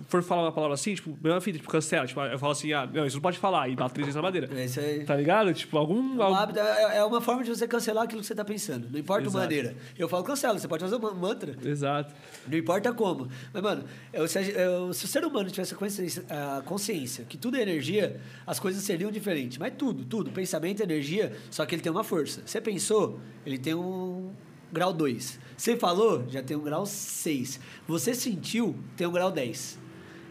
[0.07, 2.05] for falar uma palavra assim, tipo, meu filho, tipo, cancela.
[2.05, 4.21] Tipo, eu falo assim, ah, não, isso não pode falar, e bato três vezes na
[4.21, 4.49] madeira.
[4.53, 5.05] É isso aí.
[5.05, 5.53] Tá ligado?
[5.53, 5.99] Tipo, algum.
[6.17, 8.87] Um algum- é, é uma forma de você cancelar aquilo que você está pensando.
[8.91, 9.75] Não importa a maneira.
[9.97, 11.55] Eu falo cancela, você pode fazer um mantra.
[11.63, 12.13] Exato.
[12.47, 13.29] Não importa como.
[13.53, 17.37] Mas, mano, eu- se, eu- se o ser humano tivesse a consciência, a consciência que
[17.37, 19.57] tudo é energia, as coisas seriam diferentes.
[19.57, 20.31] Mas tudo, tudo.
[20.31, 22.41] Pensamento é energia, só que ele tem uma força.
[22.45, 24.31] Você pensou, ele tem um
[24.71, 25.39] grau 2.
[25.61, 27.59] Você falou, já tem um grau 6.
[27.87, 29.77] Você sentiu, tem um grau 10.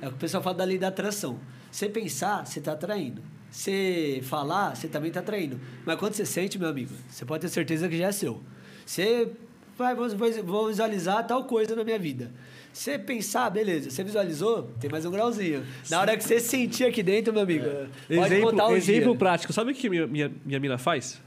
[0.02, 1.38] É o que o pessoal fala da lei da atração.
[1.70, 3.22] Você pensar, você está atraindo.
[3.48, 5.60] Você falar, você também está atraindo.
[5.86, 8.42] Mas quando você sente, meu amigo, você pode ter certeza que já é seu.
[8.84, 9.30] Você
[9.78, 10.08] vai, vou,
[10.44, 12.32] vou- visualizar tal coisa na minha vida.
[12.72, 15.64] Você pensar, beleza, você visualizou, tem mais um grauzinho.
[15.88, 17.66] Na hora que você sentir aqui dentro, meu amigo,
[18.08, 19.18] pode exemplo contar o exemplo dia.
[19.18, 19.52] prático.
[19.52, 21.22] Sabe o que minha, minha, minha mina faz?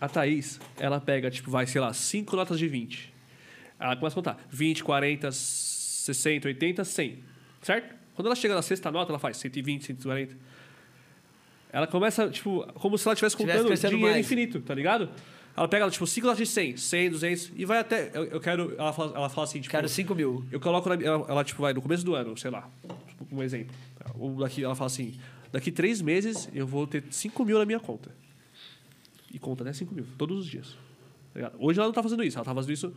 [0.00, 3.12] A Thaís, ela pega, tipo, vai, sei lá, cinco notas de 20.
[3.78, 7.18] Ela começa a contar 20, 40, 60, 80, 100.
[7.62, 7.94] Certo?
[8.14, 10.36] Quando ela chega na sexta nota, ela faz 120, 140.
[11.72, 14.26] Ela começa, tipo, como se ela estivesse Tivesse contando dinheiro mais.
[14.26, 15.08] infinito, tá ligado?
[15.56, 18.10] Ela pega, tipo, 5 notas de 100, 100, 200, e vai até.
[18.14, 18.74] Eu, eu quero.
[18.78, 19.70] Ela fala, ela fala assim, tipo.
[19.70, 20.44] Quero 5 mil.
[20.50, 22.68] Eu coloco na, ela, ela, tipo, vai no começo do ano, sei lá,
[23.08, 23.74] tipo, um exemplo.
[24.18, 25.14] Ou daqui, ela fala assim:
[25.52, 28.10] daqui três meses eu vou ter 5 mil na minha conta.
[29.32, 29.72] E conta, né?
[29.72, 30.76] 5 mil, todos os dias.
[31.34, 31.52] Tá?
[31.58, 32.92] Hoje ela não tá fazendo isso, ela tá fazendo isso.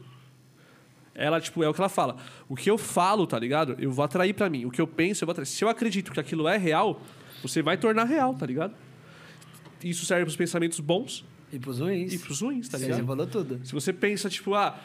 [1.16, 2.18] Ela, tipo, é o que ela fala.
[2.50, 3.76] O que eu falo, tá ligado?
[3.78, 4.66] Eu vou atrair pra mim.
[4.66, 5.46] O que eu penso, eu vou atrair.
[5.46, 7.00] Se eu acredito que aquilo é real,
[7.42, 8.74] você vai tornar real, tá ligado?
[9.84, 12.14] Isso serve pros pensamentos bons E pros ruins.
[12.14, 13.00] e pros ruins, tá Você ligado?
[13.02, 13.60] já falou tudo.
[13.64, 14.76] Se você pensa, tipo, ah,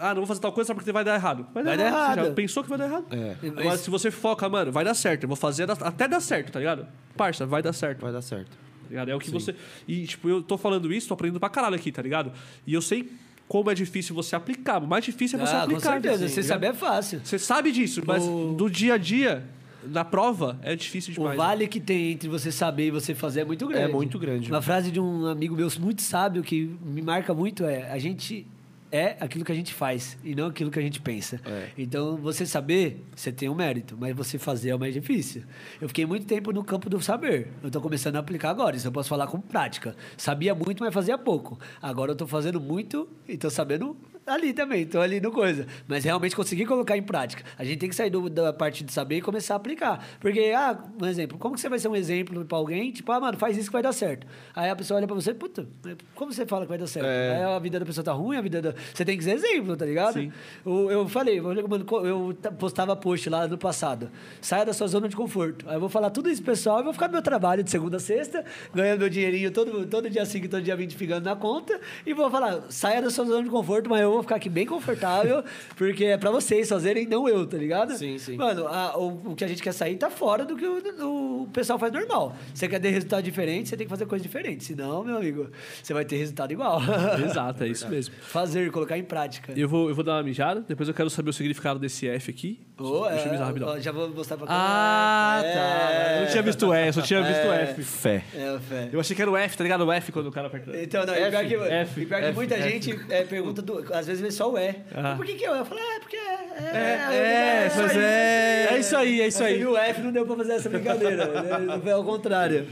[0.00, 1.46] ah, não vou fazer tal coisa só porque vai dar errado.
[1.54, 2.18] Vai dar, Vai dar errado.
[2.20, 3.06] Você já pensou que vai dar errado.
[3.12, 3.36] É.
[3.60, 5.22] Agora, se você foca, mano, vai dar certo.
[5.22, 6.84] Eu vou fazer até dar certo, tá ligado?
[7.16, 8.00] Parça, vai dar certo.
[8.00, 8.58] Vai dar certo.
[8.88, 9.10] Ligado?
[9.10, 9.54] É o que você.
[9.86, 12.32] E, tipo, eu tô falando isso, tô aprendendo pra caralho aqui, tá ligado?
[12.66, 13.10] E eu sei
[13.46, 14.82] como é difícil você aplicar.
[14.82, 15.92] O mais difícil é você Ah, com aplicar.
[15.92, 16.24] certeza.
[16.26, 17.20] assim, Você saber é fácil.
[17.24, 19.42] Você sabe disso, mas O- do dia a dia,
[19.86, 21.36] na prova, é difícil O demais.
[21.36, 23.84] vale que tem entre você saber e você fazer é muito grande.
[23.84, 24.50] É muito grande.
[24.50, 28.46] Uma frase de um amigo meu muito sábio que me marca muito é: a gente
[28.90, 31.40] é aquilo que a gente faz e não aquilo que a gente pensa.
[31.44, 31.68] É.
[31.76, 35.42] Então, você saber, você tem um mérito, mas você fazer é o mais difícil.
[35.80, 37.48] Eu fiquei muito tempo no campo do saber.
[37.62, 39.94] Eu tô começando a aplicar agora, isso eu posso falar com prática.
[40.16, 41.58] Sabia muito, mas fazia pouco.
[41.80, 45.66] Agora eu tô fazendo muito e tô sabendo ali também, tô ali no coisa.
[45.86, 47.42] Mas realmente consegui colocar em prática.
[47.56, 50.06] A gente tem que sair do- da parte de saber e começar a aplicar.
[50.20, 52.92] Porque, ah, um exemplo, como que você vai ser um exemplo pra alguém?
[52.92, 54.26] Tipo, ah, mano, faz isso que vai dar certo.
[54.54, 55.66] Aí a pessoa olha pra você, puta,
[56.14, 57.06] como você fala que vai dar certo?
[57.06, 57.36] É.
[57.36, 58.74] Aí a vida da pessoa tá ruim, a vida da...
[58.94, 60.14] Você tem que ser exemplo, tá ligado?
[60.14, 60.32] Sim.
[60.64, 64.10] Eu, eu falei, eu ta- postava post lá no passado.
[64.40, 65.68] Saia da sua zona de conforto.
[65.68, 67.96] Aí eu vou falar tudo isso, pessoal, e vou ficar no meu trabalho de segunda
[67.96, 71.36] a sexta, ganhando meu dinheirinho todo, todo dia 5 e todo dia 20 ficando na
[71.36, 71.78] conta.
[72.06, 74.66] E vou falar, saia da sua zona de conforto, mas eu vou ficar aqui bem
[74.66, 75.42] confortável,
[75.76, 77.96] porque é pra vocês fazerem, não eu, tá ligado?
[77.96, 78.36] Sim, sim.
[78.36, 81.48] Mano, a- o, o que a gente quer sair tá fora do que o, o
[81.52, 82.34] pessoal faz normal.
[82.54, 84.64] Você quer ter resultado diferente, você tem que fazer coisa diferente.
[84.64, 85.48] Senão, meu amigo,
[85.82, 86.80] você vai ter resultado igual.
[87.24, 88.14] Exato, é isso mesmo.
[88.22, 89.52] Fazer, colocar em prática.
[89.56, 92.30] Eu vou, eu vou dar uma mijada, depois eu quero saber o significado desse F
[92.30, 92.60] aqui.
[92.78, 93.80] Ô, Deixa eu é, mijar rapidão.
[93.80, 95.58] já vou mostrar pra Ah, câmera.
[95.58, 95.92] tá.
[95.92, 96.16] É.
[96.16, 97.82] Eu não tinha visto F, eu tinha visto F.
[97.82, 98.24] Fé.
[98.34, 98.88] É, fé.
[98.92, 99.84] Eu achei que era o F, tá ligado?
[99.84, 100.70] O F quando o cara aperta.
[100.80, 102.70] Então, não, e F, pior que, F, e pior que F, muita F.
[102.70, 104.74] gente é, pergunta, do, às vezes vê só o E.
[104.94, 105.14] Ah.
[105.16, 105.54] Por que que eu?
[105.54, 106.38] Eu falo, é, porque é.
[106.58, 108.68] É, é, mas é.
[108.72, 109.66] É isso aí, é isso Aí aí.
[109.66, 111.26] o F não deu pra fazer essa brincadeira.
[111.26, 111.80] né?
[111.82, 112.66] Foi ao contrário.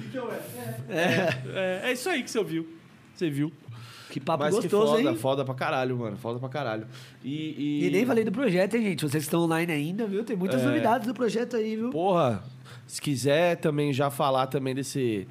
[0.88, 2.66] É, é isso aí que você ouviu.
[3.14, 3.52] Você viu.
[4.16, 5.16] Que papo Mas que gostoso, foda, hein?
[5.18, 6.16] foda pra caralho, mano.
[6.16, 6.86] Foda pra caralho.
[7.22, 7.86] E, e...
[7.86, 9.02] E nem falei do projeto, hein, gente?
[9.02, 10.24] Vocês que estão online ainda, viu?
[10.24, 10.64] Tem muitas É.
[10.64, 11.90] novidades do projeto aí, viu?
[11.90, 12.42] Porra,
[12.86, 15.28] se quiser também já falar também desse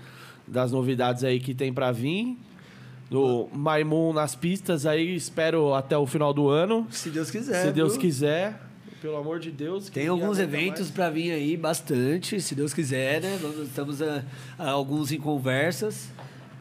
[0.48, 2.38] das novidades aí que tem pra vir.
[3.10, 6.86] Do Maimun nas pistas aí, espero até o final do ano.
[6.92, 7.66] Se Deus quiser.
[7.66, 8.02] se Deus viu?
[8.02, 8.62] quiser.
[9.02, 9.90] Pelo amor de Deus.
[9.90, 13.38] Tem que alguns eventos pra vir aí, bastante, se Deus quiser, né?
[13.42, 14.24] Vamos- Estamos a,
[14.60, 16.10] a alguns em conversas.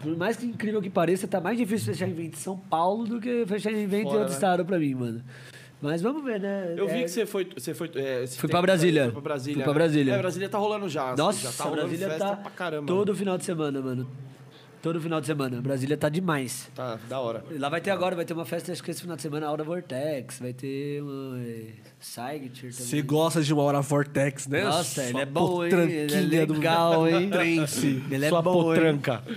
[0.05, 3.21] Por mais que incrível que pareça, tá mais difícil fechar evento em São Paulo do
[3.21, 4.35] que fechar evento em Fora, outro né?
[4.35, 5.23] estado pra mim, mano.
[5.83, 6.75] Mas vamos ver, né?
[6.77, 7.47] Eu vi É- que você foi.
[7.57, 9.05] Você foi é, Fui pra Brasília.
[9.05, 9.55] Foi pra Brasília.
[9.57, 9.79] Fui pra né?
[9.79, 10.13] Brasília.
[10.15, 11.11] É, Brasília tá rolando já.
[11.11, 12.87] assim, Nossa, já tá rolando Brasília festa tá pra caramba.
[12.87, 14.09] todo final de semana, mano.
[14.81, 15.61] Todo final de semana.
[15.63, 16.71] Brasília tá demais.
[16.75, 17.43] Tá, da hora.
[17.59, 19.49] Lá vai ter agora, vai ter uma festa, acho que esse final de semana, a
[19.49, 21.39] Aura Vortex, vai ter uma
[22.05, 22.87] é, Signature também.
[22.87, 24.65] Você gosta de uma hora Vortex, né?
[24.65, 25.73] Nossa, ele Sua é bom, hein?
[25.73, 27.31] Ele é legal, hein?
[27.33, 28.03] Trance.
[28.11, 28.81] Ele é Sua bom, hein?
[28.81, 29.23] potranca.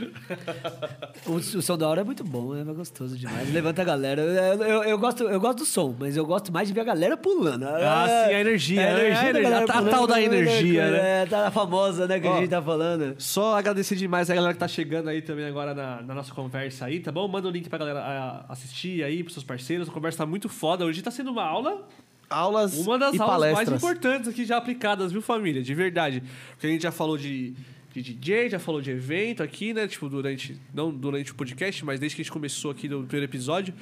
[1.26, 3.52] O, o som da hora é muito bom, é gostoso demais.
[3.52, 4.22] Levanta a galera.
[4.22, 6.84] Eu, eu, eu gosto, eu gosto do som, mas eu gosto mais de ver a
[6.86, 7.66] galera pulando.
[7.66, 9.00] Ah, sim, a energia, É, né?
[9.00, 10.24] a energia A da energia, a pulando, tal da né?
[10.24, 11.22] energia, né?
[11.24, 12.36] É, tá a famosa, né, que Ó.
[12.36, 13.16] a gente tá falando.
[13.18, 16.86] Só agradecer demais a galera que tá chegando aí também agora na, na nossa conversa
[16.86, 17.28] aí, tá bom?
[17.28, 19.90] Manda o link pra galera ah, assistir aí, pros seus parceiros.
[19.90, 20.86] A conversa tá muito foda.
[20.86, 21.86] Hoje tá sendo uma aula
[22.30, 23.70] Aulas Uma das e aulas palestras.
[23.70, 25.62] mais importantes aqui já aplicadas, viu, família?
[25.62, 26.22] De verdade.
[26.52, 27.54] Porque a gente já falou de,
[27.94, 29.88] de DJ, já falou de evento aqui, né?
[29.88, 30.60] Tipo, durante.
[30.74, 33.74] Não durante o podcast, mas desde que a gente começou aqui no primeiro episódio.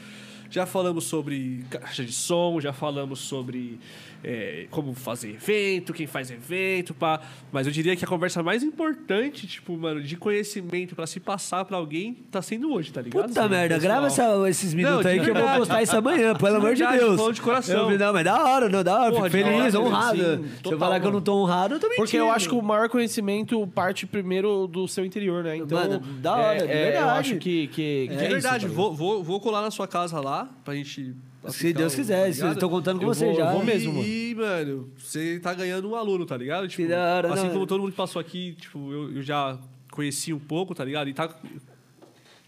[0.49, 3.80] Já falamos sobre caixa de som, já falamos sobre
[4.27, 7.21] é, como fazer evento, quem faz evento, pá.
[7.51, 11.63] Mas eu diria que a conversa mais importante, tipo, mano, de conhecimento pra se passar
[11.63, 13.27] pra alguém, tá sendo hoje, tá ligado?
[13.27, 13.81] Puta merda, Pessoal.
[13.93, 16.79] grava essa- esses minutos Não, aí que eu vou postar isso amanhã, pelo amor de
[16.79, 17.15] verdade, Deus.
[17.17, 17.91] falando de coração.
[17.91, 19.11] Eu, não, mas da hora, não, da hora.
[19.11, 20.17] Porra, Fico feliz, hora, honrado.
[20.17, 22.01] sim, Se eu total, falar que eu não tô honrado, eu tô mentindo.
[22.03, 25.57] Porque eu acho que o maior conhecimento parte primeiro do seu interior, né?
[25.57, 27.19] Então, Mano, da hora, de é, é, Eu verdade.
[27.19, 30.19] acho que, que, que De é verdade, isso, vou, vou, vou colar na sua casa
[30.19, 31.13] lá pra gente.
[31.51, 32.59] Se aplicar Deus o- quiser, tá se- ligado?
[32.59, 33.45] tô contando com Eu você vou- já.
[33.45, 33.65] eu Vou hein?
[33.65, 36.67] mesmo, E, mano, você tá ganhando um aluno, tá ligado?
[36.67, 37.67] Tipo, hora, assim não, como é.
[37.67, 39.57] todo mundo que passou aqui, tipo, eu, eu já
[39.91, 41.09] conheci um pouco, tá ligado?
[41.09, 41.30] E tá.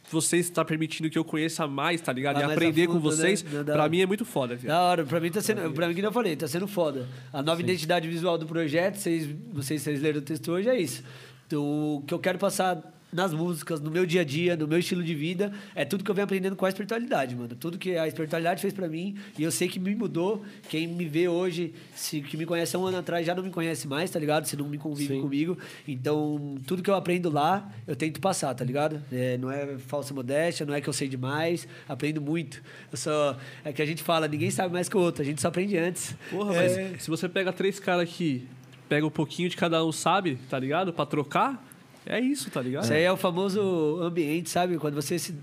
[0.10, 2.36] vocês estar permitindo que eu conheça mais, tá ligado?
[2.36, 3.16] Vai e aprender a com fundo, né?
[3.16, 4.74] vocês, Da- da- pra mim é muito foda, viado.
[4.74, 5.70] Da hora, pra mim tá sendo.
[5.74, 7.06] Pra mim, que eu falei, tá sendo foda.
[7.34, 11.04] A nova identidade visual do projeto, vocês, se vocês leram o texto hoje, é isso.
[11.46, 11.62] Então,
[11.98, 15.04] o que eu quero passar nas músicas, no meu dia a dia, no meu estilo
[15.04, 17.56] de vida, é tudo que eu venho aprendendo com a espiritualidade, mano.
[17.56, 20.44] Tudo que a espiritualidade fez pra mim, e eu sei que me mudou.
[20.70, 23.50] Quem me vê hoje, se que me conhece há um ano atrás, já não me
[23.50, 24.46] conhece mais, tá ligado?
[24.46, 25.22] Se não me convive Sim.
[25.22, 25.58] comigo.
[25.88, 29.02] Então, tudo que eu aprendo lá, eu tento passar, tá ligado?
[29.12, 32.62] É, não é falsa modéstia, não é que eu sei demais, aprendo muito.
[32.92, 33.38] Eu só.
[33.64, 35.78] É que a gente fala, ninguém sabe mais que o outro, a gente só aprende
[35.78, 36.16] antes.
[36.30, 38.46] Porra, É, mas se você pega três caras que
[38.90, 40.94] pega um pouquinho de cada um, sabe, tá ligado?
[40.94, 41.67] Pra trocar,
[42.08, 42.84] é isso, tá ligado?
[42.84, 44.78] Isso aí é o famoso ambiente, sabe?
[44.78, 45.36] Quando você se,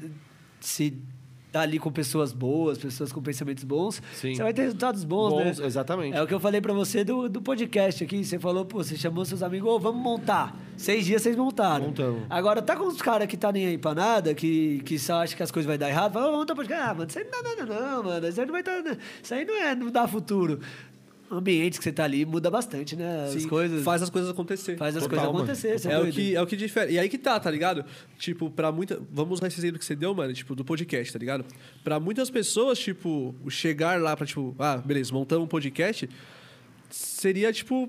[0.60, 0.96] se
[1.54, 4.34] tá ali com pessoas boas, pessoas com pensamentos bons, Sim.
[4.34, 5.66] você vai ter resultados bons, Bons, né?
[5.66, 6.16] exatamente.
[6.16, 8.24] É o que eu falei pra você do, do podcast aqui.
[8.24, 10.56] Você falou, pô, você chamou seus amigos, ô, vamos montar.
[10.76, 11.86] Seis dias vocês montaram.
[11.86, 12.22] Montamos.
[12.28, 15.36] Agora, tá com os caras que tá nem aí pra nada, que, que só acha
[15.36, 16.82] que as coisas vai dar errado, fala, ô, vamos montar podcast.
[16.90, 18.28] Ah, mano, isso aí não dá nada não, mano.
[18.28, 18.98] Isso aí não vai dar...
[19.22, 20.60] Isso aí não é, não dá futuro.
[21.38, 23.24] Ambiente que você tá ali muda bastante, né?
[23.26, 23.82] As Sim, coisas...
[23.84, 24.76] Faz as coisas acontecer.
[24.76, 26.14] faz as Total, coisas acontecer, você É o, doido?
[26.14, 26.92] que, é o que difere.
[26.94, 27.84] E aí que tá, tá ligado?
[28.18, 29.00] Tipo, pra muita.
[29.10, 31.44] Vamos usar esse exemplo que você deu, mano, tipo, do podcast, tá ligado?
[31.82, 36.08] Pra muitas pessoas, tipo, chegar lá pra, tipo, ah, beleza, montamos um podcast,
[36.90, 37.88] seria, tipo.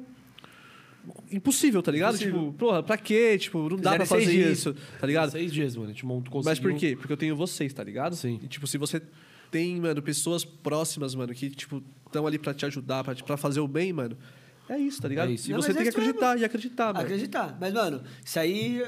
[1.31, 2.15] Impossível, tá ligado?
[2.15, 2.39] Impossível.
[2.39, 3.37] Tipo, porra, pra quê?
[3.37, 4.57] Tipo, não dá pra fazer dias.
[4.59, 5.31] isso, tá ligado?
[5.31, 5.89] Seis dias, mano.
[5.89, 6.95] A gente montou, Mas por conseguiu- quê?
[6.99, 8.15] Porque eu tenho vocês, tá ligado?
[8.15, 8.39] Sim.
[8.41, 8.99] E, tipo, se você
[9.51, 11.83] tem, mano, pessoas próximas, mano, que, tipo,
[12.15, 14.17] estão ali pra te ajudar, pra, pra fazer o bem, mano,
[14.69, 15.29] é isso, tá ligado?
[15.29, 15.49] É isso.
[15.49, 16.11] E Não, você tem é que isso mesmo.
[16.11, 16.99] acreditar e acreditar, mano.
[16.99, 17.57] Acreditar.
[17.59, 18.83] Mas, mano, isso aí.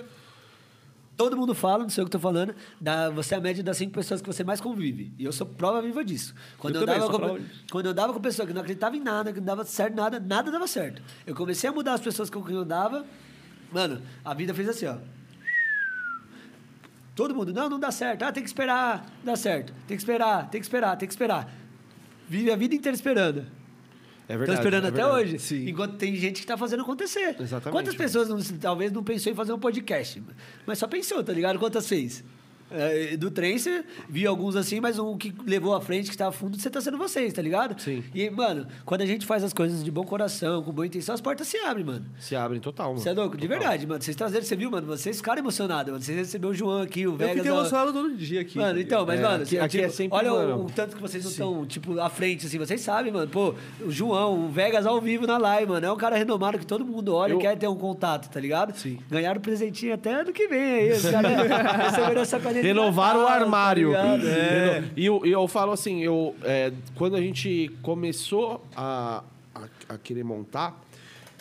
[1.15, 2.55] Todo mundo fala, não sei o que eu tô falando.
[2.79, 5.11] Da, você é a média das cinco pessoas que você mais convive.
[5.17, 6.33] E eu sou prova viva disso.
[6.59, 8.61] Quando Eu eu, também andava sou com, prova quando eu andava com pessoas que não
[8.61, 11.01] acreditavam em nada, que não dava certo nada, nada dava certo.
[11.25, 13.03] Eu comecei a mudar as pessoas com quem eu andava.
[13.71, 14.97] Mano, a vida fez assim, ó.
[17.15, 18.21] Todo mundo, não, não dá certo.
[18.23, 19.73] Ah, tem que esperar, dá certo.
[19.87, 21.51] Tem que esperar, tem que esperar, tem que esperar.
[22.27, 23.39] Vive a vida inteira esperando.
[24.29, 24.59] É Estão verdade.
[24.59, 25.23] esperando é até verdade.
[25.23, 25.39] hoje.
[25.39, 25.69] Sim.
[25.69, 27.35] Enquanto tem gente que está fazendo acontecer.
[27.39, 27.71] Exatamente.
[27.71, 30.21] Quantas pessoas não- talvez não pensou em fazer um podcast?
[30.65, 31.57] Mas só pensou, tá ligado?
[31.59, 32.23] Quantas fez?
[32.69, 36.27] É, do trem, você viu alguns assim, mas um que levou à frente, que está
[36.27, 37.79] a fundo, você tá sendo vocês, tá ligado?
[37.81, 38.03] Sim.
[38.13, 41.21] E, mano, quando a gente faz as coisas de bom coração, com boa intenção, as
[41.21, 42.05] portas se abrem, mano.
[42.19, 42.99] Se abrem total, mano.
[42.99, 43.37] Você é louco?
[43.37, 43.59] De Total.
[43.59, 44.01] verdade, mano.
[44.01, 44.85] Vocês trazeram, você viu, mano?
[44.87, 46.03] Vocês ficaram emocionados, mano.
[46.03, 47.35] Vocês receberam o João aqui, o Eu Vegas.
[47.37, 47.59] fiquei ó.
[47.59, 48.57] emocionado todo dia aqui.
[48.57, 50.95] Mano, então, mas, É, mano, aqui- aqui tipo, é sempre, olha o, mano, o tanto
[50.95, 53.29] que vocês não estão, tipo, à frente, assim, vocês sabem, mano.
[53.29, 55.85] Pô, o João, o Vegas ao vivo na live, mano.
[55.85, 58.39] É um cara renomado que todo mundo olha Eu- e quer ter um contato, tá
[58.39, 58.75] ligado?
[58.77, 58.99] Sim.
[59.09, 60.91] Ganharam presentinho até ano que vem aí.
[60.91, 61.31] Os caras
[61.95, 63.95] receberam essa de Renovaram o tá armário.
[63.95, 64.83] É.
[64.95, 70.23] E eu, eu falo assim, eu, é, quando a gente começou a, a, a querer
[70.23, 70.79] montar,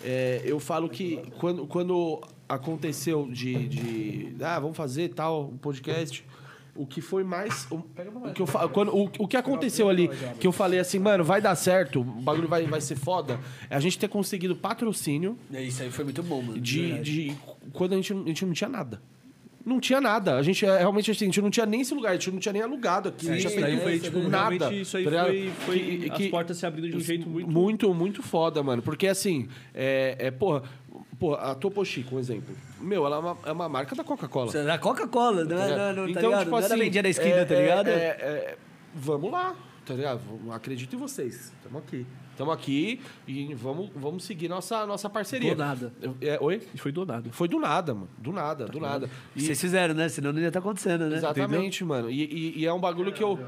[0.05, 6.25] é, eu falo que quando, quando aconteceu de, de ah, vamos fazer tal um podcast,
[6.75, 10.47] o que foi mais o, o que eu quando, o, o que aconteceu ali que
[10.47, 13.81] eu falei assim, mano, vai dar certo, o bagulho vai, vai ser foda, é a
[13.81, 16.61] gente ter conseguido patrocínio É, Isso aí foi muito bom, mano.
[16.61, 17.27] de, verdade.
[17.29, 17.37] de
[17.73, 19.01] quando a gente, a gente não tinha nada.
[19.67, 20.37] Não tinha nada.
[20.37, 22.39] A gente é, realmente assim, a gente não tinha nem esse lugar, a gente não
[22.39, 23.27] tinha nem alugado aqui.
[23.27, 24.51] não Isso daí foi, tipo, nada.
[24.57, 25.27] realmente, isso aí tá ligado?
[25.27, 27.51] foi, foi Que- as que- portas se abrindo de um jeito muito...
[27.51, 28.81] muito, muito foda, mano.
[28.81, 30.63] Porque assim, é, é porra,
[31.19, 32.55] porra, a Topo Chico, um exemplo.
[32.81, 34.53] Meu, ela é uma, é uma marca da Coca-Cola.
[34.57, 36.49] É da Coca-Cola, não, é- não, não, tá ligado?
[36.49, 37.89] não era vendida na esquina, é, tá ligado?
[37.89, 38.57] é, é, é,
[38.95, 40.21] vamos lá, tá ligado?
[40.53, 41.53] Acredito em vocês.
[41.59, 42.07] Estamos aqui.
[42.37, 45.55] Estamos aqui e vamos, vamos seguir nossa, nossa parceria.
[45.55, 45.91] Do nada.
[46.21, 46.61] É, oi?
[46.75, 47.31] E foi do nada.
[47.33, 48.11] Foi do nada, mano.
[48.19, 49.09] Do nada, do nada.
[49.35, 50.07] E- Vocês fizeram, né?
[50.11, 51.17] Senão não ia estar acontecendo, né?
[51.17, 52.11] Exatamente, mano.
[52.11, 53.39] E, e- e é um bagulho que eu.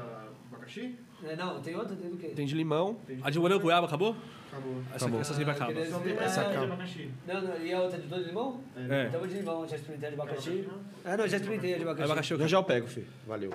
[1.23, 1.95] É, não, tem outra?
[1.95, 2.29] Tem o quê?
[2.29, 2.97] Tem de limão.
[3.21, 4.15] A de morango goiaba acabou?
[4.51, 4.81] Acabou.
[4.95, 5.71] Essa, essa sempre acaba.
[5.73, 6.77] Essa calma.
[7.27, 8.59] Não, não, e a outra de dois de limão?
[8.75, 9.05] É.
[9.07, 10.67] Então de limão, já experimentei a de abacaxi.
[11.05, 12.03] Ah, não, já experimentei a de abacaxi.
[12.05, 13.07] Abacaxi eu Já já eu pego, filho.
[13.27, 13.53] Valeu.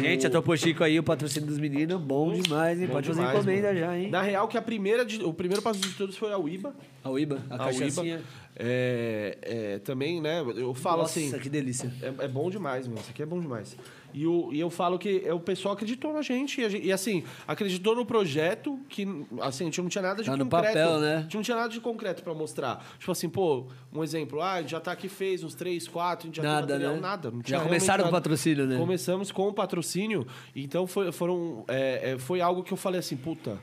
[0.00, 2.86] Gente, a Topo Chico aí, o patrocínio dos meninos, bom demais, hein?
[2.88, 3.78] Bom Pode fazer demais, encomenda mano.
[3.80, 4.10] já, hein?
[4.10, 6.74] Na real, que a primeira de- o primeiro passo de todos foi a UIBA.
[7.04, 7.66] A Uiba, a, A.
[7.68, 8.20] UIBA.
[8.58, 10.40] É, é, também, né?
[10.56, 11.30] Eu falo Nossa, assim.
[11.38, 11.92] que delícia.
[12.02, 13.00] É, é bom demais, mano.
[13.00, 13.76] Isso aqui é bom demais.
[14.14, 16.86] E, o, e eu falo que é, o pessoal acreditou na gente e, a gente-
[16.86, 19.06] e, assim, acreditou no projeto que,
[19.42, 20.66] assim, a gente não tinha nada de Tá no concreto.
[20.68, 21.16] papel, né?
[21.16, 22.82] A gente não tinha nada de concreto pra mostrar.
[22.98, 24.40] Tipo assim, pô, um exemplo.
[24.40, 26.76] Ah, a gente já tá aqui, fez uns três, quatro, a gente já Nada, tem
[26.76, 27.00] material, né?
[27.00, 27.30] nada.
[27.30, 28.22] Não Já começaram com o nada.
[28.22, 28.78] patrocínio, né?
[28.78, 30.26] Começamos com o patrocínio.
[30.54, 33.58] Então foi, foram, é, é, foi algo que eu falei assim, puta,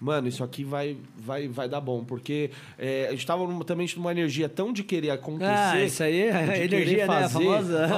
[0.00, 2.04] mano, isso aqui vai, vai, vai dar bom.
[2.04, 5.50] Porque é, a gente tava numa- também numa energia tão de querer acontecer.
[5.50, 7.14] Ah, isso aí é a querer energia, né?
[7.14, 7.44] A fazer.
[7.44, 7.88] famosa.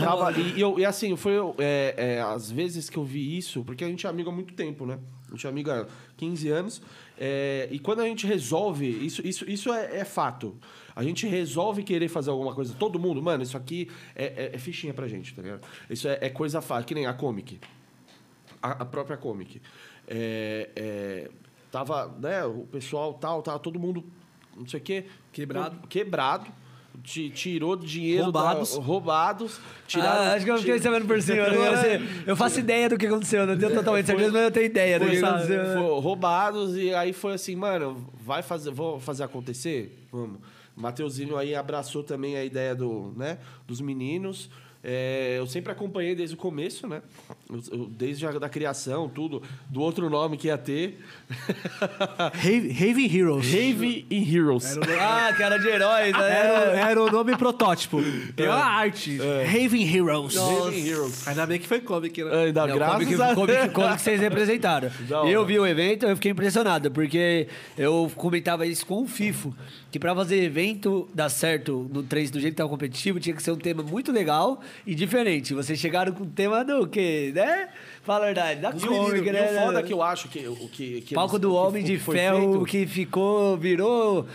[0.00, 3.62] Tava- e, e eu, e assim, foi é, é, as vezes que eu vi isso,
[3.64, 4.98] porque a gente é amigo há muito tempo, né?
[5.28, 6.82] A gente é amigo há 15 anos.
[7.18, 10.56] é, e quando a gente resolve, isso, isso, isso é, é fato.
[10.96, 14.58] A gente resolve querer fazer alguma coisa, todo mundo, mano, isso aqui é, é- é
[14.58, 15.60] fichinha pra gente, tá ligado?
[15.88, 17.58] Isso é, é coisa fácil, que nem a Comic.
[18.62, 19.60] A, a própria Comic.
[20.12, 21.30] É, é,
[21.70, 24.02] tava, né, o pessoal tal, tava todo mundo,
[24.56, 25.04] não sei o quê.
[25.32, 25.86] Quebrado.
[25.88, 26.46] Quebrado.
[27.04, 28.24] Ti- Tirou dinheiro.
[28.24, 28.74] Roubados.
[28.76, 29.60] Da, roubados.
[29.86, 31.48] Tiraram, Ah, acho que eu fiquei sabendo por cima.
[31.48, 31.56] né?
[31.70, 34.66] Eu, sei- eu faço ideia do que aconteceu, não tenho totalmente certeza, mas eu tenho
[34.66, 35.62] ideia do Foi, que aconteceu.
[35.62, 35.74] né?
[35.74, 39.96] foi roubados e aí foi assim, mano, vai fazer, vou fazer acontecer?
[40.12, 40.40] Vamos.
[40.76, 44.50] Mateuzinho aí abraçou também a ideia do, né, dos meninos.
[44.82, 47.02] É, eu sempre acompanhei desde o começo, né?
[47.50, 49.42] Eu- eu- desde a da criação, tudo.
[49.68, 50.98] Do outro nome que ia ter.
[52.34, 53.46] Raven Heroes.
[53.52, 54.78] Rave in Heroes.
[54.98, 56.30] Ah, cara de heróis, né?
[56.30, 58.00] Era, era o nome protótipo.
[58.34, 59.18] Tem uma arte.
[59.18, 60.36] Raven Heroes.
[60.36, 61.28] Raven Heroes.
[61.28, 62.44] Ainda bem que foi comic, né?
[62.44, 64.90] Ainda Não, graças que, a que, como que vocês representaram.
[65.28, 69.54] Eu vi o evento, eu fiquei impressionado, porque eu comentava isso com o FIFO,
[69.90, 73.42] que pra fazer evento dar certo no 3 do jeito que tava competitivo, tinha que
[73.42, 75.52] ser um tema muito legal e diferente.
[75.52, 77.68] Vocês chegaram com o tema do quê, né?
[78.02, 78.72] Fala a verdade, da E
[79.18, 79.60] e né?
[79.60, 81.90] o foda que eu acho que o que, que Palco eles- do que Homem foi-
[81.90, 84.26] de Ferro feito- que ficou, virou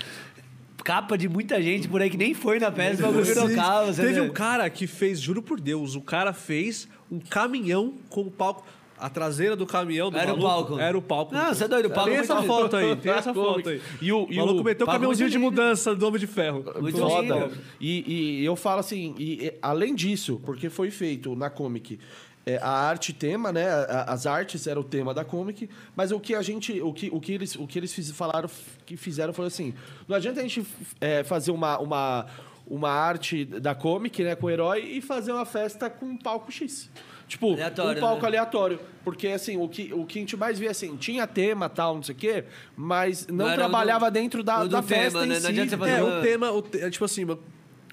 [0.84, 3.92] capa de muita gente por aí que nem foi na peça, mas virou capa.
[3.94, 4.22] Teve vê?
[4.22, 8.64] um cara que fez, juro por Deus, o cara fez um caminhão com o palco.
[8.98, 10.80] A traseira do caminhão do Era o maluco palco.
[10.82, 11.34] Era o palco.
[11.34, 13.82] Não, você é doido, o palco Tem essa foto aí, tem essa foto aí.
[14.02, 16.64] E o- e o maluco o meteu o caminhãozinho de mudança do Homem de Ferro.
[16.80, 17.52] Muito Foda.
[17.80, 22.00] E, e eu falo assim, e, e, além disso, porque foi feito na Comic
[22.46, 23.68] é, a arte tema, né?
[23.68, 27.10] a- As artes era o tema da Comic, mas o que a gente, o que,
[27.12, 28.50] o que eles, o que eles fiz, falaram,
[28.86, 29.74] que fizeram foi assim:
[30.08, 30.66] não adianta a gente
[31.02, 32.28] é, fazer uma, uma,
[32.68, 36.52] uma arte da Comic, né, com o herói e fazer uma festa com um palco
[36.52, 36.90] X.
[37.28, 38.28] Tipo, Aleatório, um palco né?
[38.28, 38.80] aleatório.
[39.04, 42.04] Porque, assim, o que, o que a gente mais via, assim, tinha tema, tal, não
[42.04, 42.44] sei o quê,
[42.76, 45.26] mas não, Não trabalhava do- dentro da, do da tema, festa né?
[45.26, 45.48] em Não si.
[45.48, 47.26] adianta você fazer É, uma- o tema, o te- é, tipo assim,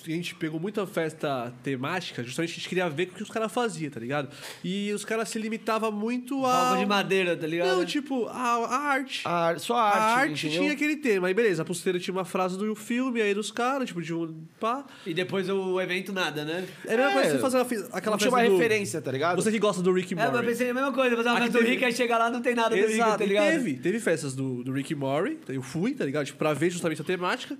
[0.06, 3.52] a gente pegou muita festa temática, justamente a gente queria ver o que os caras
[3.52, 4.28] faziam, tá ligado?
[4.64, 6.50] E os caras se limitavam muito a.
[6.52, 7.76] Palco de madeira, tá ligado?
[7.76, 9.22] Não, tipo, a, a arte.
[9.24, 10.62] A, só a A arte, arte entendeu?
[10.62, 11.28] tinha aquele tema.
[11.28, 14.44] Aí, beleza, a pulseira tinha uma frase do filme aí dos caras, tipo, de um.
[14.58, 14.84] Pá.
[15.06, 16.66] E depois o evento nada, né?
[16.86, 18.56] É a mesma É, coisa que você fazer uma, aquela Não tinha festa uma do-
[18.56, 19.42] referência, tá ligado?
[19.42, 20.30] Você que gosta do Rick É, Morty.
[20.32, 22.18] mas eu pensei a mesma coisa, fazer uma Aqui festa do teve- Rick, aí chega
[22.18, 23.50] lá não tem nada do Rick, Exato, tá ligado?
[23.52, 26.26] teve, teve festas do, do Rick Mori, eu fui, tá ligado?
[26.26, 27.56] Tipo, pra ver justamente a temática.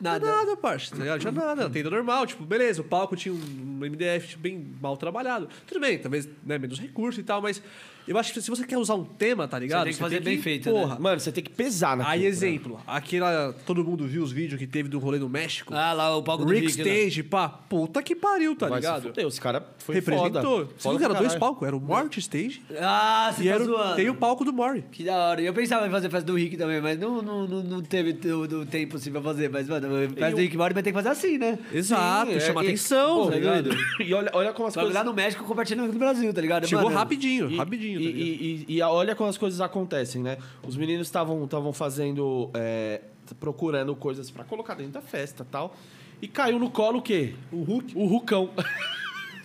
[0.00, 0.26] Nada.
[0.26, 1.18] Nada, parça, tá?
[1.18, 5.48] Tinha nada, tenda normal, tipo, beleza, o palco tinha um MDF bem mal trabalhado.
[5.66, 7.62] Tudo bem, talvez, né, menos recurso e tal, mas
[8.06, 9.84] eu acho que se você quer usar um tema, tá ligado?
[9.84, 10.80] tem que fazer bem feito, né?
[10.80, 10.98] porra.
[10.98, 13.52] Mano, você tem que pesar na Aí, exemplo, aquela.
[13.66, 15.74] Todo mundo viu os vídeos que teve do rolê no México.
[15.74, 16.82] Ah, lá o palco do Rick Rick.
[16.84, 16.90] né?
[16.98, 19.02] Stage, pá, puta que pariu, tá ligado?
[19.08, 20.66] fuder, os caras foi Representou.
[20.66, 20.70] foda.
[20.78, 21.66] Você viu que era dois palcos?
[21.66, 23.96] Era o Morty Stage Ah, você e tá era, o- zoando.
[23.96, 24.84] tem o palco do Mori.
[24.92, 25.40] Que da hora.
[25.42, 28.46] Eu pensava em fazer festa do Rick também, mas não, não, não, não teve o,
[28.46, 29.48] do tempo assim pra fazer.
[29.50, 31.58] Mas, mano, festa do o- Rick Morty vai ter que fazer assim, né?
[31.72, 33.70] Exato, Sim, é, chama e- atenção, Pô, tá ligado?
[34.06, 34.94] E olha, olha como as Só coisas...
[34.96, 36.66] lá no México compartilhando aqui no Brasil, tá ligado?
[36.66, 37.95] Chegou Mano, rapidinho, E, rapidinho.
[38.00, 40.38] E, tá e, e- e olha como as coisas acontecem, né?
[40.66, 42.50] Os meninos estavam estavam fazendo...
[42.54, 43.00] é,
[43.40, 45.76] procurando coisas pra colocar dentro da festa e tal.
[46.22, 47.34] E caiu no colo o quê?
[47.52, 47.92] O Hulk.
[47.96, 48.50] O Hulkão.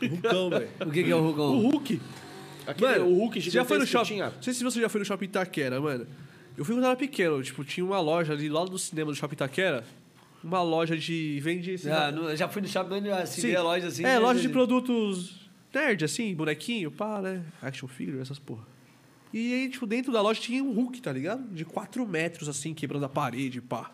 [0.02, 0.70] Hulkão, velho.
[0.86, 1.60] O que, que é o o Hulkão?
[1.60, 2.02] Hulk.
[2.68, 4.20] Aquele, Mano, o Hulk já foi no shopping?
[4.20, 6.06] Não sei se você já foi no shopping Itaquera, mano.
[6.58, 9.16] Eu fui quando eu era pequeno, tipo, tinha uma loja ali lá do cinema do
[9.18, 9.84] shopping Itaquera.
[10.44, 11.40] Uma loja de.
[11.42, 11.76] vende.
[11.90, 14.04] Ah, já fui no shopping, assim, vi a loja assim.
[14.04, 14.54] É, né, loja de né?
[14.54, 15.41] produtos
[15.74, 17.44] nerd, assim, bonequinho, pá, né?
[17.62, 18.66] Action figure, essas porra.
[19.34, 21.44] E aí, tipo, dentro da loja tinha um Hulk, tá ligado?
[21.54, 23.90] De 4 metros, assim, quebrando a parede, pá.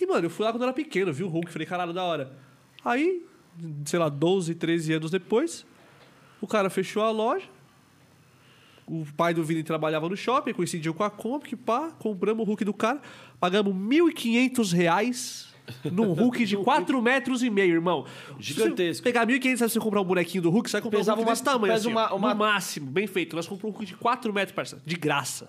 [0.00, 2.02] E, mano, eu fui lá quando eu era pequeno, vi o Hulk, falei, caralho, da
[2.02, 2.36] hora.
[2.82, 3.26] Aí,
[3.84, 5.66] sei lá, 12, 13 anos depois,
[6.40, 7.46] o cara fechou a loja.
[8.86, 12.64] O pai do Vini trabalhava no shopping, coincidiu com a Comic, pá, compramos o Hulk
[12.64, 13.00] do cara,
[13.38, 15.49] pagamos 1.500 reais
[15.92, 18.04] num Hulk de 4 metros e meio, irmão.
[18.38, 19.02] Gigantesco.
[19.04, 21.24] Pegar 1.500 reais pra você comprar um bonequinho do Hulk, você vai comprar Pesava um
[21.24, 23.36] Hulk uma- desse tamanho, pesa assim, uma- uma- no máximo, bem feito.
[23.36, 25.48] Nós compramos um Hulk de 4 metros, parça, de graça.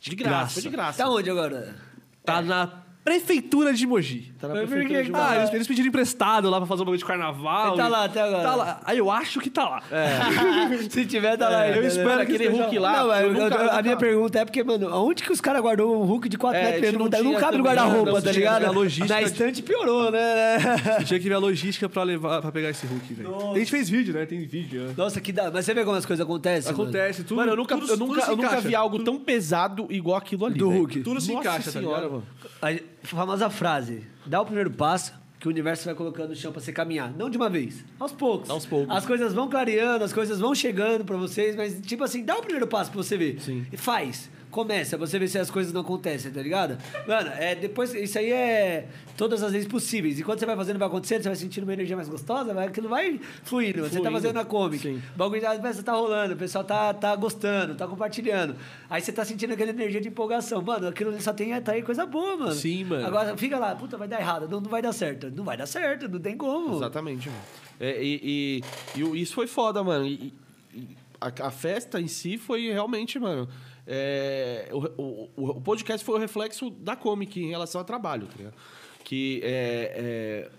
[0.00, 0.98] De graça, foi de graça.
[1.02, 1.76] Tá onde agora?
[2.24, 4.32] Tá na prefeitura de Mogi.
[4.40, 5.36] Tá na prefeitura de que Ah, Mogi.
[5.38, 7.68] eles, eles pediram emprestado lá pra fazer um bagulho de carnaval.
[7.68, 8.42] Ele tá e- lá até agora.
[8.42, 8.80] Tá lá.
[8.84, 9.82] Aí eu acho que tá lá.
[10.90, 11.66] Se tiver, tá lá.
[11.66, 11.86] eu ainda, né?
[11.88, 12.92] espero que Aquele Hulk lá.
[13.04, 15.60] Não, eu eu- nunca- eu- a minha pergunta é porque, mano, aonde que os caras
[15.62, 16.92] guardou um Hulk de 4 É, metros?
[16.92, 18.64] Não, não não, tinha cabe no guarda-roupa, não tá ligado?
[18.64, 20.56] a logística Na estante piorou, né?
[21.00, 23.52] Eu tinha que ver a logística pra levar pra pegar esse Hulk, velho.
[23.54, 24.26] A gente fez vídeo, né?
[24.26, 24.94] Tem vídeo, né?
[24.96, 25.50] Nossa, que dá.
[25.50, 26.70] Mas você vê como as coisas acontecem?
[26.72, 27.36] Acontece, tudo.
[27.36, 30.58] Mano, eu nunca, tudo- eu nunca, eu nunca vi algo tão pesado igual aquilo ali.
[30.58, 30.80] Do velho.
[30.80, 31.00] Hulk.
[31.00, 32.22] Tudo se Nossa encaixa, tá ligado?
[33.02, 36.72] Famosa frase: dá o primeiro passo, que o universo vai colocando no chão pra você
[36.72, 37.12] caminhar.
[37.12, 38.50] Não de uma vez, aos poucos.
[38.50, 38.94] Aos poucos.
[38.94, 42.42] As coisas vão clareando, as coisas vão chegando pra vocês, mas tipo assim, dá o
[42.42, 43.40] primeiro passo pra você ver.
[43.40, 43.66] Sim.
[43.72, 44.30] E faz.
[44.50, 46.78] Começa, você vê se as coisas não acontecem, tá ligado?
[47.06, 50.18] Mano, é, depois, isso aí é todas as vezes possíveis.
[50.18, 52.66] E quando você vai fazendo, vai acontecendo, você vai sentindo uma energia mais gostosa, vai,
[52.68, 53.80] aquilo vai fluindo.
[53.82, 54.12] Você tá Fluindo.
[54.12, 54.82] fazendo a comic.
[54.82, 55.02] Sim.
[55.14, 58.56] O bagulho já começa, tá rolando, o pessoal tá, tá gostando, tá compartilhando.
[58.88, 60.62] Aí você tá sentindo aquela energia de empolgação.
[60.62, 62.52] Mano, aquilo só tem atrair coisa boa, mano.
[62.52, 63.06] Sim, mano.
[63.06, 65.30] Agora fica lá, puta, vai dar errado, não, não vai dar certo.
[65.30, 66.76] Não vai dar certo, não tem como.
[66.76, 67.42] Exatamente, mano.
[67.78, 68.62] É, e,
[68.96, 70.06] e- e isso foi foda, mano.
[70.06, 70.32] E
[71.20, 73.48] a, a festa em si foi realmente, mano.
[73.88, 78.52] É, o, o- o- podcast foi o reflexo da Comic em relação ao trabalho, tá?
[79.02, 80.50] Que é, é,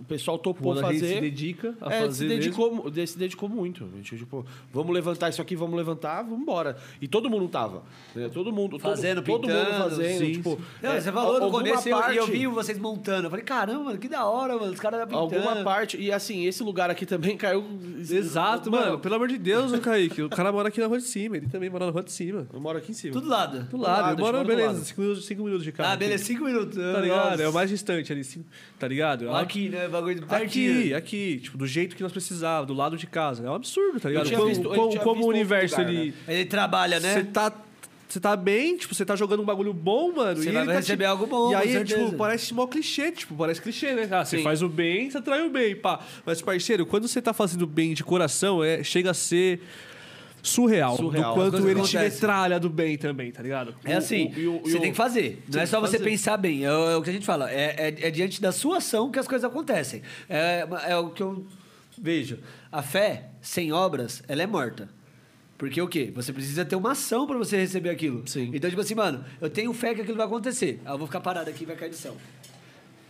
[0.00, 1.14] o pessoal topou Quando a gente fazer.
[1.16, 3.84] se dedica a é, fazer se dedicou, de- se dedicou muito.
[3.92, 6.76] A gente, tipo, vamos levantar isso aqui, vamos levantar, vamos embora.
[7.00, 7.82] E todo mundo tava.
[8.14, 8.28] né?
[8.32, 8.78] Todo mundo.
[8.78, 10.18] todo- Fazendo, todo, pintando, mundo fazendo.
[10.18, 12.78] sim, tipo, Não, é, você falou no alguma começo e eu, eu parte- vi vocês
[12.78, 13.26] montando.
[13.26, 14.72] Eu falei, caramba, mano, que da hora, mano.
[14.72, 15.18] Os caras pintando.
[15.18, 15.96] Alguma parte.
[16.00, 17.64] E assim, esse lugar aqui também caiu.
[17.98, 18.98] Exato, mano.
[18.98, 20.22] Pelo amor de Deus, o Kaique.
[20.22, 21.36] O cara mora aqui na rua de cima.
[21.36, 22.46] Ele também mora na rua de cima.
[22.52, 23.12] Eu moro aqui em cima.
[23.12, 23.64] Tudo lado.
[23.64, 24.02] Do lado.
[24.02, 24.84] lado, eu moro, do beleza.
[24.84, 25.92] 5 minutos, cinco minutos de carro.
[25.92, 26.76] Ah, beleza, cinco minutos.
[26.76, 27.30] Tá ligado?
[27.30, 27.42] Nossa.
[27.42, 29.30] É o mais distante ali, cinco- tá ligado?
[29.34, 29.88] Aqui, né?
[29.88, 30.96] Bagulho Aqui, pertinho.
[30.96, 33.44] aqui, tipo, do jeito que nós precisávamos, do lado de casa.
[33.46, 34.30] É um absurdo, tá ligado?
[34.30, 36.14] Como, visto- como- como o universo, lugar, ele...
[36.26, 37.14] Ele trabalha, né?
[37.14, 37.52] Você tá...
[38.08, 40.40] Você tá bem, tipo, você tá jogando um bagulho bom, mano.
[40.42, 42.04] Você e vai tá, receber tipo- algo bom, E aí, certeza.
[42.06, 44.08] tipo, parece mó clichê, tipo, parece clichê, né?
[44.10, 44.42] Ah, você Sim.
[44.42, 46.00] faz o bem, você atrai o bem, pá.
[46.24, 49.60] Mas, parceiro, quando você tá fazendo bem de coração, é, chega a ser
[50.42, 50.96] surreal.
[50.96, 51.34] Surreal.
[51.34, 53.74] Do quanto ele te metralha do bem também, tá ligado?
[53.84, 55.42] É assim, o- o- e você o- tem que fazer.
[55.52, 56.10] Não é só você fazer.
[56.10, 56.64] pensar bem.
[56.64, 57.50] É, o- é o que a gente fala.
[57.50, 60.02] É, é- é diante da sua ação que as coisas acontecem.
[60.28, 61.44] É, é o que eu
[62.00, 62.38] vejo.
[62.70, 64.88] A fé, sem obras, ela é morta.
[65.56, 66.12] Porque o quê?
[66.14, 68.22] Você precisa ter uma ação pra você receber aquilo.
[68.26, 68.52] Sim.
[68.54, 70.80] Então, tipo assim, mano, eu tenho fé que aquilo vai acontecer.
[70.84, 72.16] Ah, eu vou ficar parado aqui e vai cair do céu.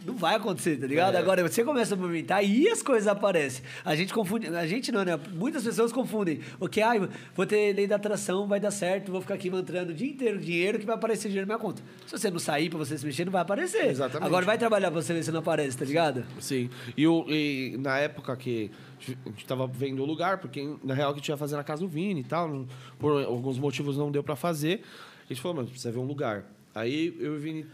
[0.05, 1.15] Não vai acontecer, tá ligado?
[1.15, 1.19] É.
[1.19, 3.65] Agora você começa a movimentar e as coisas aparecem.
[3.85, 5.19] A gente confunde, a gente não, né?
[5.33, 6.41] Muitas pessoas confundem.
[6.61, 9.93] O que, ai, vou ter lei da atração, vai dar certo, vou ficar aqui mantrando
[9.93, 11.83] o dia inteiro dinheiro que vai aparecer dinheiro na minha conta.
[12.07, 13.87] Se você não sair pra você se mexer, não vai aparecer.
[13.87, 14.27] Exatamente.
[14.27, 16.25] Agora vai trabalhar pra você ver se não aparece, tá ligado?
[16.41, 16.71] Sim.
[16.97, 18.71] E, o, e na época que
[19.01, 21.65] a gente tava vendo o lugar, porque na real que a gente ia fazer na
[21.65, 22.67] casa do Vini e tal,
[22.99, 24.83] por alguns motivos não deu pra fazer.
[25.29, 26.45] A gente falou, mas precisa ver um lugar.
[26.75, 27.67] Aí eu e o Vini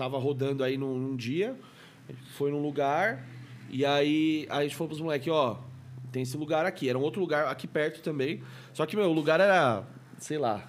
[0.00, 1.54] tava rodando aí num, num dia,
[2.38, 3.28] foi num lugar,
[3.68, 5.62] e aí, aí a gente falou pros moleques, ó,
[6.10, 6.88] tem esse lugar aqui.
[6.88, 8.42] Era um outro lugar aqui perto também.
[8.72, 9.84] Só que, meu, o lugar era,
[10.18, 10.66] sei lá,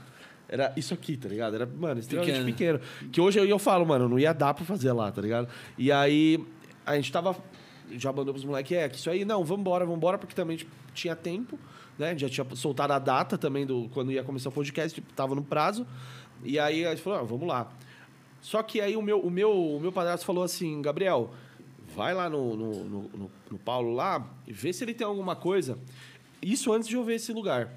[0.50, 1.56] era isso aqui, tá ligado?
[1.56, 2.80] Era, mano, extremamente Pequeno.
[2.80, 3.10] pequeno.
[3.10, 5.48] Que hoje eu, eu falo, mano, não ia dar pra fazer lá, tá ligado?
[5.78, 6.38] E aí
[6.86, 7.34] a gente tava.
[7.92, 11.16] Já mandou pros moleques, é, que isso aí, não, vambora, vambora, porque também tipo, tinha
[11.16, 11.58] tempo,
[11.98, 12.18] né?
[12.18, 15.44] Já tinha soltado a data também do quando ia começar o podcast, tipo, tava no
[15.44, 15.88] prazo.
[16.44, 17.72] E aí a gente falou, ah, vamos lá.
[18.42, 21.32] Só que aí o meu, o meu, o meu padrasto falou assim, Gabriel,
[21.96, 23.02] vai lá no, no, no,
[23.52, 25.78] no- Paulo lá e vê se ele tem alguma coisa.
[26.42, 27.70] Isso antes de eu ver esse lugar.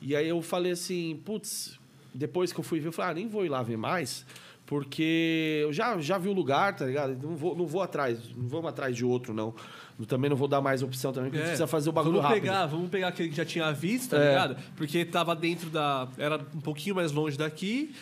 [0.00, 1.78] E aí eu falei assim, putz,
[2.14, 4.24] depois que eu fui ver, eu falei, ah, nem vou ir lá ver mais,
[4.66, 7.16] porque eu já, já vi o lugar, tá ligado?
[7.22, 9.54] Não vou, não vou atrás, não vamos atrás de outro, não.
[9.98, 12.18] Eu também não vou dar mais opção também, porque a gente precisa fazer o bagulho
[12.18, 12.22] É.
[12.22, 12.42] vamos rápido.
[12.42, 14.28] Pegar, vamos pegar aquele que já tinha visto, tá É.
[14.28, 14.56] ligado?
[14.76, 16.08] Porque tava dentro da.
[16.18, 17.94] Era um pouquinho mais longe daqui.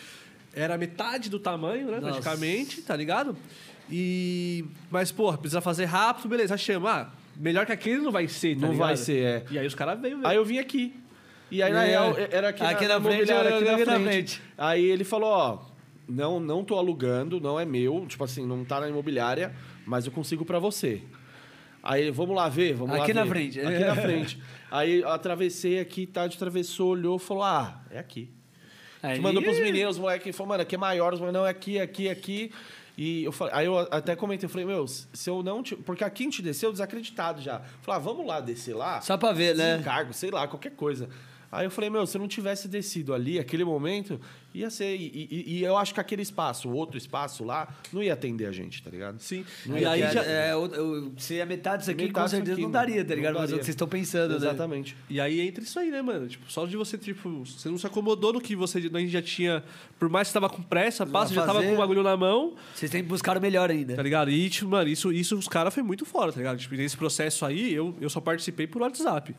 [0.55, 1.99] Era metade do tamanho, né?
[1.99, 2.21] Nossa.
[2.21, 3.35] Praticamente, tá ligado?
[3.89, 4.65] E.
[4.89, 6.55] Mas, porra, precisa fazer rápido, beleza.
[6.57, 6.91] Chama.
[6.91, 8.87] Ah, melhor que aquele não vai ser, tá Não ligado?
[8.87, 9.45] vai ser, é.
[9.51, 10.95] E aí os caras veio, Aí eu vim aqui.
[11.51, 11.89] E aí, na É.
[11.89, 14.03] real, era aqui, Aqui na, na frente, eu- aqui, aqui na na frente.
[14.39, 14.41] frente.
[14.57, 15.59] Aí ele falou, ó,
[16.07, 19.53] não, não tô alugando, não é meu, tipo assim, não tá na imobiliária,
[19.85, 21.01] mas eu consigo pra você.
[21.83, 23.29] Aí, vamos lá ver, vamos lá Aqui na ver.
[23.29, 23.59] frente.
[23.59, 24.39] Aqui na frente.
[24.71, 28.29] Aí eu atravessei aqui, tá, de atravessou, olhou, falou, ah, é aqui.
[29.03, 31.49] Aí- mandou pros meninos, os moleques, falou, mano, aqui é maior, os moleques, não, é
[31.49, 32.51] aqui, aqui, aqui.
[32.97, 35.75] E eu falei, aí eu até comentei, eu falei, meu, se eu não te.
[35.75, 37.59] Porque aqui a gente desceu desacreditado já.
[37.81, 39.01] Falei, ah, vamos lá descer lá.
[39.01, 39.73] Só pra ver, né?
[39.73, 41.09] Desencargo, sei lá, qualquer coisa.
[41.53, 44.19] Aí eu falei, meu, se eu não tivesse descido ali, aquele momento,
[44.55, 44.95] ia ser.
[44.95, 48.47] E, e- e eu acho que aquele espaço, o outro espaço lá, não ia atender
[48.47, 49.19] a gente, tá ligado?
[49.19, 49.45] Sim.
[49.67, 50.23] E E aí já.
[50.23, 53.13] é, o- o- se é metade disso aqui, Metade com certeza aqui, não daria, tá
[53.13, 53.33] ligado?
[53.35, 53.59] Não Mas é o daria.
[53.59, 54.35] que vocês estão pensando, né?
[54.37, 54.97] Exatamente.
[55.09, 56.27] E aí entra isso aí, né, mano?
[56.27, 59.21] Tipo, só de você, tipo, você não se acomodou no que você a gente já
[59.21, 59.63] tinha.
[59.99, 62.55] Por mais que você tava com pressa, passa, já tava com o bagulho na mão,
[62.73, 63.95] Vocês têm que buscar o melhor ainda.
[63.95, 64.31] tá ligado?
[64.31, 66.57] E, tipo, mano, isso, isso os caras foi muito fora, tá ligado?
[66.57, 69.35] Tipo, nesse processo aí, eu, eu só participei por WhatsApp.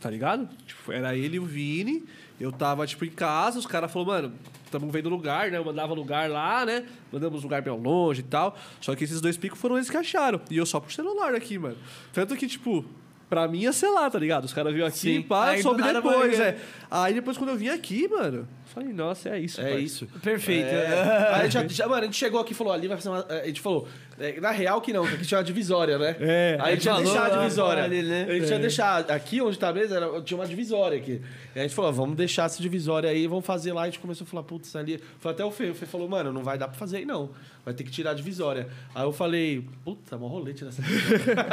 [0.00, 0.48] Tá ligado?
[0.66, 2.04] Tipo, era ele e o Vini.
[2.40, 5.58] Eu tava, tipo, em casa, os caras falaram, mano, estamos vendo lugar, né?
[5.58, 6.84] Eu mandava lugar lá, né?
[7.12, 8.56] Mandamos lugar bem longe e tal.
[8.80, 10.40] Só que esses dois picos foram eles que acharam.
[10.50, 11.76] E eu só por celular aqui, mano.
[12.14, 12.82] Tanto que, tipo,
[13.28, 14.44] pra mim ia ser lá, tá ligado?
[14.46, 15.22] Os caras viram aqui, Sim.
[15.22, 16.58] pá, Aí, soube depois, é.
[16.90, 19.60] Aí depois quando eu vim aqui, mano, falei, nossa, é isso.
[19.60, 19.80] É pai.
[19.82, 20.06] isso.
[20.22, 20.66] Perfeito.
[20.66, 21.34] É.
[21.34, 23.24] Aí já, já- mano, a gente chegou aqui e falou, ali vai fazer uma.
[23.28, 24.09] A gente falou, é,
[24.40, 26.16] na real que não, que aqui tinha uma divisória, né?
[26.20, 26.58] É.
[26.60, 27.84] Aí a gente ia Falou deixar a divisória.
[27.84, 28.26] ali, né?
[28.28, 28.98] A gente ia deixar.
[29.10, 31.22] Aqui onde tá a mesa, era- tinha uma divisória aqui.
[31.54, 33.82] E a gente falou, vamos deixar essa divisória aí, vamos fazer lá.
[33.82, 35.00] A gente começou a falar, putz, ali.
[35.18, 35.70] Foi até o Fê.
[35.70, 37.30] O Fê falou, mano, não vai dar pra fazer aí não.
[37.64, 38.68] Vai ter que tirar a divisória.
[38.94, 41.46] Aí eu falei, puta, mó rolete nessa divisória.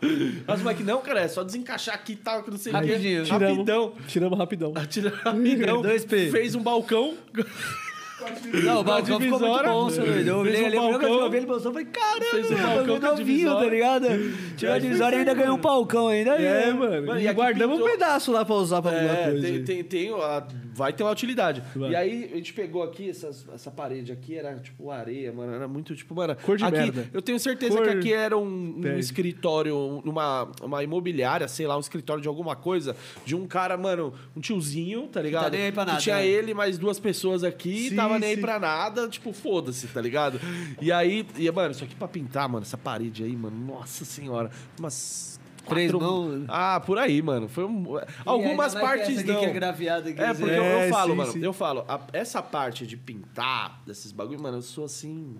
[0.46, 2.80] Mas o moleque, não, cara, é só desencaixar aqui e tal, que não sei o
[2.80, 2.86] quê.
[2.86, 3.24] Rapidinho.
[3.24, 3.92] Tiramos, Rapidão.
[4.08, 4.72] Tiramos rapidão.
[4.88, 5.82] Tira rapidão.
[5.82, 6.30] 2P.
[6.30, 7.14] Fez um balcão.
[8.64, 10.28] Não, o balcão ficou muito bom, seu doido.
[10.28, 12.86] Eu olhei um ali, a primeira coisa que eu vi ele postou, eu falei, caramba,
[12.86, 14.06] mano, novinho, tá ligado?
[14.56, 16.30] Tirou a divisória e ainda ganhou um palcão ainda.
[16.32, 17.18] É, mano.
[17.20, 19.46] E, guardamos um pedaço lá pra usar pra alguma É, coisa.
[19.46, 20.46] tem, tem, tem a-
[20.78, 21.62] vai ter uma utilidade.
[21.74, 21.90] Vai.
[21.90, 25.52] E aí a gente pegou aqui, essas- essa parede aqui era tipo areia, mano.
[25.52, 26.36] Era muito tipo, mano.
[26.36, 27.10] Cor de aqui, merda.
[27.12, 31.76] Eu tenho certeza Cor que aqui era um, um escritório, uma, uma imobiliária, sei lá,
[31.76, 35.44] um escritório de alguma coisa, de um cara, mano, um tiozinho, tá ligado?
[35.44, 36.26] Tá nem aí pra Que nada, tinha né?
[36.26, 38.40] ele mais duas pessoas aqui, Sim, tava nem aí sim.
[38.40, 40.40] pra nada, tipo, foda-se, tá ligado?
[40.80, 44.50] E aí, e, mano, isso aqui pra pintar, mano, essa parede aí, mano, nossa senhora,
[44.78, 45.40] umas.
[45.68, 46.44] Três quatro- mãos.
[46.48, 47.48] Ah, por aí, mano.
[47.48, 47.84] Foi um...
[48.24, 49.40] Algumas partes não.
[49.40, 49.50] que é
[50.22, 51.44] É, porque eu, É, eu falo, sim, mano, sim.
[51.44, 55.36] eu falo, a- essa parte de pintar, desses bagulho, mano, eu sou assim.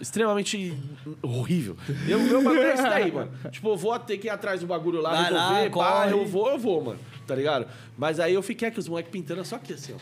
[0.00, 0.74] Extremamente
[1.22, 1.76] horrível.
[2.08, 3.30] Eu, meu bagulho é esse daí, mano.
[3.50, 6.12] Tipo, eu vou ter que ir atrás do bagulho lá, Vai lá, resolver, pá, corre.
[6.12, 6.98] eu vou, eu vou, mano.
[7.26, 7.66] Tá ligado?
[7.98, 9.98] Mas aí eu fiquei aqui, os moleques pintando só aqui, assim, ó.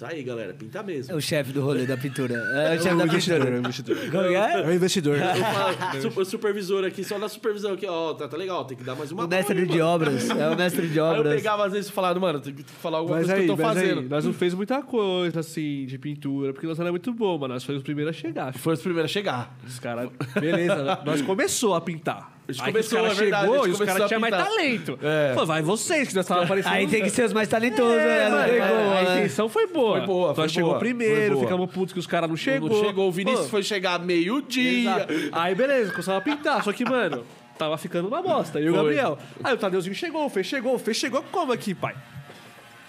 [0.00, 1.12] Isso aí, galera, pinta mesmo.
[1.12, 2.32] É o chefe do rolê da pintura.
[2.32, 3.54] É o chefe da investidor, é pintura.
[3.54, 3.96] o investidor.
[4.10, 4.52] Como que é?
[4.62, 5.18] É o investidor.
[6.02, 8.94] Eu falo, supervisor aqui, só na supervisão aqui, ó, tá, tá legal, tem que dar
[8.94, 9.84] mais uma O mestre mão de mano.
[9.90, 10.30] obras.
[10.30, 11.34] É o mestre de Aí eu obras.
[11.34, 13.56] pegava às vezes e falava, mano, tem que falar alguma Mas coisa aí, que eu
[13.58, 14.00] tô mas fazendo.
[14.00, 17.50] aí, nós não fez muita coisa, assim, de pintura, porque nós era muito bom, mas
[17.50, 18.54] nós fomos os primeiros a chegar.
[18.54, 19.54] Foi os primeiros a chegar.
[19.68, 20.08] Os caras,
[20.40, 22.39] beleza, nós começou a pintar.
[22.50, 24.20] A gente Aí começou, os é verdade, chegou a gente e os caras a tinham
[24.20, 24.48] mais pintar.
[24.48, 24.98] talento.
[25.02, 25.30] É.
[25.32, 26.72] Falou, vai vocês, que nós tava aparecendo.
[26.74, 28.28] Aí tem que ser os mais talentosos, né?
[28.28, 29.18] Não mano, tem a- como, a né?
[29.18, 29.98] intenção foi boa.
[29.98, 31.44] Foi boa, Nós foi chegou boa, primeiro, boa.
[31.46, 32.68] ficamos putos que os caras não chegou.
[32.68, 34.80] Não chegou, o Vinícius Pô, foi chegar meio-dia.
[34.92, 35.14] Exato.
[35.32, 36.62] Aí beleza, começava a pintar.
[36.64, 37.24] Só que, mano,
[37.58, 38.60] tava ficando uma bosta.
[38.60, 38.82] E o Foi.
[38.82, 39.18] Gabriel.
[39.44, 41.94] Aí o Tadeuzinho chegou, o Fê chegou, o Fê chegou como aqui, pai?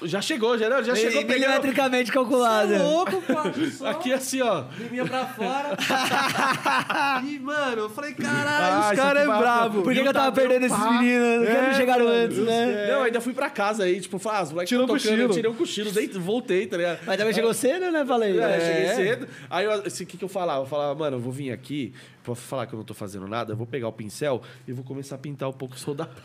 [0.03, 1.39] Já chegou, já, não, já chegou pegando...
[1.41, 2.75] Milimetricamente calculado.
[2.81, 3.89] louco, pai.
[3.91, 4.63] Aqui assim, ó.
[4.89, 5.77] Vinha pra fora.
[7.25, 9.81] e, mano, eu falei, caralho, Ah, esse isso cara é bravo.
[9.83, 11.47] Por que, eu tava perdendo esses meninos?
[11.47, 12.87] É, não chegaram mano, antes, né?
[12.91, 15.33] Não, ainda fui pra casa aí, tipo, ah, os moleques Tirou um tocando, eu cochilo.
[15.33, 16.99] tirei um cochilo, dei- voltei, tá ligado?
[17.05, 18.05] Mas também chegou cedo, né?
[18.05, 18.39] Falei.
[18.39, 18.59] É, É.
[18.59, 19.27] cheguei cedo.
[19.49, 20.61] Aí, assim, o que, que eu falava?
[20.63, 21.93] Eu falava, mano, eu vou vir aqui,
[22.23, 24.83] pra falar que eu não tô fazendo nada, eu vou pegar o pincel e vou
[24.83, 26.21] começar a pintar um pouco o rodapé.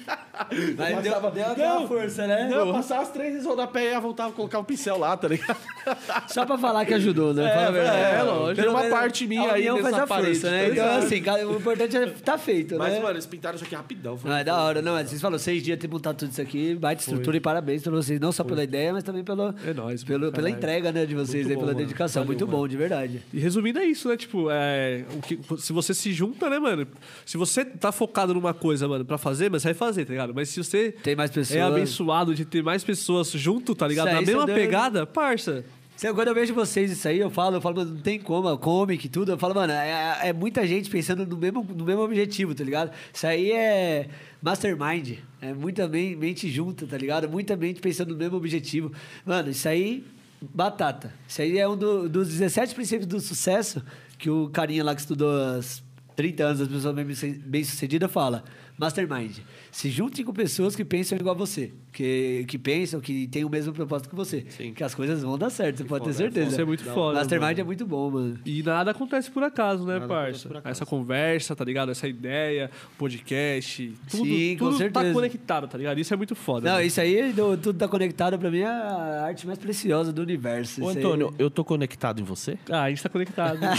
[0.76, 2.48] Mas deu, passava- deu aquela Não, força, né?
[2.48, 4.98] Não, eu passava as três vezes o rodapé e ia voltar a colocar o pincel
[4.98, 5.56] lá, tá ligado?
[6.28, 7.44] Só pra falar que ajudou, né?
[7.44, 7.98] É, Fala a verdade.
[7.98, 8.60] é, lógico.
[8.62, 10.66] Tem uma parte minha aí nessa parede, força, né?
[10.66, 13.00] tá Então, assim, o importante é tá feito, Mas, né?
[13.00, 14.16] mano, eles pintaram isso aqui rapidão.
[14.16, 14.96] Foi, Não, é da hora, não.
[14.96, 18.18] Vocês falaram seis dias ter montado tudo isso aqui, baita estrutura e parabéns pra vocês,
[18.20, 21.48] não só pela ideia, mas também pelo, É nóis, pelo, pela entrega né, de vocês
[21.48, 22.24] aí, pela dedicação.
[22.24, 23.22] Muito bom, de verdade.
[23.32, 24.16] E resumindo é isso, né?
[24.16, 26.86] Tipo, é, o que, se você se junta, né, mano?
[27.26, 30.34] Se você tá focado numa coisa, mano, pra fazer, mas vai fazer, tá ligado?
[30.34, 31.56] Mas se você Tem mais pessoas.
[31.58, 34.06] é abençoado de ter mais pessoas junto, tá ligado?
[34.06, 35.64] Isso Na aí, mesma deu- pegada, parça.
[35.96, 38.58] Sabe, Quando eu vejo vocês isso aí, eu falo, eu falo, mano, não tem como,
[38.58, 39.30] comic e tudo.
[39.30, 42.90] Eu falo, mano, é, é muita gente pensando no mesmo, no mesmo objetivo, tá ligado?
[43.12, 44.08] Isso aí é
[44.42, 45.18] mastermind.
[45.40, 47.28] É muita men- mente junta, tá ligado?
[47.28, 48.90] Muita mente pensando no mesmo objetivo.
[49.24, 50.04] Mano, isso aí,
[50.52, 51.12] batata.
[51.28, 53.80] Isso aí é um do- dos 17 princípios do sucesso
[54.24, 55.84] que o carinha lá que estudou as
[56.16, 58.42] 30 anos, as pessoas bem- bem-sucedidas, fala.
[58.78, 59.40] Mastermind.
[59.70, 61.74] Se juntem com pessoas que pensam igual a você.
[61.94, 64.44] Que, que pensam, que têm o mesmo propósito que você.
[64.48, 64.74] Sim.
[64.74, 66.50] Que as coisas vão dar certo, você pode ter foda, é certeza.
[66.50, 67.20] Isso é muito foda.
[67.20, 67.60] Mastermind mano.
[67.60, 68.36] é muito bom, mano.
[68.44, 70.48] E nada acontece por acaso, né, Nada parça?
[70.64, 71.92] Essa conversa, tá ligado?
[71.92, 75.12] Essa ideia, podcast, tudo, Sim, com tudo tá certeza.
[75.14, 76.00] conectado, tá ligado?
[76.00, 76.66] Isso é muito foda.
[76.68, 76.84] Não, mano.
[76.84, 80.82] isso aí, do- tudo tá conectado pra mim, é a arte mais preciosa do universo.
[80.82, 82.58] Ô, Isso aí- Antônio, eu tô conectado em você?
[82.68, 83.60] Ah, a gente tá conectado.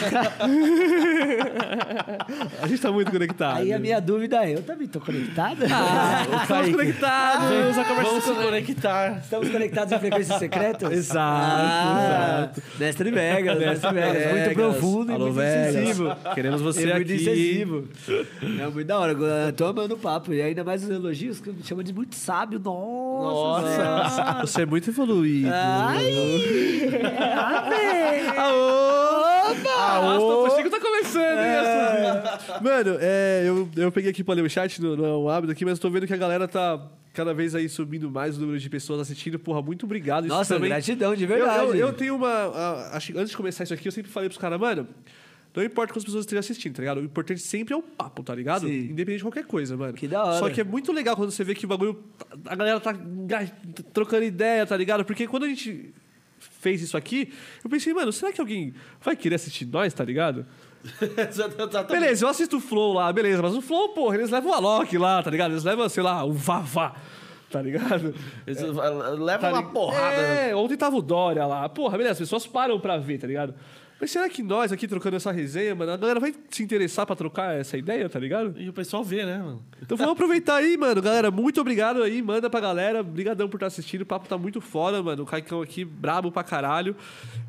[2.61, 3.58] a gente tá muito conectado.
[3.58, 4.88] Aí a minha dúvida é, eu também?
[4.88, 5.66] Tô conectado?
[5.66, 8.05] Estamos conectados.
[8.06, 9.19] Vamos se conectar.
[9.24, 10.92] Estamos conectados em frequências secretas?
[10.92, 14.32] Exato, Ah, Mestre Vegas, Mestre Vegas.
[14.32, 15.75] Muito profundo Alô, e muito Vegas.
[15.75, 16.16] incisivo.
[16.34, 17.22] Queremos você é muito aqui.
[17.22, 17.88] incisivo.
[18.61, 19.11] É muito da hora.
[19.14, 20.34] Eu Tô amando o papo.
[20.34, 22.59] E ainda mais os elogios que me chamam de muito sábio.
[22.59, 23.84] Nossa.
[23.84, 24.42] Nossa.
[24.42, 25.50] Você é muito evoluído.
[25.51, 26.06] Ai!
[28.38, 30.45] Aô!
[30.45, 32.22] O Chico tá começando, hein?
[32.61, 35.51] Mano, é, eu, eu peguei aqui pra ler o chat, não, não é um hábito
[35.51, 36.80] aqui, mas eu tô vendo que a galera tá
[37.16, 39.40] cada vez aí subindo mais o número de pessoas assistindo.
[39.40, 40.26] Porra, muito obrigado.
[40.26, 40.69] Isso Nossa, também...
[40.69, 41.64] gratidão, de Eu, verdade.
[41.69, 42.30] eu, eu tenho uma.
[42.30, 44.88] a- acho que antes de começar isso aqui, eu sempre falei pros caras, mano.
[45.56, 46.98] Não importa quantas pessoas estejam assistindo, tá ligado?
[47.00, 48.68] O importante sempre é o papo, tá ligado?
[48.68, 48.88] Sim.
[48.92, 49.94] Independente de qualquer coisa, mano.
[49.94, 50.40] Que da hora.
[50.40, 52.03] Só que é muito legal quando você vê que o bagulho.
[52.45, 52.94] A galera tá
[53.94, 55.06] trocando ideia, tá ligado?
[55.06, 55.94] Porque quando a gente
[56.38, 57.32] fez isso aqui,
[57.64, 60.45] eu pensei, mano, será que alguém vai querer assistir nós, tá ligado?
[62.00, 64.98] Beleza, eu assisto o Flow lá, beleza, mas o Flow, porra, eles levam o Alok
[64.98, 65.52] lá, tá ligado?
[65.52, 66.94] Eles levam, sei lá, o Vavá,
[67.50, 68.14] tá ligado?
[69.18, 70.16] Leva Tá uma porrada.
[70.16, 71.68] É, ontem tava o Dória lá.
[71.70, 73.54] Porra, beleza, as pessoas param pra ver, tá ligado?
[74.00, 77.16] Mas será que nós aqui trocando essa resenha, mano, a galera vai se interessar pra
[77.16, 78.54] trocar essa ideia, tá ligado?
[78.60, 79.64] E o pessoal vê, né, mano?
[79.82, 81.02] Então vamos aproveitar aí, mano.
[81.02, 82.22] Galera, muito obrigado aí.
[82.22, 83.00] Manda pra galera.
[83.00, 84.02] Obrigadão por estar assistindo.
[84.02, 85.24] O papo tá muito foda, mano.
[85.24, 86.94] O Caicão aqui, brabo pra caralho.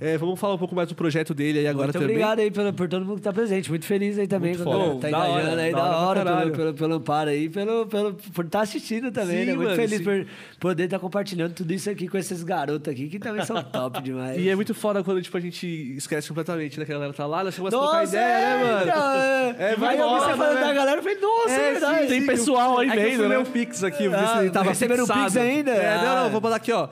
[0.01, 2.11] É, vamos falar um pouco mais do projeto dele aí agora Muito também.
[2.17, 3.69] obrigado aí pelo, por todo mundo que tá presente.
[3.69, 4.55] Muito feliz aí também.
[4.55, 5.01] Muito foda.
[5.01, 7.49] tá Da hora, engajando aí, da da hora pra hora, pelo, pelo, pelo amparo aí,
[7.49, 9.55] pelo, pelo, por estar assistindo também, Sim, né?
[9.55, 10.05] Muito mano, feliz sim.
[10.05, 10.27] por
[10.61, 14.39] poder estar compartilhando tudo isso aqui com esses garotos aqui, que também são top demais.
[14.39, 15.67] E é muito foda quando tipo, a gente
[15.97, 16.85] esquece completamente, né?
[16.85, 18.83] Que a galera tá lá, nós chegamos a trocar ideia, né, mano?
[18.83, 20.61] então, É, É, vai Aí eu vi embora, você falando né?
[20.61, 22.07] da galera, eu falei, nossa, é, verdade.
[22.09, 23.39] Tem pessoal aí É que eu fui né?
[23.39, 25.25] o Pix aqui, Ah, tava receberam o fixado.
[25.27, 25.71] Pix ainda?
[25.71, 26.89] É, não, não, vou mandar aqui, ó.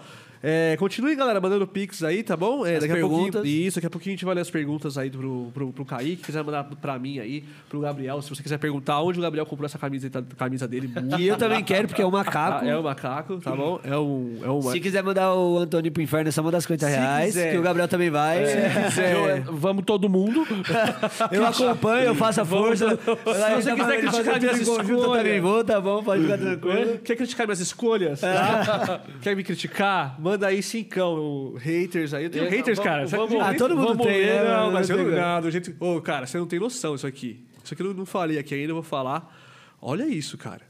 [0.47, 2.67] É, continue, galera, mandando Pix aí, tá bom?
[2.67, 3.33] É, As daqui a pouquinho.
[3.33, 3.51] perguntas.
[3.51, 6.19] Isso, daqui a pouquinho a gente vai ler as perguntas aí pro, pro, pro Kaique.
[6.19, 8.21] Se quiser mandar pra mim aí, pro Gabriel.
[8.21, 10.91] Se você quiser perguntar onde o Gabriel comprou essa camisa, camisa dele.
[11.19, 12.63] E eu também quero, porque é um macaco.
[12.63, 13.81] Ah, é o macaco, tá bom?
[13.83, 14.39] É um.
[14.43, 14.71] É uma...
[14.71, 17.63] Se quiser mandar o Antônio pro inferno, é só mandar 50 Se reais, que o
[17.63, 18.45] Gabriel também vai.
[18.85, 19.41] quiser.
[19.51, 20.47] Vamos todo mundo.
[21.31, 22.99] Eu acompanho, eu faço a força.
[22.99, 25.43] Se você quiser criticar minhas eu também escolhas.
[25.43, 26.99] vou, tá bom, pode ficar tranquilo.
[26.99, 28.21] Quer criticar minhas escolhas?
[29.23, 30.17] Quer me criticar?
[30.21, 32.25] Manda aí cincão, haters aí.
[32.25, 33.07] Eu tenho É, haters, vamos- cara.
[33.07, 33.41] Vamos-?
[33.41, 34.57] Ah, todo mundo Vamos tem, ler, né?
[34.57, 35.75] Não, mas eu não, Não do jeito...
[35.79, 37.45] Ô, cara, você não tem noção isso aqui.
[37.63, 39.35] Isso aqui eu não falei aqui ainda, eu vou falar.
[39.81, 40.63] Olha isso, cara.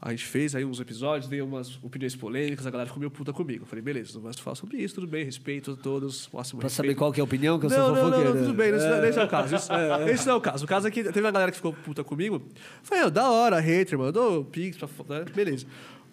[0.00, 3.32] A gente fez aí uns episódios, dei umas opiniões polêmicas, a galera ficou meio puta
[3.32, 3.64] comigo.
[3.64, 6.68] Eu falei, beleza, não vai falar sobre isso, tudo bem, respeito a todos, máximo Pra
[6.68, 6.86] respeito.
[6.86, 8.34] saber qual que é a opinião, que eu Não, sou não, não, fofoqueiro.
[8.34, 9.56] não, tudo bem, esse, não- esse não é o caso.
[9.56, 9.72] Isso-
[10.08, 10.64] Esse não é o caso.
[10.64, 12.40] O caso é que teve uma galera que ficou puta comigo.
[12.84, 15.24] Falei, "Ah, da hora, hater, mandou pix, pra, fo- né?
[15.34, 15.66] beleza.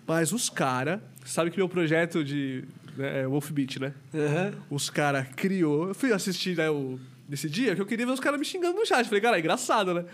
[0.07, 2.63] Mas os caras, sabe que meu projeto de
[2.95, 3.93] né, é Wolf Beat, né?
[4.13, 4.53] Aham.
[4.69, 5.89] Os caras criou.
[5.89, 8.77] Eu fui assistir né, o, nesse dia que eu queria ver os caras me xingando
[8.77, 9.05] no chat.
[9.05, 10.05] Falei, cara, é engraçado, né?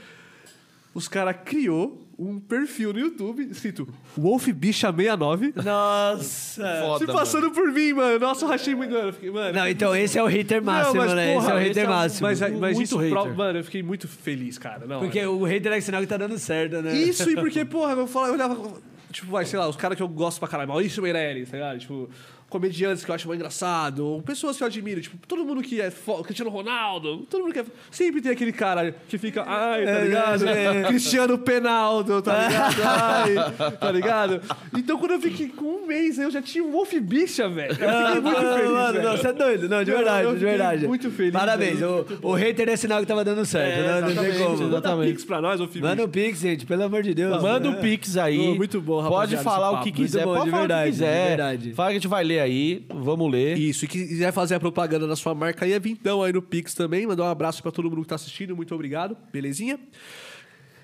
[0.94, 3.88] Os caras criou um perfil no YouTube escrito
[4.18, 5.53] Wolf Bicha 69.
[5.64, 6.64] Nossa.
[6.84, 8.20] Foda, Se passando por mim, mano.
[8.20, 8.94] Nossa, eu rachei muito.
[8.94, 9.08] Mano.
[9.08, 9.58] Eu fiquei, mano.
[9.58, 11.34] Não, então esse é o hater máximo, Não, mas, né?
[11.34, 12.28] porra, esse é o hater é máximo.
[12.28, 13.24] Mas, mas Muito isso, hater.
[13.24, 14.86] pro- mano, eu fiquei muito feliz, cara.
[14.86, 16.94] Não, Porque o hater é sinal que tá dando certo, né?
[16.94, 20.03] Isso, e porque, porra, eu, falava, eu olhava, tipo, vai, sei lá, os caras que
[20.03, 21.80] eu gosto pra caralho, Maurício Meirelles, tá ligado?
[21.80, 22.09] Tipo,
[22.51, 25.80] comediantes que eu acho mais engraçado, ou pessoas que eu admiro, tipo, todo mundo que
[25.81, 27.65] é fo- Cristiano Ronaldo, todo mundo que é.
[27.89, 30.45] Sempre tem aquele cara que fica, ai, tá ligado?
[30.88, 32.81] Cristiano Penaldo, tá ligado?
[32.85, 34.41] Ai, tá ligado?
[34.77, 37.71] Então quando eu fiquei com um mês, eu já tinha um Wolf Bicha, velho.
[37.71, 38.71] Eu fiquei muito Ah, feliz.
[38.71, 39.03] mano, velho.
[39.09, 39.69] não, você é doido.
[39.69, 40.88] Não, de verdade, eu de verdade.
[40.88, 41.80] muito feliz, Parabéns.
[41.80, 42.05] velho.
[42.21, 44.01] O, o hater é sinal que tava dando certo, né?
[44.01, 44.69] Não tem Exatamente, como.
[44.69, 46.05] Manda Pix pra nós, Wolf Manda Bicha.
[46.05, 47.41] o Pix, gente, pelo amor de Deus.
[47.41, 47.77] Manda né?
[47.77, 48.55] o Pix aí.
[48.55, 50.25] Muito bom, Pode rapaziada, falar esse o que quiser.
[50.25, 51.21] Muito bom, Pode de falar verdade, o que quiser.
[51.21, 51.73] de verdade.
[51.73, 52.86] Fala que a gente vai ler aí.
[52.90, 53.58] Vamos ler.
[53.58, 56.42] Isso, e que quiser fazer a propaganda da sua marca aí, é vintão aí no
[56.42, 57.06] Pix também.
[57.08, 58.56] Mandar um abraço pra todo mundo que tá assistindo.
[58.56, 59.16] Muito obrigado.
[59.32, 59.80] Belezinha?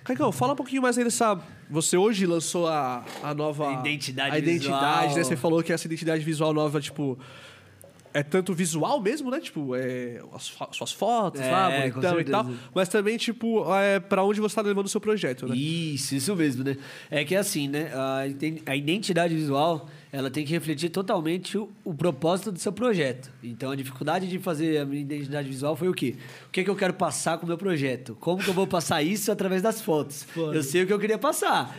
[0.03, 1.37] Caicão, fala um pouquinho mais aí dessa.
[1.69, 3.73] Você hoje lançou a, a nova.
[3.73, 5.17] Identidade A identidade, visual.
[5.17, 5.23] né?
[5.23, 7.17] Você falou que essa identidade visual nova, tipo.
[8.13, 9.39] É tanto visual mesmo, né?
[9.39, 12.47] Tipo, é, as suas fotos É, lá, bonitão e tal.
[12.73, 15.55] Mas também, tipo, é, pra onde você tá levando o seu projeto, né?
[15.55, 16.77] Isso, isso mesmo, né?
[17.11, 17.91] É que assim, né?
[17.93, 18.21] A
[18.71, 23.29] a identidade visual, ela tem que refletir totalmente o, o propósito do seu projeto.
[23.43, 26.15] Então, a dificuldade de fazer a minha identidade visual foi o quê?
[26.47, 28.15] O que, que eu quero passar com o meu projeto?
[28.19, 30.25] Como que eu vou passar isso através das fotos?
[30.35, 31.77] Eu sei o que eu queria passar.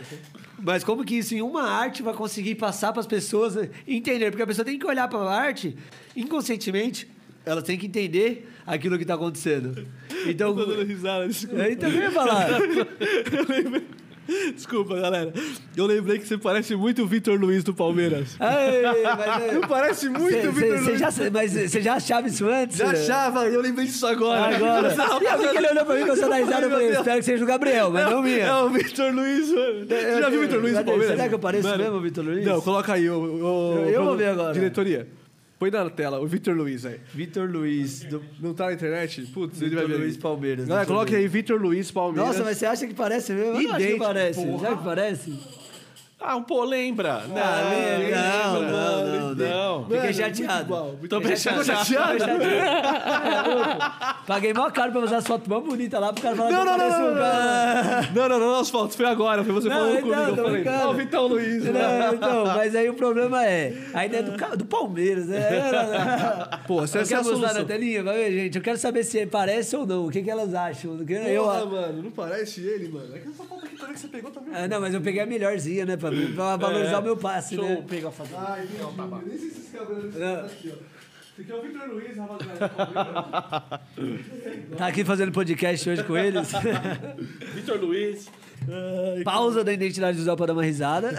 [0.61, 4.29] Mas como que isso em uma arte vai conseguir passar para as pessoas entender?
[4.29, 5.75] Porque a pessoa tem que olhar para a arte
[6.15, 7.07] inconscientemente.
[7.45, 9.87] Ela tem que entender aquilo que está acontecendo.
[10.27, 11.61] Então, Tô dando risada, desculpa.
[11.61, 12.49] Aí também ia falar.
[14.55, 15.33] Desculpa, galera.
[15.75, 18.37] Eu lembrei que você parece muito o Vitor Luiz do Palmeiras.
[18.39, 20.99] Ei, mas, é- parece muito Cê- o Vitor cê Luiz.
[20.99, 22.77] já, mas você já achava isso antes?
[22.77, 24.55] Já achava, eu lembrei disso agora.
[24.55, 24.89] Agora.
[25.19, 27.43] E vi que ele olhou pra mim com essa risada, eu falei, espero que seja
[27.43, 28.45] o Gabriel, mas não minha.
[28.45, 29.85] É o Vitor Luiz, mano.
[29.87, 30.83] Você já viu o Vitor Luiz do?
[30.83, 31.15] Palmeiras?
[31.15, 32.45] Será que eu pareço Mano, mesmo o Vitor Luiz?
[32.45, 33.19] Não, coloca aí o.
[33.19, 34.53] o eu vou ver agora.
[34.53, 35.07] Diretoria.
[35.59, 37.01] Põe na tela, o Vitor Luiz aí.
[37.13, 38.05] Vitor Luiz.
[38.05, 38.23] Do...
[38.39, 39.23] Não tá na internet?
[39.33, 40.03] Putz, ele vai Vitor ver.
[40.05, 40.65] Luiz Palmeiras.
[40.65, 42.27] Galera, eu coloque aí Vitor Luiz Palmeiras.
[42.29, 43.59] Nossa, mas você acha que parece mesmo?
[43.59, 44.45] Eu não acho que parece.
[44.45, 44.59] porra.
[44.59, 45.58] Será que parece?
[46.21, 47.23] Ah, um pô, lembra?
[47.29, 48.21] Não, Ah, lembra.
[48.21, 49.83] Não, não, não, não.
[49.85, 50.97] Fiquei Mano, chateado.
[51.09, 51.79] Tô bem chateado.
[54.27, 56.65] Paguei mó caro pra usar as fotos mó bonitas lá pro cara falar Não, que
[56.65, 59.69] não, eu não, não, um não, não, não, não, as fotos, foi agora, foi você
[59.69, 61.63] Não, falando então, comigo, eu falei, ó, o Vitor Luiz?
[61.63, 65.41] Não, então, mas aí o problema é, ainda é do, Palmeiras, né?
[66.67, 68.57] Pô, você Eu é a quero mostrar na telinha, vai ver, gente.
[68.57, 70.07] Eu quero saber se parece ou não.
[70.07, 70.97] O que, que elas acham?
[71.09, 73.15] Eu, mano, não parece ele, mano.
[73.15, 74.53] É que essa foto que você pegou também.
[74.53, 75.97] Ah, não, mas eu peguei a melhorzinha, né?
[75.97, 77.77] Pra, pra valorizar o meu passe, Deixa né?
[77.79, 78.35] eu pegar a fazer.
[78.37, 79.25] Ai, entendi.
[79.27, 80.11] Nem sei se esse cabelo Não.
[80.11, 80.99] tá aqui, ó.
[81.41, 82.69] Aqui é o Vitor Luiz, rapaziada.
[84.77, 86.51] Tá aqui fazendo podcast hoje com eles.
[87.55, 88.29] Vitor Luiz.
[89.23, 91.11] Pausa da identidade visual pra dar uma risada.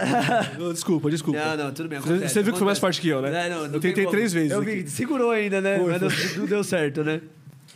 [0.71, 1.39] Desculpa, desculpa.
[1.39, 1.99] Não, não, tudo bem.
[1.99, 3.47] Você- acontece, você viu que foi mais forte que eu, né?
[3.47, 5.79] É, não, não Eu tentei três vezes Eu vi, segurou ainda, né?
[5.79, 6.37] Foi, Mas não, foi.
[6.37, 7.19] não deu certo, né?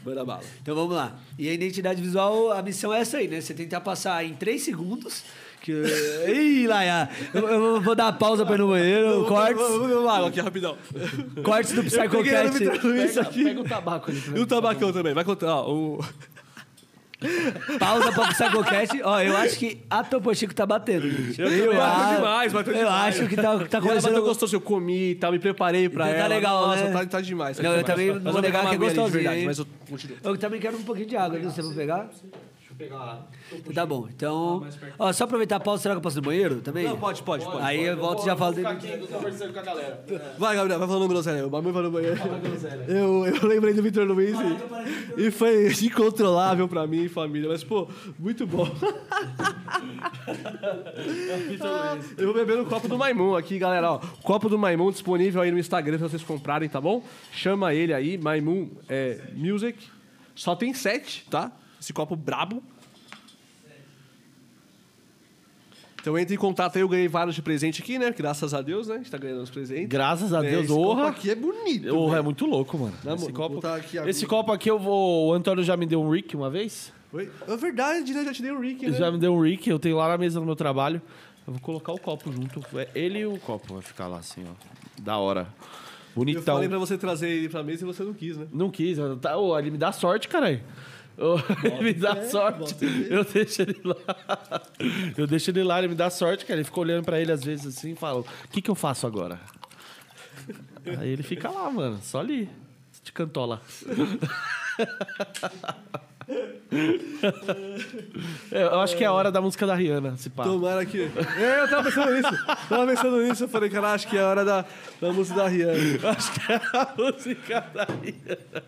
[0.06, 0.42] Manda bala.
[0.62, 1.16] Então vamos lá.
[1.38, 3.42] E a identidade visual, a missão é essa aí, né?
[3.42, 5.24] Você tentar passar em três segundos.
[5.62, 5.72] Que...
[6.30, 7.10] Ih, Laia!
[7.34, 10.28] Eu, eu vou dar uma pausa pra ir no banheiro, cortes, Vamos vamos beber água
[10.30, 10.78] aqui, rapidão.
[11.44, 13.44] cortes do Luiz Pega, aqui.
[13.44, 14.24] pega o tabaco ali.
[14.36, 15.16] E o tabacão também.
[15.16, 15.74] Vai contar, ó.
[15.74, 16.06] O...
[17.80, 19.02] Pausa pra Psychocast.
[19.04, 21.42] Ó, eu acho que a Topo Chico tá batendo, gente.
[21.42, 23.20] Eu bateu acho- demais, bateu Eu demais.
[23.20, 26.06] acho que tá, tá E ela bateu gostoso, eu comi e tal, me preparei pra
[26.06, 26.36] Então tá ela.
[26.36, 26.92] legal, Nossa, né?
[26.92, 27.58] tá, tá demais.
[27.58, 27.94] tá Não, eu demais.
[27.96, 29.68] também Mas eu vou negar que é gostosinho, verdade, mas eu.
[30.24, 32.10] Eu também quero um pouquinho de água ali, você vai pegar?
[32.78, 33.28] Pegar lá.
[33.74, 34.68] Tá bom, então...
[35.00, 36.86] Ó, só aproveitar a pausa, será que eu posso ir no banheiro também?
[36.86, 37.62] Não, pode, pode, pode.
[37.62, 38.96] Aí eu volto e já falo Ficar dele.
[38.96, 40.06] aqui conversando com a galera.
[40.38, 41.48] Vai, Gabriel, vai falando groselha.
[41.48, 42.18] O bagulho vai no banheiro.
[42.88, 44.36] Eu, eu lembrei do Vitor Luiz
[45.18, 47.48] e, e foi incontrolável pra mim e família.
[47.48, 47.88] Mas, pô,
[48.20, 48.68] muito bom.
[52.18, 53.92] Eu vou beber no copo do Maimon aqui, galera.
[53.92, 57.04] Ó, o copo do Maimon disponível aí no Instagram pra vocês comprarem, tá bom?
[57.32, 59.78] Chama ele aí, Maimon é, Music.
[60.34, 61.52] Só tem sete, tá?
[61.86, 62.64] Esse copo brabo.
[66.02, 68.12] Então entre em contato aí, eu ganhei vários de presente aqui, né?
[68.12, 68.96] Graças a Deus, né?
[68.96, 69.88] A gente tá ganhando os presentes.
[69.88, 71.84] Graças a É, Deus, esse copo aqui é bonito.
[71.84, 72.16] Velho.
[72.16, 72.94] é muito louco, mano.
[73.04, 75.28] Não, esse, mano, copo, botar aqui esse copo aqui eu vou.
[75.30, 76.92] O Antônio já me deu um Rick uma vez.
[77.14, 77.30] Oi?
[77.48, 78.24] É verdade, né?
[78.26, 78.98] Já te dei o Rick, Ele né?
[78.98, 81.00] já me deu um Rick, eu tenho lá na mesa do meu trabalho.
[81.46, 82.64] Eu vou colocar o copo junto.
[82.80, 85.02] É Ele e o copo vai ficar lá assim, ó.
[85.02, 85.42] Da hora.
[85.52, 86.56] Eu Bonitão.
[86.56, 88.48] falei pra você trazer ele pra mesa e você não quis, né?
[88.54, 90.62] Não quis, eu- tá, ô, ele me dá sorte, caralho.
[91.64, 92.76] Ele me dá sorte.
[93.10, 93.96] Eu deixo ele lá.
[95.18, 96.60] Eu deixo ele lá, ele me dá sorte, cara.
[96.60, 99.08] Ele fica olhando pra ele às vezes assim e fala: O que, que eu faço
[99.08, 99.40] agora?
[101.00, 102.50] Aí ele fica lá, mano, só ali.
[103.04, 103.62] De cantola.
[108.52, 110.44] É, Eu acho que é a hora da música da Rihanna, se pá.
[110.44, 111.12] Tomara que.
[111.38, 112.46] É, eu tava pensando nisso.
[112.70, 113.44] Tava pensando nisso.
[113.44, 114.66] Eu falei, cara, acho que é a hora da,
[115.02, 116.10] da música da Rihanna.
[116.10, 118.64] Acho que é a música da Rihanna.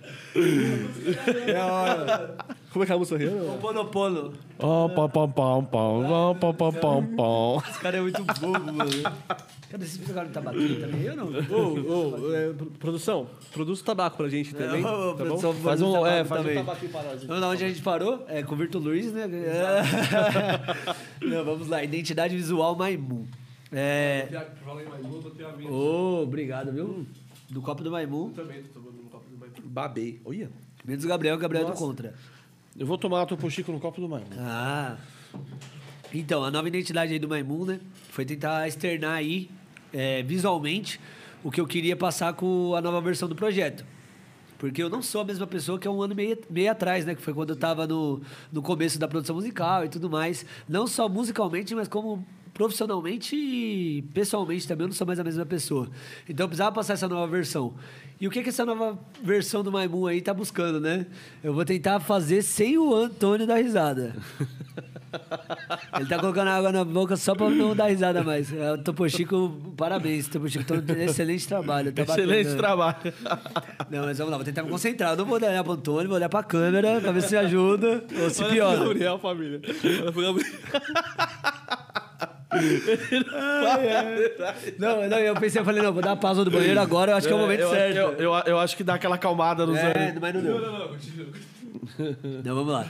[1.47, 2.35] É a hora.
[2.71, 3.57] Como é que é a música é sorriu?
[3.59, 4.33] Ponopono.
[4.59, 7.61] Ó, pom, pom, pom, pom, ó, pom, pom, pom, pom.
[7.67, 8.91] Esse cara é muito bobo, mano.
[9.69, 11.01] Cadê esse cara tá batendo também?
[11.01, 11.27] Eu não.
[11.27, 14.83] Ô, é, produção, produz tabaco pra gente também.
[14.85, 15.37] Ô, ô, tá bom?
[15.53, 17.23] Faz um- é, faz um tabaco aí nós.
[17.23, 18.25] Não, não, onde a gente parou?
[18.27, 19.23] É com o Luiz, né?
[19.23, 19.81] É.
[21.25, 21.83] não, vamos lá.
[21.83, 23.27] Identidade visual Maimu.
[23.71, 24.27] É.
[24.63, 25.65] Fala aí.
[25.67, 27.05] Ô, obrigado, viu?
[27.49, 28.31] Do copo do Maimun.
[28.31, 29.55] Também tô tomando um copo do Maimu.
[29.63, 30.21] Babei.
[30.25, 30.49] Olha.
[30.85, 32.13] Menos o Gabriel, o Gabriel é do Contra.
[32.79, 34.27] Eu vou tomar a Topo Chico no copo do Maimon.
[34.37, 34.97] Ah.
[36.13, 37.79] Então, a nova identidade aí do Maimun, né?
[38.11, 39.49] Foi tentar externar aí,
[39.91, 41.01] é, visualmente,
[41.43, 43.83] o que eu queria passar com a nova versão do projeto.
[44.59, 47.03] Porque eu não sou a mesma pessoa que há um ano e meio, meio atrás,
[47.03, 47.15] né?
[47.15, 50.45] Que foi quando eu tava no, no começo da produção musical e tudo mais.
[50.69, 52.23] Não só musicalmente, mas como
[52.57, 55.87] profissionalmente e pessoalmente também eu não sou mais a mesma pessoa.
[56.27, 57.75] Então eu precisava passar essa nova versão.
[58.19, 61.05] E o que, que essa nova versão do Maimun aí tá buscando, né?
[61.43, 64.15] Eu vou tentar fazer sem o Antônio dar risada.
[65.95, 68.51] Ele tá colocando água na boca só pra não dar risada mais.
[68.51, 70.65] É, o Topo Chico, parabéns, Topo Chico.
[70.99, 71.91] Excelente trabalho.
[71.91, 72.57] Tá Excelente bacana.
[72.57, 73.13] trabalho.
[73.91, 75.11] Não, mas vamos lá, vou tentar me concentrar.
[75.11, 78.29] Eu não vou olhar pro Antônio, vou olhar pra câmera pra ver se ajuda ou
[78.31, 78.79] se Olha pro piora.
[78.79, 79.61] Gabriel, família.
[80.01, 80.51] Olha pro Gabriel.
[84.77, 87.17] Não, não, eu pensei, eu falei, não, vou dar a pausa do banheiro agora, eu
[87.17, 87.95] acho que é o momento eu, certo.
[87.97, 90.21] Eu, eu, eu acho que dá aquela acalmada nos É, anos.
[90.21, 90.59] mas não deu.
[90.59, 91.27] Não, não, não, continua.
[92.43, 92.87] Não, vamos lá.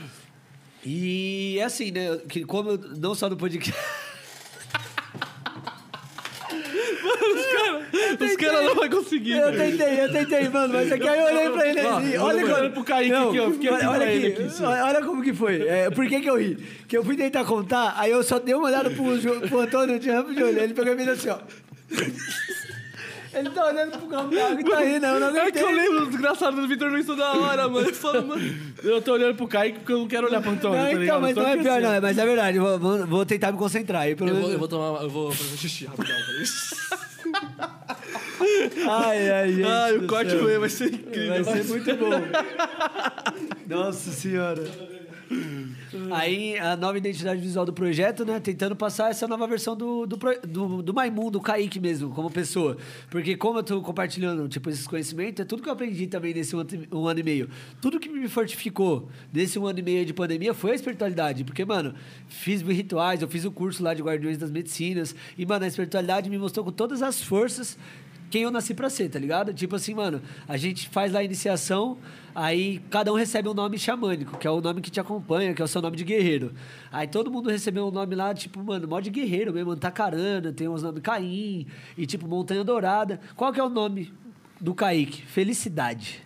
[0.84, 2.18] E é assim, né?
[2.28, 3.74] Que como eu- não só no podcast.
[8.20, 9.32] Os caras não vão conseguir.
[9.38, 9.78] Eu velho.
[9.78, 12.10] tentei, eu tentei, mano, mas aqui aí eu olhei pra ele assim.
[12.12, 14.64] eu Olha como- pro Kaique Não, aqui, ó, fiquei olha, aqui olha aqui, aqui, assim.
[14.64, 15.62] olha, como que foi.
[15.66, 16.58] É, por que que eu ri?
[16.86, 19.04] Que eu fui tentar contar, aí eu só dei uma olhada pro,
[19.48, 20.58] pro Antônio de Rampo de olho.
[20.58, 21.38] Ele pegou a vida assim, ó.
[23.34, 25.74] Ele tá olhando pro campo d'água e tá rindo, eu não É que eu aguentei.
[25.88, 27.88] lembro do desgraçado do Vitor Luiz toda hora, mano.
[27.88, 28.54] Eu falo, mano.
[28.82, 31.00] Eu tô olhando pro Kaique porque eu não quero olhar pro Antônio, Não, tá então,
[31.02, 31.20] ligado?
[31.20, 32.00] mas não é pior, assim, não.
[32.00, 34.14] Mas é verdade, eu vou, vou- vou tentar me concentrar aí.
[34.16, 34.52] Pelo Eu vou, menos.
[34.54, 35.02] eu vou tomar.
[35.02, 36.16] Eu vou fazer xixi rapidão.
[38.90, 39.64] Ai, ai, gente.
[39.68, 41.44] Ai, o corte vai ser incrível.
[41.44, 42.10] Vai ser muito bom.
[43.66, 44.62] Nossa senhora.
[46.10, 48.40] Aí, a nova identidade visual do projeto, né?
[48.40, 50.16] Tentando passar essa nova versão do, do,
[50.46, 52.76] do, do Maimun, do Kaique mesmo, como pessoa.
[53.10, 56.56] Porque como eu tô compartilhando, tipo, esses conhecimentos, é tudo que eu aprendi também nesse
[56.56, 57.48] um, um ano e meio.
[57.80, 61.44] Tudo que me fortificou nesse um ano e meio de pandemia foi a espiritualidade.
[61.44, 61.94] Porque, mano,
[62.28, 65.14] fiz rituais, eu fiz o curso lá de Guardiões das Medicinas.
[65.36, 67.76] E, mano, a espiritualidade me mostrou com todas as forças
[68.30, 69.52] quem eu nasci pra ser, tá ligado?
[69.52, 71.98] Tipo assim, mano, a gente faz lá a iniciação,
[72.34, 75.62] aí cada um recebe um nome xamânico, que é o nome que te acompanha, que
[75.62, 76.52] é o seu nome de guerreiro.
[76.92, 80.68] Aí todo mundo recebeu um nome lá, tipo, mano, mó de guerreiro mesmo, Tacarana, tem
[80.68, 81.66] uns nomes Caim,
[81.96, 83.20] e tipo, Montanha Dourada.
[83.36, 84.12] Qual que é o nome
[84.60, 85.22] do Kaique?
[85.22, 86.22] Felicidade.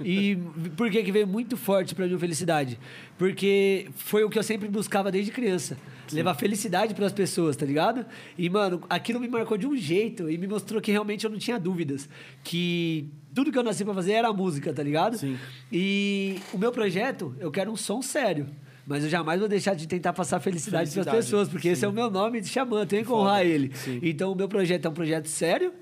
[0.00, 0.36] E
[0.76, 2.78] por que que veio muito forte pra mim felicidade?
[3.16, 5.76] Porque foi o que eu sempre buscava desde criança.
[6.14, 8.04] Levar felicidade para as pessoas, tá ligado?
[8.36, 11.38] E, mano, aquilo me marcou de um jeito e me mostrou que realmente eu não
[11.38, 12.08] tinha dúvidas.
[12.42, 15.18] Que tudo que eu nasci pra fazer era música, tá ligado?
[15.18, 15.38] Sim.
[15.72, 18.48] E o meu projeto, eu quero um som sério.
[18.86, 21.84] Mas eu jamais vou deixar de tentar passar felicidade, para as Felicidade, pessoas, porque esse
[21.84, 23.70] é o meu nome de xamã, tenho que honrar ele.
[23.74, 24.00] Sim.
[24.02, 25.74] Então, o meu projeto é um projeto sério,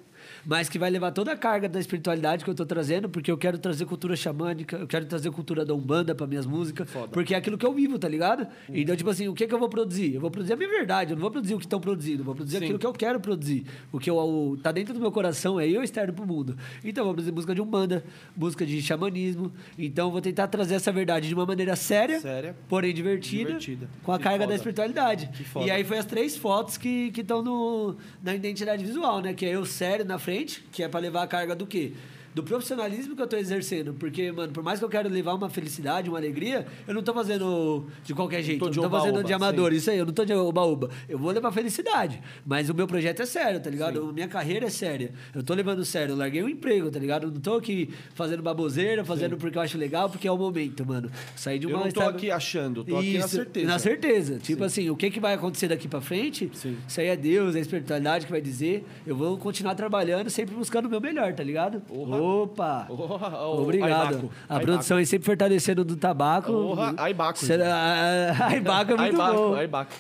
[0.47, 3.37] mas que vai levar toda a carga da espiritualidade que eu tô trazendo, porque eu
[3.37, 7.37] quero trazer cultura xamânica, eu quero trazer cultura da Umbanda para minhas músicas, porque é
[7.37, 8.47] aquilo que eu vivo, tá ligado?
[8.69, 10.15] Então, tipo assim, o que que eu vou produzir?
[10.15, 12.25] Eu vou produzir a minha verdade, eu não vou produzir o que estão produzindo, eu
[12.25, 13.67] vou produzir aquilo que eu quero produzir.
[13.91, 16.57] O que eu, o, tá dentro do meu coração é eu externo pro mundo.
[16.85, 18.05] Então, eu vou produzir música de Umbanda,
[18.37, 19.53] música de xamanismo.
[19.77, 22.55] Então, eu vou tentar trazer essa verdade de uma maneira séria, Séria.
[22.69, 23.89] porém divertida, Divertida.
[24.03, 24.55] com a Que carga da foda.
[24.55, 25.31] espiritualidade.
[25.45, 25.67] foda.
[25.67, 29.35] E aí foi as três fotos que estão na identidade visual, né?
[29.35, 31.93] Que é eu sério na frente, que é pra levar a carga do quê?
[32.37, 33.95] Do profissionalismo que eu tô exercendo.
[33.95, 37.15] Porque, mano, por mais que eu quero levar uma felicidade, uma alegria, eu não tô
[37.15, 38.59] fazendo de qualquer jeito.
[38.59, 39.73] tô eu de não tô fazendo de amador.
[39.73, 40.91] Isso aí, eu não tô de oba-oba.
[41.09, 42.21] Eu vou levar felicidade.
[42.45, 44.11] Mas o meu projeto é sério, tá ligado?
[44.11, 45.13] A minha carreira é séria.
[45.35, 46.13] Eu tô levando sério.
[46.13, 47.23] Eu larguei o emprego, tá ligado?
[47.29, 50.85] Eu não tô aqui fazendo baboseira, fazendo porque eu acho legal, porque é o momento,
[50.85, 51.11] mano.
[51.35, 53.67] Saí de Eu uma não tô estável- aqui achando, tô aqui na certeza.
[53.67, 54.39] Na certeza.
[54.41, 56.77] Tipo assim, o que, que vai acontecer daqui pra frente, Sim.
[56.87, 58.85] isso aí é Deus, é a espiritualidade que vai dizer.
[59.07, 61.81] Eu vou continuar trabalhando, sempre buscando o meu melhor, tá ligado?
[62.27, 62.85] Opa!
[62.89, 63.93] Porra, ô, Obrigado.
[63.93, 64.67] Aibaco, a Aibaco.
[64.67, 66.53] produção aí sempre fortalecendo do tabaco.
[66.53, 67.39] Porra, Aibaco,
[68.49, 69.55] Aibaco é muito Aibaco, bom.
[69.55, 69.93] Aibaco.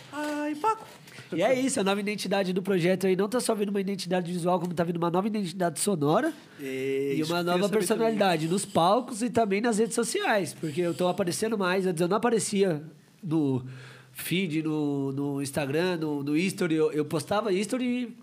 [1.32, 4.30] E é isso, a nova identidade do projeto aí não tá só vindo uma identidade
[4.30, 9.22] visual, como tá vindo uma nova identidade sonora e isso uma nova personalidade nos palcos
[9.22, 12.80] e também nas redes sociais, porque eu tô aparecendo mais, antes eu não aparecia
[13.22, 13.64] no
[14.12, 18.16] feed, no, no Instagram, no, no History, eu, eu postava History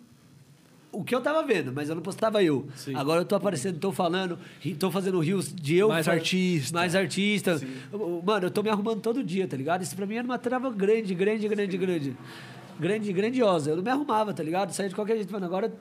[0.94, 2.66] o que eu tava vendo, mas eu não postava eu.
[2.76, 2.96] Sim.
[2.96, 4.38] Agora eu tô aparecendo, tô falando,
[4.80, 5.90] tô fazendo rios de eu.
[5.90, 6.78] Mais fa- artista.
[6.78, 7.60] Mais artista.
[7.92, 9.82] Eu- Mano, eu tô me arrumando todo dia, tá ligado?
[9.82, 12.18] Isso pra mim era uma trava grande, grande, grande, grande.
[12.80, 13.70] Grande, grandiosa.
[13.72, 14.72] Eu não me arrumava, tá ligado?
[14.72, 15.46] Saía de qualquer jeito, mano.
[15.46, 15.72] Agora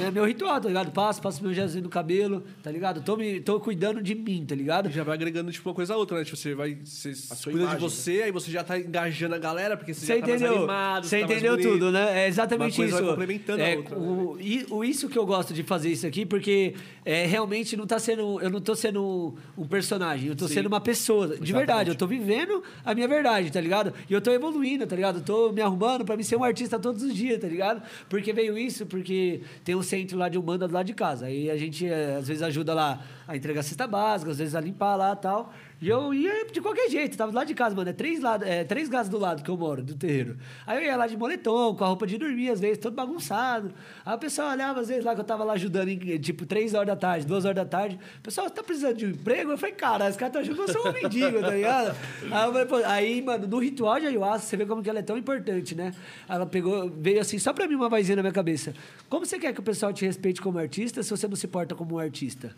[0.00, 0.92] é meu ritual, tá ligado?
[0.92, 3.02] Passo, passo meu gelzinho no cabelo, tá ligado?
[3.02, 4.90] Tô, me, tô cuidando de mim, tá ligado?
[4.90, 6.24] Já vai agregando, tipo, uma coisa a outra, né?
[6.24, 6.78] Tipo, você vai.
[6.84, 7.80] Você sua cuida de imagem.
[7.80, 10.58] você, aí você já tá engajando a galera, porque você, Você já tá mais entendeu?
[10.58, 12.24] animado, Você tá entendeu tudo, né?
[12.24, 13.02] É exatamente Uma coisa isso.
[13.02, 14.06] vai complementando a é, outra, né?
[14.06, 16.74] o, e- o isso que eu gosto de fazer isso aqui, porque
[17.04, 18.40] é, realmente não tá sendo.
[18.40, 21.36] Eu não tô sendo um personagem, eu tô sendo uma pessoa.
[21.36, 23.92] De verdade, eu tô vivendo a minha verdade, tá ligado?
[24.08, 25.18] E eu tô evoluindo, tá ligado?
[25.18, 27.82] Eu tô me arrumando pra me ser um artista todos os dias, tá ligado?
[28.08, 31.26] Porque veio isso, porque tem um centro lá de Umbanda do lado de casa.
[31.26, 34.60] Aí a gente é, às vezes ajuda lá a entregar cesta básica, às vezes a
[34.60, 35.52] limpar lá e tal.
[35.82, 37.90] E eu ia de qualquer jeito, tava lado de casa, mano.
[37.90, 40.36] É três, lado, é três casas do lado que eu moro, do terreiro.
[40.64, 43.74] Aí eu ia lá de moletom, com a roupa de dormir, às vezes, todo bagunçado.
[44.06, 46.72] Aí o pessoal olhava, às vezes, lá que eu tava lá ajudando, em, tipo, três
[46.72, 47.98] horas da tarde, duas horas da tarde.
[48.20, 49.50] O pessoal, você tá precisando de um emprego?
[49.50, 51.96] Eu falei, cara, esse cara tá que eu sou um mendigo, tá ligado?
[52.30, 55.00] Aí, eu falei, pô, aí, mano, no ritual de ayahuasca, você vê como que ela
[55.00, 55.92] é tão importante, né?
[56.28, 58.72] Ela pegou, veio assim, só pra mim uma vozinha na minha cabeça.
[59.08, 61.74] Como você quer que o pessoal te respeite como artista se você não se porta
[61.74, 62.54] como um artista?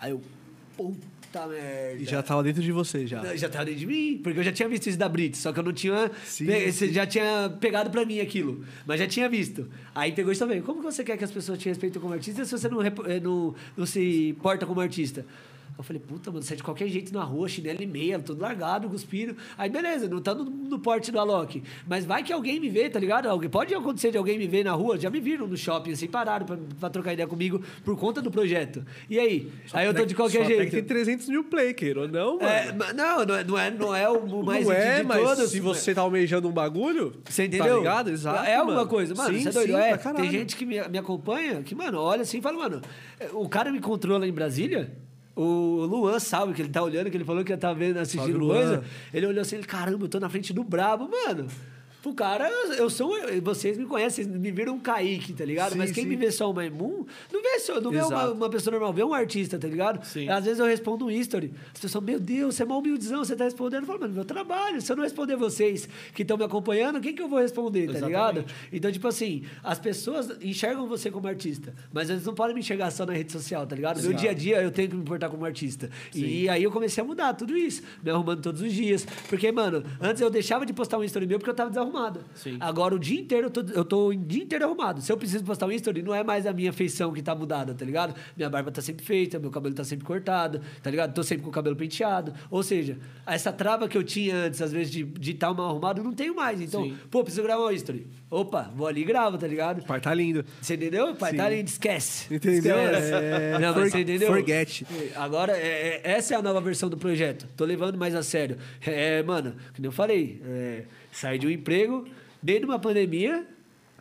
[0.00, 0.20] Aí eu,
[0.76, 1.13] puta
[1.46, 2.02] merda.
[2.02, 3.22] E já tava dentro de você, já.
[3.22, 5.52] Não, Já tava dentro de mim, porque eu já tinha visto isso da Brits, só
[5.52, 6.10] que eu não tinha.
[6.24, 6.92] Sim, pe- sim.
[6.92, 9.68] Já tinha pegado pra mim aquilo, mas já tinha visto.
[9.94, 10.62] Aí pegou isso também.
[10.62, 13.06] Como que você quer que as pessoas te respeitem como artista se você não, rep-
[13.06, 15.26] eh, não, não se porta como artista?
[15.76, 18.88] Eu falei, puta, mano, sai de qualquer jeito na rua, chinelo e meia, todo largado,
[18.88, 19.36] cuspindo.
[19.58, 21.62] Aí, beleza, não tá no, no porte do Alok.
[21.86, 23.26] Mas vai que alguém me vê, tá ligado?
[23.28, 26.06] Alguém, pode acontecer de alguém me ver na rua, já me viram no shopping, assim,
[26.06, 28.84] pararam pra, pra trocar ideia comigo por conta do projeto.
[29.10, 29.50] E aí?
[29.72, 30.70] aí eu tô de qualquer Só até jeito.
[30.70, 32.48] que tem 300 mil play, queira ou não, mano.
[32.48, 35.50] É, não, não é, não é, não é o mais não é, de mas todos.
[35.50, 37.66] se você tá almejando um bagulho, Você entendeu?
[37.66, 38.10] Tá ligado?
[38.10, 38.88] Exato, É alguma mano.
[38.88, 39.36] coisa, mano.
[39.36, 39.72] Sim, você é doido?
[39.72, 42.80] sim, é, tem gente que me, me acompanha que, mano, olha assim e fala, mano,
[43.32, 45.02] o cara me encontrou lá em Brasília.
[45.36, 48.38] O Luan sabe que ele tá olhando, que ele falou que ia tá vendo, assistindo
[48.38, 48.54] Luan.
[48.54, 48.84] coisa.
[49.12, 51.48] Ele olhou assim, ele, caramba, eu tô na frente do Brabo, mano.
[52.04, 53.14] Pro cara, eu- sou.
[53.42, 55.72] Vocês me conhecem, vocês me viram um Kaique, tá ligado?
[55.72, 56.10] Sim, Mas quem sim.
[56.10, 58.32] me vê só um Maimun, não vê, só, não vê uma, Exato.
[58.34, 60.04] uma pessoa normal, vê um artista, tá ligado?
[60.04, 60.28] Sim.
[60.28, 61.54] Às vezes eu respondo um history.
[61.74, 63.84] As pessoas, meu Deus, você é mal humildizão, você tá respondendo.
[63.84, 64.82] Eu falo, mano, meu trabalho.
[64.82, 68.06] Se eu não responder vocês que estão me acompanhando, quem que eu vou responder, tá
[68.06, 68.44] ligado?
[68.70, 72.90] Então, tipo assim, as pessoas enxergam você como artista, mas eles não podem me enxergar
[72.90, 73.96] só na rede social, tá ligado?
[74.02, 75.88] No meu dia a dia eu tenho que me importar como artista.
[76.14, 79.06] E aí eu comecei a mudar tudo isso, me arrumando todos os dias.
[79.26, 81.93] Porque, mano, antes eu deixava de postar um story meu porque eu tava desarrumado.
[82.34, 82.56] Sim.
[82.60, 85.00] Agora o dia inteiro eu tô, eu tô o dia inteiro arrumado.
[85.00, 87.74] Se eu preciso postar um story, não é mais a minha feição que tá mudada,
[87.74, 88.14] tá ligado?
[88.36, 91.14] Minha barba tá sempre feita, meu cabelo tá sempre cortado, tá ligado?
[91.14, 92.34] Tô sempre com o cabelo penteado.
[92.50, 95.70] Ou seja, essa trava que eu tinha antes, às vezes, de estar de tá mal
[95.70, 96.60] arrumado, eu não tenho mais.
[96.60, 96.96] Então, Sim.
[97.10, 98.06] pô, preciso gravar um story.
[98.30, 99.84] Opa, vou ali e gravo, tá ligado?
[99.84, 100.44] pai tá lindo.
[100.60, 101.14] Você entendeu?
[101.14, 102.34] Pai, tá ali, esquece.
[102.34, 102.76] Entendeu?
[102.76, 103.12] Esquece.
[103.14, 104.28] É, Não, for- você entendeu?
[104.32, 104.84] forget.
[105.14, 107.46] Agora, é- é- essa é a nova versão do projeto.
[107.56, 108.56] Tô levando mais a sério.
[108.84, 112.04] É, mano, como eu falei, é, saí de um emprego,
[112.42, 113.46] meio de uma pandemia,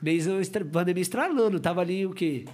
[0.01, 0.27] mês
[0.72, 1.59] pandemia estralando.
[1.59, 2.45] Tava ali o quê?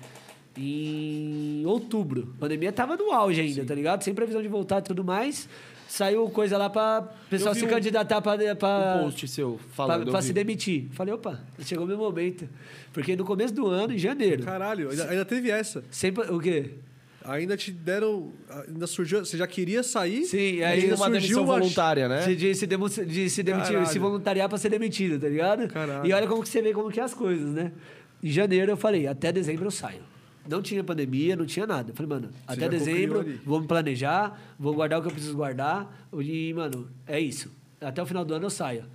[0.57, 2.33] Em outubro.
[2.38, 4.03] A pandemia tava no auge ainda, tá ligado?
[4.03, 5.47] Sem previsão de voltar e tudo mais.
[5.88, 10.03] Saiu coisa lá pra pessoal se um- candidatar pra, pra, Um post seu falando.
[10.03, 10.88] pra, pra se demitir.
[10.91, 12.47] Falei, opa, chegou meu momento.
[12.93, 15.83] Porque no começo do ano, em janeiro, Caralho, ainda, ainda teve essa.
[15.89, 16.29] sempre.
[16.31, 16.71] O quê?
[17.30, 18.32] Ainda te deram.
[18.67, 19.19] Ainda surgiu.
[19.24, 20.25] Você já queria sair?
[20.25, 22.25] Sim, e aí ainda uma demissão uma- voluntária, né?
[22.25, 23.88] De, de se, demo- de se demitir, Caralho.
[23.88, 25.67] se voluntariar pra ser demitido, tá ligado?
[25.67, 26.08] Caralho.
[26.08, 27.72] E olha como que você vê como que é as coisas, né?
[28.24, 30.01] Em janeiro eu falei, até dezembro eu saio.
[30.49, 31.91] Não tinha pandemia, não tinha nada.
[31.91, 35.35] Eu falei, mano, até já dezembro, vou me planejar, vou guardar o que eu preciso
[35.35, 36.08] guardar.
[36.19, 37.51] E, mano, é isso.
[37.80, 38.85] Até o final do ano eu saio.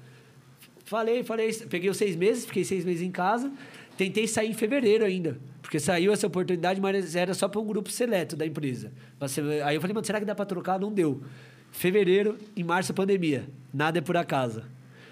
[0.84, 3.50] Falei, falei, peguei os seis meses, fiquei seis meses em casa.
[3.96, 5.38] Tentei sair em fevereiro ainda.
[5.74, 8.92] Porque saiu essa oportunidade, mas era só para um grupo seleto da empresa.
[9.64, 10.78] Aí eu falei, mano, será que dá para trocar?
[10.78, 11.20] Não deu.
[11.72, 13.44] Fevereiro, em março, pandemia.
[13.72, 14.62] Nada é por acaso.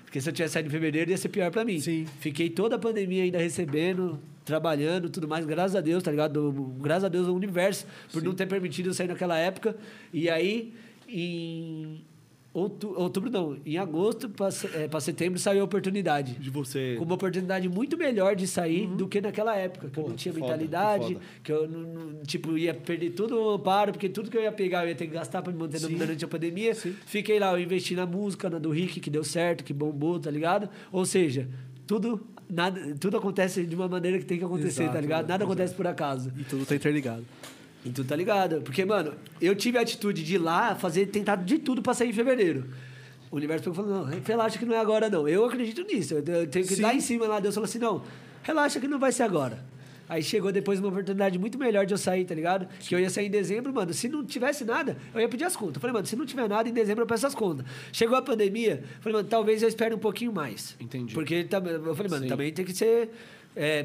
[0.05, 1.81] Porque se eu tivesse saído em fevereiro, ia ser pior para mim.
[1.81, 2.07] Sim.
[2.20, 5.44] Fiquei toda a pandemia ainda recebendo, trabalhando, tudo mais.
[5.44, 6.52] Graças a Deus, tá ligado?
[6.81, 9.74] Graças a Deus ao universo por não ter permitido eu sair naquela época.
[10.12, 10.73] E aí,
[11.08, 12.05] em
[12.55, 16.34] outu- outubro, não, em agosto para setembro saiu a oportunidade.
[16.34, 16.97] De você.
[16.98, 20.32] Com uma oportunidade muito melhor de sair do que naquela época, que eu não tinha
[20.34, 24.31] foda, mentalidade, que que eu não, não- tipo, ia perder tudo o amparo, porque tudo
[24.31, 26.74] que eu ia pegar eu ia ter que gastar para me manter durante a pandemia.
[26.74, 30.31] Fiquei lá, eu investi na música, na do Rick, que deu certo, que bombou, tá
[30.31, 30.68] ligado?
[30.90, 31.48] Ou seja,
[31.86, 35.28] tudo, nada, tudo acontece de uma maneira que tem que acontecer, Exato, tá ligado?
[35.28, 36.32] Nada acontece por acaso.
[36.39, 37.24] E tudo tá interligado.
[37.85, 38.61] E tu tá ligado?
[38.62, 42.11] Porque, mano, eu tive a atitude de ir lá fazer, tentar de tudo pra sair
[42.11, 42.67] em fevereiro.
[43.31, 45.27] O universo pegou falou, não, relaxa que não é agora, não.
[45.27, 46.15] Eu acredito nisso.
[46.15, 47.41] Eu tenho que ir lá em cima lá.
[47.41, 48.02] Deus falou assim, não,
[48.43, 49.59] relaxa que não vai ser agora.
[50.09, 52.69] Aí chegou depois uma oportunidade muito melhor de eu sair, tá ligado?
[52.81, 53.94] Que eu ia sair em dezembro, mano.
[53.94, 55.77] Se não tivesse nada, eu ia pedir as contas.
[55.77, 57.65] Eu falei, mano, se não tiver nada, em dezembro eu peço as contas.
[57.91, 60.77] Chegou a pandemia, falei, mano, talvez eu espere um pouquinho mais.
[60.78, 61.15] Entendi.
[61.15, 62.28] Porque eu falei, mano, Sim.
[62.28, 63.11] também tem que ser
[63.57, 63.83] é,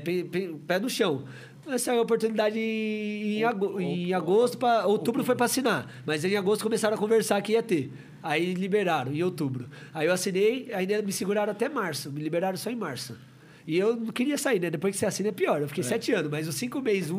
[0.68, 1.24] pé no chão.
[1.70, 5.92] Essa é a oportunidade em, ago- em agosto, pra, outubro foi para assinar.
[6.06, 7.92] Mas em agosto começaram a conversar que ia ter.
[8.24, 9.68] Aí liberaram, em outubro.
[9.94, 12.12] Aí eu assinei, ainda me seguraram até março.
[12.12, 13.18] Me liberaram só em março.
[13.66, 14.70] E eu não queria sair, né?
[14.70, 15.62] Depois que você assina é pior.
[15.62, 17.12] Eu fiquei sete anos, mas os cinco meses,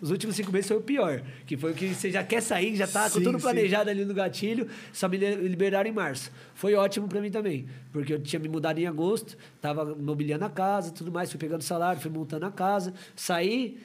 [0.00, 1.20] os últimos cinco meses foi o pior.
[1.44, 3.42] Que foi o que você já quer sair, já tá com Sim, tudo sim.
[3.42, 6.30] planejado ali no gatilho, só me li- liberaram em março.
[6.54, 10.48] Foi ótimo para mim também, porque eu tinha me mudado em agosto, tava mobiliando a
[10.50, 13.76] casa, tudo mais, fui pegando salário, fui montando a casa, saí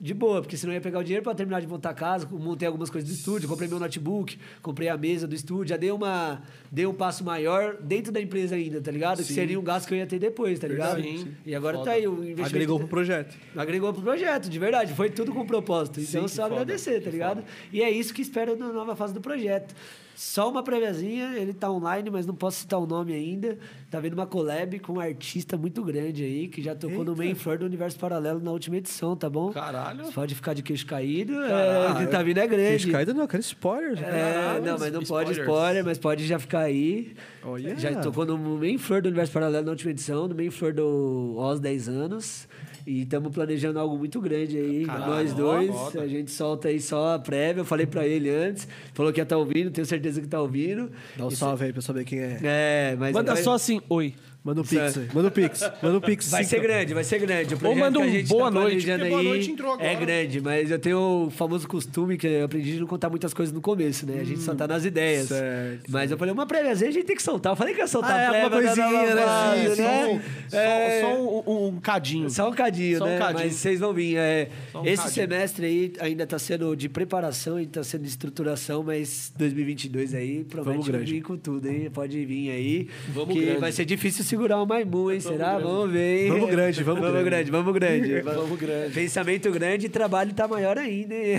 [0.00, 2.26] de boa, porque senão eu ia pegar o dinheiro para terminar de montar a casa,
[2.30, 5.90] montei algumas coisas do estúdio, comprei meu notebook, comprei a mesa do estúdio, já dei
[5.90, 6.40] uma
[6.72, 9.18] dei um passo maior dentro da empresa ainda, tá ligado?
[9.18, 11.02] Que seria um gasto que eu ia ter depois, tá ligado?
[11.02, 11.34] Verdade, sim.
[11.44, 11.90] E agora Foda.
[11.90, 12.46] tá aí o investimento.
[12.46, 13.36] Agregou pro projeto.
[13.54, 14.94] Agregou pro projeto, de verdade.
[14.94, 16.00] Foi tudo com propósito.
[16.00, 17.44] Então, que só foda, agradecer, tá ligado?
[17.70, 19.74] E é isso que espero na nova fase do projeto.
[20.20, 23.56] Só uma préviazinha, ele tá online, mas não posso citar o nome ainda.
[23.90, 27.34] Tá vendo uma collab com um artista muito grande aí, que já tocou no main
[27.34, 29.50] floor do Universo Paralelo na última edição, tá bom?
[29.50, 30.04] Caralho.
[30.04, 32.82] Você pode ficar de queixo caído, é, que tá vindo é grande.
[32.82, 33.98] Gente, caída não, eu quero spoiler.
[33.98, 35.38] É, Caralho, não, mas não pode spoilers.
[35.38, 37.14] spoiler, mas pode já ficar aí.
[37.42, 37.78] Olha.
[37.78, 41.34] Já tocou no main floor do Universo Paralelo na última edição, no main floor do
[41.38, 42.46] Oz 10 anos.
[42.86, 45.70] E estamos planejando algo muito grande aí, nós dois.
[45.96, 47.60] A gente solta aí só a prévia.
[47.60, 50.90] Eu falei pra ele antes, falou que ia estar ouvindo, tenho certeza que tá ouvindo.
[51.16, 52.38] Dá um salve aí pra eu saber quem é.
[52.42, 54.14] É, mas Manda vai, só assim, oi.
[54.42, 55.08] Manda um pix aí.
[55.12, 55.60] Manda um pix.
[55.82, 56.30] Manda um pix.
[56.30, 57.54] vai ser grande, vai ser grande.
[57.54, 59.50] O projeto manda que a um gente boa tá noite, planejando porque boa aí noite
[59.50, 59.88] entrou agora.
[59.88, 63.34] É grande, mas eu tenho o famoso costume que eu aprendi de não contar muitas
[63.34, 64.18] coisas no começo, né?
[64.20, 65.28] A gente só tá nas ideias.
[65.28, 67.52] certo, mas eu falei, uma préviazinha a gente tem que soltar.
[67.52, 68.48] Eu falei que ia soltar Ah, é, a prévia.
[68.48, 69.74] uma coisinha, blá, blá, né?
[69.74, 70.22] Sim, né?
[70.48, 72.30] Só, É, só um, um, um cadinho.
[72.30, 73.18] Só um cadinho, Só um né?
[73.18, 73.44] cadinho.
[73.44, 74.16] Mas vocês vão vir.
[74.16, 75.14] É, um esse cadinho.
[75.14, 80.44] semestre aí ainda tá sendo de preparação e tá sendo de estruturação, mas 2022 aí
[80.44, 81.90] promete vir com tudo, hein?
[81.92, 82.88] Pode vir aí.
[83.08, 83.60] Vamos que grande.
[83.60, 85.20] vai ser difícil segurar o Maimu, hein?
[85.20, 85.58] Será?
[85.58, 86.30] Vamos ver, hein?
[86.30, 87.24] Vamos grande, vamos vamos grande.
[87.24, 87.50] grande.
[87.50, 88.94] Vamos grande, Vamos grande.
[88.94, 91.36] Pensamento grande e trabalho tá maior ainda, hein?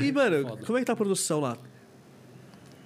[0.00, 1.56] E, mano, como é que tá a produção lá?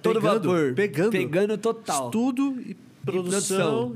[0.01, 0.49] Todo Pegando?
[0.49, 0.73] vapor.
[0.73, 1.11] Pegando?
[1.11, 2.05] Pegando total.
[2.05, 3.95] Estudo e produção.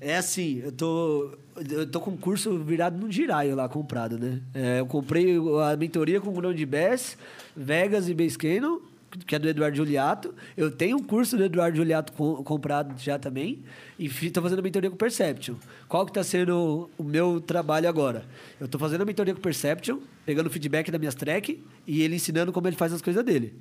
[0.00, 1.30] É assim, eu tô.
[1.68, 4.40] Eu tô com um curso virado num giraio lá comprado, né?
[4.54, 5.36] É, eu comprei
[5.72, 7.18] a mentoria com o Grão de Bass,
[7.56, 8.78] Vegas e Bass Cannon,
[9.26, 10.34] que é do Eduardo Juliato.
[10.56, 13.62] Eu tenho um curso do Eduardo Juliato com- comprado já também.
[13.98, 15.54] E tô fazendo a mentoria com o Perception.
[15.88, 18.24] Qual que tá sendo o meu trabalho agora?
[18.60, 22.16] Eu tô fazendo a mentoria com o Perception, pegando feedback das minhas track e ele
[22.16, 23.54] ensinando como ele faz as coisas dele.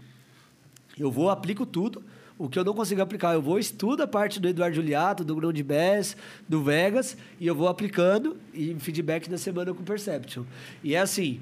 [0.99, 2.03] Eu vou, aplico tudo.
[2.39, 5.51] O que eu não consigo aplicar, eu vou, estudo a parte do Eduardo Juliato, do
[5.51, 6.15] de Bass,
[6.47, 10.43] do Vegas, e eu vou aplicando e feedback na semana com o Perception.
[10.83, 11.41] E é assim,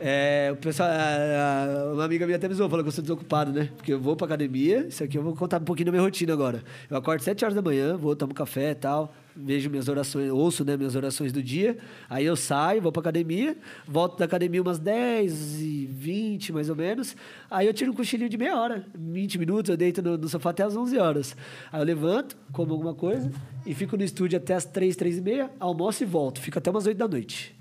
[0.00, 3.02] é, o pessoal, a- a- uma amiga minha até me zoou, falou que eu sou
[3.02, 3.70] desocupado, né?
[3.76, 6.32] Porque eu vou pra academia, isso aqui eu vou contar um pouquinho da minha rotina
[6.32, 6.62] agora.
[6.90, 10.30] Eu acordo às 7 horas da manhã, vou, tomo café e tal, vejo minhas orações,
[10.30, 11.76] ouço né, minhas orações do dia,
[12.10, 13.56] aí eu saio, vou pra academia,
[13.86, 17.16] volto da academia umas 10 e 20, mais ou menos,
[17.50, 20.50] aí eu tiro um cochilinho de meia hora, 20 minutos, eu deito no, no sofá
[20.50, 21.36] até as 11 horas.
[21.72, 23.30] Aí eu levanto, como alguma coisa,
[23.64, 26.70] e fico no estúdio até as 3, 3 e meia, almoço e volto, fico até
[26.70, 27.54] umas 8 da noite.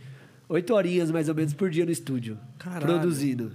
[0.49, 2.85] Oito horinhas, mais ou menos, por dia no estúdio, Caralho.
[2.85, 3.51] produzindo.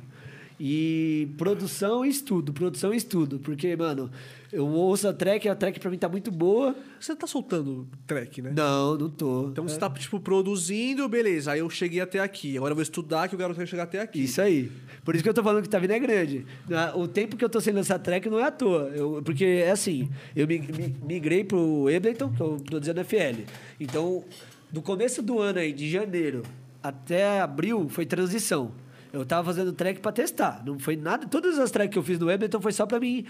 [0.61, 3.39] E produção e estudo, produção e estudo.
[3.39, 4.11] Porque, mano,
[4.53, 6.75] eu ouço a track, a track pra mim tá muito boa.
[6.99, 8.53] Você tá soltando track, né?
[8.57, 9.51] Não, não tô.
[9.51, 11.53] Então você tá, tipo, produzindo, beleza.
[11.53, 12.57] Aí eu cheguei até aqui.
[12.57, 14.25] Agora eu vou estudar que o garoto vai chegar até aqui.
[14.25, 14.69] Isso aí.
[15.05, 16.45] Por isso que eu tô falando que tá vindo é grande.
[16.69, 18.91] Na- O tempo que eu tô sem lançar track não é à toa.
[18.93, 23.45] Eu- porque é assim, eu mi- mi- migrei pro Ableton, que eu produzia no FL.
[23.79, 24.25] Então,
[24.73, 26.43] do começo do ano aí, de janeiro
[26.83, 28.73] até abril, foi transição.
[29.11, 30.63] Eu tava fazendo track pra testar.
[30.67, 31.27] Não foi nada.
[31.27, 33.25] Todas as tracks que eu fiz no Ableton foi só pra mim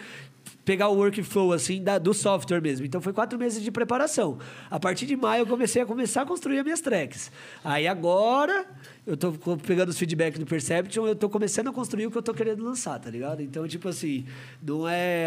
[0.64, 2.84] pegar o workflow assim da- do software mesmo.
[2.84, 4.38] Então foi quatro meses de preparação.
[4.68, 7.30] A partir de maio eu comecei a começar a construir as minhas tracks.
[7.64, 8.66] Aí agora
[9.06, 12.22] eu tô pegando os feedbacks do Perception, eu tô começando a construir o que eu
[12.22, 13.40] tô querendo lançar, tá ligado?
[13.40, 14.26] Então, tipo assim,
[14.60, 15.26] não é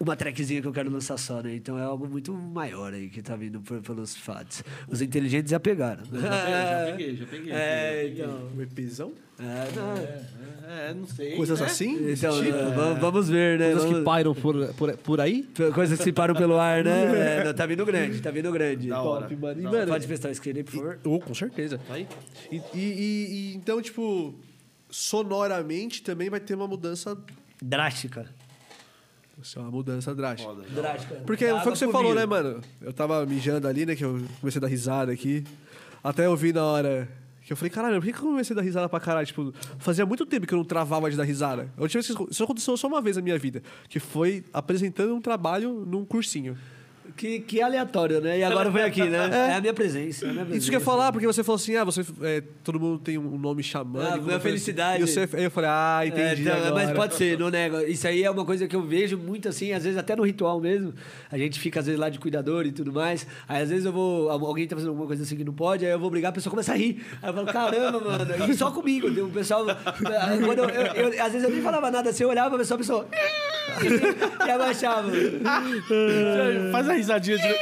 [0.00, 1.54] uma trackzinha que eu quero lançar só, né?
[1.54, 4.62] Então é algo muito maior aí que tá vindo por- pelos fatos.
[4.88, 6.04] Os inteligentes já pegaram.
[6.04, 7.52] já peguei, já peguei.
[7.52, 8.50] É, então.
[8.56, 9.12] Um EPzão?
[9.40, 10.68] É, não.
[10.68, 11.36] É, não sei.
[11.36, 11.66] Coisas né?
[11.66, 12.12] assim?
[12.12, 13.66] Então, Tipo, é, vamos, ver, né?
[13.66, 15.48] Coisas que Vamos- pairam por, por, por aí.
[15.74, 17.38] Coisas que se param pelo ar, né?
[17.40, 18.88] É, não, tá vindo grande, tá vindo grande.
[18.88, 19.60] Top, mano.
[19.60, 20.98] E, mano, Pode prestar o isqueiro aí, por favor.
[21.04, 21.80] Oh, com certeza.
[21.88, 22.06] Aí.
[22.50, 24.34] E, e- e- e, então, tipo,
[24.90, 27.16] sonoramente também vai ter uma mudança.
[27.62, 28.26] Drástica.
[29.38, 30.52] Vai ser uma mudança drástica.
[30.74, 31.14] Drástica.
[31.24, 32.14] Porque foi o que você falou, vinho.
[32.16, 32.60] né, mano?
[32.82, 33.94] Eu tava mijando ali, né?
[33.94, 35.44] Que eu comecei a dar risada aqui.
[36.02, 37.08] Até eu vi na hora.
[37.44, 39.26] Que eu falei, caralho, por que que eu comecei a dar risada pra caralho?
[39.26, 41.70] Tipo, fazia muito tempo que eu não travava de dar risada.
[41.78, 43.62] Vez que Isso aconteceu só uma vez na minha vida.
[43.88, 46.58] Que foi apresentando um trabalho num cursinho.
[47.18, 48.38] Que, que aleatório, né?
[48.38, 49.28] E agora foi aqui, né?
[49.50, 50.24] É, a minha presença.
[50.24, 50.58] É a minha presença.
[50.62, 53.18] Isso que eu ia falar, porque você falou assim, ah, você, é, todo mundo tem
[53.18, 54.06] um nome chamando.
[54.06, 55.02] Ah, minha felicidade.
[55.02, 56.74] E você, aí eu falei, ah, É, entendi então, agora.
[56.74, 57.78] mas pode ser, não nego.
[57.80, 60.60] Isso aí é uma coisa que eu vejo muito assim, às vezes até no ritual
[60.60, 60.94] mesmo.
[61.30, 63.26] A gente fica, às vezes, lá de cuidador e tudo mais.
[63.48, 64.30] Aí, às vezes, eu vou.
[64.30, 66.50] Alguém tá fazendo alguma coisa assim que não pode, aí eu vou brigar, a pessoa
[66.50, 67.04] começa a rir.
[67.20, 68.24] Aí eu falo, caramba, mano.
[68.48, 69.08] E só comigo.
[69.08, 69.66] O pessoal.
[70.44, 72.76] Quando eu, eu- eu- às vezes eu nem falava nada assim, eu olhava pra pessoa,
[72.76, 73.08] a pessoa.
[74.46, 75.10] e abaixava.
[76.72, 77.48] Faz a risadinha de.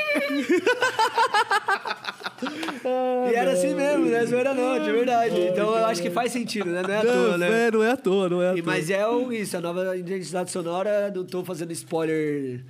[3.31, 4.25] E era assim mesmo, né?
[4.27, 5.35] Zoeira não, de verdade.
[5.41, 6.83] Então eu acho que faz sentido, né?
[6.83, 7.67] Não é à toa, né?
[7.67, 8.73] é, não é à toa, não é à E, toa.
[8.73, 12.65] mas é o, isso, a nova identidade sonora, não tô fazendo spoiler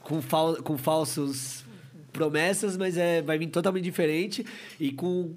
[0.00, 1.64] com, fal, com falsos
[2.12, 4.44] promessas, mas é, vai vir totalmente diferente
[4.78, 5.34] e com.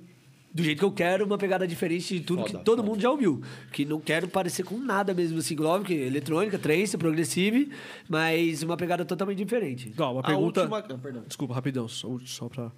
[0.55, 3.11] Do jeito que eu quero, uma pegada diferente de tudo Foda, que todo mundo já
[3.11, 3.41] ouviu.
[3.73, 7.69] Que não quero parecer com nada mesmo, assim, óbvio que eletrônica, trance, progressive,
[8.07, 9.91] mas uma pegada totalmente diferente.
[9.97, 10.61] Ó, uma A pergunta.
[10.61, 11.23] última- ah, perdão.
[11.27, 12.71] Desculpa, rapidão, só, só pra.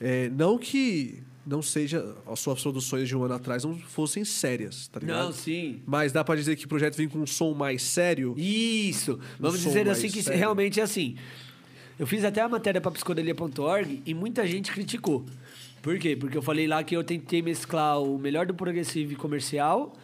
[0.00, 2.14] É, não que não seja.
[2.28, 5.24] As suas produções de um ano atrás não fossem sérias, tá ligado?
[5.26, 5.82] Não, sim.
[5.84, 8.34] Mas dá pra dizer que o projeto vem com um som mais sério?
[8.38, 9.18] Isso.
[9.36, 10.38] Vamos som dizer assim que sério.
[10.38, 11.16] realmente é assim.
[11.98, 15.26] Eu fiz até a matéria para psicodelia.org e muita gente criticou.
[15.82, 16.14] Por quê?
[16.16, 19.94] Porque eu falei lá que eu tentei mesclar o melhor do progressivo comercial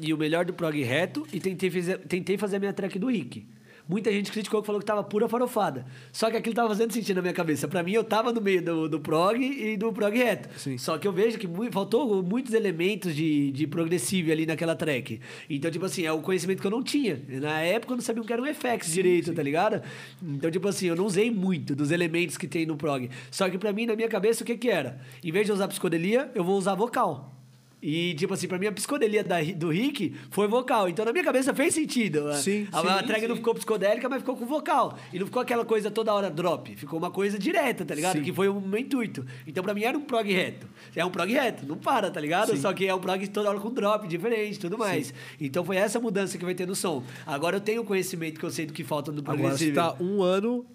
[0.00, 3.08] e o melhor do prog reto e tentei, fazer- tentei fazer a minha track do
[3.08, 3.44] Rick.
[3.88, 5.86] Muita gente criticou que falou que tava pura farofada.
[6.12, 7.66] Só que aquilo tava fazendo sentido na minha cabeça.
[7.66, 10.48] Pra mim, eu tava no meio do, do prog e do prog reto.
[10.58, 10.76] Sim.
[10.76, 15.20] Só que eu vejo que mui- faltou muitos elementos de, de progressivo ali naquela track.
[15.48, 17.18] Então, tipo assim, é o conhecimento que eu não tinha.
[17.40, 19.82] Na época eu não sabia o que era um FX direito, tá ligado?
[20.22, 23.08] Então, tipo assim, eu não usei muito dos elementos que tem no prog.
[23.30, 25.00] Só que pra mim, na minha cabeça, o que que era?
[25.24, 27.34] Em vez de usar psicodelia, eu vou usar vocal.
[27.80, 30.88] E, tipo assim, pra mim a psicodelia da, do Rick foi vocal.
[30.88, 32.32] Então, na minha cabeça fez sentido.
[32.34, 33.28] Sim, a, sim, a track sim.
[33.28, 34.98] não ficou psicodélica, mas ficou com vocal.
[35.12, 36.74] E não ficou aquela coisa toda hora drop.
[36.74, 38.16] Ficou uma coisa direta, tá ligado?
[38.16, 38.22] Sim.
[38.22, 39.24] Que foi o meu intuito.
[39.46, 40.66] Então, pra mim, era um prog reto.
[40.96, 42.56] É um prog reto, não para, tá ligado?
[42.56, 45.14] Só que é um prog toda hora com drop diferente e tudo mais.
[45.40, 47.04] Então, foi essa mudança que vai ter no som.
[47.24, 49.74] Agora eu tenho o conhecimento que eu sei do que falta no Agora você progressivo.
[49.76, 50.66] tá um ano.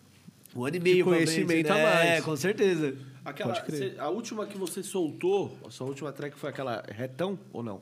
[0.56, 1.83] Um ano e meio, de conhecimento a né?
[1.83, 2.09] mais.
[2.11, 2.95] É, com certeza.
[3.25, 7.63] Aquela, cê- a última que você soltou, a sua última track foi aquela retão ou
[7.63, 7.81] não?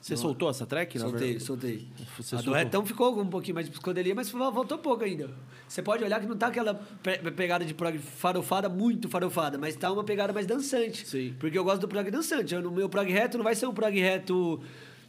[0.00, 0.98] Você soltou essa track?
[0.98, 1.44] Soltei, verdade?
[1.44, 1.88] soltei.
[2.18, 2.52] Você a do soltou?
[2.62, 5.30] retão ficou um pouquinho mais de psicodelia, mas voltou pouco ainda.
[5.66, 9.74] Você pode olhar que não tá aquela pe- pegada de prog farofada, muito farofada, mas
[9.76, 11.08] tá uma pegada mais dançante.
[11.08, 11.34] Sim.
[11.40, 12.54] Porque eu gosto do prog dançante.
[12.56, 14.60] No meu prog reto não vai ser um prog reto,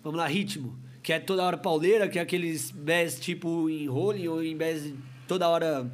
[0.01, 4.29] vamos lá, ritmo, que é toda hora pauleira, que é aqueles bass tipo em rolling
[4.29, 4.93] ou em bass
[5.27, 5.91] toda hora,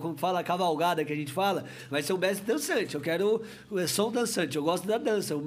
[0.00, 2.94] como fala, cavalgada que a gente fala, vai ser um bass dançante.
[2.94, 5.36] Eu quero o som dançante, eu gosto da dança.
[5.36, 5.42] O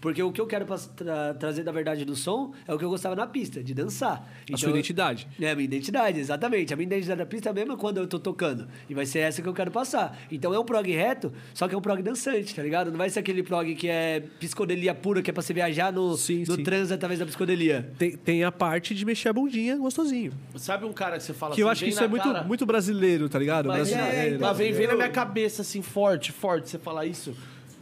[0.00, 2.84] porque o que eu quero pra tra- trazer da verdade do som é o que
[2.84, 4.28] eu gostava na pista, de dançar.
[4.52, 5.26] A sua identidade.
[5.40, 6.72] É, a minha identidade, exatamente.
[6.72, 8.68] A minha identidade da pista é a mesma quando eu tô tocando.
[8.88, 10.18] E vai ser essa que eu quero passar.
[10.30, 12.90] Então é um prog reto, só que é um prog dançante, tá ligado?
[12.90, 16.16] Não vai ser aquele prog que é psicodelia pura, que é pra você viajar no,
[16.16, 16.62] Sim, no sim.
[16.62, 17.90] trans através da psicodelia.
[17.98, 20.32] Tem, tem a parte de mexer a bundinha gostosinho.
[20.56, 22.22] Sabe um cara que você fala Que eu assim, acho que isso é na muito,
[22.24, 23.66] cara- muito brasileiro, tá ligado?
[23.66, 27.34] Mas, é, mas vem, vem na minha cabeça assim, forte, forte, você falar isso.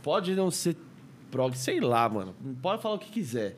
[0.02, 0.76] Pode não ser
[1.30, 2.34] prog, sei lá, mano.
[2.62, 3.56] Pode falar o que quiser.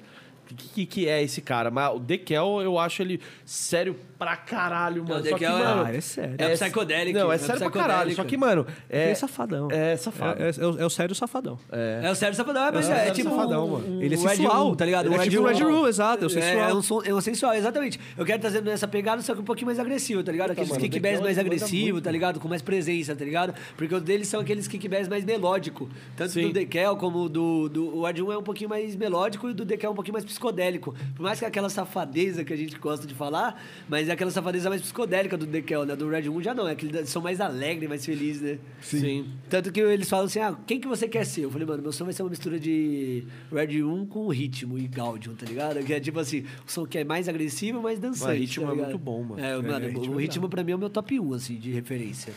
[0.51, 1.71] O que, que, que é esse cara?
[1.71, 5.15] Mas o Dekel, eu acho ele sério pra caralho, mano.
[5.21, 6.35] o Só que, Dekel é- mano, Ah, é sério.
[6.39, 8.15] É psicodélico, Não, é, é sério pra caralho.
[8.15, 9.15] Só que, mano, É, é...
[9.15, 9.69] safadão.
[9.71, 10.43] É safado.
[10.43, 11.59] É, é o, é o sério safadão.
[11.71, 13.89] É, o sério safadão, é, mas É o é, tipo safadão, um- mano.
[13.99, 15.07] um Ele é Red sensual, Room, tá ligado?
[15.07, 15.47] ele é tipo Room.
[15.49, 16.69] Red Room, exato, é o É, sensual.
[16.71, 17.99] é um, som, é um sensual, exatamente.
[18.17, 20.51] Eu quero trazer nessa pegada, só que um pouquinho mais agressivo, tá ligado?
[20.51, 22.05] Aqueles mano, kick o bass Dekel, mais ele manda agressivo, muito.
[22.05, 22.41] tá ligado?
[22.41, 23.55] Com mais presença, tá ligado?
[23.77, 25.89] Porque os deles são aqueles kick bass mais melódico.
[26.17, 27.97] Tanto do Dekel como do, do...
[27.97, 30.13] O Red Room é um pouquinho mais melódico e o do Dekel é um pouquinho
[30.13, 30.95] mais psicodélico.
[31.15, 34.31] Por mais que é aquela safadeza que a gente gosta de falar, mas é aquela
[34.31, 35.95] safadeza mais psicodélica do Dekel, né?
[35.95, 38.59] Do Red Room já não, é aquele som mais alegre, mais feliz, né?
[38.81, 39.27] Sim.
[39.49, 41.45] Tanto que eles falam assim, ah, quem que você quer ser?
[41.45, 44.89] Eu falei, mano, meu som vai ser uma mistura de Red Room com ritmo e
[44.89, 45.85] Gaudium, tá ligado?
[45.85, 48.27] Que é tipo assim, o som que é mais agressivo, mais dançante.
[48.27, 49.43] Mas ritmo tá é muito bom, mano.
[49.43, 51.71] É, mano, ritmo o é ritmo pra mim é o meu top 1, assim, de
[51.71, 52.33] referência.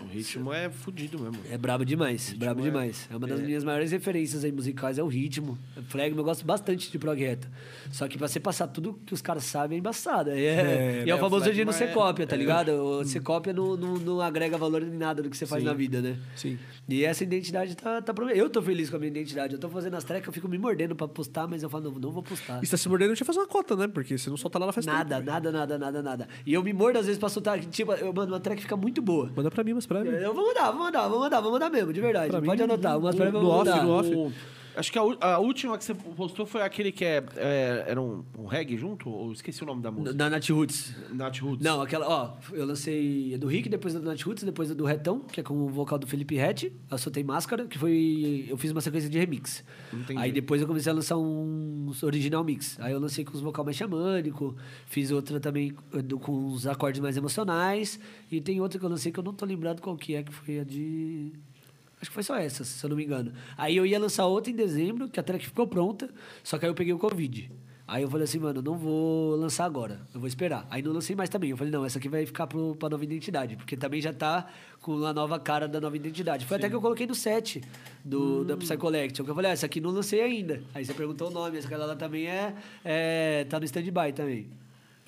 [0.00, 1.38] O ritmo é fudido mesmo.
[1.50, 3.08] É brabo demais, brabo é- demais.
[3.10, 5.58] É uma das minhas maiores referências aí musicais, é o ritmo.
[5.88, 7.48] Flagman, eu gosto bastante de prog reto.
[7.90, 10.30] Só que pra você passar tudo que os caras sabem é embaçado.
[10.30, 12.36] É, É, e é o né, famoso o dia no Flagman você é- cópia, tá
[12.36, 12.72] ligado?
[12.98, 16.00] Você cópia não, não, não agrega valor em nada do que você faz na vida,
[16.00, 16.16] né?
[16.36, 16.58] Sim.
[16.88, 19.54] E essa identidade tá, tá Eu tô feliz com a minha identidade.
[19.54, 21.98] Eu tô fazendo as tracks, eu fico me mordendo pra postar, mas eu falo, não,
[21.98, 22.62] não vou postar.
[22.62, 23.88] E você tá se mordendo, deixa eu fazer uma cota, né?
[23.88, 25.26] Porque você não solta nada faz Nada, tempo.
[25.30, 26.28] nada, nada, nada, nada.
[26.46, 27.58] E eu me mordo às vezes pra soltar.
[27.60, 29.30] Tipo, eu, mano, uma track fica muito boa.
[29.36, 30.10] Manda pra mim, mas pra mim.
[30.10, 32.30] Eu vou mandar, vou mandar, vou mandar, vou mandar mesmo, de verdade.
[32.30, 32.98] Pra Pode mim, anotar.
[32.98, 33.84] Umas no- tracks eu no off, mandar.
[33.84, 34.34] no off.
[34.78, 38.24] Acho que a, a última que você postou foi aquele que é, é- era um,
[38.38, 39.10] um reggae junto?
[39.10, 40.14] Ou esqueci o nome da música?
[40.14, 40.94] Da Nat Roots.
[41.12, 41.64] Nat Roots.
[41.64, 44.74] Não, aquela, ó, eu lancei a do Rick, depois a do Nat Roots, depois a
[44.74, 46.72] do Retão, que é com o vocal do Felipe Rett.
[46.90, 48.46] Eu soltei Máscara, que foi.
[48.48, 49.64] Eu fiz uma sequência de remix.
[49.92, 50.18] Entendi.
[50.20, 52.78] Aí depois eu comecei a lançar um original mix.
[52.80, 54.54] Aí eu lancei com os vocal mais xamânico,
[54.86, 57.98] fiz outra também eh, com os acordes mais emocionais.
[58.30, 60.32] E tem outra que eu lancei que eu não tô lembrado qual que é, que
[60.32, 61.32] foi a de.
[62.00, 63.32] Acho que foi só essa, se eu não me engano.
[63.56, 66.08] Aí eu ia lançar outra em dezembro, que a track ficou pronta,
[66.42, 67.50] só que aí eu peguei o Covid.
[67.88, 70.66] Aí eu falei assim, mano, não vou lançar agora, eu vou esperar.
[70.70, 71.48] Aí não lancei mais também.
[71.48, 74.46] Eu falei, não, essa aqui vai ficar pro, pra nova identidade, porque também já tá
[74.82, 76.44] com a nova cara da nova identidade.
[76.44, 77.62] Foi até que eu coloquei no set
[78.04, 80.62] do, da Psy Collection, que eu falei, ah, essa aqui não lancei ainda.
[80.74, 82.54] Aí você perguntou o nome, essa aquela lá também é,
[82.84, 84.50] é tá no stand-by também.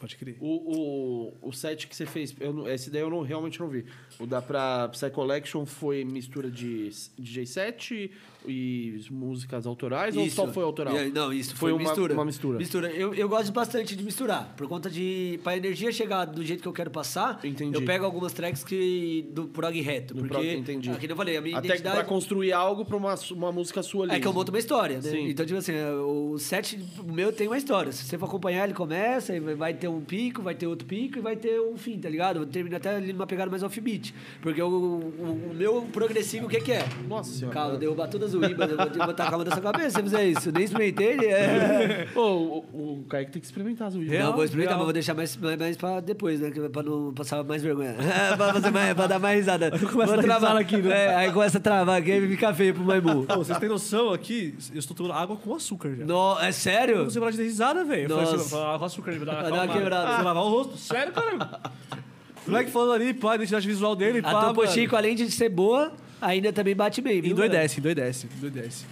[0.01, 0.37] Pode crer.
[0.41, 3.69] O, o, o set que você fez, eu não- esse daí eu não, realmente não
[3.69, 3.85] vi.
[4.19, 8.11] O da pra Psy Collection foi mistura de DJ set
[8.47, 10.97] e músicas autorais ou só foi autoral?
[10.97, 12.15] É, Não, isso foi, Foi uma- mistura.
[12.15, 12.59] uma mistura.
[12.59, 12.91] Mistura.
[12.91, 15.39] Eu, eu gosto bastante de misturar, por conta de...
[15.43, 17.75] Pra energia chegar do jeito que eu quero passar, Entendi.
[17.77, 20.15] eu pego algumas tracks que, do prog reto.
[20.15, 20.91] Do porque, prog, entendi.
[20.91, 21.97] Aqui eu falei, a minha Até identidade...
[21.97, 24.15] pra construir algo pra uma, uma música sua ali.
[24.15, 25.03] É que eu monto uma história, né?
[25.11, 25.29] Sim.
[25.29, 25.73] Então, tipo assim,
[26.05, 27.93] o set o meu tem uma história.
[27.93, 31.19] Se você for acompanhar, ele começa e vai ter um pico, vai ter outro pico
[31.19, 32.45] e vai ter um fim, tá ligado?
[32.47, 34.15] Termina até ali numa pegada mais offbeat.
[34.41, 36.85] Porque o, o, o meu progressivo, o que que é?
[37.09, 37.55] Nossa senhora.
[37.55, 40.03] Calma, derrubar todas Ibas, eu vou que botar a calma na sua cabeça se você
[40.03, 40.49] fizer isso.
[40.49, 42.09] Eu nem experimentei, ele é...
[42.15, 44.19] Ô, o, o Kaique tem que experimentar as Ouija.
[44.19, 44.79] Não, vou experimentar, real.
[44.79, 46.51] mas vou deixar mais, mais, mais pra depois, né?
[46.73, 47.95] Pra não passar mais vergonha.
[48.37, 49.71] pra, fazer mais, pra dar mais risada.
[49.71, 51.15] Vou a travar aqui, né?
[51.17, 53.25] Aí começa a travar aqui, aí fica feio pro Maimu.
[53.27, 54.55] Pô, vocês têm noção aqui?
[54.73, 56.05] Eu estou tomando água com açúcar já.
[56.05, 57.05] No, é sério?
[57.05, 58.11] Você pode dar risada, velho.
[58.11, 58.57] Eu falei assim.
[58.57, 60.17] "Ah, com açúcar, uma, Vai dar uma acalmada." quebrada.
[60.17, 60.77] Você lavar o rosto?
[60.77, 61.61] Sério, cara?
[62.47, 64.67] O moleque falando ali, pá, a identidade visual dele, pá, A Topo.
[64.67, 67.33] Chico, além de ser boa, ainda também bate bem, viu?
[67.33, 68.85] Endoidece, endoidece, endoidece.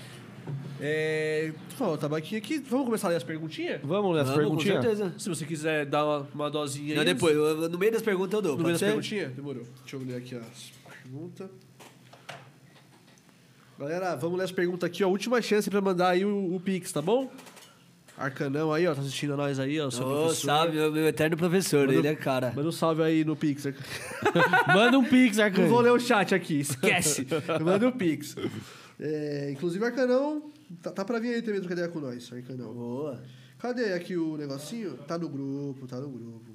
[0.80, 1.52] É...
[1.76, 2.58] Pô, o tabaquinho aqui.
[2.58, 3.80] Vamos começar a ler as perguntinhas?
[3.82, 4.84] Vamos ler as Vamos, com perguntinhas?
[4.84, 5.14] certeza.
[5.18, 7.06] Se você quiser dar uma, uma dosinha Não, aí.
[7.06, 8.52] depois, eu- no meio das perguntas eu dou.
[8.56, 9.32] No meio das perguntinhas?
[9.32, 9.64] Demorou.
[9.80, 11.48] Deixa eu ler aqui as perguntas.
[13.78, 15.08] Galera, vamos ler as perguntas aqui, ó.
[15.08, 17.30] Última chance pra mandar aí o, o Pix, tá bom?
[18.18, 18.94] Arcanão aí, ó.
[18.94, 19.90] Tá assistindo a nós aí, ó.
[19.90, 20.46] Seu Ô, professor.
[20.46, 22.52] salve, meu, meu eterno professor, Manda- ele é cara.
[22.54, 23.64] Manda um salve aí no Pix.
[24.74, 25.62] Manda um pix, Arcanjo.
[25.62, 27.26] Não vou ler o chat aqui, esquece.
[27.64, 28.34] Manda o Pix.
[29.00, 30.50] É, inclusive, Arcanão,
[30.82, 32.74] tá, tá pra vir aí também trocar ideia com nós, Arcanão.
[32.74, 33.22] Boa.
[33.58, 34.94] Cadê aqui o negocinho?
[35.06, 36.50] Tá no grupo, tá no grupo.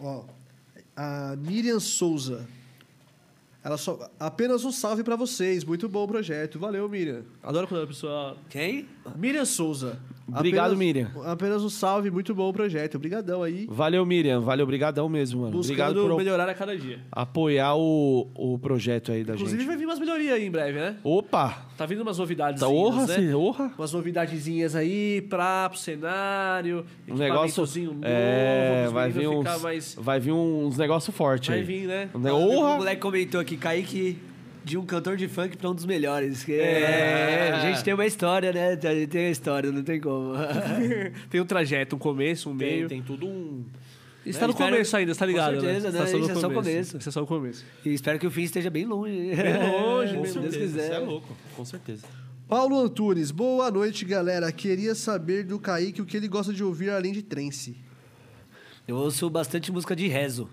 [0.00, 0.24] Ó,
[0.96, 2.46] a Miriam Souza.
[3.62, 4.10] Ela só.
[4.18, 5.64] Apenas um salve pra vocês.
[5.64, 6.58] Muito bom o projeto.
[6.58, 7.24] Valeu, Miriam.
[7.42, 8.36] Adoro quando a pessoa.
[8.48, 8.88] Quem?
[9.16, 9.98] Miriam Souza.
[10.34, 11.10] Obrigado, Apenas- Miriam.
[11.24, 12.94] Apenas um salve, muito bom o projeto.
[12.96, 13.66] Obrigadão aí.
[13.70, 14.40] Valeu, Miriam.
[14.40, 15.58] Valeu, obrigadão mesmo, mano.
[15.58, 17.00] Obrigado Buscando por melhorar a cada dia.
[17.10, 19.66] apoiar o, o projeto aí da Inclusive, gente.
[19.68, 20.96] vai vir umas melhorias aí em breve, né?
[21.04, 21.66] Opa!
[21.76, 22.60] Tá vindo umas novidades.
[22.60, 23.34] Tá, orra, né?
[23.34, 23.72] orra.
[23.78, 26.84] Umas novidadezinhas aí pra, pro cenário.
[27.08, 27.24] Um negócio.
[27.62, 28.04] equipamentozinho novo.
[28.04, 29.38] É, vai vir uns.
[29.38, 31.64] ficar mais- Vai vir uns negócios fortes Vai aí.
[31.64, 32.08] vir, né?
[32.14, 32.76] Um O Orra!
[32.76, 34.18] moleque comentou aqui, Kaique,
[34.70, 36.44] de um cantor de funk pra um dos melhores.
[36.44, 36.80] Que É.
[37.48, 38.68] é, a gente tem uma história, né?
[38.72, 40.34] A gente tem a história, não tem como.
[41.28, 42.88] Tem um trajeto, um começo, um Tem, meio.
[42.88, 43.64] tem tudo um.
[44.24, 45.60] Está no espero- começo ainda, você tá com ligado?
[45.60, 45.98] certeza, né?
[45.98, 46.04] né?
[46.04, 46.96] Tá só no Isso é só o começo.
[46.98, 47.64] Isso é só o começo.
[47.84, 49.12] E espero que o fim esteja bem longe.
[49.34, 49.34] Bem
[49.72, 50.86] longe, Com Deus quiser.
[50.88, 52.06] Você é louco, com certeza.
[52.46, 54.50] Paulo Antunes, boa noite, galera.
[54.52, 57.76] Queria saber do Kaique o que ele gosta de ouvir além de trance.
[58.86, 60.48] Eu ouço bastante música de rezo.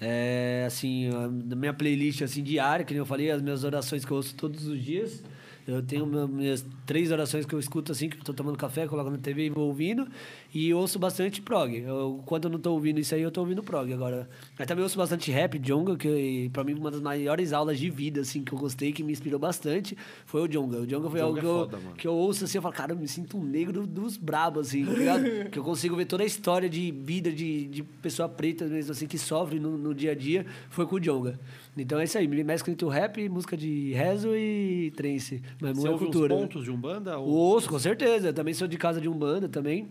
[0.00, 1.10] É, assim,
[1.46, 4.34] na minha playlist assim, diária, que nem eu falei, as minhas orações que eu ouço
[4.34, 5.22] todos os dias.
[5.66, 9.10] Eu tenho minhas três orações que eu escuto assim, que eu tô tomando café, coloco
[9.10, 10.08] na TV e vou ouvindo.
[10.54, 11.76] E ouço bastante prog.
[11.76, 14.28] Eu, quando eu não tô ouvindo isso aí, eu tô ouvindo prog agora.
[14.58, 18.22] Mas também ouço bastante rap, Jonga, que pra mim uma das maiores aulas de vida,
[18.22, 20.78] assim, que eu gostei, que me inspirou bastante, foi o Jonga.
[20.78, 22.74] O Jonga foi Djonga algo é que, eu, foda, que eu ouço assim, eu falo,
[22.74, 25.24] cara, eu me sinto um negro dos brabos, assim, tá ligado?
[25.52, 29.06] que eu consigo ver toda a história de vida de, de pessoa preta mesmo, assim,
[29.06, 31.38] que sofre no, no dia a dia, foi com o Jonga.
[31.76, 35.42] Então é isso aí, me mescla entre o rap, música de rezo e trance.
[35.60, 36.34] Mas Você muita ouve cultura.
[36.34, 37.18] pontos de Umbanda?
[37.18, 37.28] Ou...
[37.28, 38.28] Ouço, com certeza.
[38.28, 39.88] Eu também sou de casa de Umbanda também.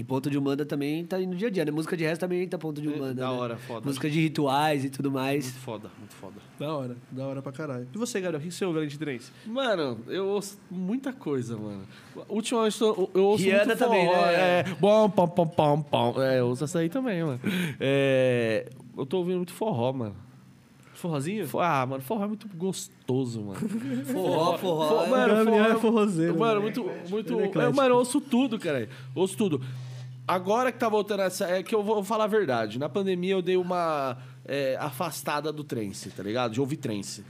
[0.00, 1.70] E ponto de Umbanda também tá no dia a dia, né?
[1.70, 3.12] Música de resto também tá ponto de É, Umbanda.
[3.12, 3.36] da né?
[3.38, 3.84] hora, foda.
[3.84, 5.44] Música de rituais e tudo mais.
[5.44, 6.34] Muito foda, muito foda.
[6.58, 7.86] Da hora, da hora pra caralho.
[7.94, 9.30] E você, Gabriel, o que você ouve além de trance?
[9.44, 11.82] Mano, eu ouço muita coisa, mano.
[12.30, 14.32] Ultimamente eu, eu ouço Rihanna muito também, forró, né?
[14.60, 16.22] É, bom, pom, pom, pom, pom.
[16.22, 17.40] É, eu ouço essa aí também, mano.
[17.78, 20.16] É, eu tô ouvindo muito forró, mano.
[20.94, 21.46] Forrozinho?
[21.46, 23.58] Fo- Ah, mano, forró é muito gostoso, mano.
[24.12, 24.88] Forró, forró.
[24.98, 25.08] Fo- é.
[25.08, 26.60] mano, Gabriel forró é forrozeiro, Mano, mano.
[26.62, 26.84] muito.
[27.10, 28.86] muito Ele é é, mano, eu ouço tudo, cara.
[29.14, 29.62] Ouço tudo.
[30.34, 31.46] Agora que tá voltando essa.
[31.46, 32.78] É que eu vou falar a verdade.
[32.78, 36.52] Na pandemia eu dei uma é, afastada do trance, tá ligado?
[36.52, 37.24] De ouvir trance.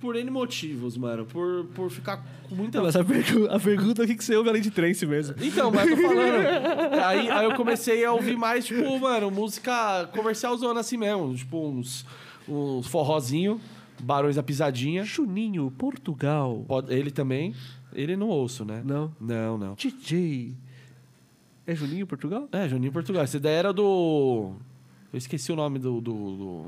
[0.00, 1.24] Por N motivos, mano.
[1.24, 2.82] Por, por ficar com muita.
[2.82, 5.34] Mas a, pergu- a pergunta é o que que você ouve além de trance mesmo.
[5.40, 6.94] Então, mas eu tô falando.
[7.06, 11.34] aí, aí eu comecei a ouvir mais, tipo, mano, música comercialzona assim mesmo.
[11.34, 12.04] Tipo, uns,
[12.46, 13.58] uns forrozinho,
[14.02, 15.04] Barões da Pisadinha.
[15.04, 16.64] Juninho, Portugal.
[16.68, 17.54] Pode- ele também.
[17.94, 18.82] Ele não ouço, né?
[18.84, 19.10] Não.
[19.18, 19.74] Não, não.
[19.74, 20.54] DJ.
[21.66, 22.48] É Juninho, Portugal?
[22.52, 23.22] É, Juninho Portugal.
[23.22, 24.52] Essa ideia era do.
[25.12, 26.66] Eu esqueci o nome do, do, do,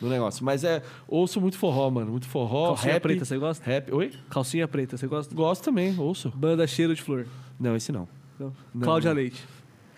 [0.00, 0.44] do negócio.
[0.44, 0.82] Mas é.
[1.08, 2.10] Ouço muito forró, mano.
[2.10, 2.68] Muito forró.
[2.68, 3.64] Calcinha rap, preta, você gosta?
[3.64, 3.92] Rap.
[3.92, 4.12] Oi?
[4.28, 5.34] Calcinha preta, você gosta?
[5.34, 6.30] Gosto também, ouço.
[6.34, 7.26] Banda Cheiro de Flor.
[7.58, 8.06] Não, esse não.
[8.38, 8.52] Não.
[8.74, 8.82] Não.
[8.82, 9.42] Cláudia Leite.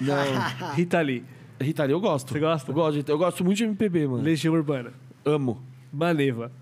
[0.01, 0.15] Não.
[0.75, 1.25] Rita Lee.
[1.61, 2.33] Rita Lee eu gosto.
[2.33, 2.71] Você gosta?
[2.71, 4.23] Eu gosto, eu gosto muito de MPB, mano.
[4.23, 4.93] Legião Urbana.
[5.25, 5.61] Amo.
[5.93, 6.53] Maneva.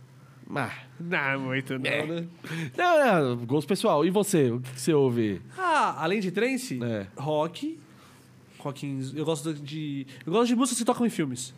[0.55, 0.71] Ah.
[1.01, 2.27] Não, muito não, né?
[2.77, 4.05] Não, não, gosto pessoal.
[4.05, 4.51] E você?
[4.51, 5.41] O que que você ouve?
[5.59, 7.07] Ah, além de trance, É.
[7.17, 7.79] rock.
[8.59, 9.13] Rockins.
[9.15, 10.07] Eu gosto de.
[10.25, 11.55] Eu gosto de músicas que tocam em filmes.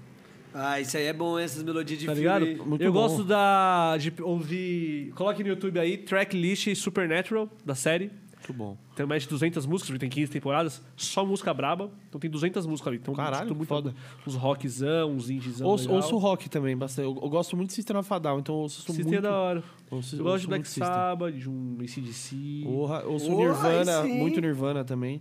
[0.52, 2.28] Ah, isso aí é bom, essas melodias de Tá filme.
[2.46, 2.66] ligado?
[2.66, 3.02] Muito eu bom.
[3.02, 3.96] gosto da.
[3.98, 5.12] de ouvir.
[5.14, 8.10] Coloque no YouTube aí, tracklist Supernatural, da série.
[8.48, 8.76] Muito bom.
[8.96, 10.82] Tem mais de 200 músicas, porque tem 15 temporadas.
[10.96, 11.90] Só música braba.
[12.08, 12.96] Então tem 200 músicas ali.
[12.96, 13.94] Então, Caralho, muito foda.
[14.26, 15.66] Uns rockzão, uns indiezão.
[15.68, 17.04] Ouço, ouço rock também, bastante.
[17.06, 19.18] Eu, eu gosto muito de System of a Down, então eu ouço System muito...
[19.18, 19.62] é da hora.
[19.90, 20.66] Ouço, Eu gosto de Black.
[20.68, 22.62] Sabbath, de um ACDC.
[22.64, 24.18] Porra, ouço Porra, Nirvana, sim.
[24.18, 25.20] muito Nirvana também.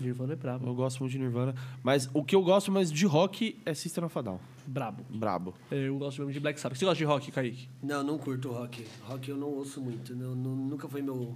[0.00, 0.64] Nirvana é brabo.
[0.68, 1.56] Eu gosto muito de Nirvana.
[1.82, 4.38] Mas o que eu gosto mais de rock é System of a Down.
[4.64, 5.02] Brabo.
[5.10, 5.54] Brabo.
[5.72, 6.78] Eu gosto mesmo de Black Sabbath.
[6.78, 7.68] Você gosta de rock, Kaique?
[7.82, 8.84] Não, não curto rock.
[9.02, 10.14] Rock eu não ouço muito.
[10.14, 11.34] Não, não- nunca foi meu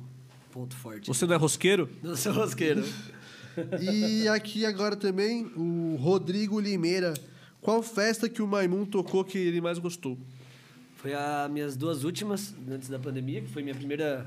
[0.53, 1.09] ponto forte.
[1.09, 1.89] Você não é rosqueiro?
[2.03, 2.85] Não sou rosqueiro.
[3.81, 7.15] E aqui agora também o Rodrigo Limeira.
[7.61, 10.19] Qual festa que o Maimun tocou que ele mais gostou?
[10.97, 14.27] Foi as minhas duas últimas, antes da pandemia, que foi minha primeira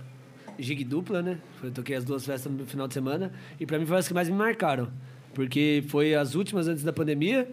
[0.60, 1.40] gig dupla, né?
[1.60, 3.32] Foi- Eu toquei as duas festas no final de semana.
[3.60, 4.92] E pra mim foi as que mais me marcaram.
[5.34, 7.50] Porque foi as últimas antes da pandemia.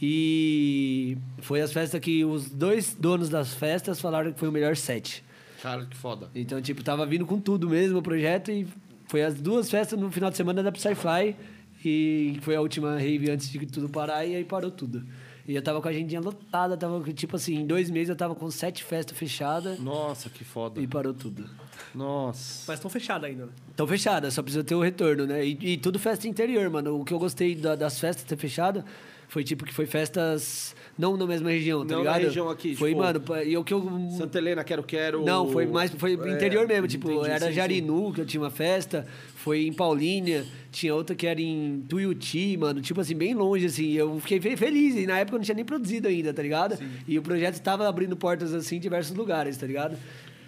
[0.00, 4.76] E foi as festas que os dois donos das festas falaram que foi o melhor
[4.76, 5.24] set.
[5.62, 6.28] Cara, que foda.
[6.34, 8.50] Então, tipo, tava vindo com tudo mesmo o projeto.
[8.50, 8.66] E
[9.06, 11.36] foi as duas festas no final de semana da Psyfly.
[11.84, 14.24] E foi a última rave antes de tudo parar.
[14.24, 15.04] E aí parou tudo.
[15.46, 16.76] E eu tava com a agendinha lotada.
[16.76, 19.78] Tava, tipo assim, em dois meses eu tava com sete festas fechadas.
[19.80, 20.80] Nossa, que foda.
[20.80, 21.48] E parou tudo.
[21.94, 22.64] Nossa.
[22.68, 23.52] Mas estão fechadas ainda, né?
[23.70, 25.44] Estão fechadas, só precisa ter o retorno, né?
[25.46, 27.00] E, e tudo festa interior, mano.
[27.00, 28.84] O que eu gostei da- das festas ter fechado
[29.28, 32.26] foi tipo que foi festas não na mesma região, tá Não na ligado?
[32.28, 35.24] região aqui, Foi, tipo, mano, e o que eu Santa Helena, quero, quero.
[35.24, 37.52] Não, foi mais foi É, interior mesmo, tipo, entendi, era sim, sim.
[37.52, 42.56] Jarinu, que eu tinha uma festa, foi em Paulínia, tinha outra que era em Tuiuti,
[42.56, 43.92] mano, tipo assim, bem longe assim.
[43.92, 46.76] Eu fiquei fe- feliz e na época eu não tinha nem produzido ainda, tá ligado?
[47.06, 49.96] E o projeto estava abrindo portas assim em diversos lugares, tá ligado?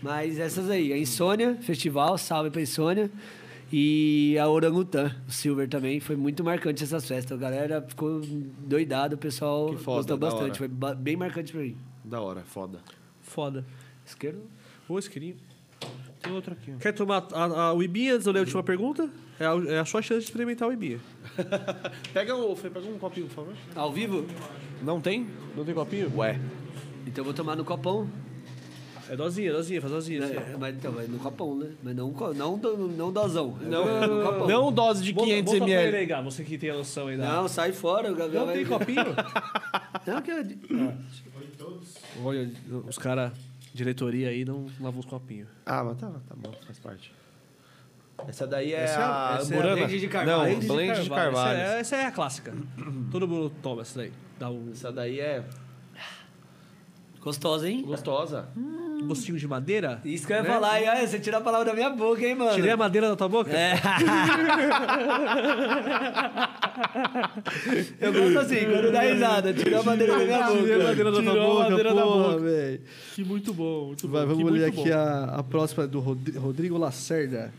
[0.03, 3.11] Mas essas aí, a Insônia Festival, salve pra Insônia.
[3.73, 7.39] E a Orangutã, o Silver também, foi muito marcante essas festas.
[7.39, 10.63] A galera ficou doidada, o pessoal foda, gostou bastante.
[10.63, 10.71] hora.
[10.71, 11.77] Foi bem marcante pra mim.
[12.05, 12.81] Da hora, foda.
[13.23, 13.65] Foda.
[14.05, 14.43] Esquerdo?
[14.89, 15.37] Ô, isqueirinho.
[16.21, 16.79] Tem outro aqui, ó.
[16.79, 19.09] Quer tomar a, a, o Ibinha antes de eu ler a última pergunta?
[19.39, 21.01] É a, é a sua chance de experimentar o Ibinha.
[22.13, 23.55] Pega, o, pega um copinho, por favor.
[23.75, 24.27] Ao vivo?
[24.83, 25.27] Não tem?
[25.57, 26.13] Não tem copinho?
[26.17, 26.39] Ué.
[27.07, 28.07] Então eu vou tomar no copão.
[29.11, 30.25] É dosinha, dosinha, faz dosinha.
[30.25, 30.37] assim.
[30.37, 31.71] É, mas então, vai no copão, né?
[31.83, 33.57] Mas não, co- não, do- não dosão.
[33.61, 34.47] Não, É copão.
[34.47, 36.07] não dose de Volta- 500 volta pra ele ml.
[36.07, 37.27] Gá, você que tem a noção aí da...
[37.29, 38.13] Não, sai fora.
[38.13, 38.57] O Gabriel Não vai...
[38.59, 39.05] tem copinho?
[40.07, 40.95] Não, que eu...
[42.25, 42.51] Olha,
[42.89, 43.33] os caras,
[43.75, 45.49] diretoria aí, não lavam os copinhos.
[45.67, 47.13] Ah, mas tá, tá bom, faz parte.
[48.29, 50.39] Essa daí é Essa é a- essa é a blend de carvalho.
[50.39, 51.59] Não, Blend de blend de carvalho.
[51.59, 52.55] Essa é, essa é a clássica.
[53.11, 54.13] Todo mundo toma essa daí.
[54.39, 55.43] Dá um Essa daí é
[57.21, 57.83] Gostosa, hein?
[57.83, 58.49] gostosa.
[59.07, 60.01] Gostinho de madeira.
[60.05, 60.49] Isso que eu ia né?
[60.49, 60.81] falar.
[60.81, 62.55] E olha, você tirou a palavra da minha boca, hein, mano?
[62.55, 63.51] Tirei a madeira da tua boca?
[63.57, 63.75] É.
[68.01, 69.53] eu gosto assim, quando dá risada.
[69.53, 70.59] Tirou a madeira da minha boca.
[70.61, 72.39] Tirei a madeira da tua a boca, madeira da porra, boca.
[72.39, 72.81] velho.
[73.15, 74.35] Que muito bom, muito Vai, bom.
[74.35, 77.53] vamos ler aqui a, a próxima do Rodri- Rodrigo Lacerda.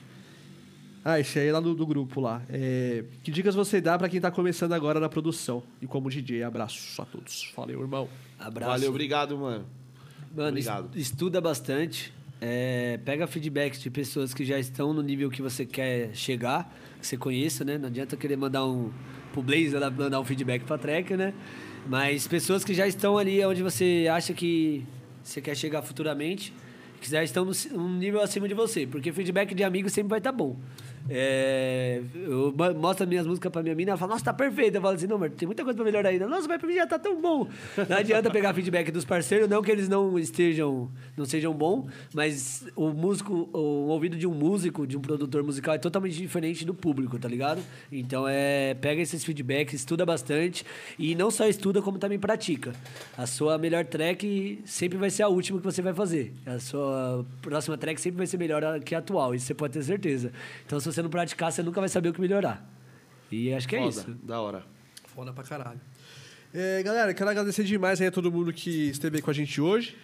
[1.03, 2.43] Ah, esse aí é lá do, do grupo lá.
[2.47, 5.63] É, que dicas você dá pra quem tá começando agora na produção?
[5.81, 7.51] E como DJ, abraço a todos.
[7.55, 8.07] Valeu, irmão.
[8.39, 8.71] Abraço.
[8.71, 9.65] Valeu, obrigado, mano.
[10.35, 10.89] Mano, Obrigado.
[10.95, 12.13] es- estuda bastante.
[12.43, 17.05] é, pega feedbacks de pessoas que já estão no nível que você quer chegar, que
[17.05, 17.77] você conheça, né?
[17.77, 18.91] Não adianta querer mandar um
[19.31, 21.35] pro Blaze ela mandar um feedback pra track, né?
[21.87, 24.83] Mas pessoas que já estão ali onde você acha que
[25.23, 26.51] você quer chegar futuramente,
[26.99, 30.17] que já estão no, um nível acima de você, porque feedback de amigo sempre vai
[30.19, 30.57] estar bom.
[31.09, 34.75] É, eu mostro minhas músicas pra minha mina, ela fala, nossa, tá perfeito.
[34.75, 36.27] Eu falo assim, não, mas tem muita coisa pra melhorar ainda.
[36.27, 37.47] Nossa, mas pra mim já tá tão bom.
[37.89, 42.65] Não adianta pegar feedback dos parceiros, não que eles não estejam, não sejam bons, mas
[42.75, 46.73] o músico, o ouvido de um músico, de um produtor musical é totalmente diferente do
[46.73, 47.61] público, tá ligado?
[47.91, 50.65] Então é, pega esses feedbacks, estuda bastante
[50.97, 52.73] e não só estuda, como também pratica.
[53.17, 56.33] A sua melhor track sempre vai ser a última que você vai fazer.
[56.45, 59.83] A sua próxima track sempre vai ser melhor que a atual, isso você pode ter
[59.83, 60.31] certeza.
[60.65, 62.67] Então se você não praticar, você nunca vai saber o que melhorar.
[63.31, 64.11] E acho que é Foda, isso.
[64.23, 64.63] da hora.
[65.05, 65.79] Foda pra caralho.
[66.53, 69.61] É, galera, quero agradecer demais aí a todo mundo que esteve aí com a gente
[69.61, 69.95] hoje.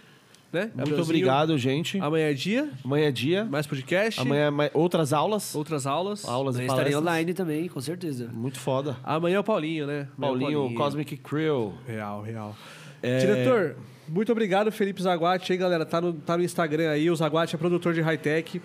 [0.52, 0.72] Né?
[0.74, 2.00] Muito obrigado, gente.
[2.00, 3.44] Amanhã é dia, Amanhã é dia.
[3.44, 5.54] Mais podcast, Amanhã é mais- outras aulas.
[5.54, 6.24] outras aulas.
[6.24, 7.02] Aulas Mas e estarei palestras.
[7.04, 8.30] online também, com certeza.
[8.34, 8.96] Muito foda.
[9.04, 10.08] Amanhã é o Paulinho, né?
[10.18, 11.74] Amanhã é o Paulinho, Cosmic Crew.
[11.86, 12.56] Real, real.
[13.04, 13.76] É, Diretor,
[14.08, 15.86] muito obrigado, Felipe Zaguate aí, galera.
[15.86, 17.12] Tá no, tá no Instagram aí.
[17.12, 18.62] O Zaguate é produtor de high-tech.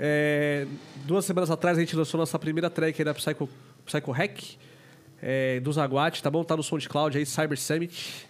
[0.00, 0.66] É,
[1.04, 3.48] duas semanas atrás a gente lançou nossa primeira track aí da Psycho,
[3.84, 4.56] Psycho Hack,
[5.22, 6.42] é, do Zaguate, tá bom?
[6.42, 8.26] Tá no SoundCloud aí, Cyber Summit.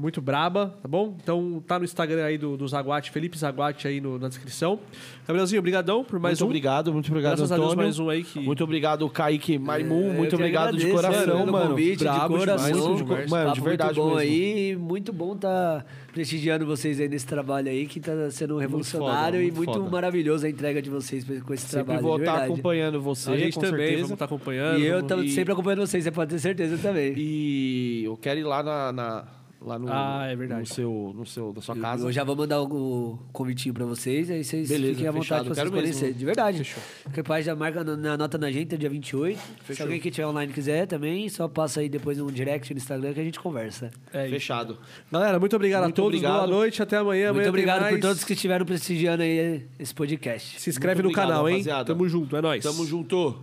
[0.00, 1.14] Muito braba, tá bom?
[1.22, 4.80] Então tá no Instagram aí do, do Zaguate, Felipe Zaguate aí no- na descrição.
[5.28, 6.46] Gabrielzinho, obrigadão por mais muito um.
[6.48, 7.84] obrigado, muito obrigado, Graças a Deus, Antônio.
[7.84, 10.10] mais um aí que- Muito obrigado, Kaique Maimun.
[10.10, 11.68] É, muito obrigado de agradeço, coração, pelo mano.
[11.70, 12.66] Convite, Brabo de coração.
[12.70, 14.32] demais, muito de mano, Papo de verdade muito bom mesmo.
[14.34, 14.76] aí.
[14.76, 19.46] Muito bom tá prestigiando vocês aí nesse trabalho aí, que tá sendo revolucionário foda, e
[19.50, 19.90] muito muito foda.
[19.90, 22.00] maravilhoso a entrega de vocês com esse Sempre trabalho.
[22.06, 24.02] vou de estar acompanhando você, A gente com também, certeza.
[24.02, 24.78] vamos estar acompanhando.
[24.80, 27.12] E eu E- sempre acompanhando vocês, você pode ter certeza também.
[27.16, 29.24] E eu quero ir lá na, na,
[29.60, 30.60] lá no, Ah, é verdade.
[30.60, 32.06] no seu, no seu, da sua casa.
[32.06, 35.44] Eu já vou mandar o, convitinho pra vocês, aí vocês Beleza, fiquem à vontade fechado,
[35.46, 36.14] pra vocês conhecerem.
[36.14, 36.74] De verdade.
[37.04, 39.38] Qualquer pai já marca na, na nota na gente, é dia 28.
[39.74, 43.12] Se alguém que tiver online quiser também, só passa aí depois um direct no Instagram
[43.12, 43.90] que a gente conversa.
[44.12, 44.28] É.
[44.28, 44.78] Fechado.
[45.12, 46.18] Galera, muito obrigado Muito a todos.
[46.18, 46.36] obrigado.
[46.36, 46.82] Boa noite.
[46.82, 47.26] Até amanhã.
[47.32, 50.60] Muito amanhã obrigado por todos que estiveram prestigiando aí esse podcast.
[50.60, 51.56] Se inscreve Muito no obrigado, canal, hein?
[51.56, 51.84] rapaziada.
[51.84, 52.36] Tamo junto.
[52.36, 52.62] É nóis.
[52.62, 53.38] Tamo junto.